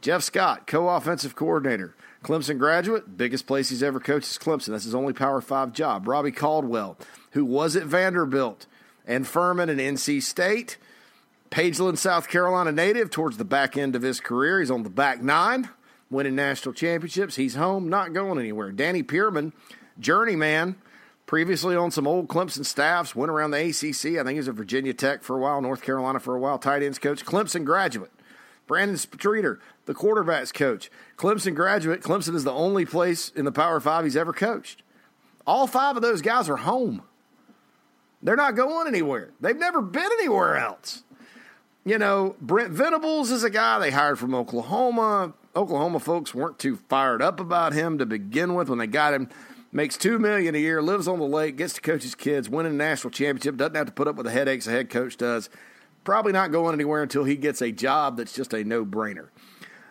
Jeff 0.00 0.22
Scott, 0.22 0.66
co 0.66 0.88
offensive 0.88 1.36
coordinator, 1.36 1.94
Clemson 2.24 2.58
graduate, 2.58 3.18
biggest 3.18 3.46
place 3.46 3.68
he's 3.68 3.82
ever 3.82 4.00
coached 4.00 4.30
is 4.30 4.38
Clemson. 4.38 4.68
That's 4.68 4.84
his 4.84 4.94
only 4.94 5.12
Power 5.12 5.42
Five 5.42 5.74
job. 5.74 6.08
Robbie 6.08 6.32
Caldwell, 6.32 6.96
who 7.32 7.44
was 7.44 7.76
at 7.76 7.84
Vanderbilt 7.84 8.64
and 9.06 9.26
Furman 9.26 9.68
and 9.68 9.78
NC 9.78 10.22
State, 10.22 10.78
Pageland, 11.50 11.98
South 11.98 12.28
Carolina 12.28 12.72
native 12.72 13.10
towards 13.10 13.36
the 13.36 13.44
back 13.44 13.76
end 13.76 13.94
of 13.94 14.00
his 14.00 14.18
career. 14.18 14.60
He's 14.60 14.70
on 14.70 14.82
the 14.82 14.88
back 14.88 15.20
nine, 15.22 15.68
winning 16.08 16.36
national 16.36 16.72
championships. 16.72 17.36
He's 17.36 17.56
home, 17.56 17.90
not 17.90 18.14
going 18.14 18.38
anywhere. 18.38 18.72
Danny 18.72 19.02
Pearman, 19.02 19.52
journeyman 20.00 20.76
previously 21.32 21.74
on 21.74 21.90
some 21.90 22.06
old 22.06 22.28
Clemson 22.28 22.62
staffs, 22.62 23.16
went 23.16 23.30
around 23.30 23.52
the 23.52 23.56
ACC. 23.56 24.20
I 24.20 24.22
think 24.22 24.32
he 24.32 24.36
was 24.36 24.48
at 24.48 24.54
Virginia 24.54 24.92
Tech 24.92 25.22
for 25.22 25.34
a 25.34 25.40
while, 25.40 25.62
North 25.62 25.80
Carolina 25.80 26.20
for 26.20 26.36
a 26.36 26.38
while, 26.38 26.58
tight 26.58 26.82
ends 26.82 26.98
coach, 26.98 27.24
Clemson 27.24 27.64
graduate. 27.64 28.12
Brandon 28.66 28.98
Streeter, 28.98 29.58
the 29.86 29.94
quarterbacks 29.94 30.52
coach, 30.52 30.90
Clemson 31.16 31.54
graduate. 31.54 32.02
Clemson 32.02 32.34
is 32.34 32.44
the 32.44 32.52
only 32.52 32.84
place 32.84 33.30
in 33.30 33.46
the 33.46 33.50
Power 33.50 33.80
Five 33.80 34.04
he's 34.04 34.14
ever 34.14 34.34
coached. 34.34 34.82
All 35.46 35.66
five 35.66 35.96
of 35.96 36.02
those 36.02 36.20
guys 36.20 36.50
are 36.50 36.58
home. 36.58 37.00
They're 38.22 38.36
not 38.36 38.54
going 38.54 38.86
anywhere. 38.86 39.30
They've 39.40 39.56
never 39.56 39.80
been 39.80 40.10
anywhere 40.20 40.58
else. 40.58 41.02
You 41.82 41.96
know, 41.96 42.36
Brent 42.42 42.72
Venables 42.72 43.30
is 43.30 43.42
a 43.42 43.48
guy 43.48 43.78
they 43.78 43.90
hired 43.90 44.18
from 44.18 44.34
Oklahoma. 44.34 45.32
Oklahoma 45.56 45.98
folks 45.98 46.34
weren't 46.34 46.58
too 46.58 46.76
fired 46.90 47.22
up 47.22 47.40
about 47.40 47.72
him 47.72 47.96
to 47.96 48.04
begin 48.04 48.52
with 48.52 48.68
when 48.68 48.78
they 48.78 48.86
got 48.86 49.14
him 49.14 49.30
makes 49.72 49.96
two 49.96 50.18
million 50.18 50.54
a 50.54 50.58
year, 50.58 50.82
lives 50.82 51.08
on 51.08 51.18
the 51.18 51.24
lake, 51.24 51.56
gets 51.56 51.74
to 51.74 51.80
coach 51.80 52.02
his 52.02 52.14
kids, 52.14 52.48
winning 52.48 52.72
a 52.72 52.76
national 52.76 53.10
championship, 53.10 53.56
doesn't 53.56 53.74
have 53.74 53.86
to 53.86 53.92
put 53.92 54.06
up 54.06 54.16
with 54.16 54.26
the 54.26 54.32
headaches 54.32 54.66
a 54.66 54.70
head 54.70 54.90
coach 54.90 55.16
does. 55.16 55.50
Probably 56.04 56.32
not 56.32 56.52
going 56.52 56.74
anywhere 56.74 57.02
until 57.02 57.24
he 57.24 57.36
gets 57.36 57.62
a 57.62 57.72
job 57.72 58.16
that's 58.16 58.32
just 58.32 58.52
a 58.52 58.64
no 58.64 58.84
brainer. 58.84 59.28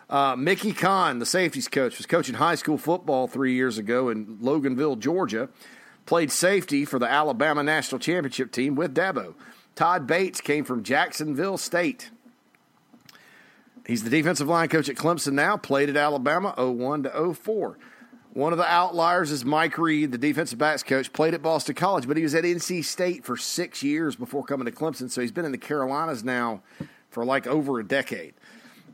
Uh, 0.08 0.36
Mickey 0.36 0.72
Conn, 0.72 1.18
the 1.18 1.26
safeties 1.26 1.68
coach, 1.68 1.96
was 1.96 2.06
coaching 2.06 2.34
high 2.34 2.54
school 2.54 2.76
football 2.76 3.26
three 3.26 3.54
years 3.54 3.78
ago 3.78 4.10
in 4.10 4.38
Loganville, 4.38 4.98
Georgia. 4.98 5.48
Played 6.04 6.30
safety 6.30 6.84
for 6.84 6.98
the 6.98 7.10
Alabama 7.10 7.62
national 7.62 7.98
championship 7.98 8.52
team 8.52 8.74
with 8.74 8.94
Dabo. 8.94 9.34
Todd 9.74 10.06
Bates 10.06 10.40
came 10.40 10.64
from 10.64 10.82
Jacksonville 10.82 11.56
State. 11.56 12.10
He's 13.86 14.04
the 14.04 14.10
defensive 14.10 14.48
line 14.48 14.68
coach 14.68 14.88
at 14.88 14.96
Clemson 14.96 15.32
now, 15.32 15.56
played 15.56 15.88
at 15.88 15.96
Alabama 15.96 16.54
01 16.58 17.04
to 17.04 17.34
04. 17.34 17.78
One 18.34 18.52
of 18.52 18.58
the 18.58 18.64
outliers 18.64 19.30
is 19.30 19.44
Mike 19.44 19.76
Reed, 19.76 20.10
the 20.10 20.16
defensive 20.16 20.58
backs 20.58 20.82
coach, 20.82 21.12
played 21.12 21.34
at 21.34 21.42
Boston 21.42 21.74
College, 21.74 22.08
but 22.08 22.16
he 22.16 22.22
was 22.22 22.34
at 22.34 22.44
NC 22.44 22.82
State 22.82 23.24
for 23.24 23.36
six 23.36 23.82
years 23.82 24.16
before 24.16 24.42
coming 24.42 24.64
to 24.64 24.72
Clemson. 24.72 25.10
So 25.10 25.20
he's 25.20 25.32
been 25.32 25.44
in 25.44 25.52
the 25.52 25.58
Carolinas 25.58 26.24
now 26.24 26.62
for 27.10 27.26
like 27.26 27.46
over 27.46 27.78
a 27.78 27.84
decade. 27.84 28.32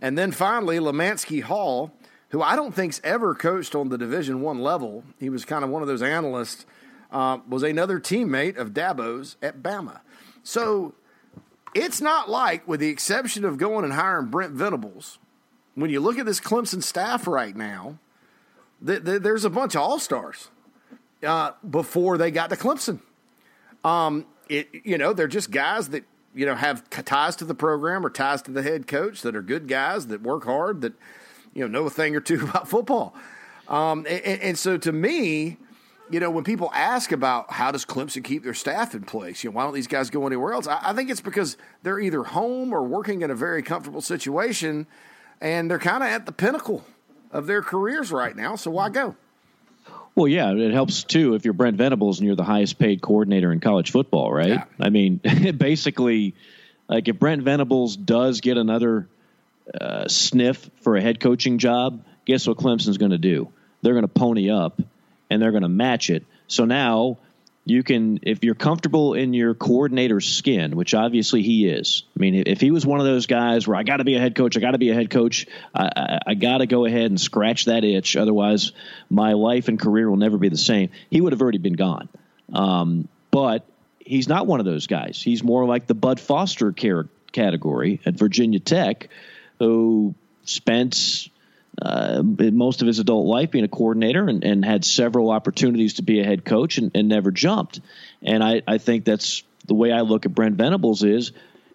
And 0.00 0.18
then 0.18 0.32
finally, 0.32 0.78
Lemanski 0.78 1.42
Hall, 1.42 1.92
who 2.30 2.42
I 2.42 2.56
don't 2.56 2.74
think's 2.74 3.00
ever 3.04 3.32
coached 3.32 3.76
on 3.76 3.90
the 3.90 3.98
Division 3.98 4.40
One 4.40 4.58
level. 4.58 5.04
He 5.20 5.30
was 5.30 5.44
kind 5.44 5.62
of 5.62 5.70
one 5.70 5.82
of 5.82 5.88
those 5.88 6.02
analysts. 6.02 6.66
Uh, 7.10 7.38
was 7.48 7.62
another 7.62 8.00
teammate 8.00 8.58
of 8.58 8.74
Dabo's 8.74 9.36
at 9.40 9.62
Bama. 9.62 10.00
So 10.42 10.94
it's 11.74 12.00
not 12.00 12.28
like, 12.28 12.66
with 12.66 12.80
the 12.80 12.88
exception 12.88 13.44
of 13.44 13.56
going 13.56 13.84
and 13.84 13.94
hiring 13.94 14.26
Brent 14.26 14.52
Venables, 14.52 15.18
when 15.74 15.90
you 15.90 16.00
look 16.00 16.18
at 16.18 16.26
this 16.26 16.40
Clemson 16.40 16.82
staff 16.82 17.26
right 17.26 17.56
now, 17.56 17.98
th- 18.84 19.04
th- 19.04 19.22
there's 19.22 19.44
a 19.44 19.50
bunch 19.50 19.74
of 19.74 19.82
all 19.82 19.98
stars 19.98 20.50
uh, 21.22 21.52
before 21.68 22.18
they 22.18 22.30
got 22.30 22.50
to 22.50 22.56
Clemson. 22.56 23.00
Um, 23.84 24.26
it, 24.48 24.68
you 24.84 24.98
know, 24.98 25.12
they're 25.12 25.28
just 25.28 25.50
guys 25.50 25.90
that 25.90 26.04
you 26.34 26.46
know 26.46 26.54
have 26.54 26.88
ties 26.90 27.36
to 27.36 27.44
the 27.44 27.54
program 27.54 28.04
or 28.04 28.10
ties 28.10 28.42
to 28.42 28.50
the 28.50 28.62
head 28.62 28.86
coach 28.86 29.22
that 29.22 29.34
are 29.34 29.42
good 29.42 29.68
guys 29.68 30.08
that 30.08 30.22
work 30.22 30.44
hard 30.44 30.82
that 30.82 30.92
you 31.54 31.62
know 31.62 31.68
know 31.68 31.86
a 31.86 31.90
thing 31.90 32.16
or 32.16 32.20
two 32.20 32.44
about 32.48 32.68
football. 32.68 33.14
Um, 33.68 34.06
and, 34.08 34.40
and 34.40 34.58
so 34.58 34.78
to 34.78 34.92
me, 34.92 35.58
you 36.10 36.20
know, 36.20 36.30
when 36.30 36.44
people 36.44 36.70
ask 36.72 37.12
about 37.12 37.52
how 37.52 37.70
does 37.70 37.84
Clemson 37.84 38.24
keep 38.24 38.42
their 38.42 38.54
staff 38.54 38.94
in 38.94 39.02
place, 39.02 39.44
you 39.44 39.50
know, 39.50 39.56
why 39.56 39.64
don't 39.64 39.74
these 39.74 39.86
guys 39.86 40.10
go 40.10 40.26
anywhere 40.26 40.54
else? 40.54 40.66
I, 40.66 40.80
I, 40.82 40.92
think 40.94 41.10
it's 41.10 41.20
because 41.20 41.58
they're 41.82 42.00
either 42.00 42.22
home 42.22 42.72
or 42.72 42.82
working 42.82 43.20
in 43.22 43.30
a 43.30 43.34
very 43.34 43.62
comfortable 43.62 44.00
situation, 44.00 44.86
and 45.40 45.70
they're 45.70 45.78
kind 45.78 46.02
of 46.02 46.08
at 46.08 46.24
the 46.24 46.32
pinnacle 46.32 46.84
of 47.30 47.46
their 47.46 47.62
careers 47.62 48.10
right 48.12 48.34
now. 48.34 48.56
So 48.56 48.70
why 48.70 48.88
go? 48.88 49.16
Well, 50.14 50.26
yeah, 50.26 50.52
it 50.52 50.72
helps 50.72 51.04
too 51.04 51.34
if 51.34 51.44
you're 51.44 51.54
Brent 51.54 51.76
Venables 51.76 52.18
and 52.18 52.26
you're 52.26 52.34
the 52.34 52.42
highest 52.42 52.78
paid 52.78 53.00
coordinator 53.00 53.52
in 53.52 53.60
college 53.60 53.92
football, 53.92 54.32
right? 54.32 54.48
Yeah. 54.48 54.64
I 54.80 54.90
mean, 54.90 55.20
basically, 55.56 56.34
like 56.88 57.06
if 57.06 57.18
Brent 57.18 57.42
Venables 57.42 57.96
does 57.96 58.40
get 58.40 58.56
another 58.56 59.08
uh, 59.80 60.08
sniff 60.08 60.68
for 60.80 60.96
a 60.96 61.00
head 61.00 61.20
coaching 61.20 61.58
job, 61.58 62.04
guess 62.24 62.48
what 62.48 62.56
Clemson's 62.56 62.98
going 62.98 63.12
to 63.12 63.18
do? 63.18 63.52
They're 63.82 63.92
going 63.92 64.06
to 64.06 64.08
pony 64.08 64.50
up 64.50 64.80
and 65.30 65.40
they're 65.40 65.52
going 65.52 65.62
to 65.62 65.68
match 65.68 66.10
it. 66.10 66.24
So 66.48 66.64
now 66.64 67.18
you 67.70 67.82
can, 67.82 68.20
if 68.22 68.44
you're 68.44 68.54
comfortable 68.54 69.14
in 69.14 69.34
your 69.34 69.54
coordinator's 69.54 70.28
skin, 70.28 70.76
which 70.76 70.94
obviously 70.94 71.42
he 71.42 71.68
is. 71.68 72.02
I 72.16 72.20
mean, 72.20 72.44
if 72.46 72.60
he 72.60 72.70
was 72.70 72.86
one 72.86 73.00
of 73.00 73.06
those 73.06 73.26
guys 73.26 73.66
where 73.66 73.76
I 73.76 73.82
got 73.82 73.98
to 73.98 74.04
be 74.04 74.16
a 74.16 74.20
head 74.20 74.34
coach, 74.34 74.56
I 74.56 74.60
got 74.60 74.72
to 74.72 74.78
be 74.78 74.90
a 74.90 74.94
head 74.94 75.10
coach, 75.10 75.46
I, 75.74 75.90
I, 75.96 76.18
I 76.28 76.34
got 76.34 76.58
to 76.58 76.66
go 76.66 76.84
ahead 76.84 77.06
and 77.06 77.20
scratch 77.20 77.66
that 77.66 77.84
itch. 77.84 78.16
Otherwise, 78.16 78.72
my 79.10 79.32
life 79.32 79.68
and 79.68 79.78
career 79.78 80.08
will 80.08 80.16
never 80.16 80.38
be 80.38 80.48
the 80.48 80.56
same. 80.56 80.90
He 81.10 81.20
would 81.20 81.32
have 81.32 81.42
already 81.42 81.58
been 81.58 81.74
gone. 81.74 82.08
Um, 82.52 83.08
but 83.30 83.66
he's 83.98 84.28
not 84.28 84.46
one 84.46 84.60
of 84.60 84.66
those 84.66 84.86
guys. 84.86 85.20
He's 85.22 85.42
more 85.42 85.66
like 85.66 85.86
the 85.86 85.94
Bud 85.94 86.20
Foster 86.20 86.72
category 87.32 88.00
at 88.06 88.14
Virginia 88.14 88.60
Tech, 88.60 89.08
who 89.58 90.14
spent 90.44 91.28
uh, 91.80 92.22
most 92.22 92.80
of 92.82 92.86
his 92.86 92.98
adult 92.98 93.26
life 93.26 93.50
being 93.50 93.64
a 93.64 93.68
coordinator 93.68 94.28
and, 94.28 94.42
and 94.44 94.64
had 94.64 94.84
several 94.84 95.30
opportunities 95.30 95.94
to 95.94 96.02
be 96.02 96.20
a 96.20 96.24
head 96.24 96.44
coach 96.44 96.78
and, 96.78 96.90
and 96.94 97.08
never 97.08 97.30
jumped. 97.30 97.80
And 98.22 98.42
I, 98.42 98.62
I 98.66 98.78
think 98.78 99.04
that's 99.04 99.42
the 99.66 99.74
way 99.74 99.92
I 99.92 100.00
look 100.00 100.26
at 100.26 100.34
Brent 100.34 100.56
Venables 100.56 101.04
is 101.04 101.32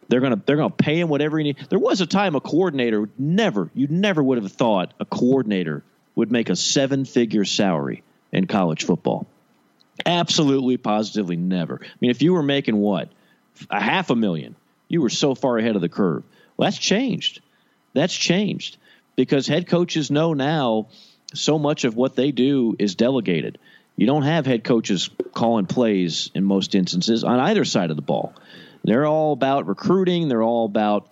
they're 0.09 0.19
gonna 0.19 0.41
they're 0.45 0.57
gonna 0.57 0.69
pay 0.69 0.99
him 0.99 1.09
whatever 1.09 1.37
he 1.37 1.45
needs. 1.45 1.67
There 1.69 1.79
was 1.79 2.01
a 2.01 2.05
time 2.05 2.35
a 2.35 2.41
coordinator 2.41 3.09
never 3.17 3.69
you 3.73 3.87
never 3.87 4.21
would 4.21 4.41
have 4.41 4.51
thought 4.51 4.93
a 4.99 5.05
coordinator 5.05 5.83
would 6.15 6.31
make 6.31 6.49
a 6.49 6.55
seven 6.55 7.05
figure 7.05 7.45
salary 7.45 8.03
in 8.31 8.47
college 8.47 8.83
football. 8.83 9.27
Absolutely, 10.05 10.77
positively 10.77 11.37
never. 11.37 11.79
I 11.81 11.87
mean, 12.01 12.11
if 12.11 12.21
you 12.21 12.33
were 12.33 12.43
making 12.43 12.77
what 12.77 13.09
a 13.69 13.79
half 13.79 14.09
a 14.09 14.15
million, 14.15 14.55
you 14.89 15.01
were 15.01 15.09
so 15.09 15.35
far 15.35 15.57
ahead 15.57 15.75
of 15.75 15.81
the 15.81 15.89
curve. 15.89 16.23
Well, 16.57 16.67
that's 16.67 16.77
changed. 16.77 17.41
That's 17.93 18.13
changed 18.13 18.77
because 19.15 19.47
head 19.47 19.67
coaches 19.67 20.11
know 20.11 20.33
now 20.33 20.87
so 21.33 21.57
much 21.57 21.83
of 21.83 21.95
what 21.95 22.15
they 22.15 22.31
do 22.31 22.75
is 22.79 22.95
delegated. 22.95 23.57
You 23.95 24.07
don't 24.07 24.23
have 24.23 24.45
head 24.45 24.63
coaches 24.63 25.09
calling 25.33 25.65
plays 25.65 26.31
in 26.33 26.43
most 26.43 26.75
instances 26.75 27.23
on 27.23 27.39
either 27.39 27.65
side 27.65 27.89
of 27.91 27.95
the 27.95 28.01
ball. 28.01 28.33
They're 28.83 29.05
all 29.05 29.33
about 29.33 29.67
recruiting. 29.67 30.27
They're 30.27 30.43
all 30.43 30.65
about 30.65 31.09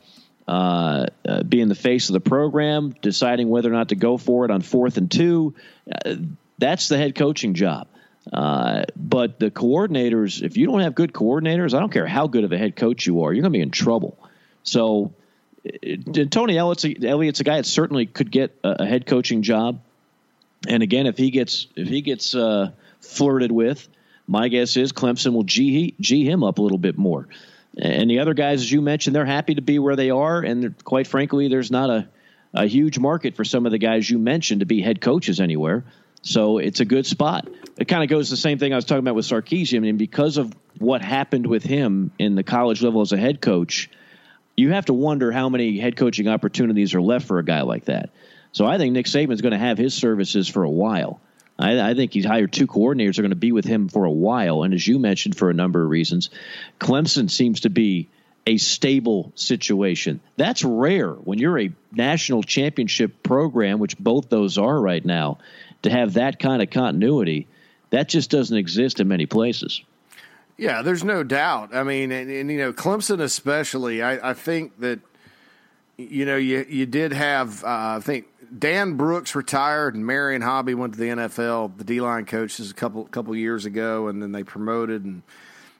uh, 0.48 1.06
uh, 1.28 1.44
being 1.44 1.68
the 1.68 1.76
face 1.76 2.10
of 2.10 2.14
the 2.14 2.20
program, 2.20 2.96
deciding 3.02 3.50
whether 3.50 3.70
or 3.70 3.74
not 3.74 3.90
to 3.90 3.96
go 3.96 4.18
for 4.18 4.46
it 4.46 4.52
on 4.52 4.62
fourth 4.62 4.98
and 4.98 5.10
two. 5.10 5.54
Uh, 5.88 6.16
that's 6.58 6.88
the 6.88 6.98
head 6.98 7.16
coaching 7.16 7.54
job. 7.54 7.88
Uh, 8.32 8.84
but 8.96 9.40
the 9.40 9.50
coordinators, 9.50 10.44
if 10.44 10.58
you 10.58 10.68
don't 10.68 10.82
have 10.82 10.94
good 10.94 11.14
coordinators, 11.14 11.74
I 11.74 11.80
don't 11.80 11.92
care 11.92 12.06
how 12.06 12.28
good 12.28 12.44
of 12.44 12.52
a 12.52 12.58
head 12.58 12.76
coach 12.76 13.06
you 13.06 13.24
are, 13.24 13.34
you're 13.34 13.42
going 13.42 13.54
to 13.54 13.58
be 13.58 13.64
in 13.64 13.72
trouble. 13.72 14.18
So 14.64 15.14
Tony 16.30 16.58
Elliott's 16.58 16.86
a, 16.86 16.96
Elliott's 17.06 17.40
a 17.40 17.44
guy 17.44 17.58
that 17.58 17.66
certainly 17.66 18.06
could 18.06 18.32
get 18.32 18.58
a, 18.64 18.84
a, 18.84 18.86
head 18.86 19.06
coaching 19.06 19.44
job. 19.44 19.82
And 20.68 20.82
again, 20.82 21.06
if 21.06 21.18
he 21.18 21.30
gets 21.30 21.68
if 21.76 21.88
he 21.88 22.02
gets 22.02 22.34
uh, 22.34 22.72
flirted 23.00 23.52
with, 23.52 23.88
my 24.28 24.48
guess 24.48 24.76
is 24.78 24.92
Clemson 24.92 25.34
will 25.34 25.44
g 25.44 25.96
g 26.00 26.28
him 26.28 26.44
up 26.44 26.58
a 26.58 26.62
little 26.62 26.78
bit 26.78 26.98
more. 26.98 27.28
And 27.78 28.10
the 28.10 28.20
other 28.20 28.34
guys, 28.34 28.62
as 28.62 28.72
you 28.72 28.82
mentioned, 28.82 29.16
they're 29.16 29.26
happy 29.26 29.56
to 29.56 29.62
be 29.62 29.80
where 29.80 29.96
they 29.96 30.10
are, 30.10 30.42
and 30.42 30.84
quite 30.84 31.08
frankly, 31.08 31.48
there's 31.48 31.72
not 31.72 31.90
a 31.90 32.08
a 32.54 32.66
huge 32.66 33.00
market 33.00 33.36
for 33.36 33.46
some 33.46 33.66
of 33.66 33.72
the 33.72 33.78
guys 33.78 34.10
you 34.10 34.20
mentioned 34.20 34.60
to 34.60 34.66
be 34.66 34.82
head 34.82 35.00
coaches 35.00 35.40
anywhere. 35.40 35.86
So 36.22 36.58
it's 36.58 36.80
a 36.80 36.86
good 36.86 37.06
spot. 37.06 37.48
It 37.78 37.88
kind 37.88 38.04
of 38.04 38.10
goes 38.10 38.30
the 38.30 38.38
same 38.38 38.60
thing 38.60 38.74
I 38.74 38.76
was 38.76 38.86
talking 38.86 39.00
about 39.00 39.16
with 39.16 39.26
Sarkisian. 39.26 39.78
I 39.78 39.80
mean, 39.80 39.98
because 39.98 40.38
of 40.38 40.54
what 40.78 41.02
happened 41.02 41.48
with 41.48 41.64
him 41.64 42.12
in 42.20 42.36
the 42.36 42.44
college 42.44 42.84
level 42.84 43.02
as 43.02 43.12
a 43.12 43.18
head 43.18 43.42
coach 43.42 43.90
you 44.56 44.72
have 44.72 44.86
to 44.86 44.94
wonder 44.94 45.32
how 45.32 45.50
many 45.50 45.80
head 45.80 45.96
coaching 45.96 46.28
opportunities 46.28 46.94
are 46.94 47.02
left 47.02 47.28
for 47.28 47.40
a 47.40 47.46
guy 47.46 47.62
like 47.62 47.86
that. 47.86 48.10
So 48.52 48.66
I 48.66 48.78
think 48.78 48.94
Nick 48.94 49.06
Saban's 49.06 49.42
going 49.42 49.54
to 49.54 49.58
have 49.58 49.78
his 49.78 49.94
services 49.94 50.48
for 50.48 50.64
a 50.64 50.70
while. 50.70 51.22
I, 51.58 51.92
I, 51.92 51.94
think 51.94 52.14
he's 52.14 52.26
hired 52.26 52.52
two 52.52 52.68
coordinators 52.68 53.18
are 53.18 53.22
going 53.22 53.30
to 53.30 53.36
be 53.36 53.52
with 53.52 53.66
him 53.66 53.88
for 53.88 54.06
a 54.06 54.12
while, 54.12 54.64
and 54.64 54.74
as 54.74 54.86
you 54.88 55.00
mentioned, 55.00 55.38
for 55.38 55.50
a 55.50 55.54
number 55.54 55.84
of 55.84 55.90
reasons, 55.90 56.30
Clemson 56.80 57.30
seems 57.30 57.62
to 57.62 57.70
be 57.70 58.10
a 58.48 58.58
stable 58.58 59.32
situation. 59.36 60.20
That's 60.36 60.64
rare 60.64 61.12
when 61.12 61.38
you're 61.38 61.60
a 61.60 61.72
national 61.92 62.44
championship 62.44 63.22
program, 63.22 63.80
which 63.80 63.98
both 63.98 64.30
those 64.30 64.58
are 64.58 64.80
right 64.80 65.04
now. 65.04 65.38
To 65.84 65.90
have 65.90 66.14
that 66.14 66.40
kind 66.40 66.62
of 66.62 66.70
continuity, 66.70 67.48
that 67.90 68.08
just 68.08 68.30
doesn't 68.30 68.56
exist 68.56 69.00
in 69.00 69.08
many 69.08 69.26
places. 69.26 69.82
Yeah, 70.62 70.84
there's 70.84 71.04
no 71.04 71.24
doubt. 71.24 71.74
I 71.74 71.82
mean, 71.82 72.12
and, 72.12 72.30
and 72.30 72.52
you 72.52 72.60
know, 72.60 72.72
Clemson 72.72 73.20
especially. 73.20 74.04
I, 74.04 74.30
I, 74.30 74.34
think 74.36 74.80
that 74.82 75.00
you 75.98 76.24
know 76.24 76.38
you 76.38 76.64
you 76.70 76.86
did 76.86 77.14
have. 77.14 77.64
Uh, 77.64 77.98
I 77.98 78.00
think 78.00 78.28
Dan 78.60 78.94
Brooks 78.94 79.34
retired 79.34 79.96
and 79.96 80.06
Marion 80.06 80.44
Hobby 80.44 80.76
went 80.76 80.94
to 80.94 81.00
the 81.00 81.08
NFL. 81.08 81.80
The 81.80 81.84
D 81.84 82.00
line 82.00 82.28
coaches 82.28 82.70
a 82.70 82.76
couple 82.76 83.06
couple 83.06 83.36
years 83.36 83.66
ago, 83.66 84.08
and 84.08 84.22
then 84.22 84.34
they 84.34 84.44
promoted. 84.44 85.04
And 85.04 85.24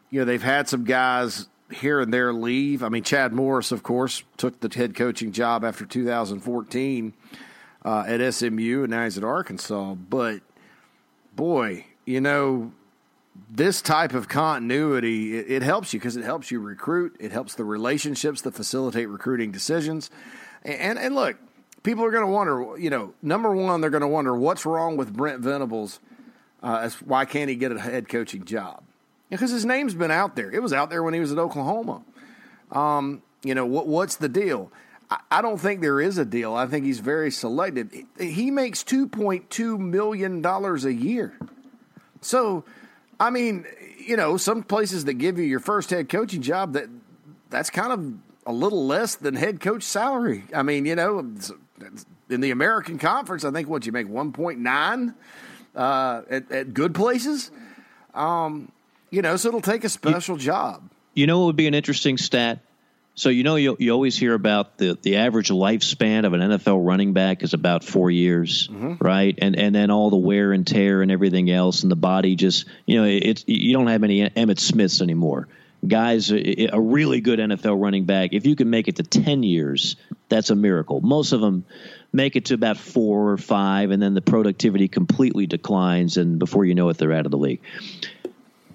you 0.10 0.18
know, 0.18 0.26
they've 0.26 0.42
had 0.42 0.68
some 0.68 0.84
guys 0.84 1.48
here 1.70 2.00
and 2.00 2.12
there 2.12 2.34
leave. 2.34 2.82
I 2.82 2.90
mean, 2.90 3.04
Chad 3.04 3.34
Morris, 3.34 3.72
of 3.72 3.84
course, 3.84 4.24
took 4.36 4.62
the 4.62 4.76
head 4.76 4.96
coaching 4.96 5.32
job 5.32 5.64
after 5.64 5.86
2014 5.86 7.14
uh, 7.86 8.04
at 8.08 8.34
SMU, 8.34 8.82
and 8.82 8.90
now 8.90 9.04
he's 9.04 9.20
at 9.20 9.24
Arkansas. 9.24 9.94
But 9.94 10.42
boy, 11.36 11.86
you 12.04 12.20
know, 12.20 12.72
this 13.54 13.82
type 13.82 14.14
of 14.14 14.30
continuity 14.30 15.38
it, 15.38 15.52
it 15.52 15.64
helps 15.64 15.94
you 15.94 16.00
because 16.00 16.16
it 16.16 16.24
helps 16.24 16.52
you 16.52 16.60
recruit 16.60 17.16
it 17.20 17.32
helps 17.32 17.56
the 17.56 17.66
relationships 17.66 18.42
that 18.42 18.54
facilitate 18.54 19.10
recruiting 19.10 19.52
decisions. 19.52 20.10
And 20.64 20.98
and 20.98 21.16
look 21.16 21.38
people 21.84 22.06
are 22.06 22.12
going 22.12 22.26
to 22.26 22.32
wonder 22.32 22.78
you 22.78 22.90
know 22.90 23.14
number 23.22 23.54
one 23.54 23.82
they're 23.82 23.90
going 23.90 24.02
to 24.02 24.08
wonder 24.08 24.36
what's 24.36 24.66
wrong 24.66 24.96
with 24.96 25.12
brent 25.12 25.42
venables 25.42 26.00
uh, 26.64 26.80
as 26.84 26.96
why 27.02 27.26
can't 27.26 27.50
he 27.50 27.56
get 27.56 27.72
a 27.72 27.80
head 27.80 28.08
coaching 28.08 28.46
job? 28.46 28.84
Because 29.30 29.52
his 29.52 29.66
name's 29.66 29.94
been 29.94 30.12
out 30.12 30.36
there. 30.36 30.52
It 30.52 30.62
was 30.62 30.74
out 30.74 30.90
there 30.90 31.04
when 31.04 31.14
he 31.14 31.20
was 31.20 31.32
at 31.32 31.38
oklahoma. 31.38 32.04
Um, 32.72 33.22
you 33.44 33.56
know 33.56 33.66
what, 33.66 33.88
what's 33.88 34.16
the 34.18 34.30
deal? 34.30 34.72
I, 35.30 35.42
don't 35.42 35.58
think 35.58 35.82
there 35.82 36.00
is 36.00 36.18
a 36.18 36.24
deal. 36.24 36.54
I 36.54 36.68
think 36.68 36.86
he's 36.86 37.00
very 37.00 37.32
selective. 37.32 37.92
He 38.18 38.50
makes 38.50 38.82
$2.2 38.82 39.78
million 39.78 40.46
a 40.46 40.90
year. 40.90 41.34
So 42.22 42.64
I 43.22 43.30
mean, 43.30 43.68
you 44.00 44.18
know, 44.18 44.36
some 44.36 44.64
places 44.64 45.06
that 45.06 45.14
give 45.14 45.38
you 45.38 45.44
your 45.44 45.60
first 45.60 45.92
head 45.92 46.10
coaching 46.10 46.42
job 46.42 46.74
that 46.74 46.90
that's 47.52 47.70
kind 47.70 47.94
of 47.94 48.14
a 48.48 48.52
little 48.52 48.88
less 48.88 49.14
than 49.14 49.36
head 49.36 49.60
coach 49.60 49.84
salary. 49.84 50.44
I 50.56 50.64
mean, 50.64 50.88
you 50.88 50.96
know, 50.96 51.20
in 52.32 52.42
the 52.42 52.50
American 52.50 52.98
Conference, 52.98 53.46
I 53.46 53.52
think 53.52 53.70
what 53.70 53.86
you 53.86 53.92
make 53.92 54.10
one 54.10 54.32
point 54.32 54.58
nine 54.60 55.14
uh, 55.76 56.24
at, 56.32 56.52
at, 56.52 56.74
good 56.74 56.96
places. 56.96 57.52
Um, 58.16 58.72
you 59.12 59.22
know, 59.22 59.36
so 59.36 59.50
it'll 59.50 59.62
take 59.62 59.84
a 59.84 59.90
special 59.90 60.38
you, 60.38 60.42
job. 60.42 60.90
You 61.14 61.28
know, 61.28 61.44
it 61.44 61.46
would 61.46 61.56
be 61.56 61.68
an 61.68 61.76
interesting 61.76 62.18
stat. 62.18 62.60
So 63.14 63.30
you 63.30 63.44
know, 63.44 63.56
you, 63.56 63.76
you 63.78 63.92
always 63.92 64.18
hear 64.18 64.34
about 64.34 64.78
the, 64.78 64.98
the 65.02 65.18
average 65.18 65.50
lifespan 65.50 66.26
of 66.26 66.34
an 66.34 66.40
NFL 66.40 66.86
running 66.86 67.14
back 67.14 67.44
is 67.44 67.54
about 67.54 67.84
four 67.84 68.10
years, 68.10 68.68
mm-hmm. 68.70 69.04
right? 69.04 69.38
And 69.38 69.58
and 69.58 69.76
then 69.76 69.92
all 69.92 70.10
the 70.10 70.18
wear 70.18 70.54
and 70.54 70.66
tear 70.66 71.02
and 71.02 71.12
everything 71.12 71.50
else, 71.52 71.84
and 71.84 71.92
the 71.92 71.98
body 71.98 72.36
just 72.36 72.66
you 72.86 73.00
know 73.00 73.06
it's 73.06 73.44
you 73.48 73.74
don't 73.74 73.88
have 73.88 74.04
any 74.04 74.28
Emmitt 74.30 74.60
Smiths 74.60 75.02
anymore. 75.02 75.48
Guys, 75.86 76.32
a 76.32 76.80
really 76.80 77.22
good 77.22 77.40
NFL 77.40 77.82
running 77.82 78.06
back, 78.06 78.34
if 78.34 78.46
you 78.46 78.56
can 78.56 78.70
make 78.70 78.88
it 78.88 78.98
to 78.98 79.04
ten 79.04 79.44
years, 79.44 79.98
that's 80.30 80.52
a 80.52 80.56
miracle. 80.56 81.02
Most 81.02 81.34
of 81.34 81.42
them 81.42 81.66
make 82.14 82.36
it 82.36 82.46
to 82.46 82.54
about 82.54 82.78
four 82.78 83.32
or 83.32 83.38
five, 83.38 83.92
and 83.92 84.02
then 84.02 84.14
the 84.14 84.22
productivity 84.22 84.88
completely 84.88 85.48
declines, 85.48 86.18
and 86.18 86.40
before 86.40 86.66
you 86.66 86.76
know 86.76 86.90
it, 86.90 86.98
they're 86.98 87.14
out 87.14 87.26
of 87.26 87.32
the 87.32 87.38
league. 87.38 87.62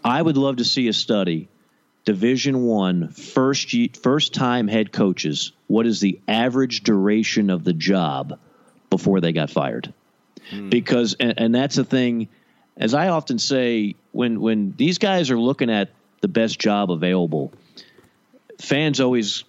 I 0.04 0.20
would 0.20 0.36
love 0.36 0.56
to 0.56 0.64
see 0.64 0.88
a 0.88 0.92
study 0.92 1.48
Division 2.06 2.62
One 2.62 3.08
first 3.08 3.74
first 4.00 4.32
time 4.32 4.68
head 4.68 4.92
coaches. 4.92 5.50
What 5.66 5.86
is 5.86 6.00
the 6.00 6.20
average 6.28 6.84
duration 6.84 7.50
of 7.50 7.64
the 7.64 7.72
job 7.72 8.38
before 8.90 9.20
they 9.20 9.32
got 9.32 9.50
fired? 9.50 9.92
Hmm. 10.48 10.68
Because 10.70 11.16
and, 11.18 11.34
and 11.36 11.54
that's 11.54 11.74
the 11.74 11.84
thing, 11.84 12.28
as 12.76 12.94
I 12.94 13.08
often 13.08 13.40
say, 13.40 13.96
when 14.12 14.40
when 14.40 14.72
these 14.76 14.98
guys 14.98 15.32
are 15.32 15.38
looking 15.38 15.68
at 15.68 15.90
the 16.20 16.28
best 16.28 16.60
job 16.60 16.92
available, 16.92 17.52
fans 18.60 19.00
always, 19.00 19.42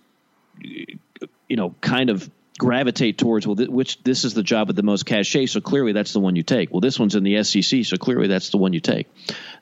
you 0.60 1.55
know, 1.55 1.76
kind 1.80 2.10
of 2.10 2.28
gravitate 2.58 3.20
towards 3.20 3.45
well, 3.45 3.55
th- 3.55 3.70
which 3.70 4.01
this 4.01 4.26
is 4.26 4.34
the 4.34 4.41
job 4.41 4.66
with 4.66 4.76
the 4.76 4.82
most 4.82 5.05
cachet, 5.05 5.45
so 5.45 5.62
clearly 5.62 5.91
that's 5.91 6.12
the 6.12 6.20
one 6.20 6.36
you 6.36 6.41
take. 6.41 6.72
Well, 6.72 6.82
this 6.82 6.97
one's 6.97 7.14
in 7.14 7.22
the 7.22 7.43
SEC, 7.43 7.86
so 7.86 7.97
clearly 7.97 8.28
that's 8.28 8.49
the 8.49 8.58
one 8.58 8.74
you 8.74 8.80
take. 8.80 9.08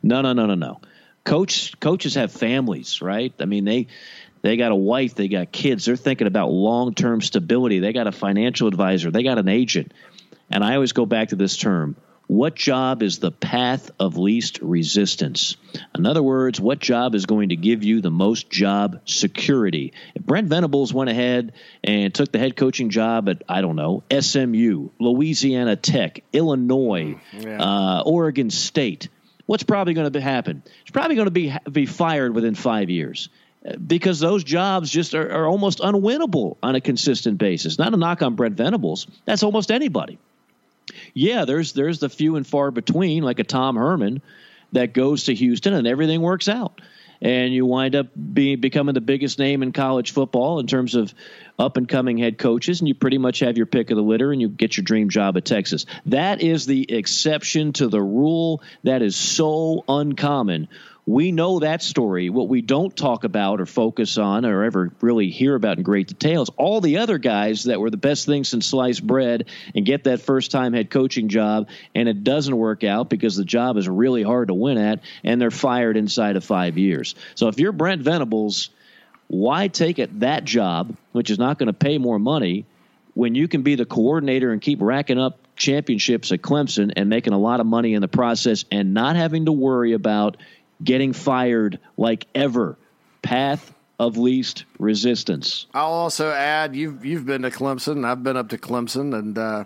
No, 0.02 0.22
no, 0.22 0.32
no, 0.32 0.46
no, 0.46 0.56
no 0.56 0.80
coach 1.26 1.78
coaches 1.82 2.16
have 2.16 2.32
families, 2.32 3.02
right? 3.02 3.34
I 3.40 3.46
mean, 3.46 3.66
they 3.66 3.88
they 4.42 4.56
got 4.56 4.72
a 4.72 4.76
wife, 4.76 5.16
they 5.16 5.28
got 5.28 5.52
kids. 5.52 5.86
They're 5.86 5.96
thinking 5.98 6.28
about 6.28 6.52
long 6.52 6.94
term 6.94 7.22
stability. 7.22 7.80
They 7.80 7.92
got 7.92 8.08
a 8.08 8.14
financial 8.14 8.70
advisor, 8.70 9.12
they 9.12 9.24
got 9.24 9.38
an 9.38 9.50
agent. 9.50 9.94
And 10.50 10.64
I 10.64 10.76
always 10.76 10.94
go 10.94 11.06
back 11.06 11.30
to 11.30 11.36
this 11.36 11.58
term. 11.58 11.96
What 12.28 12.56
job 12.56 13.04
is 13.04 13.20
the 13.20 13.32
path 13.32 13.92
of 14.00 14.18
least 14.18 14.60
resistance? 14.62 15.58
In 15.96 16.08
other 16.08 16.24
words, 16.24 16.60
what 16.60 16.80
job 16.80 17.14
is 17.14 17.28
going 17.28 17.50
to 17.50 17.56
give 17.56 17.84
you 17.84 18.02
the 18.02 18.10
most 18.10 18.50
job 18.50 19.02
security? 19.06 19.94
If 20.16 20.24
Brent 20.24 20.48
Venables 20.48 20.92
went 20.92 21.12
ahead 21.12 21.54
and 21.84 22.14
took 22.14 22.32
the 22.32 22.40
head 22.40 22.56
coaching 22.56 22.90
job 22.90 23.30
at, 23.30 23.44
I 23.48 23.62
don't 23.62 23.76
know, 23.76 24.04
SMU, 24.12 24.90
Louisiana 25.00 25.76
Tech, 25.76 26.24
Illinois, 26.34 27.20
yeah. 27.34 27.62
uh, 27.62 28.04
Oregon 28.04 28.50
State, 28.50 29.10
what's 29.46 29.64
probably 29.64 29.94
going 29.94 30.12
to 30.12 30.22
happen? 30.22 30.64
He's 30.84 30.92
probably 30.92 31.16
going 31.16 31.28
to 31.28 31.32
be 31.32 31.56
be 31.70 31.86
fired 31.86 32.34
within 32.34 32.56
five 32.56 32.90
years 32.90 33.30
because 33.88 34.20
those 34.20 34.44
jobs 34.44 34.92
just 34.92 35.16
are, 35.16 35.32
are, 35.32 35.48
almost 35.48 35.80
unwinnable 35.80 36.58
on 36.62 36.76
a 36.76 36.82
consistent 36.82 37.38
basis. 37.40 37.80
Not 37.80 37.94
a 37.94 37.98
knock 37.98 38.22
on 38.22 38.36
Brent 38.36 38.56
Venables. 38.56 39.08
That's 39.26 39.42
almost 39.42 39.72
anybody. 39.72 40.20
Yeah, 41.14 41.46
there's 41.46 41.74
there's 41.74 42.00
the 42.00 42.10
few 42.10 42.36
and 42.36 42.46
far 42.46 42.72
between, 42.72 43.24
like 43.24 43.40
a 43.40 43.44
Tom 43.44 43.76
Herman, 43.76 44.22
that 44.74 44.94
goes 44.94 45.26
to 45.26 45.34
Houston 45.34 45.74
and 45.74 45.88
everything 45.88 46.22
works 46.22 46.48
out 46.48 46.80
and 47.22 47.54
you 47.54 47.66
wind 47.66 47.96
up 47.96 48.08
becoming 48.34 48.94
the 48.94 49.02
biggest 49.02 49.40
name 49.40 49.64
in 49.64 49.72
college 49.72 50.12
football 50.12 50.60
in 50.60 50.68
terms 50.68 50.96
of 50.96 51.14
up 51.58 51.78
and 51.78 51.88
coming 51.88 52.18
head 52.18 52.38
coaches, 52.38 52.82
and 52.82 52.88
you 52.88 52.96
pretty 52.96 53.18
much 53.18 53.40
have 53.40 53.58
your 53.58 53.66
pick 53.66 53.90
of 53.90 53.98
the 53.98 54.04
litter, 54.04 54.32
and 54.32 54.42
you 54.42 54.50
get 54.50 54.78
your 54.78 54.84
dream 54.84 55.10
job 55.10 55.38
at 55.38 55.46
Texas. 55.46 55.86
That 56.08 56.42
is 56.42 56.66
the 56.66 56.92
exception 56.92 57.74
to 57.74 57.88
the 57.88 58.02
rule. 58.02 58.62
That 58.84 59.02
is 59.02 59.16
so 59.16 59.84
uncommon 59.88 60.68
we 61.08 61.32
know 61.32 61.60
that 61.60 61.84
story. 61.84 62.30
What 62.30 62.50
we 62.50 62.62
don't 62.62 62.96
talk 62.96 63.24
about 63.24 63.62
or 63.62 63.66
focus 63.66 64.18
on 64.18 64.44
or 64.44 64.64
ever 64.64 64.92
really 65.02 65.30
hear 65.30 65.54
about 65.54 65.78
in 65.78 65.84
great 65.84 66.08
details, 66.08 66.50
all 66.58 66.82
the 66.82 66.98
other 66.98 67.20
guys 67.20 67.66
that 67.66 67.80
were 67.80 67.92
the 67.92 67.98
best 67.98 68.26
things 68.26 68.50
since 68.50 68.66
sliced 68.66 69.06
bread 69.06 69.46
and 69.76 69.86
get 69.86 70.06
that 70.06 70.22
first 70.22 70.50
time 70.50 70.74
head 70.74 70.90
coaching 70.90 71.30
job 71.30 71.70
and 71.94 72.10
it 72.10 72.24
doesn't 72.24 72.58
work 72.58 72.84
out 72.84 73.10
because 73.10 73.36
the 73.36 73.46
job 73.46 73.78
is 73.78 73.88
really 73.88 74.24
hard 74.24 74.48
to 74.48 74.56
win 74.56 74.80
at 74.80 75.02
and 75.24 75.40
they're 75.40 75.52
fired 75.52 75.96
inside 75.96 76.38
of 76.38 76.44
five 76.44 76.78
years. 76.78 77.14
So 77.36 77.50
if 77.50 77.60
you're 77.60 77.72
Brent 77.72 78.02
Venables, 78.02 78.70
why 79.28 79.68
take 79.68 80.00
it 80.00 80.22
that 80.22 80.44
job, 80.44 80.96
which 81.12 81.30
is 81.30 81.38
not 81.38 81.60
going 81.60 81.68
to 81.68 81.74
pay 81.74 82.00
more 82.00 82.18
money, 82.18 82.66
when 83.14 83.36
you 83.36 83.48
can 83.48 83.62
be 83.62 83.76
the 83.76 83.86
coordinator 83.86 84.52
and 84.52 84.62
keep 84.62 84.82
racking 84.82 85.20
up 85.20 85.40
championships 85.56 86.32
at 86.32 86.42
Clemson 86.42 86.92
and 86.96 87.10
making 87.10 87.34
a 87.34 87.38
lot 87.38 87.60
of 87.60 87.66
money 87.66 87.94
in 87.94 88.02
the 88.02 88.08
process 88.08 88.66
and 88.72 88.94
not 88.94 89.16
having 89.16 89.46
to 89.46 89.52
worry 89.52 89.94
about 89.94 90.38
getting 90.84 91.14
fired 91.14 91.80
like 91.98 92.28
ever. 92.36 92.78
Path 93.22 93.74
of 94.00 94.18
least 94.18 94.66
resistance. 94.78 95.68
I'll 95.74 95.92
also 95.92 96.30
add 96.32 96.76
you've 96.76 97.06
you've 97.06 97.26
been 97.26 97.44
to 97.44 97.52
Clemson. 97.52 98.06
I've 98.06 98.24
been 98.24 98.38
up 98.38 98.50
to 98.50 98.58
Clemson, 98.58 99.18
and 99.18 99.38
uh, 99.38 99.64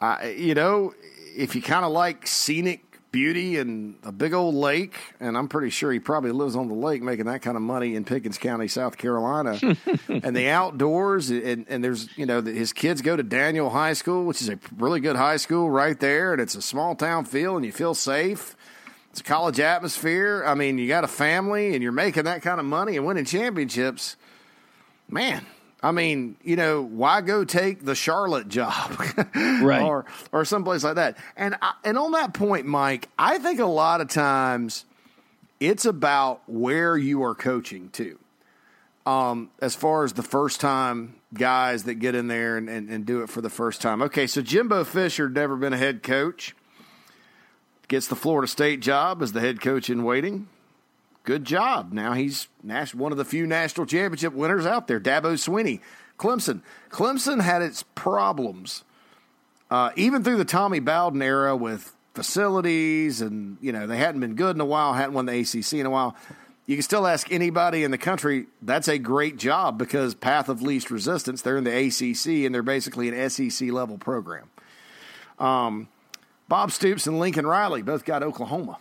I, 0.00 0.30
you 0.30 0.54
know 0.54 0.94
if 1.36 1.54
you 1.54 1.62
kind 1.62 1.84
of 1.84 1.92
like 1.92 2.26
scenic 2.26 2.80
beauty 3.10 3.58
and 3.58 3.94
a 4.02 4.10
big 4.10 4.34
old 4.34 4.56
lake, 4.56 4.98
and 5.20 5.38
I'm 5.38 5.46
pretty 5.46 5.70
sure 5.70 5.92
he 5.92 6.00
probably 6.00 6.32
lives 6.32 6.56
on 6.56 6.66
the 6.66 6.74
lake 6.74 7.00
making 7.00 7.26
that 7.26 7.42
kind 7.42 7.56
of 7.56 7.62
money 7.62 7.94
in 7.94 8.04
Pickens 8.04 8.38
County, 8.38 8.66
South 8.66 8.98
Carolina, 8.98 9.56
and 10.08 10.34
the 10.34 10.48
outdoors, 10.48 11.30
and, 11.30 11.66
and 11.68 11.84
there's 11.84 12.08
you 12.16 12.26
know 12.26 12.40
his 12.42 12.72
kids 12.72 13.02
go 13.02 13.14
to 13.16 13.22
Daniel 13.22 13.70
High 13.70 13.92
School, 13.92 14.24
which 14.24 14.40
is 14.40 14.48
a 14.48 14.58
really 14.76 15.00
good 15.00 15.16
high 15.16 15.36
school 15.36 15.70
right 15.70 15.98
there, 16.00 16.32
and 16.32 16.40
it's 16.40 16.54
a 16.54 16.62
small 16.62 16.94
town 16.94 17.24
feel, 17.24 17.56
and 17.56 17.64
you 17.64 17.72
feel 17.72 17.94
safe 17.94 18.56
it's 19.14 19.20
a 19.20 19.22
college 19.22 19.60
atmosphere. 19.60 20.42
I 20.44 20.56
mean, 20.56 20.76
you 20.76 20.88
got 20.88 21.04
a 21.04 21.08
family 21.08 21.74
and 21.74 21.84
you're 21.84 21.92
making 21.92 22.24
that 22.24 22.42
kind 22.42 22.58
of 22.58 22.66
money 22.66 22.96
and 22.96 23.06
winning 23.06 23.24
championships. 23.24 24.16
Man, 25.08 25.46
I 25.84 25.92
mean, 25.92 26.36
you 26.42 26.56
know, 26.56 26.82
why 26.82 27.20
go 27.20 27.44
take 27.44 27.84
the 27.84 27.94
Charlotte 27.94 28.48
job, 28.48 28.90
right, 29.36 29.82
or 29.82 30.04
or 30.32 30.44
someplace 30.44 30.82
like 30.82 30.96
that? 30.96 31.16
And 31.36 31.54
I, 31.62 31.74
and 31.84 31.96
on 31.96 32.10
that 32.10 32.34
point, 32.34 32.66
Mike, 32.66 33.08
I 33.16 33.38
think 33.38 33.60
a 33.60 33.66
lot 33.66 34.00
of 34.00 34.08
times 34.08 34.84
it's 35.60 35.84
about 35.84 36.42
where 36.48 36.96
you 36.96 37.22
are 37.22 37.36
coaching 37.36 37.90
too. 37.90 38.18
Um, 39.06 39.52
as 39.60 39.76
far 39.76 40.02
as 40.02 40.14
the 40.14 40.24
first 40.24 40.60
time 40.60 41.14
guys 41.32 41.84
that 41.84 42.00
get 42.00 42.16
in 42.16 42.26
there 42.26 42.56
and, 42.56 42.68
and, 42.68 42.88
and 42.88 43.06
do 43.06 43.22
it 43.22 43.28
for 43.28 43.42
the 43.42 43.50
first 43.50 43.80
time. 43.80 44.02
Okay, 44.02 44.26
so 44.26 44.42
Jimbo 44.42 44.82
Fisher 44.82 45.28
never 45.28 45.54
been 45.54 45.72
a 45.72 45.78
head 45.78 46.02
coach 46.02 46.56
gets 47.88 48.06
the 48.06 48.16
Florida 48.16 48.48
State 48.48 48.80
job 48.80 49.22
as 49.22 49.32
the 49.32 49.40
head 49.40 49.60
coach 49.60 49.90
in 49.90 50.04
waiting. 50.04 50.48
Good 51.24 51.44
job. 51.44 51.92
Now 51.92 52.12
he's 52.12 52.48
one 52.92 53.12
of 53.12 53.18
the 53.18 53.24
few 53.24 53.46
national 53.46 53.86
championship 53.86 54.34
winners 54.34 54.66
out 54.66 54.88
there. 54.88 55.00
Dabo 55.00 55.34
Swinney, 55.34 55.80
Clemson. 56.18 56.60
Clemson 56.90 57.40
had 57.40 57.62
its 57.62 57.82
problems, 57.94 58.84
uh, 59.70 59.90
even 59.96 60.22
through 60.22 60.36
the 60.36 60.44
Tommy 60.44 60.80
Bowden 60.80 61.22
era 61.22 61.56
with 61.56 61.94
facilities, 62.14 63.22
and 63.22 63.56
you 63.62 63.72
know 63.72 63.86
they 63.86 63.96
hadn't 63.96 64.20
been 64.20 64.34
good 64.34 64.54
in 64.54 64.60
a 64.60 64.66
while, 64.66 64.92
hadn't 64.92 65.14
won 65.14 65.26
the 65.26 65.40
ACC 65.40 65.74
in 65.74 65.86
a 65.86 65.90
while. 65.90 66.14
You 66.66 66.76
can 66.76 66.82
still 66.82 67.06
ask 67.06 67.30
anybody 67.30 67.84
in 67.84 67.90
the 67.90 67.98
country. 67.98 68.46
That's 68.62 68.88
a 68.88 68.98
great 68.98 69.36
job 69.36 69.76
because 69.76 70.14
path 70.14 70.48
of 70.48 70.62
least 70.62 70.90
resistance. 70.90 71.42
They're 71.42 71.58
in 71.58 71.64
the 71.64 71.86
ACC 71.86 72.46
and 72.46 72.54
they're 72.54 72.62
basically 72.62 73.08
an 73.08 73.28
SEC 73.28 73.70
level 73.70 73.98
program. 73.98 74.48
Um, 75.38 75.88
Bob 76.48 76.70
Stoops 76.72 77.06
and 77.06 77.18
Lincoln 77.18 77.46
Riley 77.46 77.82
both 77.82 78.04
got 78.04 78.22
Oklahoma. 78.22 78.78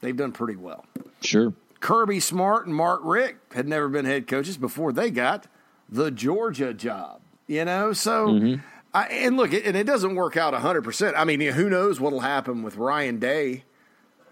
They've 0.00 0.16
done 0.16 0.32
pretty 0.32 0.56
well. 0.56 0.84
Sure. 1.20 1.52
Kirby 1.80 2.20
Smart 2.20 2.66
and 2.66 2.74
Mark 2.74 3.00
Richt 3.04 3.52
had 3.52 3.66
never 3.68 3.88
been 3.88 4.04
head 4.04 4.26
coaches 4.26 4.56
before 4.56 4.92
they 4.92 5.10
got 5.10 5.46
the 5.88 6.10
Georgia 6.10 6.74
job. 6.74 7.20
You 7.46 7.64
know, 7.64 7.92
so 7.92 8.28
mm-hmm. 8.28 8.60
I, 8.92 9.06
and 9.06 9.36
look, 9.36 9.52
and 9.52 9.76
it 9.76 9.86
doesn't 9.86 10.16
work 10.16 10.36
out 10.36 10.52
hundred 10.54 10.82
percent. 10.82 11.16
I 11.16 11.24
mean, 11.24 11.40
who 11.40 11.70
knows 11.70 12.00
what'll 12.00 12.20
happen 12.20 12.62
with 12.62 12.76
Ryan 12.76 13.18
Day 13.18 13.64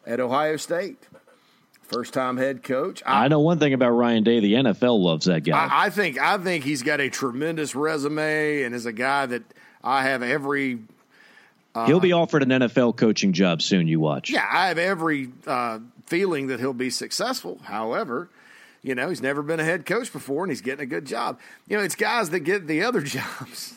at 0.05 0.19
Ohio 0.19 0.57
State? 0.57 1.07
First 1.83 2.15
time 2.15 2.39
head 2.39 2.65
coach. 2.65 3.03
I, 3.07 3.27
I, 3.27 3.29
know 3.29 3.41
one 3.41 3.59
thing 3.59 3.73
about 3.75 3.91
Ryan 3.91 4.25
Day. 4.25 4.41
The 4.41 4.55
NFL 4.55 4.99
loves 4.99 5.27
that 5.27 5.45
guy. 5.45 5.67
I, 5.67 5.87
I 5.87 5.91
think 5.91 6.19
I 6.19 6.39
think 6.39 6.65
he's 6.65 6.83
got 6.83 7.01
a 7.01 7.09
tremendous 7.09 7.75
resume 7.75 8.63
and 8.63 8.75
is 8.75 8.87
a 8.87 8.93
guy 8.93 9.27
that 9.27 9.43
I 9.85 10.05
have 10.05 10.23
every. 10.23 10.79
Uh, 11.75 11.87
he'll 11.87 12.01
be 12.01 12.13
offered 12.13 12.43
an 12.43 12.49
NFL 12.49 12.97
coaching 12.97 13.33
job 13.33 13.61
soon. 13.61 13.87
You 13.87 14.01
watch. 14.01 14.31
Yeah, 14.31 14.49
I 14.51 14.69
have 14.69 14.79
every 14.79 15.31
uh, 15.47 15.81
feeling 16.07 16.47
that 16.47 16.59
he'll 16.59 16.73
be 16.73 16.91
successful. 16.91 17.61
However, 17.63 18.31
you 18.83 18.95
know, 18.95 19.11
he's 19.11 19.21
never 19.21 19.43
been 19.43 19.61
a 19.61 19.65
head 19.65 19.85
coach 19.85 20.13
before, 20.13 20.45
and 20.45 20.51
he's 20.51 20.63
getting 20.63 20.83
a 20.83 20.87
good 20.87 21.05
job. 21.05 21.39
You 21.69 21.77
know, 21.77 21.83
it's 21.83 21.95
guys 21.95 22.31
that 22.31 22.41
get 22.41 22.67
the 22.67 22.83
other 22.83 23.01
jobs 23.03 23.75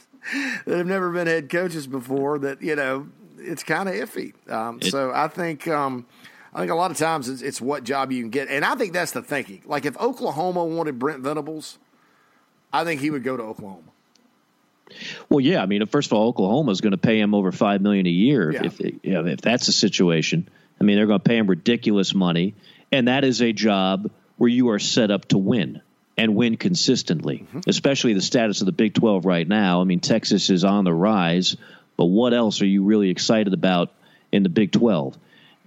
that 0.66 0.78
have 0.78 0.88
never 0.88 1.12
been 1.12 1.28
head 1.28 1.50
coaches 1.50 1.86
before 1.86 2.40
that 2.40 2.62
you 2.62 2.76
know 2.76 3.10
it's 3.38 3.64
kind 3.64 3.90
of 3.90 3.96
iffy. 3.96 4.34
Um, 4.50 4.80
it, 4.82 4.92
so 4.92 5.12
I 5.14 5.28
think. 5.28 5.68
Um, 5.68 6.06
I 6.54 6.62
think 6.62 6.72
a 6.72 6.76
lot 6.76 6.90
of 6.90 6.98
times 6.98 7.30
it's, 7.30 7.44
it's, 7.44 7.62
what 7.62 7.84
job 7.84 8.12
you 8.12 8.24
can 8.24 8.32
get, 8.32 8.48
and 8.48 8.66
I 8.66 8.74
think 8.74 8.92
that's 8.92 9.12
the 9.12 9.22
thinking. 9.22 9.62
Like 9.66 9.86
if 9.86 9.96
Oklahoma 9.98 10.66
wanted 10.66 10.98
Brent 10.98 11.20
Venables, 11.20 11.78
I 12.74 12.84
think 12.84 13.00
he 13.00 13.12
would 13.12 13.24
go 13.24 13.38
to 13.38 13.44
Oklahoma. 13.44 13.84
Well, 15.30 15.40
yeah. 15.40 15.62
I 15.62 15.66
mean, 15.66 15.86
first 15.86 16.12
of 16.12 16.18
all, 16.18 16.28
Oklahoma 16.30 16.72
is 16.72 16.82
going 16.82 16.92
to 16.92 16.98
pay 16.98 17.20
him 17.20 17.34
over 17.34 17.52
five 17.52 17.82
million 17.82 18.06
a 18.06 18.12
year 18.12 18.52
yeah. 18.52 18.66
if 18.66 18.80
you 18.80 19.00
know, 19.04 19.26
if 19.26 19.42
that's 19.42 19.66
the 19.66 19.72
situation. 19.72 20.48
I 20.80 20.84
mean, 20.84 20.98
they're 20.98 21.08
going 21.08 21.20
to 21.20 21.28
pay 21.28 21.38
him 21.38 21.48
ridiculous 21.48 22.14
money, 22.14 22.54
And 22.92 23.08
that 23.08 23.24
is 23.24 23.42
a 23.42 23.52
job 23.52 24.12
where 24.38 24.50
you 24.50 24.70
are 24.70 24.80
set 24.80 25.12
up 25.12 25.26
to 25.30 25.38
win 25.38 25.82
and 26.18 26.36
win 26.36 26.58
consistently, 26.58 27.40
mm-hmm. 27.40 27.62
especially 27.68 28.14
the 28.14 28.22
status 28.22 28.62
of 28.62 28.66
the 28.66 28.72
Big 28.72 28.94
12 28.94 29.26
right 29.26 29.48
now. 29.48 29.82
I 29.82 29.84
mean, 29.84 30.00
Texas 30.00 30.50
is 30.50 30.64
on 30.64 30.84
the 30.84 30.94
rise, 30.94 31.58
but 31.96 32.06
what 32.06 32.34
else 32.34 32.62
are 32.62 32.68
you 32.68 32.84
really 32.84 33.10
excited 33.10 33.54
about 33.54 33.92
in 34.32 34.44
the 34.44 34.50
Big 34.50 34.72
12? 34.72 35.18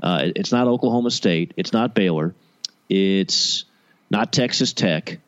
Uh, 0.02 0.28
it's 0.36 0.52
not 0.52 0.66
Oklahoma 0.66 1.10
State. 1.10 1.54
It's 1.56 1.72
not 1.72 1.94
Baylor. 1.94 2.34
It's 2.88 3.64
not 4.10 4.32
Texas 4.32 4.72
Tech. 4.72 5.18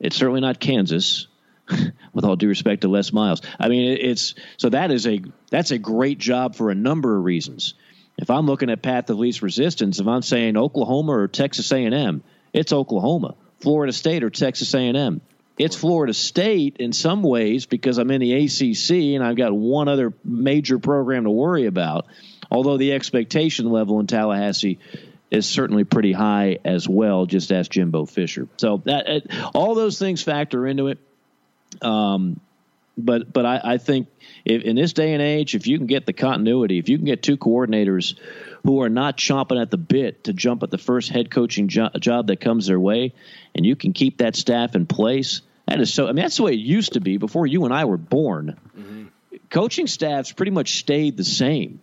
It's 0.00 0.16
certainly 0.16 0.40
not 0.40 0.60
Kansas. 0.60 1.26
with 2.16 2.24
all 2.24 2.34
due 2.34 2.48
respect 2.48 2.80
to 2.80 2.88
Les 2.88 3.12
Miles, 3.12 3.42
I 3.60 3.68
mean 3.68 3.98
it's 4.00 4.34
so 4.56 4.70
that 4.70 4.90
is 4.90 5.06
a 5.06 5.20
that's 5.50 5.70
a 5.70 5.78
great 5.78 6.18
job 6.18 6.56
for 6.56 6.70
a 6.70 6.74
number 6.74 7.16
of 7.16 7.22
reasons. 7.22 7.74
If 8.18 8.30
I'm 8.30 8.46
looking 8.46 8.70
at 8.70 8.82
path 8.82 9.10
of 9.10 9.18
least 9.18 9.42
resistance, 9.42 10.00
if 10.00 10.06
I'm 10.08 10.22
saying 10.22 10.56
Oklahoma 10.56 11.12
or 11.12 11.28
Texas 11.28 11.70
A&M, 11.70 12.24
it's 12.52 12.72
Oklahoma. 12.72 13.34
Florida 13.60 13.92
State 13.92 14.24
or 14.24 14.30
Texas 14.30 14.74
A&M. 14.74 15.20
It's 15.58 15.76
Florida 15.76 16.14
State 16.14 16.76
in 16.78 16.92
some 16.92 17.22
ways 17.22 17.66
because 17.66 17.98
I'm 17.98 18.10
in 18.10 18.20
the 18.20 18.32
ACC 18.32 19.14
and 19.14 19.24
I've 19.24 19.36
got 19.36 19.52
one 19.52 19.88
other 19.88 20.12
major 20.24 20.78
program 20.78 21.24
to 21.24 21.30
worry 21.30 21.66
about. 21.66 22.06
Although 22.50 22.76
the 22.76 22.92
expectation 22.92 23.70
level 23.70 24.00
in 24.00 24.06
Tallahassee 24.06 24.78
is 25.30 25.46
certainly 25.46 25.84
pretty 25.84 26.12
high 26.12 26.58
as 26.64 26.88
well. 26.88 27.26
Just 27.26 27.52
ask 27.52 27.70
Jimbo 27.70 28.06
Fisher. 28.06 28.48
So 28.58 28.82
that 28.84 29.26
all 29.54 29.74
those 29.74 29.98
things 29.98 30.22
factor 30.22 30.66
into 30.66 30.88
it. 30.88 30.98
Um, 31.82 32.40
but 32.98 33.32
but 33.32 33.44
I, 33.44 33.60
I 33.62 33.78
think 33.78 34.08
if, 34.44 34.62
in 34.62 34.76
this 34.76 34.92
day 34.92 35.12
and 35.12 35.22
age, 35.22 35.54
if 35.54 35.66
you 35.66 35.76
can 35.78 35.86
get 35.86 36.06
the 36.06 36.12
continuity, 36.12 36.78
if 36.78 36.88
you 36.88 36.96
can 36.96 37.06
get 37.06 37.22
two 37.22 37.36
coordinators 37.36 38.16
who 38.64 38.82
are 38.82 38.88
not 38.88 39.16
chomping 39.16 39.60
at 39.60 39.70
the 39.70 39.76
bit 39.76 40.24
to 40.24 40.32
jump 40.32 40.62
at 40.62 40.70
the 40.70 40.78
first 40.78 41.10
head 41.10 41.30
coaching 41.30 41.68
jo- 41.68 41.90
job 42.00 42.28
that 42.28 42.40
comes 42.40 42.66
their 42.66 42.80
way, 42.80 43.12
and 43.54 43.66
you 43.66 43.76
can 43.76 43.92
keep 43.92 44.18
that 44.18 44.34
staff 44.34 44.74
in 44.74 44.86
place. 44.86 45.42
That 45.66 45.80
is 45.80 45.92
so. 45.92 46.04
I 46.04 46.08
mean, 46.08 46.22
that's 46.22 46.36
the 46.36 46.44
way 46.44 46.52
it 46.52 46.60
used 46.60 46.94
to 46.94 47.00
be 47.00 47.18
before 47.18 47.46
you 47.46 47.64
and 47.64 47.74
I 47.74 47.84
were 47.84 47.96
born. 47.96 48.58
Mm-hmm. 48.76 49.04
Coaching 49.50 49.86
staffs 49.86 50.32
pretty 50.32 50.52
much 50.52 50.78
stayed 50.78 51.16
the 51.16 51.24
same. 51.24 51.80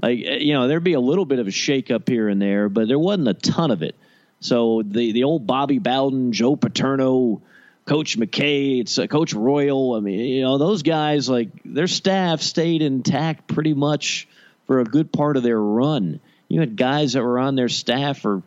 Like 0.00 0.20
eh, 0.24 0.36
you 0.36 0.52
know, 0.52 0.68
there'd 0.68 0.84
be 0.84 0.94
a 0.94 1.00
little 1.00 1.24
bit 1.24 1.38
of 1.38 1.48
a 1.48 1.50
shakeup 1.50 2.08
here 2.08 2.28
and 2.28 2.40
there, 2.40 2.68
but 2.68 2.86
there 2.86 2.98
wasn't 2.98 3.28
a 3.28 3.34
ton 3.34 3.70
of 3.70 3.82
it. 3.82 3.96
So 4.40 4.82
the 4.84 5.12
the 5.12 5.24
old 5.24 5.46
Bobby 5.46 5.78
Bowden, 5.78 6.32
Joe 6.32 6.54
Paterno, 6.54 7.42
Coach 7.84 8.18
McKay, 8.18 8.80
it's 8.80 8.98
uh, 8.98 9.06
Coach 9.06 9.34
Royal. 9.34 9.94
I 9.94 10.00
mean, 10.00 10.20
you 10.20 10.42
know, 10.42 10.56
those 10.56 10.82
guys 10.82 11.28
like 11.28 11.48
their 11.64 11.86
staff 11.86 12.40
stayed 12.40 12.80
intact 12.80 13.46
pretty 13.46 13.74
much 13.74 14.26
for 14.66 14.80
a 14.80 14.84
good 14.84 15.12
part 15.12 15.36
of 15.36 15.42
their 15.42 15.60
run. 15.60 16.20
You 16.48 16.60
had 16.60 16.76
guys 16.76 17.12
that 17.12 17.22
were 17.22 17.38
on 17.38 17.56
their 17.56 17.68
staff 17.68 18.20
for 18.20 18.42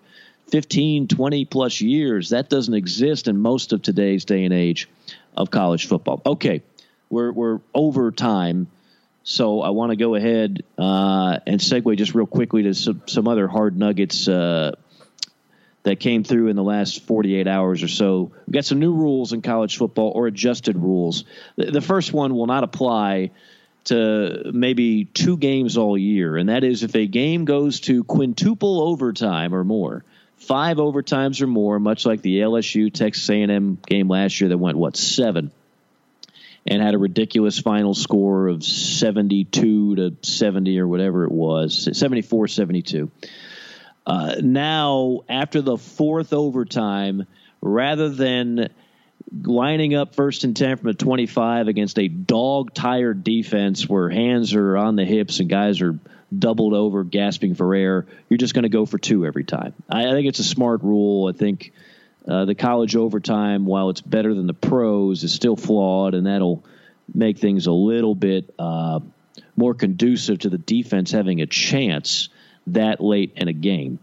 15, 0.49 1.07
20 1.07 1.45
plus 1.45 1.81
years. 1.81 2.29
That 2.29 2.49
doesn't 2.49 2.73
exist 2.73 3.27
in 3.27 3.37
most 3.37 3.73
of 3.73 3.81
today's 3.81 4.25
day 4.25 4.43
and 4.43 4.53
age 4.53 4.89
of 5.35 5.51
college 5.51 5.87
football. 5.87 6.21
Okay, 6.25 6.63
we're, 7.09 7.31
we're 7.31 7.59
over 7.75 8.11
time. 8.11 8.67
So 9.23 9.61
I 9.61 9.69
want 9.71 9.91
to 9.91 9.97
go 9.97 10.15
ahead 10.15 10.63
uh, 10.77 11.39
and 11.45 11.59
segue 11.59 11.97
just 11.97 12.15
real 12.15 12.25
quickly 12.25 12.63
to 12.63 12.73
some, 12.73 13.01
some 13.07 13.27
other 13.27 13.47
hard 13.47 13.77
nuggets 13.77 14.27
uh, 14.27 14.75
that 15.87 16.01
came 16.01 16.23
through 16.23 16.49
in 16.49 16.57
the 16.57 16.63
last 16.63 17.05
48 17.07 17.47
hours 17.47 17.81
or 17.81 17.87
so. 17.87 18.31
We've 18.45 18.53
got 18.53 18.65
some 18.65 18.79
new 18.79 18.93
rules 18.93 19.31
in 19.31 19.41
college 19.41 19.77
football 19.77 20.11
or 20.13 20.27
adjusted 20.27 20.77
rules. 20.77 21.23
The, 21.55 21.71
the 21.71 21.81
first 21.81 22.11
one 22.11 22.35
will 22.35 22.45
not 22.45 22.65
apply 22.65 23.31
to 23.85 24.51
maybe 24.53 25.05
two 25.05 25.37
games 25.37 25.77
all 25.77 25.97
year, 25.97 26.35
and 26.35 26.49
that 26.49 26.65
is 26.65 26.83
if 26.83 26.93
a 26.95 27.07
game 27.07 27.45
goes 27.45 27.79
to 27.81 28.03
quintuple 28.03 28.81
overtime 28.81 29.55
or 29.55 29.63
more, 29.63 30.03
five 30.35 30.75
overtimes 30.75 31.41
or 31.41 31.47
more, 31.47 31.79
much 31.79 32.05
like 32.05 32.21
the 32.21 32.39
LSU 32.39 32.93
Texas 32.93 33.29
A&M 33.29 33.77
game 33.87 34.09
last 34.09 34.41
year 34.41 34.49
that 34.49 34.57
went 34.57 34.77
what 34.77 34.97
seven, 34.97 35.51
and 36.65 36.81
had 36.81 36.95
a 36.95 36.97
ridiculous 36.97 37.59
final 37.59 37.93
score 37.93 38.49
of 38.49 38.61
72 38.61 39.95
to 39.95 40.17
70 40.21 40.79
or 40.79 40.87
whatever 40.87 41.23
it 41.23 41.31
was, 41.31 41.87
74 41.97 42.49
72. 42.49 43.09
Uh, 44.07 44.35
now, 44.41 45.19
after 45.27 45.61
the 45.61 45.77
fourth 45.77 46.31
overtime, 46.31 47.27
rather 47.61 48.07
than 48.07 48.69
lining 49.43 49.95
up 49.95 50.15
first 50.15 50.45
and 50.45 50.55
10 50.55 50.77
from 50.77 50.87
a 50.87 50.93
25 50.93 51.67
against 51.67 51.99
a 51.99 52.07
dog 52.07 52.73
tired 52.73 53.25
defense 53.25 53.87
where 53.87 54.09
hands 54.09 54.53
are 54.53 54.77
on 54.77 54.95
the 54.95 55.03
hips 55.03 55.41
and 55.41 55.49
guys 55.49 55.81
are 55.81 55.99
doubled 56.37 56.73
over, 56.73 57.03
gasping 57.03 57.53
for 57.53 57.75
air, 57.75 58.05
you're 58.29 58.37
just 58.37 58.53
going 58.53 58.63
to 58.63 58.69
go 58.69 58.85
for 58.85 58.97
two 58.97 59.25
every 59.25 59.43
time. 59.43 59.73
I, 59.89 60.07
I, 60.07 60.11
think 60.11 60.29
it's 60.29 60.39
a 60.39 60.43
smart 60.45 60.83
rule. 60.83 61.27
I 61.27 61.37
think 61.37 61.73
uh, 62.25 62.45
the 62.45 62.55
college 62.55 62.95
overtime, 62.95 63.65
while 63.65 63.89
it's 63.89 63.99
better 63.99 64.33
than 64.33 64.47
the 64.47 64.53
pros, 64.53 65.25
is 65.25 65.33
still 65.33 65.57
flawed, 65.57 66.13
and 66.13 66.27
that'll 66.27 66.63
make 67.13 67.39
things 67.39 67.67
a 67.67 67.73
little 67.73 68.15
bit 68.15 68.53
uh, 68.57 69.01
more 69.57 69.73
conducive 69.73 70.39
to 70.39 70.49
the 70.49 70.57
defense 70.57 71.11
having 71.11 71.41
a 71.41 71.45
chance 71.45 72.29
that 72.67 73.01
late 73.01 73.33
in 73.35 73.47
a 73.47 73.53
game. 73.53 73.99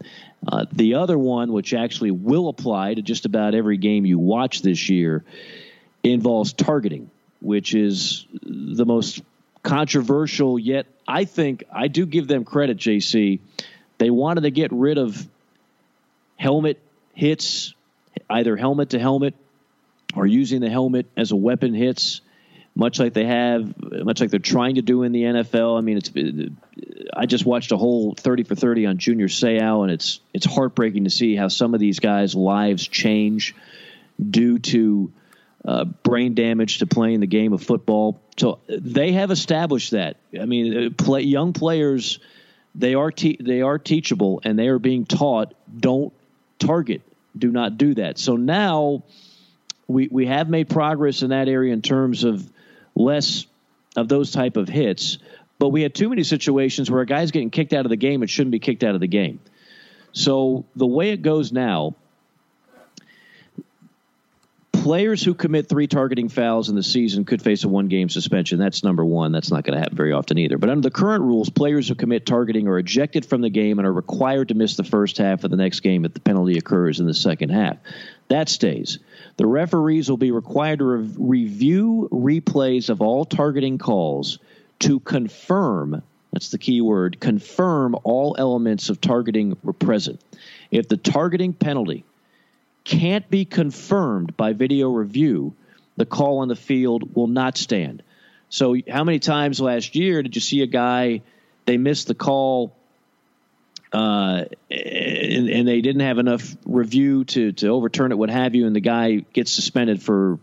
Uh, 0.47 0.65
the 0.71 0.95
other 0.95 1.17
one, 1.17 1.51
which 1.51 1.73
actually 1.73 2.11
will 2.11 2.49
apply 2.49 2.93
to 2.93 3.01
just 3.01 3.25
about 3.25 3.55
every 3.55 3.77
game 3.77 4.05
you 4.05 4.19
watch 4.19 4.61
this 4.61 4.89
year, 4.89 5.23
involves 6.03 6.53
targeting, 6.53 7.09
which 7.41 7.73
is 7.73 8.25
the 8.43 8.85
most 8.85 9.23
controversial 9.63 10.59
yet 10.59 10.85
I 11.07 11.25
think 11.25 11.63
I 11.71 11.87
do 11.87 12.05
give 12.05 12.27
them 12.27 12.45
credit, 12.45 12.77
JC. 12.77 13.39
They 13.97 14.09
wanted 14.09 14.41
to 14.41 14.51
get 14.51 14.71
rid 14.71 14.97
of 14.97 15.27
helmet 16.35 16.79
hits, 17.13 17.73
either 18.29 18.57
helmet 18.57 18.91
to 18.91 18.99
helmet 18.99 19.35
or 20.15 20.25
using 20.25 20.61
the 20.61 20.69
helmet 20.69 21.05
as 21.15 21.31
a 21.31 21.35
weapon 21.35 21.73
hits 21.73 22.21
much 22.75 22.99
like 22.99 23.13
they 23.13 23.25
have, 23.25 23.73
much 24.03 24.19
like 24.19 24.29
they're 24.29 24.39
trying 24.39 24.75
to 24.75 24.81
do 24.81 25.03
in 25.03 25.13
the 25.13 25.23
NFL. 25.23 25.77
I 25.77 25.81
mean, 25.81 25.97
it's. 25.97 26.11
I 27.13 27.25
just 27.25 27.45
watched 27.45 27.71
a 27.71 27.77
whole 27.77 28.13
thirty 28.13 28.43
for 28.43 28.55
thirty 28.55 28.85
on 28.85 28.97
Junior 28.97 29.27
Seau, 29.27 29.83
and 29.83 29.91
it's 29.91 30.19
it's 30.33 30.45
heartbreaking 30.45 31.05
to 31.05 31.09
see 31.09 31.35
how 31.35 31.47
some 31.47 31.73
of 31.73 31.79
these 31.79 31.99
guys' 31.99 32.35
lives 32.35 32.87
change 32.87 33.55
due 34.17 34.59
to 34.59 35.11
uh, 35.63 35.85
brain 35.85 36.33
damage 36.35 36.79
to 36.79 36.85
playing 36.85 37.21
the 37.21 37.27
game 37.27 37.53
of 37.53 37.63
football. 37.63 38.19
So 38.37 38.59
they 38.67 39.13
have 39.13 39.31
established 39.31 39.91
that. 39.91 40.17
I 40.39 40.45
mean, 40.45 40.87
uh, 40.87 40.89
play, 40.91 41.21
young 41.21 41.53
players, 41.53 42.19
they 42.75 42.93
are 42.93 43.11
te- 43.11 43.39
they 43.39 43.61
are 43.61 43.79
teachable, 43.79 44.41
and 44.43 44.59
they 44.59 44.67
are 44.67 44.79
being 44.79 45.05
taught 45.05 45.53
don't 45.77 46.13
target, 46.59 47.01
do 47.37 47.51
not 47.51 47.77
do 47.77 47.93
that. 47.95 48.17
So 48.17 48.35
now 48.35 49.03
we 49.87 50.09
we 50.11 50.25
have 50.25 50.49
made 50.49 50.69
progress 50.69 51.21
in 51.21 51.29
that 51.29 51.47
area 51.47 51.73
in 51.73 51.81
terms 51.81 52.23
of 52.23 52.47
less 52.95 53.45
of 53.95 54.07
those 54.09 54.31
type 54.31 54.57
of 54.57 54.67
hits. 54.67 55.17
But 55.57 55.69
we 55.69 55.81
had 55.81 55.95
too 55.95 56.09
many 56.09 56.23
situations 56.23 56.91
where 56.91 57.01
a 57.01 57.05
guy's 57.05 57.31
getting 57.31 57.49
kicked 57.49 57.73
out 57.73 57.85
of 57.85 57.89
the 57.89 57.95
game 57.95 58.21
and 58.21 58.29
shouldn't 58.29 58.51
be 58.51 58.59
kicked 58.59 58.83
out 58.83 58.95
of 58.95 59.01
the 59.01 59.07
game. 59.07 59.39
So 60.11 60.65
the 60.75 60.85
way 60.85 61.11
it 61.11 61.21
goes 61.21 61.51
now, 61.51 61.95
players 64.85 65.23
who 65.23 65.33
commit 65.33 65.67
three 65.67 65.87
targeting 65.87 66.29
fouls 66.29 66.69
in 66.69 66.75
the 66.75 66.83
season 66.83 67.25
could 67.25 67.41
face 67.41 67.63
a 67.63 67.67
one 67.67 67.87
game 67.87 68.07
suspension. 68.07 68.59
That's 68.59 68.83
number 68.83 69.03
one. 69.03 69.31
That's 69.31 69.49
not 69.49 69.63
going 69.63 69.73
to 69.73 69.79
happen 69.79 69.97
very 69.97 70.13
often 70.13 70.37
either. 70.37 70.59
But 70.59 70.69
under 70.69 70.87
the 70.87 70.93
current 70.93 71.23
rules, 71.23 71.49
players 71.49 71.87
who 71.87 71.95
commit 71.95 72.25
targeting 72.25 72.67
are 72.67 72.77
ejected 72.77 73.25
from 73.25 73.41
the 73.41 73.49
game 73.49 73.79
and 73.79 73.87
are 73.87 73.91
required 73.91 74.49
to 74.49 74.53
miss 74.53 74.75
the 74.77 74.83
first 74.83 75.17
half 75.17 75.43
of 75.43 75.49
the 75.49 75.57
next 75.57 75.79
game 75.79 76.05
if 76.05 76.13
the 76.13 76.19
penalty 76.19 76.59
occurs 76.59 76.99
in 76.99 77.07
the 77.07 77.15
second 77.15 77.49
half. 77.49 77.77
That 78.27 78.47
stays. 78.47 78.99
The 79.37 79.47
referees 79.47 80.07
will 80.07 80.17
be 80.17 80.29
required 80.29 80.79
to 80.79 80.85
re- 80.85 81.15
review 81.17 82.07
replays 82.11 82.89
of 82.89 83.01
all 83.01 83.25
targeting 83.25 83.79
calls 83.79 84.37
to 84.79 84.99
confirm 84.99 86.03
that's 86.35 86.49
the 86.49 86.57
key 86.57 86.81
word 86.81 87.21
confirm 87.21 87.95
all 88.03 88.35
elements 88.37 88.89
of 88.89 88.99
targeting 88.99 89.55
were 89.63 89.71
present. 89.71 90.19
If 90.69 90.89
the 90.89 90.97
targeting 90.97 91.53
penalty 91.53 92.03
can't 92.83 93.29
be 93.29 93.45
confirmed 93.45 94.35
by 94.35 94.51
video 94.51 94.89
review, 94.89 95.55
the 95.95 96.05
call 96.05 96.39
on 96.39 96.49
the 96.49 96.55
field 96.57 97.15
will 97.15 97.27
not 97.27 97.57
stand. 97.57 98.03
So, 98.49 98.75
how 98.89 99.05
many 99.05 99.19
times 99.19 99.61
last 99.61 99.95
year 99.95 100.21
did 100.21 100.35
you 100.35 100.41
see 100.41 100.61
a 100.61 100.67
guy, 100.67 101.21
they 101.65 101.77
missed 101.77 102.07
the 102.07 102.15
call 102.15 102.75
uh, 103.93 104.43
and, 104.69 105.49
and, 105.49 105.65
they 105.65 105.79
didn't 105.79 106.01
have 106.01 106.17
enough 106.17 106.57
review 106.65 107.23
to, 107.23 107.53
to 107.53 107.69
overturn 107.69 108.11
it, 108.11 108.17
what 108.17 108.29
have 108.29 108.55
you, 108.55 108.67
and 108.67 108.75
the 108.75 108.81
guy 108.81 109.23
gets 109.31 109.53
suspended 109.53 110.03
for 110.03 110.37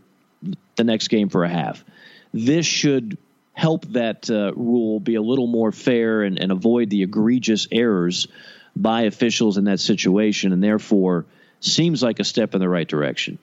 the 0.77 0.85
next 0.85 1.09
game 1.09 1.29
for 1.29 1.45
a 1.45 1.51
half. 1.51 1.85
This 2.33 2.65
should 2.65 3.19
help 3.53 3.85
that 3.87 4.31
uh, 4.31 4.53
rule 4.55 5.01
be 5.01 5.15
a 5.15 5.23
little 5.23 5.47
more 5.47 5.73
fair 5.73 6.23
and, 6.23 6.39
and, 6.39 6.51
avoid 6.51 6.89
the 6.89 7.03
egregious 7.03 7.69
errors 7.71 8.27
by 8.75 9.03
officials 9.03 9.59
in 9.59 9.65
that 9.65 9.79
situation, 9.79 10.53
and 10.53 10.63
therefore 10.63 11.27
seems 11.61 12.03
like 12.03 12.19
a 12.19 12.25
step 12.25 12.55
in 12.55 12.61
the 12.61 12.69
right 12.69 12.89
direction. 12.89 13.39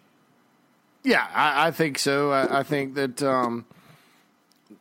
Yeah, 1.04 1.26
I, 1.34 1.68
I 1.68 1.72
think 1.72 2.00
so. 2.00 2.32
I, 2.32 2.60
I 2.60 2.64
think 2.64 2.96
that 2.96 3.22
um, 3.22 3.66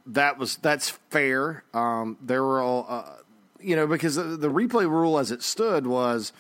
that 0.07 0.39
was 0.39 0.57
that's 0.57 0.91
fair. 1.11 1.65
Um, 1.75 2.17
there 2.23 2.43
were 2.43 2.61
all. 2.61 2.87
Uh, 2.89 3.05
you 3.61 3.75
know, 3.75 3.87
because 3.87 4.15
the, 4.15 4.23
the 4.23 4.49
replay 4.49 4.89
rule 4.89 5.19
as 5.19 5.33
it 5.33 5.43
stood 5.43 5.87
was 5.87 6.33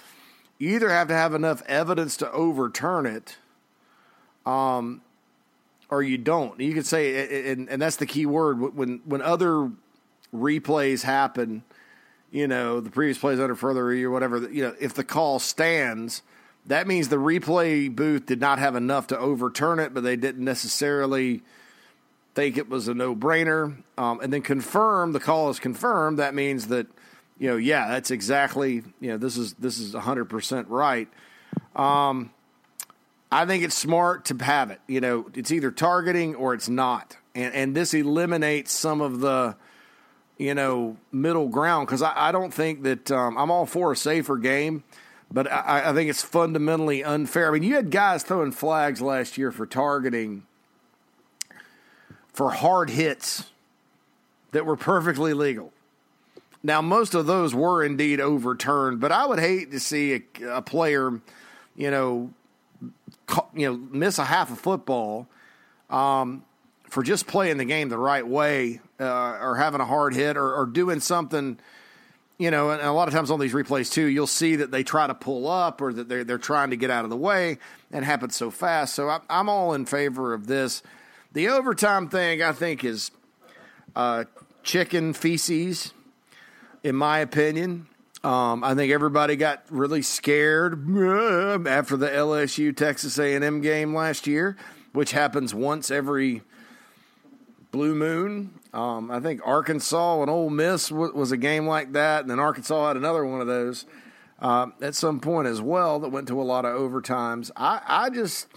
you 0.59 0.75
either 0.75 0.89
have 0.89 1.09
to 1.09 1.15
have 1.15 1.35
enough 1.35 1.63
evidence 1.67 2.17
to 2.19 2.31
overturn 2.33 3.07
it, 3.07 3.37
um, 4.47 5.03
or 5.91 6.03
you 6.03 6.19
don't. 6.19 6.59
You 6.61 6.75
could 6.75 6.87
say, 6.87 7.51
and, 7.51 7.69
and 7.69 7.81
that's 7.81 7.97
the 7.97 8.07
key 8.07 8.27
word 8.27 8.75
when 8.75 9.01
when 9.05 9.23
other 9.23 9.71
replays 10.35 11.03
happen. 11.03 11.63
You 12.31 12.47
know, 12.47 12.81
the 12.81 12.91
previous 12.91 13.17
plays 13.17 13.41
under 13.41 13.55
further 13.55 13.87
review, 13.87 14.09
or 14.09 14.11
whatever. 14.11 14.39
You 14.51 14.65
know, 14.65 14.75
if 14.79 14.93
the 14.95 15.05
call 15.05 15.39
stands, 15.39 16.23
that 16.67 16.87
means 16.87 17.09
the 17.09 17.17
replay 17.17 17.95
booth 17.95 18.27
did 18.27 18.41
not 18.41 18.59
have 18.59 18.77
enough 18.77 19.07
to 19.09 19.19
overturn 19.19 19.79
it, 19.79 19.95
but 19.95 20.03
they 20.03 20.17
didn't 20.17 20.45
necessarily 20.45 21.43
think 22.35 22.59
it 22.59 22.69
was 22.69 22.87
a 22.87 22.95
no 22.95 23.17
brainer. 23.17 23.83
Um, 23.97 24.21
and 24.21 24.33
then 24.33 24.43
confirm 24.43 25.13
the 25.13 25.21
call 25.21 25.49
is 25.49 25.59
confirmed. 25.59 26.19
That 26.19 26.35
means 26.35 26.67
that 26.67 26.87
you 27.39 27.49
know, 27.49 27.57
yeah, 27.57 27.89
that's 27.89 28.11
exactly 28.11 28.83
you 29.01 29.11
know 29.11 29.17
this 29.17 29.39
is 29.39 29.55
this 29.55 29.79
is 29.79 29.95
hundred 29.95 30.27
percent 30.27 30.69
right. 30.69 31.09
Um, 31.75 32.31
I 33.31 33.45
think 33.45 33.63
it's 33.63 33.77
smart 33.77 34.27
to 34.27 34.45
have 34.45 34.71
it. 34.71 34.81
You 34.87 35.01
know, 35.01 35.31
it's 35.35 35.51
either 35.51 35.71
targeting 35.71 36.35
or 36.35 36.55
it's 36.55 36.69
not, 36.69 37.17
and 37.35 37.55
and 37.55 37.77
this 37.77 37.95
eliminates 37.95 38.73
some 38.73 39.01
of 39.01 39.21
the 39.21 39.57
you 40.39 40.55
know 40.55 40.97
middle 41.13 41.49
ground 41.49 41.87
because 41.87 42.03
I, 42.03 42.29
I, 42.29 42.33
don't 42.33 42.55
think 42.55 42.85
that 42.85 43.11
um, 43.11 43.37
I'm 43.37 43.51
all 43.51 43.67
for 43.67 43.93
a 43.93 43.97
safer 43.97 44.37
game, 44.39 44.83
but 45.31 45.51
I, 45.51 45.91
I 45.91 45.93
think 45.93 46.09
it's 46.09 46.23
fundamentally 46.23 47.05
unfair. 47.05 47.49
I 47.49 47.51
mean, 47.53 47.65
you 47.65 47.75
had 47.75 47.91
guys 47.91 48.23
throwing 48.23 48.53
flags 48.53 49.03
last 49.03 49.37
year 49.37 49.53
for 49.53 49.67
targeting 49.67 50.45
for 52.33 52.51
hard 52.51 52.89
hits 52.89 53.45
that 54.53 54.65
were 54.65 54.77
perfectly 54.77 55.35
legal. 55.35 55.73
Now, 56.63 56.81
most 56.81 57.15
of 57.15 57.27
those 57.27 57.55
were 57.55 57.85
indeed 57.85 58.21
overturned, 58.21 59.01
but 59.01 59.13
I 59.13 59.27
would 59.27 59.39
hate 59.39 59.71
to 59.73 59.81
see 59.81 60.15
a, 60.15 60.57
a 60.57 60.63
player, 60.63 61.21
you 61.77 61.91
know, 61.91 62.31
you 63.55 63.71
know, 63.71 63.77
miss 63.77 64.19
a 64.19 64.25
half 64.25 64.51
of 64.51 64.59
football 64.59 65.29
um, 65.91 66.45
for 66.89 67.03
just 67.03 67.27
playing 67.27 67.59
the 67.59 67.65
game 67.65 67.89
the 67.89 67.99
right 67.99 68.27
way, 68.27 68.81
uh, 69.01 69.39
or 69.41 69.57
having 69.57 69.81
a 69.81 69.85
hard 69.85 70.15
hit, 70.15 70.37
or, 70.37 70.55
or 70.55 70.67
doing 70.67 71.01
something. 71.01 71.59
You 72.39 72.53
know, 72.53 72.71
and 72.71 72.81
a 72.81 72.93
lot 72.93 73.09
of 73.09 73.15
times 73.15 73.33
on 73.33 73.41
these 73.41 73.53
replays 73.53 73.91
too, 73.91 74.07
you'll 74.07 74.29
see 74.29 74.57
that 74.57 74.71
they 74.71 74.85
try 74.85 75.09
to 75.09 75.15
pull 75.15 75.49
up 75.49 75.81
or 75.81 75.93
that 75.93 76.09
they're 76.09 76.23
they're 76.25 76.39
trying 76.39 76.71
to 76.71 76.77
get 76.77 76.91
out 76.91 77.05
of 77.05 77.11
the 77.11 77.17
way, 77.17 77.59
and 77.91 78.05
happens 78.05 78.37
so 78.37 78.51
fast. 78.51 78.95
So 78.95 79.09
I, 79.09 79.21
I'm 79.29 79.49
all 79.49 79.75
in 79.75 79.87
favor 79.87 80.33
of 80.35 80.47
this. 80.47 80.83
The 81.33 81.49
overtime 81.49 82.09
thing, 82.09 82.43
I 82.43 82.53
think, 82.53 82.85
is 82.85 83.11
uh, 83.97 84.25
chicken 84.63 85.13
feces, 85.13 85.93
in 86.83 86.95
my 86.95 87.19
opinion. 87.19 87.89
Um, 88.25 88.65
I 88.65 88.75
think 88.75 88.93
everybody 88.93 89.37
got 89.37 89.65
really 89.71 90.03
scared 90.03 90.75
after 91.69 91.97
the 91.97 92.09
LSU 92.09 92.77
Texas 92.77 93.19
A&M 93.19 93.61
game 93.61 93.95
last 93.95 94.27
year, 94.27 94.57
which 94.93 95.13
happens 95.13 95.55
once 95.55 95.91
every 95.91 96.43
blue 97.71 97.95
moon. 97.95 98.59
Um, 98.73 99.11
I 99.11 99.21
think 99.21 99.41
Arkansas 99.45 100.21
and 100.21 100.31
Ole 100.31 100.51
Miss 100.51 100.89
w- 100.89 101.15
was 101.15 101.33
a 101.33 101.37
game 101.37 101.67
like 101.67 101.93
that, 101.93 102.23
and 102.23 102.31
then 102.31 102.41
Arkansas 102.41 102.89
had 102.89 102.97
another 102.97 103.25
one 103.25 103.41
of 103.41 103.47
those 103.47 103.87
uh, 104.41 104.67
at 104.81 104.95
some 104.95 105.21
point 105.21 105.47
as 105.49 105.61
well 105.61 106.01
that 106.01 106.11
went 106.11 106.29
to 106.29 106.41
a 106.41 106.45
lot 106.45 106.65
of 106.65 106.79
overtimes. 106.79 107.51
I, 107.57 107.81
I 107.87 108.11
just 108.11 108.49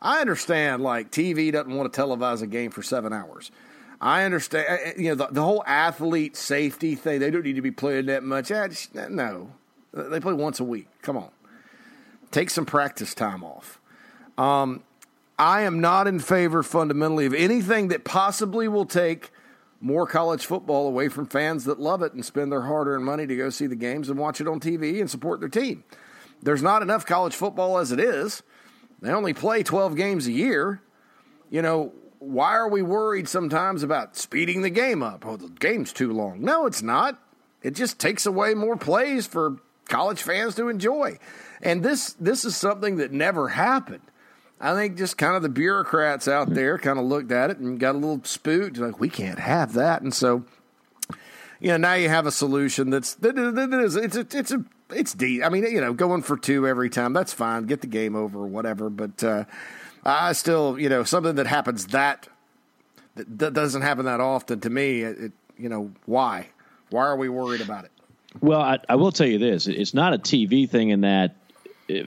I 0.00 0.20
understand 0.20 0.82
like 0.82 1.10
TV 1.10 1.52
doesn't 1.52 1.74
want 1.74 1.92
to 1.92 2.00
televise 2.00 2.42
a 2.42 2.46
game 2.46 2.70
for 2.70 2.82
seven 2.82 3.12
hours. 3.12 3.50
I 4.06 4.22
understand, 4.22 4.66
uh, 4.68 4.72
uh, 4.72 4.92
you 4.96 5.08
know, 5.08 5.14
the, 5.16 5.26
the, 5.32 5.42
whole 5.42 5.64
athlete 5.66 6.36
safety 6.36 6.94
thing. 6.94 7.18
They 7.18 7.28
don't 7.28 7.42
need 7.42 7.56
to 7.56 7.60
be 7.60 7.72
playing 7.72 8.06
that 8.06 8.22
much. 8.22 8.48
Just, 8.48 8.94
no, 8.94 9.50
they 9.92 10.20
play 10.20 10.32
once 10.32 10.60
a 10.60 10.64
week. 10.64 10.86
Come 11.02 11.16
on, 11.16 11.30
take 12.30 12.50
some 12.50 12.64
practice 12.64 13.14
time 13.14 13.42
off. 13.42 13.80
Um, 14.38 14.84
I 15.40 15.62
am 15.62 15.80
not 15.80 16.06
in 16.06 16.20
favor 16.20 16.62
fundamentally 16.62 17.26
of 17.26 17.34
anything 17.34 17.88
that 17.88 18.04
possibly 18.04 18.68
will 18.68 18.86
take 18.86 19.32
more 19.80 20.06
college 20.06 20.46
football 20.46 20.86
away 20.86 21.08
from 21.08 21.26
fans 21.26 21.64
that 21.64 21.80
love 21.80 22.00
it 22.00 22.12
and 22.12 22.24
spend 22.24 22.52
their 22.52 22.62
hard-earned 22.62 23.04
money 23.04 23.26
to 23.26 23.34
go 23.34 23.50
see 23.50 23.66
the 23.66 23.74
games 23.74 24.08
and 24.08 24.20
watch 24.20 24.40
it 24.40 24.46
on 24.46 24.60
TV 24.60 25.00
and 25.00 25.10
support 25.10 25.40
their 25.40 25.48
team. 25.48 25.82
There's 26.40 26.62
not 26.62 26.80
enough 26.80 27.04
college 27.06 27.34
football 27.34 27.76
as 27.76 27.90
it 27.90 27.98
is. 27.98 28.44
They 29.02 29.10
only 29.10 29.34
play 29.34 29.64
12 29.64 29.96
games 29.96 30.28
a 30.28 30.32
year. 30.32 30.80
You 31.50 31.60
know, 31.60 31.92
why 32.18 32.52
are 32.52 32.68
we 32.68 32.82
worried 32.82 33.28
sometimes 33.28 33.82
about 33.82 34.16
speeding 34.16 34.62
the 34.62 34.70
game 34.70 35.02
up? 35.02 35.24
Oh, 35.26 35.36
the 35.36 35.48
game's 35.48 35.92
too 35.92 36.12
long. 36.12 36.40
No, 36.40 36.66
it's 36.66 36.82
not. 36.82 37.20
It 37.62 37.74
just 37.74 37.98
takes 37.98 38.26
away 38.26 38.54
more 38.54 38.76
plays 38.76 39.26
for 39.26 39.56
college 39.88 40.22
fans 40.22 40.54
to 40.56 40.68
enjoy. 40.68 41.18
And 41.62 41.82
this 41.82 42.14
this 42.14 42.44
is 42.44 42.56
something 42.56 42.96
that 42.96 43.12
never 43.12 43.48
happened. 43.48 44.02
I 44.60 44.74
think 44.74 44.96
just 44.96 45.18
kind 45.18 45.36
of 45.36 45.42
the 45.42 45.48
bureaucrats 45.48 46.28
out 46.28 46.54
there 46.54 46.78
kind 46.78 46.98
of 46.98 47.04
looked 47.04 47.30
at 47.30 47.50
it 47.50 47.58
and 47.58 47.78
got 47.78 47.94
a 47.94 47.98
little 47.98 48.22
spooked, 48.24 48.78
like 48.78 48.98
we 48.98 49.10
can't 49.10 49.38
have 49.38 49.74
that. 49.74 50.00
And 50.00 50.14
so, 50.14 50.44
you 51.60 51.68
know, 51.68 51.76
now 51.76 51.94
you 51.94 52.08
have 52.08 52.26
a 52.26 52.30
solution 52.32 52.90
that's 52.90 53.14
that 53.16 53.36
is 53.36 53.96
it's 53.96 54.16
a, 54.16 54.20
it's 54.20 54.52
a 54.52 54.64
it's 54.90 55.12
deep. 55.14 55.44
I 55.44 55.48
mean, 55.48 55.64
you 55.64 55.80
know, 55.80 55.92
going 55.92 56.22
for 56.22 56.36
two 56.36 56.66
every 56.66 56.88
time 56.88 57.12
that's 57.12 57.32
fine. 57.32 57.64
Get 57.64 57.80
the 57.80 57.86
game 57.86 58.16
over 58.16 58.40
or 58.40 58.46
whatever. 58.46 58.88
But 58.88 59.22
uh, 59.22 59.44
I 60.06 60.32
still, 60.32 60.78
you 60.78 60.88
know, 60.88 61.02
something 61.02 61.34
that 61.34 61.46
happens 61.46 61.88
that 61.88 62.28
that 63.16 63.52
doesn't 63.52 63.82
happen 63.82 64.04
that 64.04 64.20
often 64.20 64.60
to 64.60 64.70
me. 64.70 65.02
It, 65.02 65.32
you 65.58 65.68
know, 65.68 65.90
why? 66.04 66.46
Why 66.90 67.06
are 67.06 67.16
we 67.16 67.28
worried 67.28 67.60
about 67.60 67.84
it? 67.84 67.90
Well, 68.40 68.60
I, 68.60 68.78
I 68.88 68.96
will 68.96 69.12
tell 69.12 69.26
you 69.26 69.38
this: 69.38 69.66
it's 69.66 69.94
not 69.94 70.14
a 70.14 70.18
TV 70.18 70.68
thing 70.68 70.90
in 70.90 71.00
that. 71.02 71.36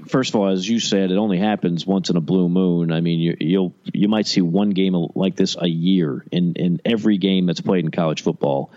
First 0.08 0.34
of 0.34 0.40
all, 0.40 0.50
as 0.50 0.68
you 0.68 0.80
said, 0.80 1.10
it 1.10 1.18
only 1.18 1.38
happens 1.38 1.86
once 1.86 2.10
in 2.10 2.18
a 2.18 2.22
blue 2.22 2.50
moon. 2.50 2.92
I 2.92 3.00
mean, 3.00 3.20
you, 3.20 3.38
you'll 3.40 3.74
you 3.94 4.08
might 4.08 4.28
see 4.28 4.42
one 4.42 4.72
game 4.72 4.96
like 5.16 5.36
this 5.36 5.56
a 5.60 5.68
year 5.68 6.26
in 6.32 6.54
in 6.56 6.82
every 6.86 7.18
game 7.18 7.46
that's 7.46 7.62
played 7.62 7.86
in 7.86 7.92
college 7.92 8.22
football. 8.22 8.72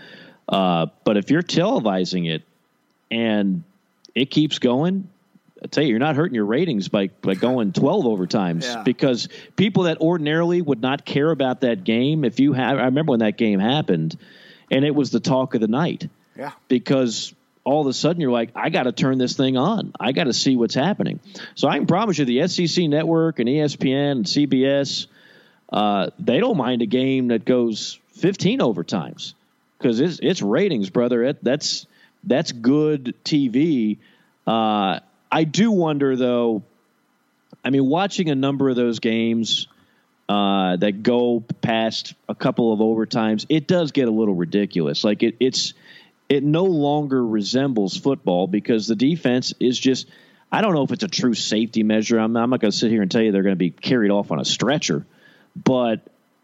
Uh, 0.48 0.86
but 1.04 1.16
if 1.16 1.30
you're 1.30 1.42
televising 1.42 2.28
it 2.28 2.42
and 3.10 3.64
it 4.14 4.30
keeps 4.30 4.58
going, 4.58 5.08
I 5.62 5.68
tell 5.68 5.84
you, 5.84 5.90
you're 5.90 5.98
not 6.00 6.16
hurting 6.16 6.34
your 6.34 6.44
ratings 6.44 6.88
by, 6.88 7.08
by 7.20 7.34
going 7.34 7.72
12 7.72 8.04
overtimes 8.04 8.64
yeah. 8.64 8.82
because 8.82 9.28
people 9.54 9.84
that 9.84 10.00
ordinarily 10.00 10.60
would 10.60 10.80
not 10.80 11.04
care 11.04 11.30
about 11.30 11.60
that 11.60 11.84
game, 11.84 12.24
if 12.24 12.40
you 12.40 12.52
have, 12.52 12.78
I 12.78 12.84
remember 12.84 13.10
when 13.10 13.20
that 13.20 13.36
game 13.36 13.60
happened 13.60 14.18
and 14.70 14.84
it 14.84 14.94
was 14.94 15.10
the 15.10 15.20
talk 15.20 15.54
of 15.54 15.60
the 15.60 15.68
night. 15.68 16.08
Yeah. 16.36 16.52
Because 16.66 17.32
all 17.62 17.82
of 17.82 17.86
a 17.86 17.92
sudden 17.92 18.20
you're 18.20 18.32
like, 18.32 18.50
I 18.56 18.70
got 18.70 18.84
to 18.84 18.92
turn 18.92 19.18
this 19.18 19.36
thing 19.36 19.56
on. 19.56 19.92
I 20.00 20.10
got 20.10 20.24
to 20.24 20.32
see 20.32 20.56
what's 20.56 20.74
happening. 20.74 21.20
So 21.54 21.68
I 21.68 21.76
can 21.76 21.86
promise 21.86 22.18
you 22.18 22.24
the 22.24 22.48
SEC 22.48 22.88
network 22.88 23.38
and 23.38 23.48
ESPN 23.48 24.12
and 24.12 24.24
CBS, 24.24 25.06
uh, 25.72 26.10
they 26.18 26.40
don't 26.40 26.56
mind 26.56 26.82
a 26.82 26.86
game 26.86 27.28
that 27.28 27.44
goes 27.44 28.00
15 28.14 28.58
overtimes 28.58 29.34
because 29.78 30.00
it's, 30.00 30.18
it's 30.20 30.42
ratings, 30.42 30.90
brother. 30.90 31.22
It, 31.22 31.44
that's, 31.44 31.86
that's 32.24 32.50
good 32.50 33.14
TV. 33.24 33.98
Uh, 34.44 34.98
I 35.32 35.44
do 35.44 35.70
wonder, 35.70 36.14
though. 36.14 36.62
I 37.64 37.70
mean, 37.70 37.86
watching 37.86 38.28
a 38.28 38.34
number 38.34 38.68
of 38.68 38.76
those 38.76 38.98
games 38.98 39.66
uh, 40.28 40.76
that 40.76 41.02
go 41.02 41.42
past 41.62 42.14
a 42.28 42.34
couple 42.34 42.72
of 42.72 42.80
overtimes, 42.80 43.46
it 43.48 43.66
does 43.66 43.92
get 43.92 44.08
a 44.08 44.10
little 44.10 44.34
ridiculous. 44.34 45.04
Like 45.04 45.22
it, 45.22 45.36
it's 45.40 45.72
it 46.28 46.42
no 46.42 46.64
longer 46.64 47.24
resembles 47.24 47.96
football 47.96 48.46
because 48.46 48.86
the 48.86 48.96
defense 48.96 49.54
is 49.58 49.78
just. 49.78 50.06
I 50.54 50.60
don't 50.60 50.74
know 50.74 50.82
if 50.82 50.92
it's 50.92 51.02
a 51.02 51.08
true 51.08 51.32
safety 51.32 51.82
measure. 51.82 52.18
I'm, 52.18 52.36
I'm 52.36 52.50
not 52.50 52.60
going 52.60 52.70
to 52.70 52.76
sit 52.76 52.90
here 52.90 53.00
and 53.00 53.10
tell 53.10 53.22
you 53.22 53.32
they're 53.32 53.42
going 53.42 53.54
to 53.54 53.58
be 53.58 53.70
carried 53.70 54.10
off 54.10 54.30
on 54.30 54.38
a 54.38 54.44
stretcher, 54.44 55.06
but 55.56 56.02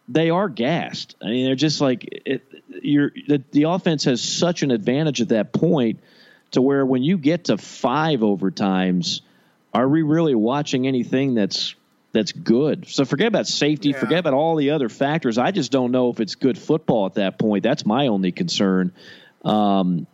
they 0.08 0.30
are 0.30 0.48
gassed. 0.48 1.14
I 1.20 1.26
mean, 1.26 1.44
they're 1.44 1.54
just 1.54 1.82
like 1.82 2.08
it, 2.24 2.42
you're 2.82 3.10
the, 3.26 3.42
the 3.52 3.64
offense 3.64 4.04
has 4.04 4.22
such 4.22 4.62
an 4.62 4.70
advantage 4.70 5.20
at 5.20 5.28
that 5.28 5.52
point 5.52 6.00
to 6.52 6.62
where 6.62 6.84
when 6.84 7.02
you 7.02 7.18
get 7.18 7.44
to 7.44 7.58
five 7.58 8.20
overtimes, 8.20 9.20
are 9.72 9.88
we 9.88 10.02
really 10.02 10.34
watching 10.34 10.86
anything 10.86 11.34
that's 11.34 11.74
that's 12.12 12.32
good? 12.32 12.88
So 12.88 13.04
forget 13.04 13.26
about 13.26 13.46
safety, 13.46 13.90
yeah. 13.90 14.00
forget 14.00 14.18
about 14.18 14.34
all 14.34 14.56
the 14.56 14.70
other 14.70 14.88
factors. 14.88 15.38
I 15.38 15.50
just 15.50 15.70
don't 15.70 15.92
know 15.92 16.10
if 16.10 16.20
it's 16.20 16.34
good 16.34 16.58
football 16.58 17.06
at 17.06 17.14
that 17.14 17.38
point. 17.38 17.62
That's 17.62 17.84
my 17.84 18.06
only 18.06 18.32
concern. 18.32 18.92
Um, 19.44 20.06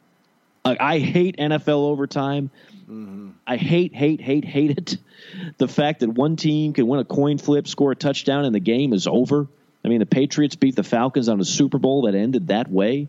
I, 0.64 0.76
I, 0.78 0.98
hate 0.98 1.36
NFL 1.36 1.90
overtime. 1.90 2.50
Mm-hmm. 2.82 3.30
I 3.46 3.56
hate, 3.56 3.94
hate, 3.94 4.20
hate, 4.20 4.44
hate 4.44 4.78
it. 4.78 4.96
The 5.56 5.66
fact 5.66 6.00
that 6.00 6.10
one 6.10 6.36
team 6.36 6.74
can 6.74 6.86
win 6.86 7.00
a 7.00 7.04
coin 7.04 7.38
flip, 7.38 7.66
score 7.66 7.90
a 7.90 7.96
touchdown, 7.96 8.44
and 8.44 8.54
the 8.54 8.60
game 8.60 8.92
is 8.92 9.08
over. 9.08 9.48
I 9.84 9.88
mean, 9.88 9.98
the 9.98 10.06
Patriots 10.06 10.54
beat 10.54 10.76
the 10.76 10.84
Falcons 10.84 11.28
on 11.28 11.40
a 11.40 11.44
Super 11.44 11.78
Bowl 11.78 12.02
that 12.02 12.14
ended 12.14 12.48
that 12.48 12.70
way. 12.70 13.08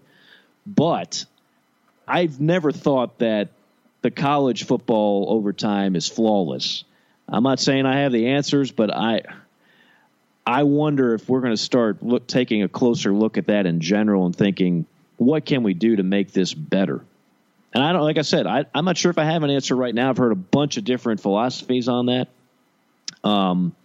But 0.66 1.26
I've 2.08 2.40
never 2.40 2.72
thought 2.72 3.20
that 3.20 3.50
the 4.02 4.12
college 4.12 4.66
football 4.66 5.28
overtime 5.30 5.96
is 5.96 6.08
flawless. 6.08 6.84
I'm 7.28 7.44
not 7.44 7.60
saying 7.60 7.86
I 7.86 8.02
have 8.02 8.12
the 8.12 8.28
answers, 8.28 8.72
but 8.72 8.94
I 8.94 9.22
I 10.46 10.64
wonder 10.64 11.16
if 11.16 11.28
we're 11.28 11.42
going 11.42 11.54
to 11.54 11.58
start 11.58 12.04
look, 12.04 12.28
taking 12.28 12.62
a 12.62 12.70
closer 12.70 13.12
look 13.12 13.38
at 13.38 13.48
that 13.48 13.66
in 13.66 13.80
general 13.80 14.28
and 14.28 14.36
thinking, 14.36 14.86
what 15.18 15.46
can 15.46 15.64
we 15.64 15.74
do 15.74 15.96
to 15.96 16.04
make 16.04 16.32
this 16.32 16.54
better? 16.54 17.04
and 17.76 17.84
I 17.84 17.92
don't 17.92 18.04
like 18.04 18.18
I 18.18 18.22
said 18.22 18.48
I, 18.48 18.66
I'm 18.74 18.86
not 18.86 18.98
sure 18.98 19.12
if 19.12 19.18
I 19.18 19.26
have 19.26 19.44
an 19.44 19.50
answer 19.50 19.76
right 19.76 19.94
now. 19.94 20.10
I've 20.10 20.18
heard 20.18 20.32
a 20.32 20.36
bunch 20.36 20.78
of 20.78 20.86
different 20.86 21.20
philosophies 21.20 21.90
on 21.90 22.06
that. 22.08 22.30
Um, 23.24 23.76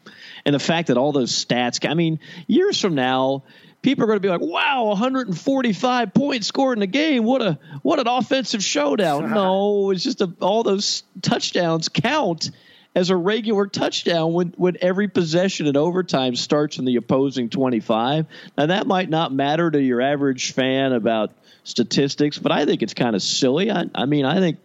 and 0.44 0.54
the 0.54 0.58
fact 0.58 0.88
that 0.88 0.96
all 0.96 1.12
those 1.12 1.32
stats, 1.32 1.88
I 1.88 1.94
mean, 1.94 2.20
years 2.46 2.80
from 2.80 2.94
now, 2.94 3.44
people 3.82 4.04
are 4.04 4.06
going 4.06 4.16
to 4.16 4.20
be 4.20 4.28
like, 4.28 4.40
"Wow, 4.40 4.86
145 4.86 6.14
points 6.14 6.46
scored 6.46 6.78
in 6.78 6.82
a 6.82 6.86
game! 6.86 7.24
What 7.24 7.42
a 7.42 7.58
what 7.82 7.98
an 7.98 8.08
offensive 8.08 8.62
showdown!" 8.62 9.30
no, 9.34 9.90
it's 9.90 10.04
just 10.04 10.20
a, 10.20 10.32
all 10.40 10.62
those 10.62 11.02
touchdowns 11.22 11.88
count 11.88 12.50
as 12.94 13.10
a 13.10 13.16
regular 13.16 13.66
touchdown 13.66 14.32
when 14.32 14.54
when 14.56 14.76
every 14.80 15.08
possession 15.08 15.66
in 15.66 15.76
overtime 15.76 16.36
starts 16.36 16.78
in 16.78 16.84
the 16.84 16.96
opposing 16.96 17.48
25. 17.48 18.26
Now 18.58 18.66
that 18.66 18.86
might 18.86 19.08
not 19.08 19.32
matter 19.32 19.70
to 19.70 19.80
your 19.80 20.00
average 20.00 20.52
fan 20.52 20.92
about 20.92 21.32
statistics, 21.64 22.38
but 22.38 22.52
I 22.52 22.64
think 22.64 22.82
it's 22.82 22.94
kind 22.94 23.14
of 23.14 23.22
silly. 23.22 23.70
I, 23.70 23.84
I 23.94 24.06
mean, 24.06 24.24
I 24.24 24.38
think 24.40 24.58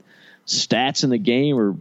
stats 0.48 1.04
in 1.04 1.10
the 1.10 1.18
game 1.18 1.58
are 1.58 1.76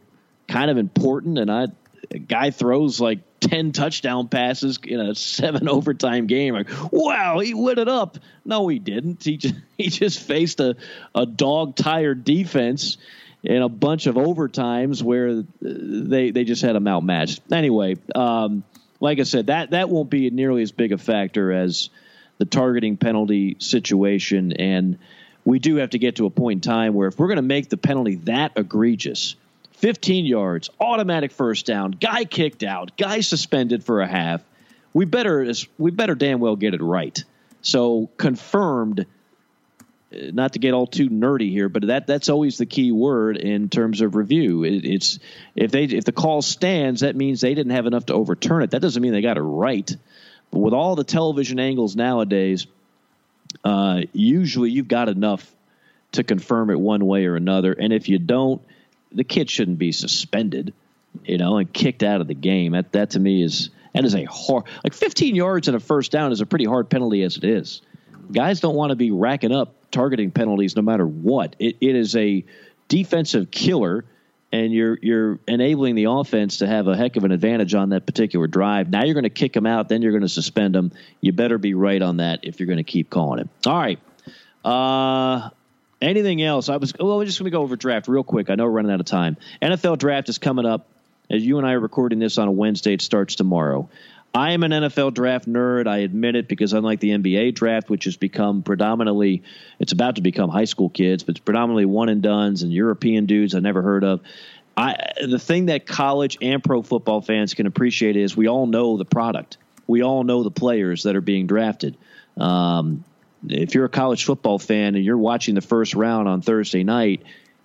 kind 0.49 0.71
of 0.71 0.77
important, 0.77 1.39
and 1.39 1.51
I 1.51 1.69
a 2.11 2.19
guy 2.19 2.51
throws 2.51 3.01
like 3.01 3.19
10 3.45 3.73
touchdown 3.73 4.29
passes 4.29 4.79
in 4.83 5.01
a 5.01 5.15
seven 5.15 5.69
overtime 5.69 6.27
game. 6.27 6.55
Like, 6.55 6.69
wow, 6.91 7.39
he 7.39 7.55
lit 7.55 7.79
it 7.79 7.89
up. 7.89 8.19
No, 8.45 8.66
he 8.69 8.79
didn't. 8.79 9.23
He 9.23 9.37
just, 9.37 9.55
he 9.79 9.89
just 9.89 10.21
faced 10.21 10.61
a, 10.61 10.77
a 11.15 11.27
dog 11.27 11.77
tired 11.77 12.25
defense 12.25 12.97
in 13.43 13.61
a 13.61 13.69
bunch 13.69 14.07
of 14.07 14.15
overtimes 14.15 15.03
where 15.03 15.45
they, 15.61 16.31
they 16.31 16.45
just 16.45 16.62
had 16.62 16.75
him 16.75 16.89
outmatched. 16.89 17.41
Anyway, 17.53 17.97
um, 18.15 18.65
like 19.01 19.21
I 19.21 19.25
said, 19.25 19.49
that, 19.49 19.71
that 19.73 19.91
won't 19.91 20.09
be 20.09 20.31
nearly 20.31 20.62
as 20.62 20.73
big 20.73 20.93
a 20.93 20.99
factor 20.99 21.53
as 21.53 21.91
the 22.39 22.47
targeting 22.47 22.97
penalty 22.97 23.57
situation. 23.59 24.53
And 24.53 24.99
we 25.45 25.59
do 25.59 25.77
have 25.77 25.91
to 25.91 25.99
get 25.99 26.16
to 26.16 26.27
a 26.27 26.31
point 26.31 26.65
in 26.65 26.71
time 26.73 26.95
where 26.95 27.09
if 27.09 27.19
we're 27.19 27.27
going 27.27 27.37
to 27.37 27.43
make 27.43 27.69
the 27.69 27.77
penalty 27.77 28.15
that 28.25 28.53
egregious, 28.57 29.37
15 29.75 30.25
yards, 30.25 30.71
automatic 30.81 31.33
first 31.33 31.67
down, 31.67 31.93
guy 31.93 32.25
kicked 32.25 32.63
out, 32.63 32.97
guy 32.97 33.21
suspended 33.21 33.85
for 33.85 34.01
a 34.01 34.07
half. 34.07 34.43
We 34.93 35.05
better 35.05 35.53
we 35.79 35.91
better 35.91 36.15
damn 36.15 36.41
well 36.41 36.57
get 36.57 36.75
it 36.75 36.83
right. 36.83 37.23
So 37.63 38.09
confirmed. 38.17 39.07
Uh, 40.15 40.31
not 40.33 40.53
to 40.53 40.61
get 40.61 40.75
all 40.75 40.87
too 40.87 41.11
nerdy 41.11 41.51
here, 41.51 41.69
but 41.69 41.89
that 41.89 42.07
that's 42.07 42.29
always 42.29 42.57
the 42.57 42.67
key 42.67 42.93
word 42.93 43.37
in 43.37 43.69
terms 43.69 44.01
of 44.01 44.15
review. 44.15 44.63
It, 44.63 44.85
it's 44.85 45.19
if 45.57 45.73
they 45.73 45.85
if 45.85 46.05
the 46.05 46.13
call 46.13 46.41
stands, 46.41 47.01
that 47.01 47.17
means 47.17 47.41
they 47.41 47.55
didn't 47.55 47.73
have 47.73 47.87
enough 47.87 48.07
to 48.07 48.15
overturn 48.15 48.63
it. 48.63 48.71
That 48.71 48.81
doesn't 48.81 49.03
mean 49.03 49.13
they 49.13 49.23
got 49.23 49.39
it 49.39 49.43
right. 49.43 49.91
But 50.53 50.59
with 50.61 50.75
all 50.75 50.95
the 50.95 51.05
television 51.05 51.59
angles 51.59 51.97
nowadays, 51.97 52.69
uh, 53.65 54.03
usually 54.13 54.71
you've 54.71 54.89
got 54.89 55.09
enough 55.09 55.53
to 56.13 56.23
confirm 56.23 56.71
it 56.71 56.79
one 56.79 57.05
way 57.05 57.27
or 57.27 57.35
another. 57.35 57.73
And 57.73 57.93
if 57.93 58.09
you 58.09 58.21
don't, 58.21 58.63
the 59.15 59.24
kid 59.24 59.51
shouldn't 59.51 59.78
be 59.78 59.93
suspended, 59.93 60.74
you 61.24 61.39
know, 61.39 61.59
and 61.59 61.73
kicked 61.73 62.03
out 62.03 62.20
of 62.20 62.27
the 62.27 62.35
game. 62.35 62.73
That 62.73 62.93
that 62.93 63.11
to 63.11 63.20
me 63.20 63.43
is 63.43 63.70
that 63.95 64.05
is 64.05 64.15
a 64.15 64.24
hard 64.24 64.65
like 64.82 64.95
15 64.95 65.35
yards 65.35 65.69
and 65.69 65.77
a 65.77 65.81
first 65.81 66.12
down 66.12 66.32
is 66.32 66.41
a 66.41 66.47
pretty 66.47 66.65
hard 66.65 66.91
penalty 66.91 67.23
as 67.23 67.36
it 67.36 67.45
is. 67.45 67.82
Guys 68.32 68.61
don't 68.61 68.74
want 68.74 68.91
to 68.91 68.97
be 68.97 69.11
racking 69.11 69.53
up 69.53 69.91
targeting 69.91 70.31
penalties 70.31 70.77
no 70.77 70.82
matter 70.82 71.07
what. 71.07 71.57
It 71.59 71.77
it 71.81 71.95
is 71.95 72.16
a 72.16 72.45
defensive 72.89 73.51
killer 73.51 74.05
and 74.55 74.73
you're 74.73 74.99
you're 75.03 75.41
enabling 75.49 75.97
the 75.97 76.05
offense 76.05 76.59
to 76.59 76.66
have 76.66 76.86
a 76.86 76.97
heck 76.97 77.16
of 77.16 77.24
an 77.24 77.32
advantage 77.32 77.74
on 77.74 77.89
that 77.91 78.07
particular 78.07 78.47
drive. 78.47 78.89
Now 78.89 79.05
you're 79.05 79.15
going 79.15 79.24
to 79.24 79.31
kick 79.31 79.53
them 79.53 79.66
out, 79.66 79.89
then 79.89 80.01
you're 80.01 80.12
going 80.12 80.23
to 80.23 80.28
suspend 80.28 80.74
them. 80.74 80.93
You 81.20 81.32
better 81.32 81.59
be 81.59 81.74
right 81.74 82.01
on 82.01 82.19
that 82.19 82.41
if 82.45 82.61
you're 82.61 82.69
going 82.69 82.77
to 82.78 82.85
keep 82.85 83.11
calling 83.11 83.41
it. 83.41 83.49
All 83.66 83.77
right. 83.77 83.99
Uh, 84.65 85.51
Anything 86.05 86.43
else? 86.43 86.68
I 86.68 86.76
was 86.76 86.93
well. 86.98 87.16
We're 87.16 87.24
just 87.24 87.39
going 87.39 87.51
to 87.51 87.56
go 87.56 87.62
over 87.62 87.76
draft 87.76 88.09
real 88.09 88.24
quick. 88.24 88.51
I 88.51 88.56
know 88.56 88.64
we're 88.64 88.72
running 88.72 88.93
out 88.93 89.01
of 89.01 89.06
time. 89.06 89.39
NFL 89.62 89.98
draft 89.98 90.28
is 90.28 90.36
coming 90.36 90.66
up. 90.66 90.86
As 91.31 91.43
you 91.43 91.56
and 91.56 91.66
I 91.66 91.72
are 91.72 91.81
recording 91.81 92.18
this 92.18 92.36
on 92.36 92.47
a 92.47 92.52
Wednesday, 92.52 92.93
it 92.93 93.01
starts 93.01 93.36
tomorrow. 93.36 93.89
I 94.35 94.52
am 94.52 94.64
an 94.64 94.72
NFL 94.72 95.14
draft 95.14 95.48
nerd. 95.48 95.86
I 95.86 95.98
admit 95.98 96.36
it 96.36 96.47
because 96.47 96.74
unlike 96.74 97.01
the 97.01 97.10
NBA 97.10 97.55
draft, 97.55 97.89
which 97.89 98.05
has 98.05 98.18
become 98.18 98.62
predominantly, 98.62 99.44
it's 99.78 99.93
about 99.93 100.16
to 100.16 100.22
become 100.22 100.51
high 100.51 100.66
school 100.66 100.90
kids, 100.90 101.22
but 101.22 101.36
it's 101.36 101.44
predominantly 101.44 101.86
one 101.86 102.10
and 102.10 102.20
duns 102.20 102.62
and 102.62 102.70
European 102.70 103.24
dudes 103.24 103.55
I 103.55 103.60
never 103.60 103.81
heard 103.81 104.05
of. 104.05 104.20
I 104.76 104.97
the 105.24 105.39
thing 105.39 105.66
that 105.66 105.86
college 105.86 106.36
and 106.43 106.62
pro 106.62 106.82
football 106.82 107.22
fans 107.22 107.55
can 107.55 107.66
appreciate 107.66 108.16
is 108.16 108.36
we 108.36 108.47
all 108.47 108.66
know 108.66 108.98
the 108.98 109.06
product. 109.06 109.56
We 109.86 110.02
all 110.02 110.22
know 110.22 110.43
the 110.43 110.51
players 110.51 111.05
that 111.05 111.16
are 111.16 111.22
being 111.22 111.47
drafted. 111.47 111.97
Um, 112.36 113.05
if 113.49 113.75
you're 113.75 113.85
a 113.85 113.91
college 113.91 114.25
football 114.25 114.59
fan 114.59 114.95
and 114.95 115.05
you're 115.05 115.19
watching 115.19 115.55
the 115.55 115.61
first 115.61 115.95
round 115.95 116.29
on 116.29 116.41
Thursday 116.41 116.85
night, 116.85 117.23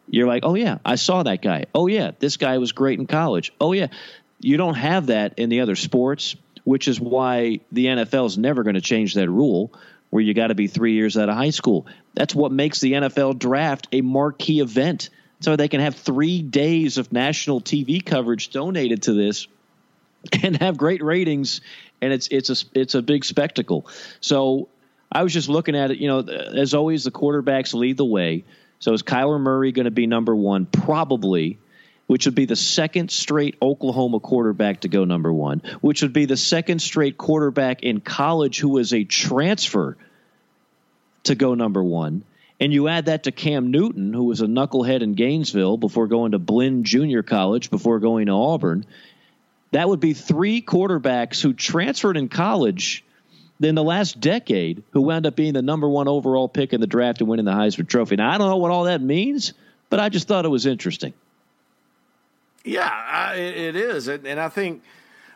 you're 0.09 0.27
like, 0.27 0.43
oh, 0.45 0.55
yeah, 0.55 0.79
I 0.83 0.95
saw 0.95 1.23
that 1.23 1.41
guy. 1.41 1.65
Oh, 1.73 1.87
yeah, 1.87 2.11
this 2.19 2.37
guy 2.37 2.57
was 2.57 2.71
great 2.71 2.99
in 2.99 3.07
college. 3.07 3.53
Oh, 3.59 3.73
yeah. 3.73 3.87
You 4.39 4.57
don't 4.57 4.75
have 4.75 5.07
that 5.07 5.37
in 5.37 5.49
the 5.49 5.61
other 5.61 5.75
sports, 5.75 6.35
which 6.63 6.87
is 6.87 6.99
why 6.99 7.59
the 7.71 7.85
NFL 7.85 8.25
is 8.27 8.37
never 8.37 8.63
going 8.63 8.75
to 8.75 8.81
change 8.81 9.13
that 9.15 9.29
rule 9.29 9.71
where 10.09 10.23
you 10.23 10.33
got 10.33 10.47
to 10.47 10.55
be 10.55 10.67
three 10.67 10.93
years 10.93 11.17
out 11.17 11.29
of 11.29 11.35
high 11.35 11.51
school. 11.51 11.85
That's 12.15 12.33
what 12.33 12.51
makes 12.51 12.79
the 12.79 12.93
NFL 12.93 13.37
draft 13.37 13.87
a 13.91 14.01
marquee 14.01 14.59
event. 14.59 15.09
So 15.41 15.55
they 15.55 15.67
can 15.67 15.81
have 15.81 15.95
three 15.95 16.41
days 16.41 16.97
of 16.97 17.13
national 17.13 17.61
TV 17.61 18.03
coverage 18.03 18.49
donated 18.49 19.03
to 19.03 19.13
this 19.13 19.47
and 20.43 20.57
have 20.57 20.77
great 20.77 21.03
ratings 21.03 21.61
and 22.01 22.13
it's 22.13 22.27
it's 22.29 22.49
a 22.49 22.65
it's 22.73 22.95
a 22.95 23.01
big 23.01 23.25
spectacle. 23.25 23.87
So 24.21 24.69
I 25.11 25.23
was 25.23 25.33
just 25.33 25.49
looking 25.49 25.75
at 25.75 25.91
it. 25.91 25.97
You 25.97 26.07
know, 26.07 26.19
as 26.19 26.73
always, 26.73 27.03
the 27.03 27.11
quarterbacks 27.11 27.73
lead 27.73 27.97
the 27.97 28.05
way. 28.05 28.43
So 28.79 28.93
is 28.93 29.03
Kyler 29.03 29.39
Murray 29.39 29.71
going 29.71 29.85
to 29.85 29.91
be 29.91 30.07
number 30.07 30.35
one? 30.35 30.65
Probably, 30.65 31.59
which 32.07 32.25
would 32.25 32.35
be 32.35 32.45
the 32.45 32.55
second 32.55 33.11
straight 33.11 33.55
Oklahoma 33.61 34.19
quarterback 34.19 34.81
to 34.81 34.87
go 34.87 35.05
number 35.05 35.33
one, 35.33 35.61
which 35.81 36.01
would 36.01 36.13
be 36.13 36.25
the 36.25 36.37
second 36.37 36.79
straight 36.79 37.17
quarterback 37.17 37.83
in 37.83 37.99
college 37.99 38.59
who 38.59 38.69
was 38.69 38.93
a 38.93 39.03
transfer 39.03 39.97
to 41.23 41.35
go 41.35 41.55
number 41.55 41.83
one. 41.83 42.23
And 42.61 42.73
you 42.73 42.87
add 42.87 43.05
that 43.05 43.23
to 43.23 43.31
Cam 43.31 43.71
Newton, 43.71 44.13
who 44.13 44.25
was 44.25 44.41
a 44.41 44.45
knucklehead 44.45 45.01
in 45.01 45.13
Gainesville 45.13 45.77
before 45.77 46.07
going 46.07 46.31
to 46.31 46.39
Blinn 46.39 46.83
Junior 46.83 47.23
College, 47.23 47.69
before 47.69 47.99
going 47.99 48.25
to 48.25 48.33
Auburn. 48.33 48.85
That 49.71 49.87
would 49.87 49.99
be 49.99 50.13
three 50.13 50.61
quarterbacks 50.61 51.41
who 51.41 51.53
transferred 51.53 52.17
in 52.17 52.27
college 52.27 53.05
in 53.61 53.75
the 53.75 53.83
last 53.83 54.19
decade 54.19 54.83
who 54.91 55.01
wound 55.01 55.25
up 55.25 55.35
being 55.35 55.53
the 55.53 55.61
number 55.61 55.87
one 55.87 56.07
overall 56.07 56.47
pick 56.47 56.73
in 56.73 56.81
the 56.81 56.87
draft 56.87 57.19
and 57.19 57.29
winning 57.29 57.45
the 57.45 57.51
Heisman 57.51 57.87
Trophy. 57.87 58.15
Now, 58.15 58.31
I 58.31 58.37
don't 58.37 58.49
know 58.49 58.57
what 58.57 58.71
all 58.71 58.85
that 58.85 59.01
means, 59.01 59.53
but 59.89 59.99
I 59.99 60.09
just 60.09 60.27
thought 60.27 60.45
it 60.45 60.49
was 60.49 60.65
interesting. 60.65 61.13
Yeah, 62.63 62.89
I, 62.89 63.35
it 63.35 63.75
is. 63.75 64.07
And 64.07 64.39
I 64.39 64.49
think 64.49 64.83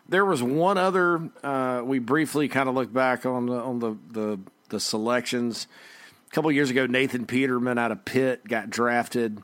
there 0.08 0.26
was 0.26 0.44
one 0.44 0.78
other, 0.78 1.30
uh, 1.44 1.82
we 1.84 2.00
briefly 2.00 2.48
kind 2.48 2.70
of 2.70 2.76
looked 2.76 2.94
back 2.94 3.26
on 3.26 3.48
the, 3.48 3.56
on 3.56 3.80
the, 3.80 3.98
the, 4.12 4.40
the 4.70 4.80
selections. 4.80 5.68
A 6.28 6.32
couple 6.34 6.52
years 6.52 6.70
ago, 6.70 6.86
Nathan 6.86 7.26
Peterman 7.26 7.78
out 7.78 7.92
of 7.92 8.06
Pitt 8.06 8.48
got 8.48 8.70
drafted. 8.70 9.42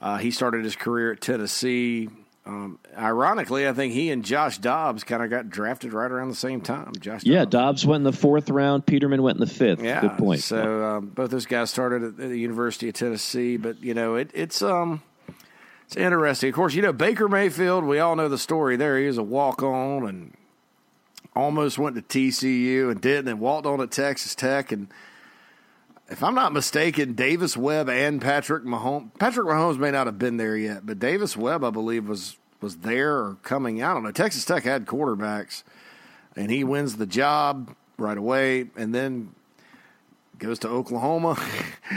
Uh, 0.00 0.18
he 0.18 0.30
started 0.30 0.64
his 0.64 0.76
career 0.76 1.12
at 1.12 1.20
Tennessee. 1.20 2.08
Um, 2.46 2.78
ironically, 2.96 3.66
I 3.66 3.72
think 3.72 3.92
he 3.92 4.10
and 4.12 4.24
Josh 4.24 4.58
Dobbs 4.58 5.02
kind 5.02 5.20
of 5.20 5.30
got 5.30 5.48
drafted 5.48 5.92
right 5.92 6.08
around 6.08 6.28
the 6.28 6.36
same 6.36 6.60
time. 6.60 6.92
Josh, 7.00 7.24
yeah, 7.24 7.40
Dobbs. 7.40 7.50
Dobbs 7.50 7.86
went 7.86 8.00
in 8.02 8.04
the 8.04 8.12
fourth 8.12 8.50
round. 8.50 8.86
Peterman 8.86 9.20
went 9.20 9.36
in 9.36 9.40
the 9.40 9.52
fifth. 9.52 9.82
Yeah, 9.82 10.00
good 10.00 10.16
point. 10.16 10.42
So 10.42 10.84
um, 10.84 11.08
both 11.08 11.32
those 11.32 11.46
guys 11.46 11.70
started 11.70 12.04
at 12.04 12.16
the 12.16 12.36
University 12.36 12.88
of 12.88 12.94
Tennessee, 12.94 13.56
but 13.56 13.82
you 13.82 13.94
know 13.94 14.14
it, 14.14 14.30
it's 14.32 14.62
um 14.62 15.02
it's 15.86 15.96
interesting. 15.96 16.50
Of 16.50 16.54
course, 16.54 16.74
you 16.74 16.82
know 16.82 16.92
Baker 16.92 17.28
Mayfield. 17.28 17.84
We 17.84 17.98
all 17.98 18.14
know 18.14 18.28
the 18.28 18.38
story 18.38 18.76
there. 18.76 18.96
He 18.96 19.08
was 19.08 19.18
a 19.18 19.24
walk 19.24 19.64
on 19.64 20.06
and 20.08 20.36
almost 21.34 21.78
went 21.78 21.96
to 21.96 22.02
TCU 22.02 22.92
and 22.92 23.00
didn't, 23.00 23.26
and 23.28 23.40
walked 23.40 23.66
on 23.66 23.80
at 23.80 23.90
Texas 23.90 24.36
Tech 24.36 24.70
and 24.70 24.86
if 26.08 26.22
I'm 26.22 26.34
not 26.34 26.52
mistaken, 26.52 27.14
Davis 27.14 27.56
Webb 27.56 27.88
and 27.88 28.20
Patrick 28.20 28.64
Mahomes. 28.64 29.16
Patrick 29.18 29.46
Mahomes 29.46 29.78
may 29.78 29.90
not 29.90 30.06
have 30.06 30.18
been 30.18 30.36
there 30.36 30.56
yet, 30.56 30.86
but 30.86 30.98
Davis 30.98 31.36
Webb, 31.36 31.64
I 31.64 31.70
believe, 31.70 32.08
was 32.08 32.36
was 32.60 32.78
there 32.78 33.18
or 33.18 33.36
coming. 33.42 33.82
I 33.82 33.92
don't 33.92 34.02
know. 34.02 34.12
Texas 34.12 34.44
Tech 34.44 34.62
had 34.64 34.86
quarterbacks, 34.86 35.62
and 36.36 36.50
he 36.50 36.64
wins 36.64 36.96
the 36.96 37.06
job 37.06 37.74
right 37.98 38.16
away, 38.16 38.66
and 38.76 38.94
then 38.94 39.34
goes 40.38 40.58
to 40.60 40.68
Oklahoma, 40.68 41.36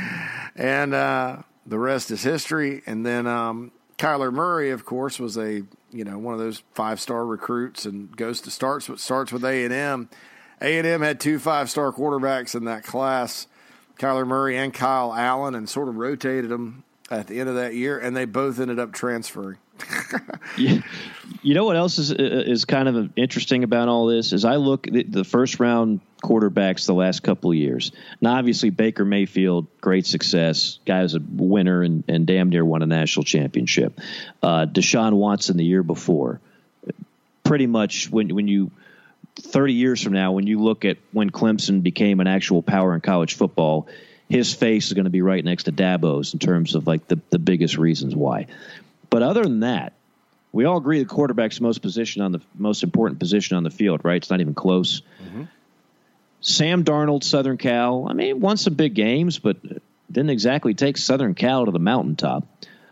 and 0.56 0.94
uh, 0.94 1.38
the 1.66 1.78
rest 1.78 2.10
is 2.10 2.24
history. 2.24 2.82
And 2.86 3.06
then 3.06 3.28
um, 3.28 3.72
Kyler 3.98 4.34
Murray, 4.34 4.72
of 4.72 4.86
course, 4.86 5.20
was 5.20 5.38
a 5.38 5.62
you 5.92 6.04
know 6.04 6.18
one 6.18 6.34
of 6.34 6.40
those 6.40 6.64
five 6.74 7.00
star 7.00 7.26
recruits, 7.26 7.86
and 7.86 8.16
goes 8.18 8.42
to 8.42 8.52
starts 8.52 8.90
starts 9.02 9.32
with 9.32 9.46
A 9.46 9.66
and 9.66 9.74
M. 9.74 10.10
A 10.62 10.80
and 10.80 10.88
M 10.88 11.02
had 11.02 11.20
two 11.20 11.38
five 11.38 11.70
star 11.70 11.92
quarterbacks 11.92 12.56
in 12.56 12.66
that 12.66 12.84
class 12.84 13.46
Kyler 14.00 14.26
Murray 14.26 14.58
and 14.58 14.74
Kyle 14.74 15.14
Allen 15.14 15.54
and 15.54 15.70
sort 15.70 15.90
of 15.90 15.98
rotated 15.98 16.50
them 16.50 16.84
at 17.12 17.28
the 17.28 17.40
end 17.40 17.50
of 17.50 17.56
that 17.56 17.76
year, 17.76 18.00
and 18.00 18.16
they 18.16 18.26
both 18.26 18.60
ended 18.60 18.80
up 18.80 18.94
transferring. 18.94 19.58
You 21.42 21.54
know 21.54 21.64
what 21.64 21.78
else 21.78 22.00
is 22.00 22.12
is 22.12 22.66
kind 22.66 22.90
of 22.90 23.12
interesting 23.16 23.64
about 23.64 23.88
all 23.88 24.08
this 24.08 24.34
is 24.34 24.44
I 24.44 24.58
look 24.58 24.88
at 24.88 25.10
the 25.10 25.24
first 25.24 25.60
round 25.60 26.02
quarterbacks 26.22 26.86
the 26.86 26.94
last 26.94 27.24
couple 27.24 27.52
of 27.52 27.56
years. 27.56 27.94
Now, 28.20 28.36
obviously 28.36 28.72
Baker 28.72 29.06
Mayfield, 29.06 29.68
great 29.80 30.06
success, 30.06 30.80
guy 30.86 31.02
was 31.02 31.16
a 31.16 31.22
winner 31.22 31.82
and, 31.82 32.04
and 32.10 32.28
damn 32.28 32.50
near 32.50 32.66
won 32.66 32.82
a 32.82 32.86
national 32.86 33.24
championship. 33.24 34.00
Uh, 34.44 34.66
Deshaun 34.66 35.14
Watson 35.14 35.56
the 35.56 35.64
year 35.64 35.82
before, 35.82 36.42
pretty 37.46 37.68
much 37.68 38.10
when 38.12 38.36
when 38.36 38.50
you 38.50 38.72
30 39.36 39.74
years 39.74 40.02
from 40.02 40.14
now, 40.14 40.32
when 40.34 40.48
you 40.48 40.60
look 40.60 40.86
at 40.86 40.98
when 41.12 41.30
Clemson 41.30 41.82
became 41.82 42.20
an 42.20 42.28
actual 42.28 42.62
power 42.62 42.94
in 42.94 43.02
college 43.02 43.36
football, 43.36 43.88
his 44.30 44.54
face 44.54 44.88
is 44.88 44.94
going 44.94 45.06
to 45.06 45.10
be 45.10 45.22
right 45.22 45.44
next 45.44 45.64
to 45.64 45.72
Dabo's 45.72 46.34
in 46.34 46.40
terms 46.40 46.76
of 46.76 46.88
like 46.88 47.08
the, 47.08 47.20
the 47.30 47.40
biggest 47.40 47.78
reasons 47.78 48.16
why. 48.16 48.48
But 49.10 49.24
other 49.24 49.44
than 49.44 49.62
that, 49.62 49.94
we 50.52 50.66
all 50.66 50.78
agree 50.78 51.00
the 51.00 51.06
quarterback's 51.06 51.62
most 51.62 51.82
position 51.82 52.22
on 52.22 52.32
the 52.32 52.42
most 52.56 52.84
important 52.84 53.20
position 53.20 53.58
on 53.58 53.64
the 53.64 53.70
field, 53.70 54.02
right? 54.04 54.18
It's 54.18 54.30
not 54.30 54.42
even 54.42 54.54
close. 54.54 55.02
Mm-hmm. 55.24 55.44
Sam 56.42 56.84
Darnold, 56.84 57.24
Southern 57.24 57.58
Cal. 57.58 58.08
I 58.10 58.14
mean, 58.14 58.40
won 58.40 58.58
some 58.58 58.74
big 58.74 58.94
games, 58.94 59.40
but 59.40 59.58
didn't 60.12 60.30
exactly 60.30 60.74
take 60.74 60.98
Southern 60.98 61.36
Cal 61.36 61.66
to 61.66 61.72
the 61.72 61.80
mountaintop. 61.80 62.46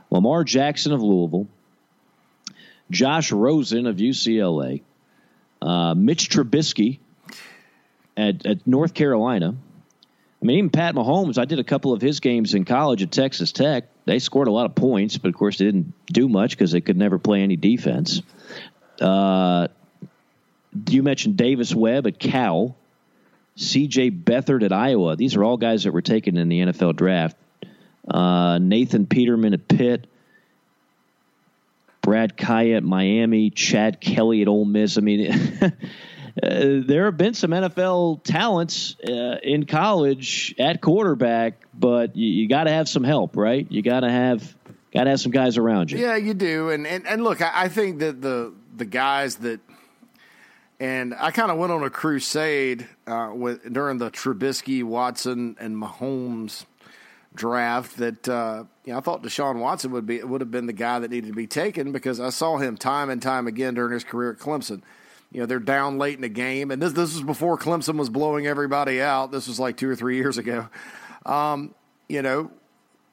Lamar 0.10 0.44
Jackson 0.44 0.92
of 0.92 1.02
Louisville, 1.02 1.48
Josh 2.92 3.32
Rosen 3.32 3.88
of 3.88 3.98
UCLA, 3.98 4.82
uh, 5.62 5.94
Mitch 5.96 6.30
Trubisky 6.30 7.00
at, 8.16 8.46
at 8.46 8.68
North 8.68 8.94
Carolina. 8.94 9.56
I 10.42 10.46
mean, 10.46 10.58
even 10.58 10.70
Pat 10.70 10.94
Mahomes, 10.94 11.38
I 11.38 11.46
did 11.46 11.60
a 11.60 11.64
couple 11.64 11.94
of 11.94 12.02
his 12.02 12.20
games 12.20 12.54
in 12.54 12.64
college 12.64 13.02
at 13.02 13.12
Texas 13.12 13.52
Tech. 13.52 13.86
They 14.06 14.20
scored 14.20 14.48
a 14.48 14.52
lot 14.52 14.66
of 14.66 14.76
points, 14.76 15.18
but 15.18 15.30
of 15.30 15.36
course 15.36 15.58
they 15.58 15.66
didn't 15.66 15.94
do 16.06 16.30
much 16.30 16.52
because 16.52 16.72
they 16.72 16.82
could 16.82 16.98
never 16.98 17.18
play 17.18 17.42
any 17.42 17.56
defense. 17.56 18.22
Uh, 19.02 19.68
you 20.90 21.02
mentioned 21.02 21.38
Davis 21.38 21.74
Webb 21.74 22.06
at 22.06 22.20
Cal, 22.20 22.76
C.J. 23.56 24.12
Beathard 24.12 24.64
at 24.64 24.72
Iowa. 24.72 25.16
These 25.16 25.36
are 25.36 25.44
all 25.44 25.58
guys 25.58 25.84
that 25.84 25.92
were 25.92 26.04
taken 26.04 26.38
in 26.38 26.50
the 26.50 26.60
NFL 26.60 26.96
draft. 26.96 27.36
Uh, 28.08 28.60
Nathan 28.60 29.08
Peterman 29.08 29.54
at 29.54 29.68
Pitt, 29.68 30.08
Brad 32.08 32.38
Kaaya 32.38 32.78
at 32.78 32.84
Miami, 32.86 33.50
Chad 33.50 34.00
Kelly 34.00 34.42
at 34.42 34.48
Ole 34.48 34.64
Miss. 34.64 34.98
I 34.98 35.02
mean, 35.02 35.30
uh, 35.62 35.70
there 36.42 37.04
have 37.04 37.18
been 37.18 37.34
some 37.34 37.52
NFL 37.52 38.24
talents 38.24 38.96
uh, 39.06 39.40
in 39.44 39.66
college 39.66 40.56
at 40.58 40.80
quarterback, 40.80 41.66
but 41.74 42.16
you, 42.16 42.26
you 42.26 42.48
got 42.48 42.64
to 42.64 42.72
have 42.72 42.88
some 42.88 43.04
help, 43.04 43.36
right? 43.36 43.70
You 43.70 43.82
got 43.82 44.00
to 44.00 44.10
have 44.10 44.56
got 44.94 45.04
to 45.04 45.10
have 45.10 45.20
some 45.20 45.34
guys 45.34 45.58
around 45.58 45.92
you. 45.92 45.98
Yeah, 45.98 46.16
you 46.16 46.34
do. 46.34 46.70
And 46.70 46.88
and, 46.88 47.06
and 47.06 47.26
look, 47.26 47.42
I, 47.42 47.52
I 47.54 47.68
think 47.68 48.00
that 48.00 48.22
the 48.22 48.54
the 48.74 48.86
guys 48.86 49.36
that 49.40 49.60
and 50.80 51.14
I 51.14 51.32
kind 51.32 51.52
of 51.52 51.58
went 51.58 51.74
on 51.74 51.84
a 51.84 51.90
crusade 51.90 52.88
uh, 53.06 53.32
with 53.34 53.74
during 53.74 53.98
the 53.98 54.12
Trubisky, 54.12 54.82
Watson, 54.82 55.58
and 55.60 55.76
Mahomes 55.76 56.64
draft 57.36 57.98
that 57.98 58.30
uh, 58.30 58.64
you 58.88 58.94
know, 58.94 59.00
I 59.00 59.02
thought 59.02 59.22
Deshaun 59.22 59.60
Watson 59.60 59.92
would 59.92 60.06
be 60.06 60.24
would 60.24 60.40
have 60.40 60.50
been 60.50 60.66
the 60.66 60.72
guy 60.72 61.00
that 61.00 61.12
needed 61.12 61.28
to 61.28 61.34
be 61.34 61.46
taken 61.46 61.92
because 61.92 62.22
I 62.22 62.30
saw 62.30 62.56
him 62.56 62.78
time 62.78 63.10
and 63.10 63.22
time 63.22 63.46
again 63.46 63.74
during 63.74 63.92
his 63.92 64.06
career 64.06 64.32
at 64.32 64.38
Clemson. 64.38 64.82
You 65.30 65.42
know, 65.42 65.46
they're 65.46 65.60
down 65.60 65.98
late 65.98 66.16
in 66.16 66.22
the 66.22 66.30
game, 66.30 66.72
and 66.72 66.82
this 66.82 66.94
this 66.94 67.14
was 67.14 67.22
before 67.22 67.58
Clemson 67.58 67.98
was 67.98 68.10
blowing 68.10 68.48
everybody 68.48 69.02
out. 69.02 69.30
This 69.30 69.46
was 69.46 69.60
like 69.60 69.76
two 69.76 69.90
or 69.90 69.96
three 69.98 70.16
years 70.16 70.38
ago. 70.38 70.70
Um, 71.26 71.76
you 72.08 72.22
know, 72.22 72.50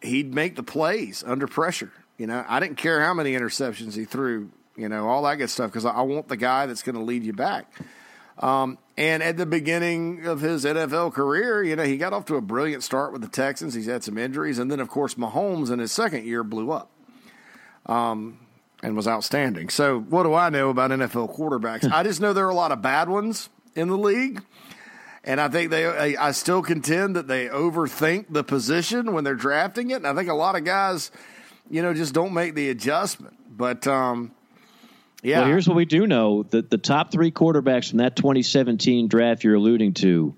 he'd 0.01 0.32
make 0.32 0.55
the 0.55 0.62
plays 0.62 1.24
under 1.26 1.48
pressure. 1.48 1.90
You 2.18 2.28
know, 2.28 2.44
I 2.48 2.60
didn't 2.60 2.76
care 2.76 3.02
how 3.02 3.12
many 3.12 3.32
interceptions 3.32 3.96
he 3.96 4.05
threw. 4.05 4.51
You 4.76 4.88
know, 4.88 5.09
all 5.09 5.24
that 5.24 5.38
good 5.38 5.51
stuff 5.51 5.72
because 5.72 5.84
I 5.84 6.02
want 6.02 6.28
the 6.28 6.36
guy 6.36 6.66
that's 6.66 6.84
going 6.84 6.94
to 6.94 7.02
lead 7.02 7.24
you 7.24 7.32
back. 7.32 7.72
Um, 8.39 8.78
and 8.97 9.23
at 9.23 9.36
the 9.36 9.47
beginning 9.47 10.27
of 10.27 10.40
his 10.40 10.65
NFL 10.65 11.12
career, 11.12 11.62
you 11.62 11.77
know, 11.77 11.85
he 11.85 11.97
got 11.97 12.12
off 12.12 12.27
to 12.27 12.36
a 12.36 12.40
brilliant 12.40 12.82
start 12.82 13.12
with 13.12 13.23
the 13.23 13.28
Texans. 13.28 13.74
He's 13.74 13.86
had 13.86 14.05
some 14.05 14.19
injuries. 14.19 14.59
And 14.59 14.70
then, 14.70 14.81
of 14.81 14.89
course, 14.89 15.15
Mahomes 15.15 15.70
in 15.70 15.78
his 15.78 15.93
second 15.93 16.24
year 16.24 16.44
blew 16.44 16.70
up 16.70 16.90
um, 17.86 18.39
and 18.82 18.97
was 18.97 19.09
outstanding. 19.09 19.69
So, 19.69 20.01
what 20.01 20.24
do 20.24 20.35
I 20.35 20.51
know 20.51 20.70
about 20.70 20.90
NFL 20.90 21.36
quarterbacks? 21.36 21.90
I 21.90 22.02
just 22.02 22.20
know 22.20 22.32
there 22.32 22.47
are 22.47 22.51
a 22.51 22.55
lot 22.55 22.73
of 22.73 22.82
bad 22.82 23.09
ones 23.09 23.48
in 23.74 23.89
the 23.89 23.98
league. 23.98 24.43
And 25.27 25.40
I 25.40 25.48
think 25.48 25.70
they, 25.70 26.16
I 26.16 26.32
still 26.32 26.61
contend 26.61 27.16
that 27.16 27.28
they 27.28 27.47
overthink 27.47 28.27
the 28.28 28.44
position 28.44 29.15
when 29.15 29.24
they're 29.24 29.35
drafting 29.35 29.90
it. 29.90 29.94
And 29.94 30.06
I 30.06 30.15
think 30.15 30.28
a 30.28 30.35
lot 30.35 30.55
of 30.55 30.65
guys, 30.65 31.11
you 31.70 31.81
know, 31.81 31.94
just 31.94 32.12
don't 32.12 32.35
make 32.35 32.55
the 32.55 32.69
adjustment. 32.69 33.35
But, 33.56 33.86
um, 33.86 34.35
yeah. 35.24 35.40
Well, 35.40 35.48
here's 35.48 35.66
what 35.66 35.76
we 35.76 35.86
do 35.86 36.06
know: 36.06 36.44
that 36.44 36.70
the 36.70 36.78
top 36.78 37.10
three 37.10 37.30
quarterbacks 37.30 37.90
from 37.90 37.98
that 37.98 38.14
2017 38.16 39.09
draft 39.09 39.42
you're 39.42 39.55
alluding 39.55 39.94
to, 39.94 40.34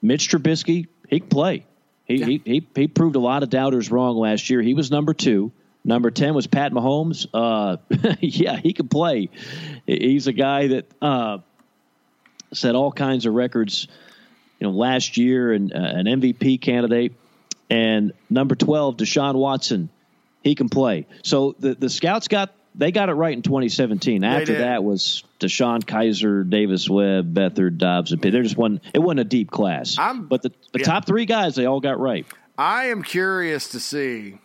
Mitch 0.00 0.30
Trubisky, 0.30 0.86
he 1.08 1.20
can 1.20 1.28
play. 1.28 1.66
He, 2.06 2.16
yeah. 2.16 2.26
he, 2.26 2.42
he 2.44 2.66
he 2.74 2.88
proved 2.88 3.16
a 3.16 3.20
lot 3.20 3.42
of 3.42 3.50
doubters 3.50 3.90
wrong 3.90 4.16
last 4.16 4.48
year. 4.48 4.62
He 4.62 4.74
was 4.74 4.90
number 4.90 5.12
two. 5.12 5.52
Number 5.84 6.10
ten 6.10 6.34
was 6.34 6.46
Pat 6.46 6.72
Mahomes. 6.72 7.26
Uh, 7.32 7.76
yeah, 8.20 8.56
he 8.56 8.72
can 8.72 8.88
play. 8.88 9.28
He's 9.86 10.26
a 10.26 10.32
guy 10.32 10.68
that 10.68 10.90
uh, 11.02 11.38
set 12.52 12.74
all 12.74 12.92
kinds 12.92 13.26
of 13.26 13.34
records. 13.34 13.88
You 14.58 14.66
know, 14.66 14.72
last 14.72 15.16
year 15.18 15.52
and 15.52 15.72
uh, 15.72 15.76
an 15.76 16.06
MVP 16.06 16.60
candidate. 16.60 17.14
And 17.70 18.12
number 18.30 18.54
twelve, 18.54 18.96
Deshaun 18.96 19.34
Watson, 19.34 19.90
he 20.42 20.54
can 20.54 20.70
play. 20.70 21.06
So 21.22 21.54
the 21.58 21.74
the 21.74 21.90
scouts 21.90 22.28
got 22.28 22.54
they 22.78 22.92
got 22.92 23.08
it 23.08 23.14
right 23.14 23.32
in 23.32 23.42
2017. 23.42 24.22
After 24.22 24.58
that 24.58 24.84
was 24.84 25.24
DeShone 25.40 25.84
Kizer, 25.84 26.48
Davis 26.48 26.88
Webb, 26.88 27.34
Beathard, 27.34 27.76
Dobbs, 27.76 28.12
and 28.12 28.22
Pitt. 28.22 28.32
There 28.32 28.42
just 28.42 28.56
one. 28.56 28.80
It 28.94 29.00
wasn't 29.00 29.20
a 29.20 29.24
deep 29.24 29.50
class. 29.50 29.98
I'm, 29.98 30.26
but 30.26 30.42
the, 30.42 30.50
the 30.72 30.78
yeah. 30.78 30.84
top 30.84 31.04
three 31.04 31.26
guys, 31.26 31.56
they 31.56 31.66
all 31.66 31.80
got 31.80 31.98
right. 31.98 32.24
I 32.56 32.86
am 32.86 33.02
curious 33.02 33.68
to 33.70 33.80
see 33.80 34.38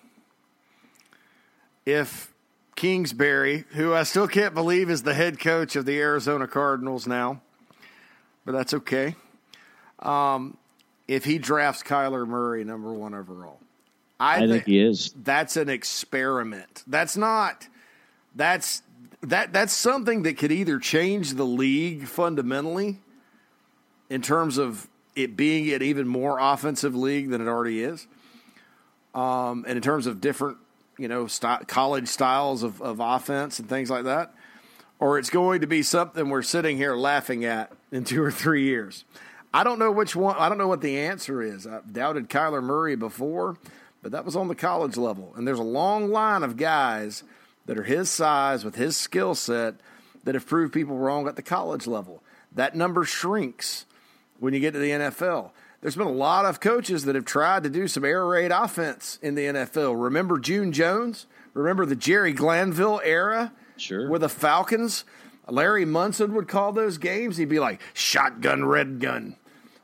if 1.86 2.34
Kingsbury, 2.76 3.66
who 3.74 3.94
I 3.94 4.04
still 4.04 4.28
can't 4.28 4.56
believe 4.56 4.90
is 4.90 5.04
the 5.04 5.14
head 5.14 5.40
coach 5.40 5.76
of 5.76 5.86
the 5.86 6.00
Arizona 6.00 6.48
Cardinals 6.48 7.06
now, 7.06 7.40
but 8.46 8.54
that's 8.54 8.74
okay. 8.74 9.16
Um, 10.00 10.58
if 11.08 11.24
he 11.24 11.38
drafts 11.38 11.84
Kyler 11.84 12.28
Murray 12.28 12.64
number 12.64 12.92
one 12.92 13.14
overall, 13.14 13.60
I, 14.20 14.36
I 14.36 14.40
think, 14.40 14.52
think 14.52 14.66
he 14.66 14.80
is. 14.80 15.14
That's 15.24 15.56
an 15.56 15.70
experiment. 15.70 16.84
That's 16.88 17.16
not 17.16 17.68
that's 18.36 18.82
that 19.22 19.54
that's 19.54 19.74
something 19.74 20.24
that 20.24 20.38
could 20.38 20.52
either 20.52 20.80
change 20.80 21.34
the 21.34 21.46
league 21.46 22.08
fundamentally 22.08 23.00
in 24.10 24.22
terms 24.22 24.58
of 24.58 24.88
it 25.16 25.38
being 25.38 25.72
an 25.74 25.82
even 25.82 26.08
more 26.08 26.38
offensive 26.40 26.96
league 26.96 27.30
than 27.30 27.42
it 27.42 27.48
already 27.48 27.84
is, 27.84 28.08
um, 29.14 29.66
and 29.68 29.78
in 29.78 29.82
terms 29.82 30.08
of 30.08 30.20
different 30.20 30.58
you 30.98 31.08
know 31.08 31.28
st- 31.28 31.68
college 31.68 32.08
styles 32.08 32.64
of, 32.64 32.82
of 32.82 33.00
offense 33.00 33.60
and 33.60 33.70
things 33.70 33.90
like 33.90 34.04
that, 34.04 34.34
or 35.00 35.18
it's 35.18 35.30
going 35.30 35.62
to 35.62 35.68
be 35.68 35.82
something 35.84 36.30
we're 36.30 36.42
sitting 36.42 36.78
here 36.78 36.96
laughing 36.96 37.46
at 37.46 37.72
in 37.92 38.04
two 38.04 38.22
or 38.22 38.32
three 38.32 38.64
years. 38.64 39.06
I 39.54 39.64
don't 39.64 39.78
know 39.78 39.92
which 39.92 40.16
one. 40.16 40.36
I 40.38 40.50
don't 40.50 40.58
know 40.58 40.68
what 40.68 40.82
the 40.82 40.98
answer 41.00 41.42
is. 41.42 41.68
I've 41.68 41.94
doubted 41.94 42.28
Kyler 42.28 42.64
Murray 42.64 42.96
before, 42.96 43.58
but 44.02 44.12
that 44.12 44.26
was 44.26 44.36
on 44.36 44.48
the 44.48 44.56
college 44.56 44.98
level, 44.98 45.32
and 45.38 45.48
there's 45.48 45.60
a 45.60 45.64
long 45.64 46.10
line 46.10 46.44
of 46.44 46.58
guys 46.58 47.24
that 47.66 47.78
are 47.78 47.84
his 47.84 48.10
size 48.10 48.66
with 48.66 48.76
his 48.76 48.98
skill 48.98 49.36
set 49.36 49.76
that 50.24 50.36
have 50.36 50.48
proved 50.48 50.74
people 50.74 50.98
wrong 50.98 51.28
at 51.28 51.36
the 51.36 51.42
college 51.42 51.88
level. 51.88 52.24
That 52.52 52.76
number 52.76 53.04
shrinks 53.04 53.86
when 54.40 54.54
you 54.54 54.60
get 54.60 54.72
to 54.74 54.80
the 54.80 54.92
NFL. 54.92 55.52
There's 55.82 55.96
been 55.96 56.08
a 56.08 56.12
lot 56.12 56.46
of 56.46 56.60
coaches 56.60 57.04
that 57.06 57.16
have 57.16 57.26
tried 57.26 57.64
to 57.64 57.70
do 57.70 57.88
some 57.88 58.06
air 58.06 58.26
raid 58.26 58.52
offense 58.52 59.20
in 59.22 59.36
the 59.36 59.44
NFL. 59.44 60.02
Remember 60.02 60.40
June 60.40 60.72
Jones? 60.72 61.26
Remember 61.54 61.86
the 61.86 61.96
Jerry 61.96 62.32
Glanville 62.32 63.02
era? 63.04 63.52
Sure. 63.78 64.10
With 64.10 64.22
the 64.22 64.30
Falcons? 64.30 65.04
Larry 65.50 65.84
Munson 65.84 66.34
would 66.36 66.48
call 66.48 66.72
those 66.72 66.98
games. 66.98 67.36
He'd 67.36 67.50
be 67.50 67.60
like, 67.60 67.82
shotgun, 67.94 68.66
red 68.66 69.02
gun. 69.02 69.36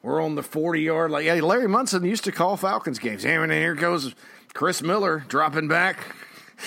We're 0.02 0.24
on 0.24 0.36
the 0.36 0.44
40 0.44 0.82
yard 0.82 1.12
line. 1.12 1.26
Hey, 1.26 1.42
Larry 1.42 1.68
Munson 1.68 2.06
used 2.06 2.24
to 2.24 2.32
call 2.32 2.56
Falcons 2.56 3.00
games. 3.00 3.24
Hey, 3.24 3.36
And 3.36 3.52
here 3.52 3.76
goes 3.76 4.16
Chris 4.54 4.82
Miller 4.82 5.26
dropping 5.28 5.68
back 5.68 6.16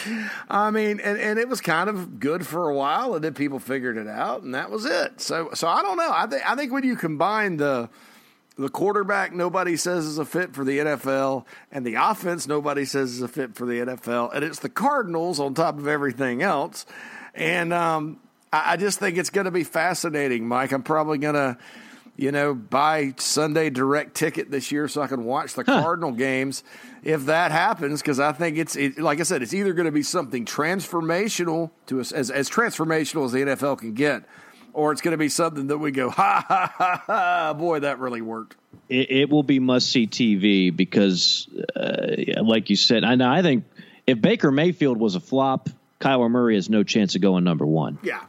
I 0.48 0.70
mean, 0.70 1.00
and, 1.00 1.18
and 1.18 1.38
it 1.38 1.48
was 1.48 1.60
kind 1.60 1.88
of 1.88 2.20
good 2.20 2.46
for 2.46 2.68
a 2.68 2.74
while, 2.74 3.14
and 3.14 3.24
then 3.24 3.34
people 3.34 3.58
figured 3.58 3.96
it 3.96 4.08
out, 4.08 4.42
and 4.42 4.54
that 4.54 4.70
was 4.70 4.84
it. 4.84 5.20
So, 5.20 5.50
so 5.54 5.68
I 5.68 5.82
don't 5.82 5.96
know. 5.96 6.10
I 6.12 6.26
think 6.26 6.50
I 6.50 6.56
think 6.56 6.72
when 6.72 6.84
you 6.84 6.96
combine 6.96 7.56
the 7.56 7.88
the 8.56 8.68
quarterback 8.68 9.32
nobody 9.32 9.76
says 9.76 10.04
is 10.04 10.18
a 10.18 10.24
fit 10.24 10.54
for 10.54 10.64
the 10.64 10.78
NFL, 10.78 11.44
and 11.70 11.86
the 11.86 11.94
offense 11.94 12.46
nobody 12.46 12.84
says 12.84 13.12
is 13.12 13.22
a 13.22 13.28
fit 13.28 13.54
for 13.54 13.66
the 13.66 13.80
NFL, 13.80 14.34
and 14.34 14.44
it's 14.44 14.60
the 14.60 14.68
Cardinals 14.68 15.40
on 15.40 15.54
top 15.54 15.78
of 15.78 15.86
everything 15.86 16.42
else, 16.42 16.86
and 17.34 17.72
um, 17.72 18.20
I, 18.52 18.72
I 18.72 18.76
just 18.76 18.98
think 18.98 19.18
it's 19.18 19.30
going 19.30 19.46
to 19.46 19.50
be 19.50 19.64
fascinating, 19.64 20.46
Mike. 20.46 20.72
I'm 20.72 20.82
probably 20.82 21.18
going 21.18 21.34
to 21.34 21.56
you 22.16 22.30
know, 22.32 22.54
buy 22.54 23.14
Sunday 23.16 23.70
direct 23.70 24.14
ticket 24.14 24.50
this 24.50 24.70
year 24.70 24.88
so 24.88 25.02
I 25.02 25.06
can 25.06 25.24
watch 25.24 25.54
the 25.54 25.64
huh. 25.66 25.82
Cardinal 25.82 26.12
games 26.12 26.62
if 27.02 27.26
that 27.26 27.50
happens, 27.50 28.00
because 28.00 28.20
I 28.20 28.32
think 28.32 28.58
it's 28.58 28.76
it, 28.76 28.98
like 28.98 29.18
I 29.20 29.24
said, 29.24 29.42
it's 29.42 29.54
either 29.54 29.72
going 29.72 29.86
to 29.86 29.92
be 29.92 30.02
something 30.02 30.44
transformational 30.44 31.70
to 31.86 32.00
us 32.00 32.12
as 32.12 32.30
as 32.30 32.48
transformational 32.48 33.24
as 33.24 33.32
the 33.32 33.40
NFL 33.40 33.78
can 33.78 33.94
get, 33.94 34.24
or 34.72 34.92
it's 34.92 35.00
going 35.00 35.12
to 35.12 35.18
be 35.18 35.28
something 35.28 35.66
that 35.68 35.78
we 35.78 35.90
go 35.90 36.10
ha 36.10 36.44
ha 36.46 36.74
ha 36.76 37.02
ha. 37.06 37.54
Boy, 37.54 37.80
that 37.80 37.98
really 37.98 38.20
worked. 38.20 38.56
It, 38.88 39.10
it 39.10 39.30
will 39.30 39.42
be 39.42 39.58
must 39.58 39.90
see 39.90 40.06
TV 40.06 40.74
because, 40.74 41.48
uh, 41.74 42.42
like 42.42 42.70
you 42.70 42.76
said, 42.76 43.04
I 43.04 43.16
know 43.16 43.28
I 43.28 43.42
think 43.42 43.64
if 44.06 44.20
Baker 44.20 44.52
Mayfield 44.52 44.98
was 44.98 45.16
a 45.16 45.20
flop, 45.20 45.68
Kyler 46.00 46.30
Murray 46.30 46.54
has 46.54 46.70
no 46.70 46.82
chance 46.82 47.14
of 47.14 47.20
going 47.20 47.44
number 47.44 47.66
one. 47.66 47.98
Yeah. 48.02 48.22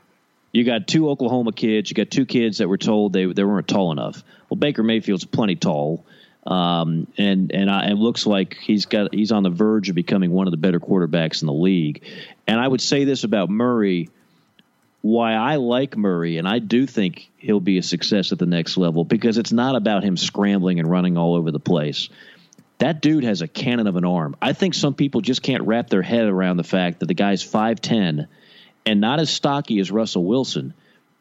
You 0.53 0.63
got 0.63 0.88
two 0.88 1.09
Oklahoma 1.09 1.51
kids. 1.51 1.89
You 1.89 1.95
got 1.95 2.11
two 2.11 2.27
kids 2.27 2.59
that 2.59 2.69
were 2.69 2.77
told 2.77 3.11
they 3.11 3.25
they 3.25 3.43
weren't 3.43 3.67
tall 3.67 3.91
enough. 3.91 4.23
Well, 4.49 4.57
Baker 4.57 4.84
Mayfield's 4.84 5.25
plenty 5.25 5.55
tall. 5.55 6.05
Um, 6.45 7.07
and 7.17 7.51
and 7.51 7.71
I, 7.71 7.89
it 7.89 7.95
looks 7.95 8.27
like 8.27 8.55
he's 8.55 8.85
got 8.85 9.13
he's 9.13 9.31
on 9.31 9.43
the 9.43 9.49
verge 9.49 9.89
of 9.89 9.95
becoming 9.95 10.31
one 10.31 10.45
of 10.45 10.51
the 10.51 10.57
better 10.57 10.80
quarterbacks 10.80 11.41
in 11.41 11.47
the 11.47 11.53
league. 11.53 12.03
And 12.47 12.59
I 12.59 12.67
would 12.67 12.81
say 12.81 13.03
this 13.03 13.23
about 13.23 13.49
Murray: 13.49 14.09
why 15.01 15.34
I 15.34 15.55
like 15.55 15.97
Murray, 15.97 16.38
and 16.38 16.47
I 16.47 16.59
do 16.59 16.85
think 16.85 17.30
he'll 17.38 17.59
be 17.59 17.80
a 17.80 17.84
success 17.84 18.31
at 18.31 18.38
the 18.39 18.45
next 18.45 18.77
level 18.77 19.05
because 19.05 19.39
it's 19.39 19.51
not 19.51 19.75
about 19.75 20.03
him 20.03 20.17
scrambling 20.17 20.80
and 20.80 20.89
running 20.89 21.17
all 21.17 21.34
over 21.34 21.49
the 21.49 21.59
place. 21.59 22.09
That 22.77 23.01
dude 23.01 23.23
has 23.23 23.41
a 23.41 23.47
cannon 23.47 23.88
of 23.88 23.95
an 23.95 24.05
arm. 24.05 24.35
I 24.41 24.53
think 24.53 24.73
some 24.73 24.93
people 24.93 25.21
just 25.21 25.41
can't 25.41 25.63
wrap 25.63 25.89
their 25.89 26.01
head 26.01 26.25
around 26.25 26.57
the 26.57 26.63
fact 26.63 26.99
that 26.99 27.07
the 27.07 27.13
guy's 27.13 27.41
five 27.41 27.81
ten 27.81 28.27
and 28.85 29.01
not 29.01 29.19
as 29.19 29.30
stocky 29.30 29.80
as 29.80 29.91
Russell 29.91 30.23
Wilson, 30.23 30.73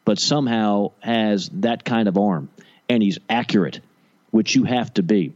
but 0.05 0.19
somehow 0.19 0.91
has 0.99 1.49
that 1.53 1.85
kind 1.85 2.07
of 2.07 2.17
arm, 2.17 2.49
and 2.89 3.01
he's 3.01 3.19
accurate 3.29 3.79
which 4.31 4.55
you 4.55 4.63
have 4.63 4.91
to 4.95 5.03
be. 5.03 5.31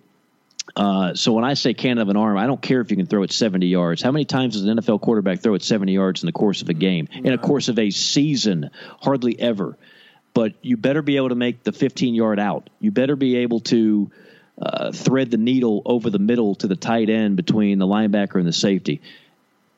Uh, 0.75 1.13
so 1.13 1.31
when 1.33 1.43
I 1.43 1.53
say 1.53 1.73
cannon 1.73 1.99
of 1.99 2.09
an 2.09 2.17
arm, 2.17 2.37
I 2.37 2.47
don't 2.47 2.61
care 2.61 2.81
if 2.81 2.91
you 2.91 2.97
can 2.97 3.05
throw 3.05 3.23
it 3.23 3.31
70 3.31 3.67
yards. 3.67 4.01
How 4.01 4.11
many 4.11 4.25
times 4.25 4.53
does 4.55 4.65
an 4.65 4.77
NFL 4.77 5.01
quarterback 5.01 5.39
throw 5.39 5.53
it 5.53 5.63
70 5.63 5.93
yards 5.93 6.23
in 6.23 6.27
the 6.27 6.33
course 6.33 6.61
of 6.61 6.69
a 6.69 6.73
game, 6.73 7.07
in 7.11 7.31
a 7.31 7.37
course 7.37 7.67
of 7.67 7.79
a 7.79 7.91
season? 7.91 8.71
Hardly 8.99 9.39
ever. 9.39 9.77
But 10.33 10.53
you 10.61 10.77
better 10.77 11.01
be 11.01 11.17
able 11.17 11.29
to 11.29 11.35
make 11.35 11.63
the 11.63 11.71
15 11.71 12.15
yard 12.15 12.39
out. 12.39 12.69
You 12.79 12.91
better 12.91 13.15
be 13.15 13.37
able 13.37 13.61
to 13.61 14.11
uh, 14.61 14.91
thread 14.91 15.31
the 15.31 15.37
needle 15.37 15.81
over 15.85 16.09
the 16.09 16.19
middle 16.19 16.55
to 16.55 16.67
the 16.67 16.75
tight 16.75 17.09
end 17.09 17.37
between 17.37 17.79
the 17.79 17.87
linebacker 17.87 18.35
and 18.35 18.47
the 18.47 18.53
safety. 18.53 19.01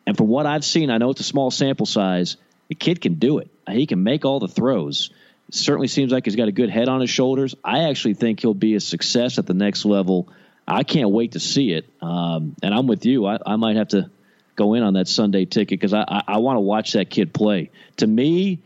And 0.10 0.18
from 0.18 0.28
what 0.28 0.48
I've 0.48 0.66
seen, 0.66 0.90
I 0.90 0.98
know 0.98 1.12
it's 1.12 1.20
a 1.20 1.24
small 1.24 1.52
sample 1.52 1.86
size. 1.86 2.36
The 2.68 2.74
kid 2.74 3.00
can 3.00 3.14
do 3.14 3.38
it. 3.38 3.52
He 3.70 3.86
can 3.86 4.02
make 4.02 4.26
all 4.26 4.40
the 4.40 4.48
throws 4.48 5.12
certainly 5.52 5.88
seems 5.88 6.12
like 6.12 6.26
he's 6.26 6.36
got 6.36 6.48
a 6.48 6.52
good 6.52 6.72
head 6.72 6.90
on 6.90 7.00
his 7.00 7.12
shoulders. 7.12 7.56
I 7.64 7.90
actually 7.90 8.16
think 8.16 8.40
he'll 8.40 8.56
be 8.56 8.74
a 8.74 8.80
success 8.80 9.38
at 9.38 9.46
the 9.46 9.54
next 9.54 9.86
level. 9.86 10.28
I 10.68 10.82
can't 10.82 11.12
wait 11.12 11.34
to 11.34 11.40
see 11.40 11.74
it. 11.74 11.88
Um, 12.02 12.56
and 12.64 12.74
I'm 12.74 12.88
with 12.88 13.06
you. 13.06 13.28
I, 13.28 13.38
I, 13.46 13.56
might 13.58 13.76
have 13.76 13.90
to 13.90 14.10
go 14.56 14.74
in 14.74 14.82
on 14.82 14.94
that 14.94 15.08
Sunday 15.08 15.46
ticket 15.46 15.80
because 15.80 15.94
I, 15.94 16.02
I, 16.08 16.24
I 16.28 16.38
want 16.38 16.58
to 16.58 16.62
watch 16.62 16.94
that 16.94 17.12
kid 17.12 17.32
play. 17.32 17.70
To 17.98 18.08
me, 18.08 18.58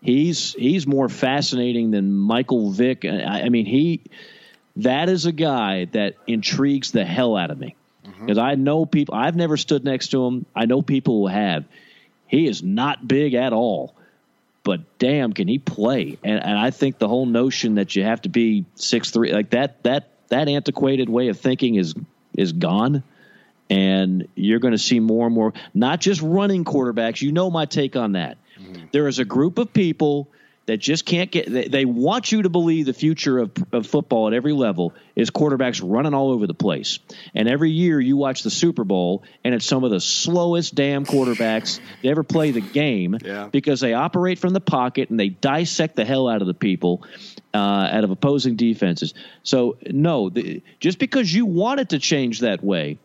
he's 0.00 0.52
he's 0.52 0.86
more 0.86 1.08
fascinating 1.08 1.90
than 1.90 2.12
Michael 2.12 2.70
Vick. 2.70 3.04
I, 3.04 3.42
I 3.42 3.48
mean, 3.48 3.66
he 3.66 4.02
that 4.76 5.08
is 5.08 5.26
a 5.26 5.32
guy 5.32 5.86
that 5.86 6.14
intrigues 6.28 6.92
the 6.92 7.04
hell 7.04 7.36
out 7.36 7.50
of 7.50 7.58
me 7.58 7.74
because 8.20 8.38
mm-hmm. 8.38 8.46
I 8.46 8.54
know 8.54 8.86
people. 8.86 9.14
I've 9.14 9.36
never 9.36 9.56
stood 9.56 9.84
next 9.84 10.08
to 10.08 10.26
him. 10.26 10.46
I 10.54 10.66
know 10.66 10.82
people 10.82 11.20
who 11.20 11.26
have. 11.28 11.64
He 12.26 12.46
is 12.46 12.62
not 12.62 13.06
big 13.06 13.34
at 13.34 13.52
all 13.52 13.94
but 14.68 14.98
damn, 14.98 15.32
can 15.32 15.48
he 15.48 15.58
play? 15.58 16.18
And, 16.22 16.44
and 16.44 16.58
I 16.58 16.70
think 16.70 16.98
the 16.98 17.08
whole 17.08 17.24
notion 17.24 17.76
that 17.76 17.96
you 17.96 18.02
have 18.04 18.20
to 18.20 18.28
be 18.28 18.66
six 18.74 19.10
three 19.10 19.32
like 19.32 19.48
that 19.50 19.82
that 19.84 20.10
that 20.28 20.46
antiquated 20.46 21.08
way 21.08 21.28
of 21.28 21.40
thinking 21.40 21.76
is 21.76 21.94
is 22.36 22.52
gone. 22.52 23.02
And 23.70 24.28
you're 24.34 24.58
going 24.58 24.72
to 24.72 24.78
see 24.78 25.00
more 25.00 25.24
and 25.24 25.34
more, 25.34 25.54
not 25.72 26.02
just 26.02 26.20
running 26.20 26.64
quarterbacks. 26.64 27.22
You 27.22 27.32
know 27.32 27.50
my 27.50 27.64
take 27.64 27.96
on 27.96 28.12
that. 28.12 28.36
Mm-hmm. 28.60 28.88
There 28.92 29.08
is 29.08 29.18
a 29.18 29.24
group 29.24 29.56
of 29.56 29.72
people 29.72 30.28
that 30.68 30.76
just 30.76 31.06
can't 31.06 31.30
get 31.30 31.50
they, 31.50 31.66
they, 31.66 31.84
want 31.86 32.30
you 32.30 32.42
to 32.42 32.50
believe 32.50 32.84
the 32.84 32.92
future 32.92 33.38
of, 33.38 33.50
of 33.72 33.86
football 33.86 34.28
at 34.28 34.34
every 34.34 34.52
level 34.52 34.92
is 35.16 35.30
quarterbacks 35.30 35.80
running 35.82 36.12
all 36.12 36.30
over 36.30 36.46
the 36.46 36.54
place 36.54 36.98
and 37.34 37.48
every 37.48 37.70
year 37.70 37.98
you 37.98 38.18
watch 38.18 38.42
the 38.42 38.50
super 38.50 38.84
bowl 38.84 39.24
and 39.42 39.54
it's 39.54 39.64
some 39.64 39.82
of 39.82 39.90
the 39.90 39.98
slowest 39.98 40.74
damn 40.74 41.06
quarterbacks 41.06 41.80
that 42.02 42.08
ever 42.10 42.22
play 42.22 42.50
the 42.50 42.60
game 42.60 43.16
yeah. 43.24 43.48
because 43.50 43.80
they 43.80 43.94
operate 43.94 44.38
from 44.38 44.52
the 44.52 44.60
pocket 44.60 45.08
and 45.08 45.18
they 45.18 45.30
dissect 45.30 45.96
the 45.96 46.04
hell 46.04 46.28
out 46.28 46.42
of 46.42 46.46
the 46.46 46.54
people 46.54 47.02
uh, 47.54 47.56
out 47.56 48.04
of 48.04 48.10
opposing 48.10 48.54
defenses 48.54 49.14
so 49.42 49.78
no 49.86 50.28
the, 50.28 50.62
just 50.80 50.98
because 50.98 51.32
you 51.32 51.46
want 51.46 51.80
it 51.80 51.88
to 51.88 51.98
change 51.98 52.40
that 52.40 52.62
way 52.62 52.98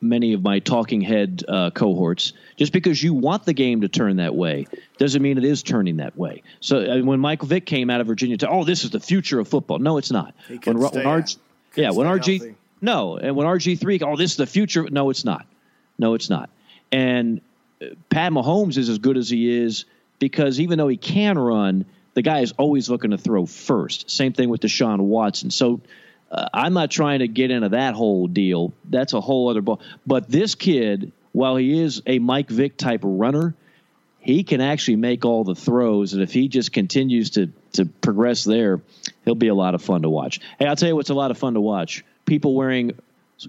many 0.00 0.32
of 0.32 0.42
my 0.42 0.60
talking 0.60 1.00
head 1.00 1.44
uh, 1.48 1.70
cohorts. 1.70 2.32
Just 2.56 2.72
because 2.72 3.02
you 3.02 3.14
want 3.14 3.44
the 3.44 3.52
game 3.52 3.80
to 3.80 3.88
turn 3.88 4.16
that 4.16 4.34
way 4.34 4.66
doesn't 4.98 5.20
mean 5.20 5.38
it 5.38 5.44
is 5.44 5.62
turning 5.62 5.96
that 5.96 6.16
way. 6.16 6.42
So 6.60 6.78
uh, 6.78 7.02
when 7.02 7.20
Michael 7.20 7.48
Vick 7.48 7.66
came 7.66 7.90
out 7.90 8.00
of 8.00 8.06
Virginia, 8.06 8.36
to, 8.38 8.48
oh, 8.48 8.64
this 8.64 8.84
is 8.84 8.90
the 8.90 9.00
future 9.00 9.40
of 9.40 9.48
football. 9.48 9.78
No, 9.78 9.98
it's 9.98 10.10
not. 10.10 10.34
When, 10.48 10.78
when 10.78 10.92
RG, 10.92 11.36
yeah, 11.74 11.90
when 11.90 12.06
RG, 12.06 12.38
healthy. 12.38 12.54
no, 12.80 13.16
and 13.16 13.34
when 13.36 13.46
RG 13.46 13.80
three, 13.80 13.98
oh, 14.00 14.16
this 14.16 14.32
is 14.32 14.36
the 14.36 14.46
future. 14.46 14.88
No, 14.88 15.10
it's 15.10 15.24
not. 15.24 15.46
No, 15.98 16.14
it's 16.14 16.30
not. 16.30 16.50
And 16.92 17.40
uh, 17.82 17.86
Pat 18.08 18.32
Mahomes 18.32 18.76
is 18.76 18.88
as 18.88 18.98
good 18.98 19.16
as 19.16 19.28
he 19.28 19.64
is 19.64 19.84
because 20.18 20.60
even 20.60 20.78
though 20.78 20.88
he 20.88 20.96
can 20.96 21.38
run, 21.38 21.84
the 22.14 22.22
guy 22.22 22.40
is 22.40 22.52
always 22.52 22.88
looking 22.88 23.10
to 23.10 23.18
throw 23.18 23.46
first. 23.46 24.10
Same 24.10 24.32
thing 24.32 24.48
with 24.48 24.60
Deshaun 24.60 24.98
Watson. 25.00 25.50
So 25.50 25.80
uh, 26.30 26.48
I'm 26.52 26.74
not 26.74 26.90
trying 26.90 27.20
to 27.20 27.28
get 27.28 27.50
into 27.50 27.70
that 27.70 27.94
whole 27.94 28.26
deal. 28.26 28.72
That's 28.84 29.12
a 29.12 29.20
whole 29.20 29.48
other 29.48 29.62
ball. 29.62 29.80
But 30.06 30.28
this 30.28 30.54
kid, 30.54 31.12
while 31.32 31.56
he 31.56 31.80
is 31.80 32.02
a 32.06 32.18
Mike 32.18 32.48
Vick 32.50 32.76
type 32.76 33.00
runner, 33.02 33.54
he 34.20 34.44
can 34.44 34.60
actually 34.60 34.96
make 34.96 35.24
all 35.24 35.44
the 35.44 35.54
throws. 35.54 36.12
And 36.12 36.22
if 36.22 36.32
he 36.32 36.48
just 36.48 36.72
continues 36.72 37.30
to 37.30 37.50
to 37.72 37.86
progress 37.86 38.44
there, 38.44 38.80
he'll 39.24 39.34
be 39.34 39.48
a 39.48 39.54
lot 39.54 39.74
of 39.74 39.82
fun 39.82 40.02
to 40.02 40.08
watch. 40.10 40.40
Hey, 40.58 40.66
I'll 40.66 40.76
tell 40.76 40.88
you 40.88 40.96
what's 40.96 41.10
a 41.10 41.14
lot 41.14 41.30
of 41.30 41.38
fun 41.38 41.54
to 41.54 41.60
watch: 41.60 42.04
people 42.24 42.54
wearing 42.54 42.92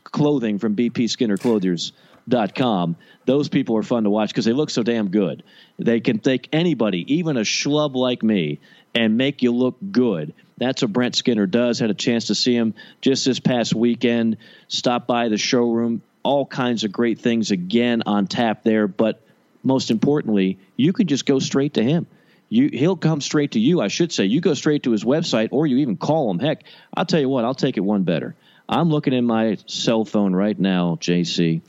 clothing 0.04 0.60
from 0.60 0.76
BP 0.76 1.10
Skinner 1.10 1.38
Clothiers. 1.38 1.92
Dot 2.28 2.54
com. 2.54 2.96
Those 3.26 3.50
people 3.50 3.76
are 3.78 3.82
fun 3.82 4.04
to 4.04 4.12
watch 4.12 4.30
because 4.30 4.46
they 4.46 4.54
look 4.54 4.70
so 4.70 4.84
damn 4.84 5.08
good. 5.08 5.42
They 5.80 6.00
can 6.00 6.20
take 6.20 6.48
anybody, 6.54 7.16
even 7.16 7.38
a 7.38 7.42
schlub 7.42 7.96
like 7.96 8.22
me, 8.22 8.60
and 8.94 9.18
make 9.18 9.42
you 9.42 9.52
look 9.52 9.78
good. 9.92 10.36
That's 10.60 10.82
what 10.82 10.94
Brent 10.94 11.16
Skinner 11.16 11.48
does. 11.48 11.80
Had 11.80 11.90
a 11.90 11.96
chance 11.96 12.28
to 12.28 12.36
see 12.36 12.56
him 12.56 12.76
just 13.02 13.26
this 13.26 13.40
past 13.40 13.74
weekend. 13.74 14.38
Stop 14.68 15.08
by 15.08 15.30
the 15.30 15.38
showroom. 15.38 16.02
All 16.22 16.46
kinds 16.46 16.84
of 16.84 16.92
great 16.92 17.20
things 17.20 17.52
again 17.52 18.04
on 18.06 18.28
tap 18.28 18.64
there. 18.64 18.88
But 18.88 19.22
most 19.64 19.90
importantly, 19.90 20.60
you 20.76 20.94
can 20.94 21.08
just 21.08 21.26
go 21.26 21.40
straight 21.40 21.76
to 21.76 21.84
him. 21.84 22.08
You, 22.50 22.70
he'll 22.72 22.98
come 22.98 23.22
straight 23.22 23.52
to 23.52 23.60
you. 23.60 23.80
I 23.80 23.88
should 23.88 24.12
say 24.12 24.26
you 24.26 24.42
go 24.42 24.54
straight 24.54 24.84
to 24.84 24.92
his 24.92 25.04
website, 25.04 25.50
or 25.52 25.68
you 25.68 25.78
even 25.78 25.98
call 25.98 26.32
him. 26.32 26.40
Heck, 26.40 26.64
I'll 26.94 27.06
tell 27.06 27.20
you 27.20 27.30
what. 27.30 27.46
I'll 27.46 27.54
take 27.54 27.78
it 27.78 27.82
one 27.82 28.04
better. 28.04 28.36
I'm 28.68 28.90
looking 28.90 29.14
in 29.14 29.26
my 29.26 29.58
cell 29.66 30.06
phone 30.06 30.36
right 30.36 30.58
now, 30.58 30.98
JC, 31.02 31.62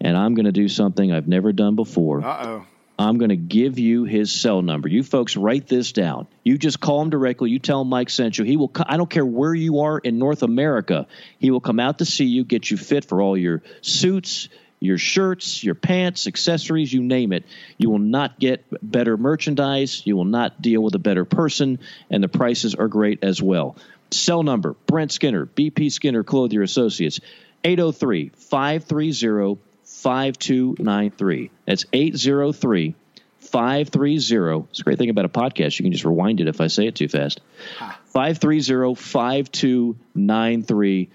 and 0.00 0.16
I'm 0.16 0.34
going 0.34 0.46
to 0.46 0.52
do 0.52 0.68
something 0.68 1.12
I've 1.12 1.28
never 1.28 1.52
done 1.52 1.76
before. 1.76 2.24
Uh 2.24 2.46
oh. 2.46 2.66
I'm 2.98 3.18
going 3.18 3.28
to 3.28 3.36
give 3.36 3.78
you 3.78 4.04
his 4.04 4.32
cell 4.32 4.60
number. 4.60 4.88
You 4.88 5.04
folks 5.04 5.36
write 5.36 5.68
this 5.68 5.92
down. 5.92 6.26
You 6.42 6.58
just 6.58 6.80
call 6.80 7.00
him 7.00 7.10
directly. 7.10 7.50
You 7.50 7.60
tell 7.60 7.82
him 7.82 7.88
Mike 7.88 8.10
sent 8.10 8.36
you. 8.38 8.44
He 8.44 8.56
will. 8.56 8.72
I 8.74 8.96
don't 8.96 9.08
care 9.08 9.24
where 9.24 9.54
you 9.54 9.80
are 9.80 9.98
in 9.98 10.18
North 10.18 10.42
America. 10.42 11.06
He 11.38 11.52
will 11.52 11.60
come 11.60 11.78
out 11.78 11.98
to 11.98 12.04
see 12.04 12.24
you, 12.24 12.44
get 12.44 12.70
you 12.70 12.76
fit 12.76 13.04
for 13.04 13.22
all 13.22 13.36
your 13.36 13.62
suits, 13.82 14.48
your 14.80 14.98
shirts, 14.98 15.62
your 15.62 15.76
pants, 15.76 16.26
accessories, 16.26 16.92
you 16.92 17.00
name 17.00 17.32
it. 17.32 17.44
You 17.76 17.90
will 17.90 18.00
not 18.00 18.40
get 18.40 18.64
better 18.82 19.16
merchandise. 19.16 20.02
You 20.04 20.16
will 20.16 20.24
not 20.24 20.60
deal 20.60 20.82
with 20.82 20.94
a 20.96 21.00
better 21.00 21.24
person, 21.24 21.78
and 22.10 22.22
the 22.22 22.28
prices 22.28 22.74
are 22.74 22.88
great 22.88 23.22
as 23.22 23.40
well. 23.40 23.76
Cell 24.10 24.42
number 24.42 24.74
Brent 24.86 25.12
Skinner, 25.12 25.46
BP 25.46 25.92
Skinner 25.92 26.24
Clothier 26.24 26.62
Associates, 26.62 27.20
803 27.62 28.30
530 28.30 29.60
5293. 29.98 31.50
That's 31.66 31.84
803 31.92 32.94
530. 33.40 34.66
It's 34.70 34.80
a 34.80 34.82
great 34.82 34.98
thing 34.98 35.10
about 35.10 35.24
a 35.24 35.28
podcast. 35.28 35.78
You 35.78 35.84
can 35.84 35.92
just 35.92 36.04
rewind 36.04 36.40
it 36.40 36.48
if 36.48 36.60
I 36.60 36.68
say 36.68 36.86
it 36.86 36.94
too 36.94 37.08
fast. 37.08 37.40
530 37.78 38.94
5293. 38.94 41.08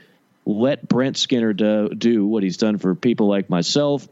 Let 0.45 0.87
Brent 0.87 1.17
Skinner 1.17 1.53
do, 1.53 1.89
do 1.89 2.27
what 2.27 2.43
he's 2.43 2.57
done 2.57 2.77
for 2.77 2.95
people 2.95 3.27
like 3.27 3.49
myself 3.49 4.07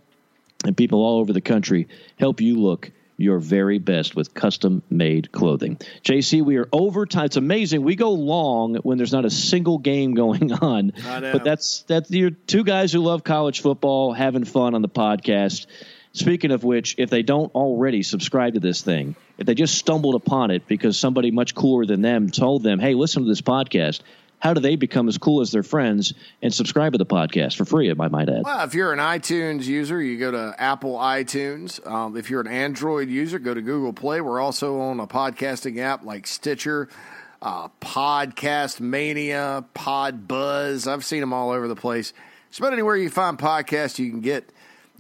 and 0.64 0.78
people 0.78 1.00
all 1.00 1.20
over 1.20 1.34
the 1.34 1.42
country. 1.42 1.88
Help 2.18 2.40
you 2.40 2.60
look 2.60 2.92
your 3.22 3.40
very 3.40 3.80
best 3.80 4.16
with 4.16 4.34
custom 4.34 4.84
made 4.90 5.32
clothing. 5.32 5.78
JC, 6.04 6.44
we 6.44 6.58
are 6.58 6.68
over 6.72 7.06
time. 7.06 7.26
It's 7.26 7.38
amazing. 7.38 7.84
We 7.84 7.96
go 7.96 8.12
long 8.12 8.76
when 8.76 8.98
there's 8.98 9.14
not 9.14 9.26
a 9.26 9.30
single 9.30 9.78
game 9.78 10.14
going 10.16 10.52
on. 10.52 10.94
But 11.32 11.44
that's 11.44 11.84
that's 11.84 12.12
you're 12.12 12.32
two 12.32 12.64
guys 12.64 12.92
who 12.92 13.00
love 13.00 13.24
college 13.24 13.62
football 13.62 14.14
having 14.14 14.46
fun 14.46 14.76
on 14.76 14.82
the 14.82 14.90
podcast. 14.90 15.68
Speaking 16.14 16.52
of 16.52 16.66
which, 16.66 16.96
if 16.98 17.10
they 17.10 17.24
don't 17.24 17.56
already 17.56 18.04
subscribe 18.04 18.56
to 18.56 18.60
this 18.60 18.82
thing, 18.82 19.16
if 19.38 19.48
they 19.48 19.56
just 19.56 19.78
stumbled 19.78 20.16
upon 20.16 20.52
it 20.52 20.68
because 20.68 21.00
somebody 21.00 21.32
much 21.32 21.56
cooler 21.56 21.86
than 21.86 22.02
them 22.02 22.30
told 22.30 22.64
them, 22.64 22.80
hey, 22.80 22.96
listen 22.96 23.24
to 23.24 23.30
this 23.30 23.42
podcast, 23.42 24.02
how 24.42 24.56
do 24.56 24.60
they 24.60 24.76
become 24.76 25.08
as 25.08 25.18
cool 25.20 25.42
as 25.42 25.52
their 25.52 25.64
friends 25.64 26.14
and 26.42 26.52
subscribe 26.54 26.94
to 26.94 26.98
the 26.98 27.06
podcast 27.06 27.56
for 27.56 27.64
free? 27.64 27.92
I 27.92 27.94
might 27.94 28.28
add. 28.28 28.44
Well, 28.44 28.66
if 28.66 28.74
you're 28.74 28.92
an 28.92 29.00
iTunes 29.00 29.66
user, 29.66 30.02
you 30.02 30.18
go 30.18 30.32
to 30.32 30.56
Apple 30.58 30.96
iTunes. 30.96 31.86
Um, 31.88 32.18
if 32.18 32.30
you're 32.30 32.42
an 32.42 32.48
Android 32.48 33.08
user, 33.08 33.38
go 33.38 33.54
to 33.54 33.62
Google 33.62 33.94
Play. 33.94 34.20
We're 34.20 34.42
also 34.42 34.80
on 34.80 35.00
a 35.00 35.06
podcasting 35.06 35.78
app 35.78 36.04
like 36.04 36.26
Stitcher, 36.26 36.90
uh, 37.42 37.68
Podcast 37.80 38.80
Mania, 38.80 39.64
Pod 39.76 40.28
Buzz. 40.28 40.88
I've 40.88 41.06
seen 41.06 41.20
them 41.20 41.34
all 41.34 41.52
over 41.52 41.68
the 41.68 41.76
place. 41.76 42.12
Just 42.50 42.60
about 42.60 42.74
anywhere 42.74 42.98
you 42.98 43.12
find 43.12 43.38
podcasts, 43.38 44.00
you 44.00 44.10
can 44.10 44.22
get 44.22 44.50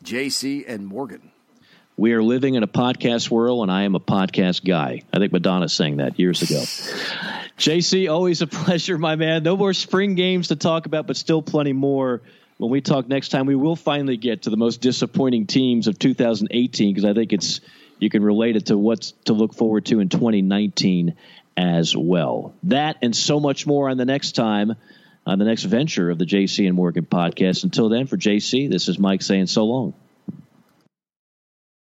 JC 0.03 0.63
and 0.67 0.85
Morgan. 0.85 1.31
We 1.97 2.13
are 2.13 2.23
living 2.23 2.55
in 2.55 2.63
a 2.63 2.67
podcast 2.67 3.29
world, 3.31 3.63
and 3.63 3.71
I 3.71 3.83
am 3.83 3.95
a 3.95 3.99
podcast 3.99 4.65
guy. 4.65 5.01
I 5.11 5.17
think 5.17 5.33
Madonna 5.33 5.67
sang 5.67 5.97
that 5.97 6.19
years 6.19 6.41
ago. 6.43 6.63
JC, 7.57 8.11
always 8.11 8.41
a 8.41 8.47
pleasure, 8.47 8.97
my 8.97 9.15
man. 9.15 9.43
No 9.43 9.57
more 9.57 9.73
spring 9.73 10.15
games 10.15 10.49
to 10.49 10.55
talk 10.55 10.85
about, 10.85 11.07
but 11.07 11.17
still 11.17 11.41
plenty 11.41 11.73
more. 11.73 12.21
When 12.57 12.69
we 12.69 12.81
talk 12.81 13.07
next 13.07 13.29
time, 13.29 13.47
we 13.47 13.55
will 13.55 13.75
finally 13.75 14.17
get 14.17 14.43
to 14.43 14.49
the 14.51 14.57
most 14.57 14.81
disappointing 14.81 15.47
teams 15.47 15.87
of 15.87 15.97
2018 15.97 16.93
because 16.93 17.05
I 17.05 17.13
think 17.13 17.33
it's 17.33 17.61
you 17.99 18.09
can 18.09 18.23
relate 18.23 18.55
it 18.55 18.67
to 18.67 18.77
what's 18.77 19.13
to 19.25 19.33
look 19.33 19.53
forward 19.53 19.85
to 19.87 19.99
in 19.99 20.09
2019 20.09 21.15
as 21.57 21.95
well. 21.95 22.53
That 22.63 22.97
and 23.01 23.15
so 23.15 23.39
much 23.39 23.65
more 23.65 23.89
on 23.89 23.97
the 23.97 24.05
next 24.05 24.33
time 24.33 24.75
on 25.25 25.39
the 25.39 25.45
next 25.45 25.63
venture 25.63 26.09
of 26.09 26.17
the 26.17 26.25
JC 26.25 26.67
and 26.67 26.75
Morgan 26.75 27.05
podcast. 27.05 27.63
Until 27.63 27.89
then, 27.89 28.07
for 28.07 28.17
JC, 28.17 28.69
this 28.69 28.87
is 28.89 28.97
Mike 28.97 29.21
saying 29.21 29.47
so 29.47 29.65
long. 29.65 29.93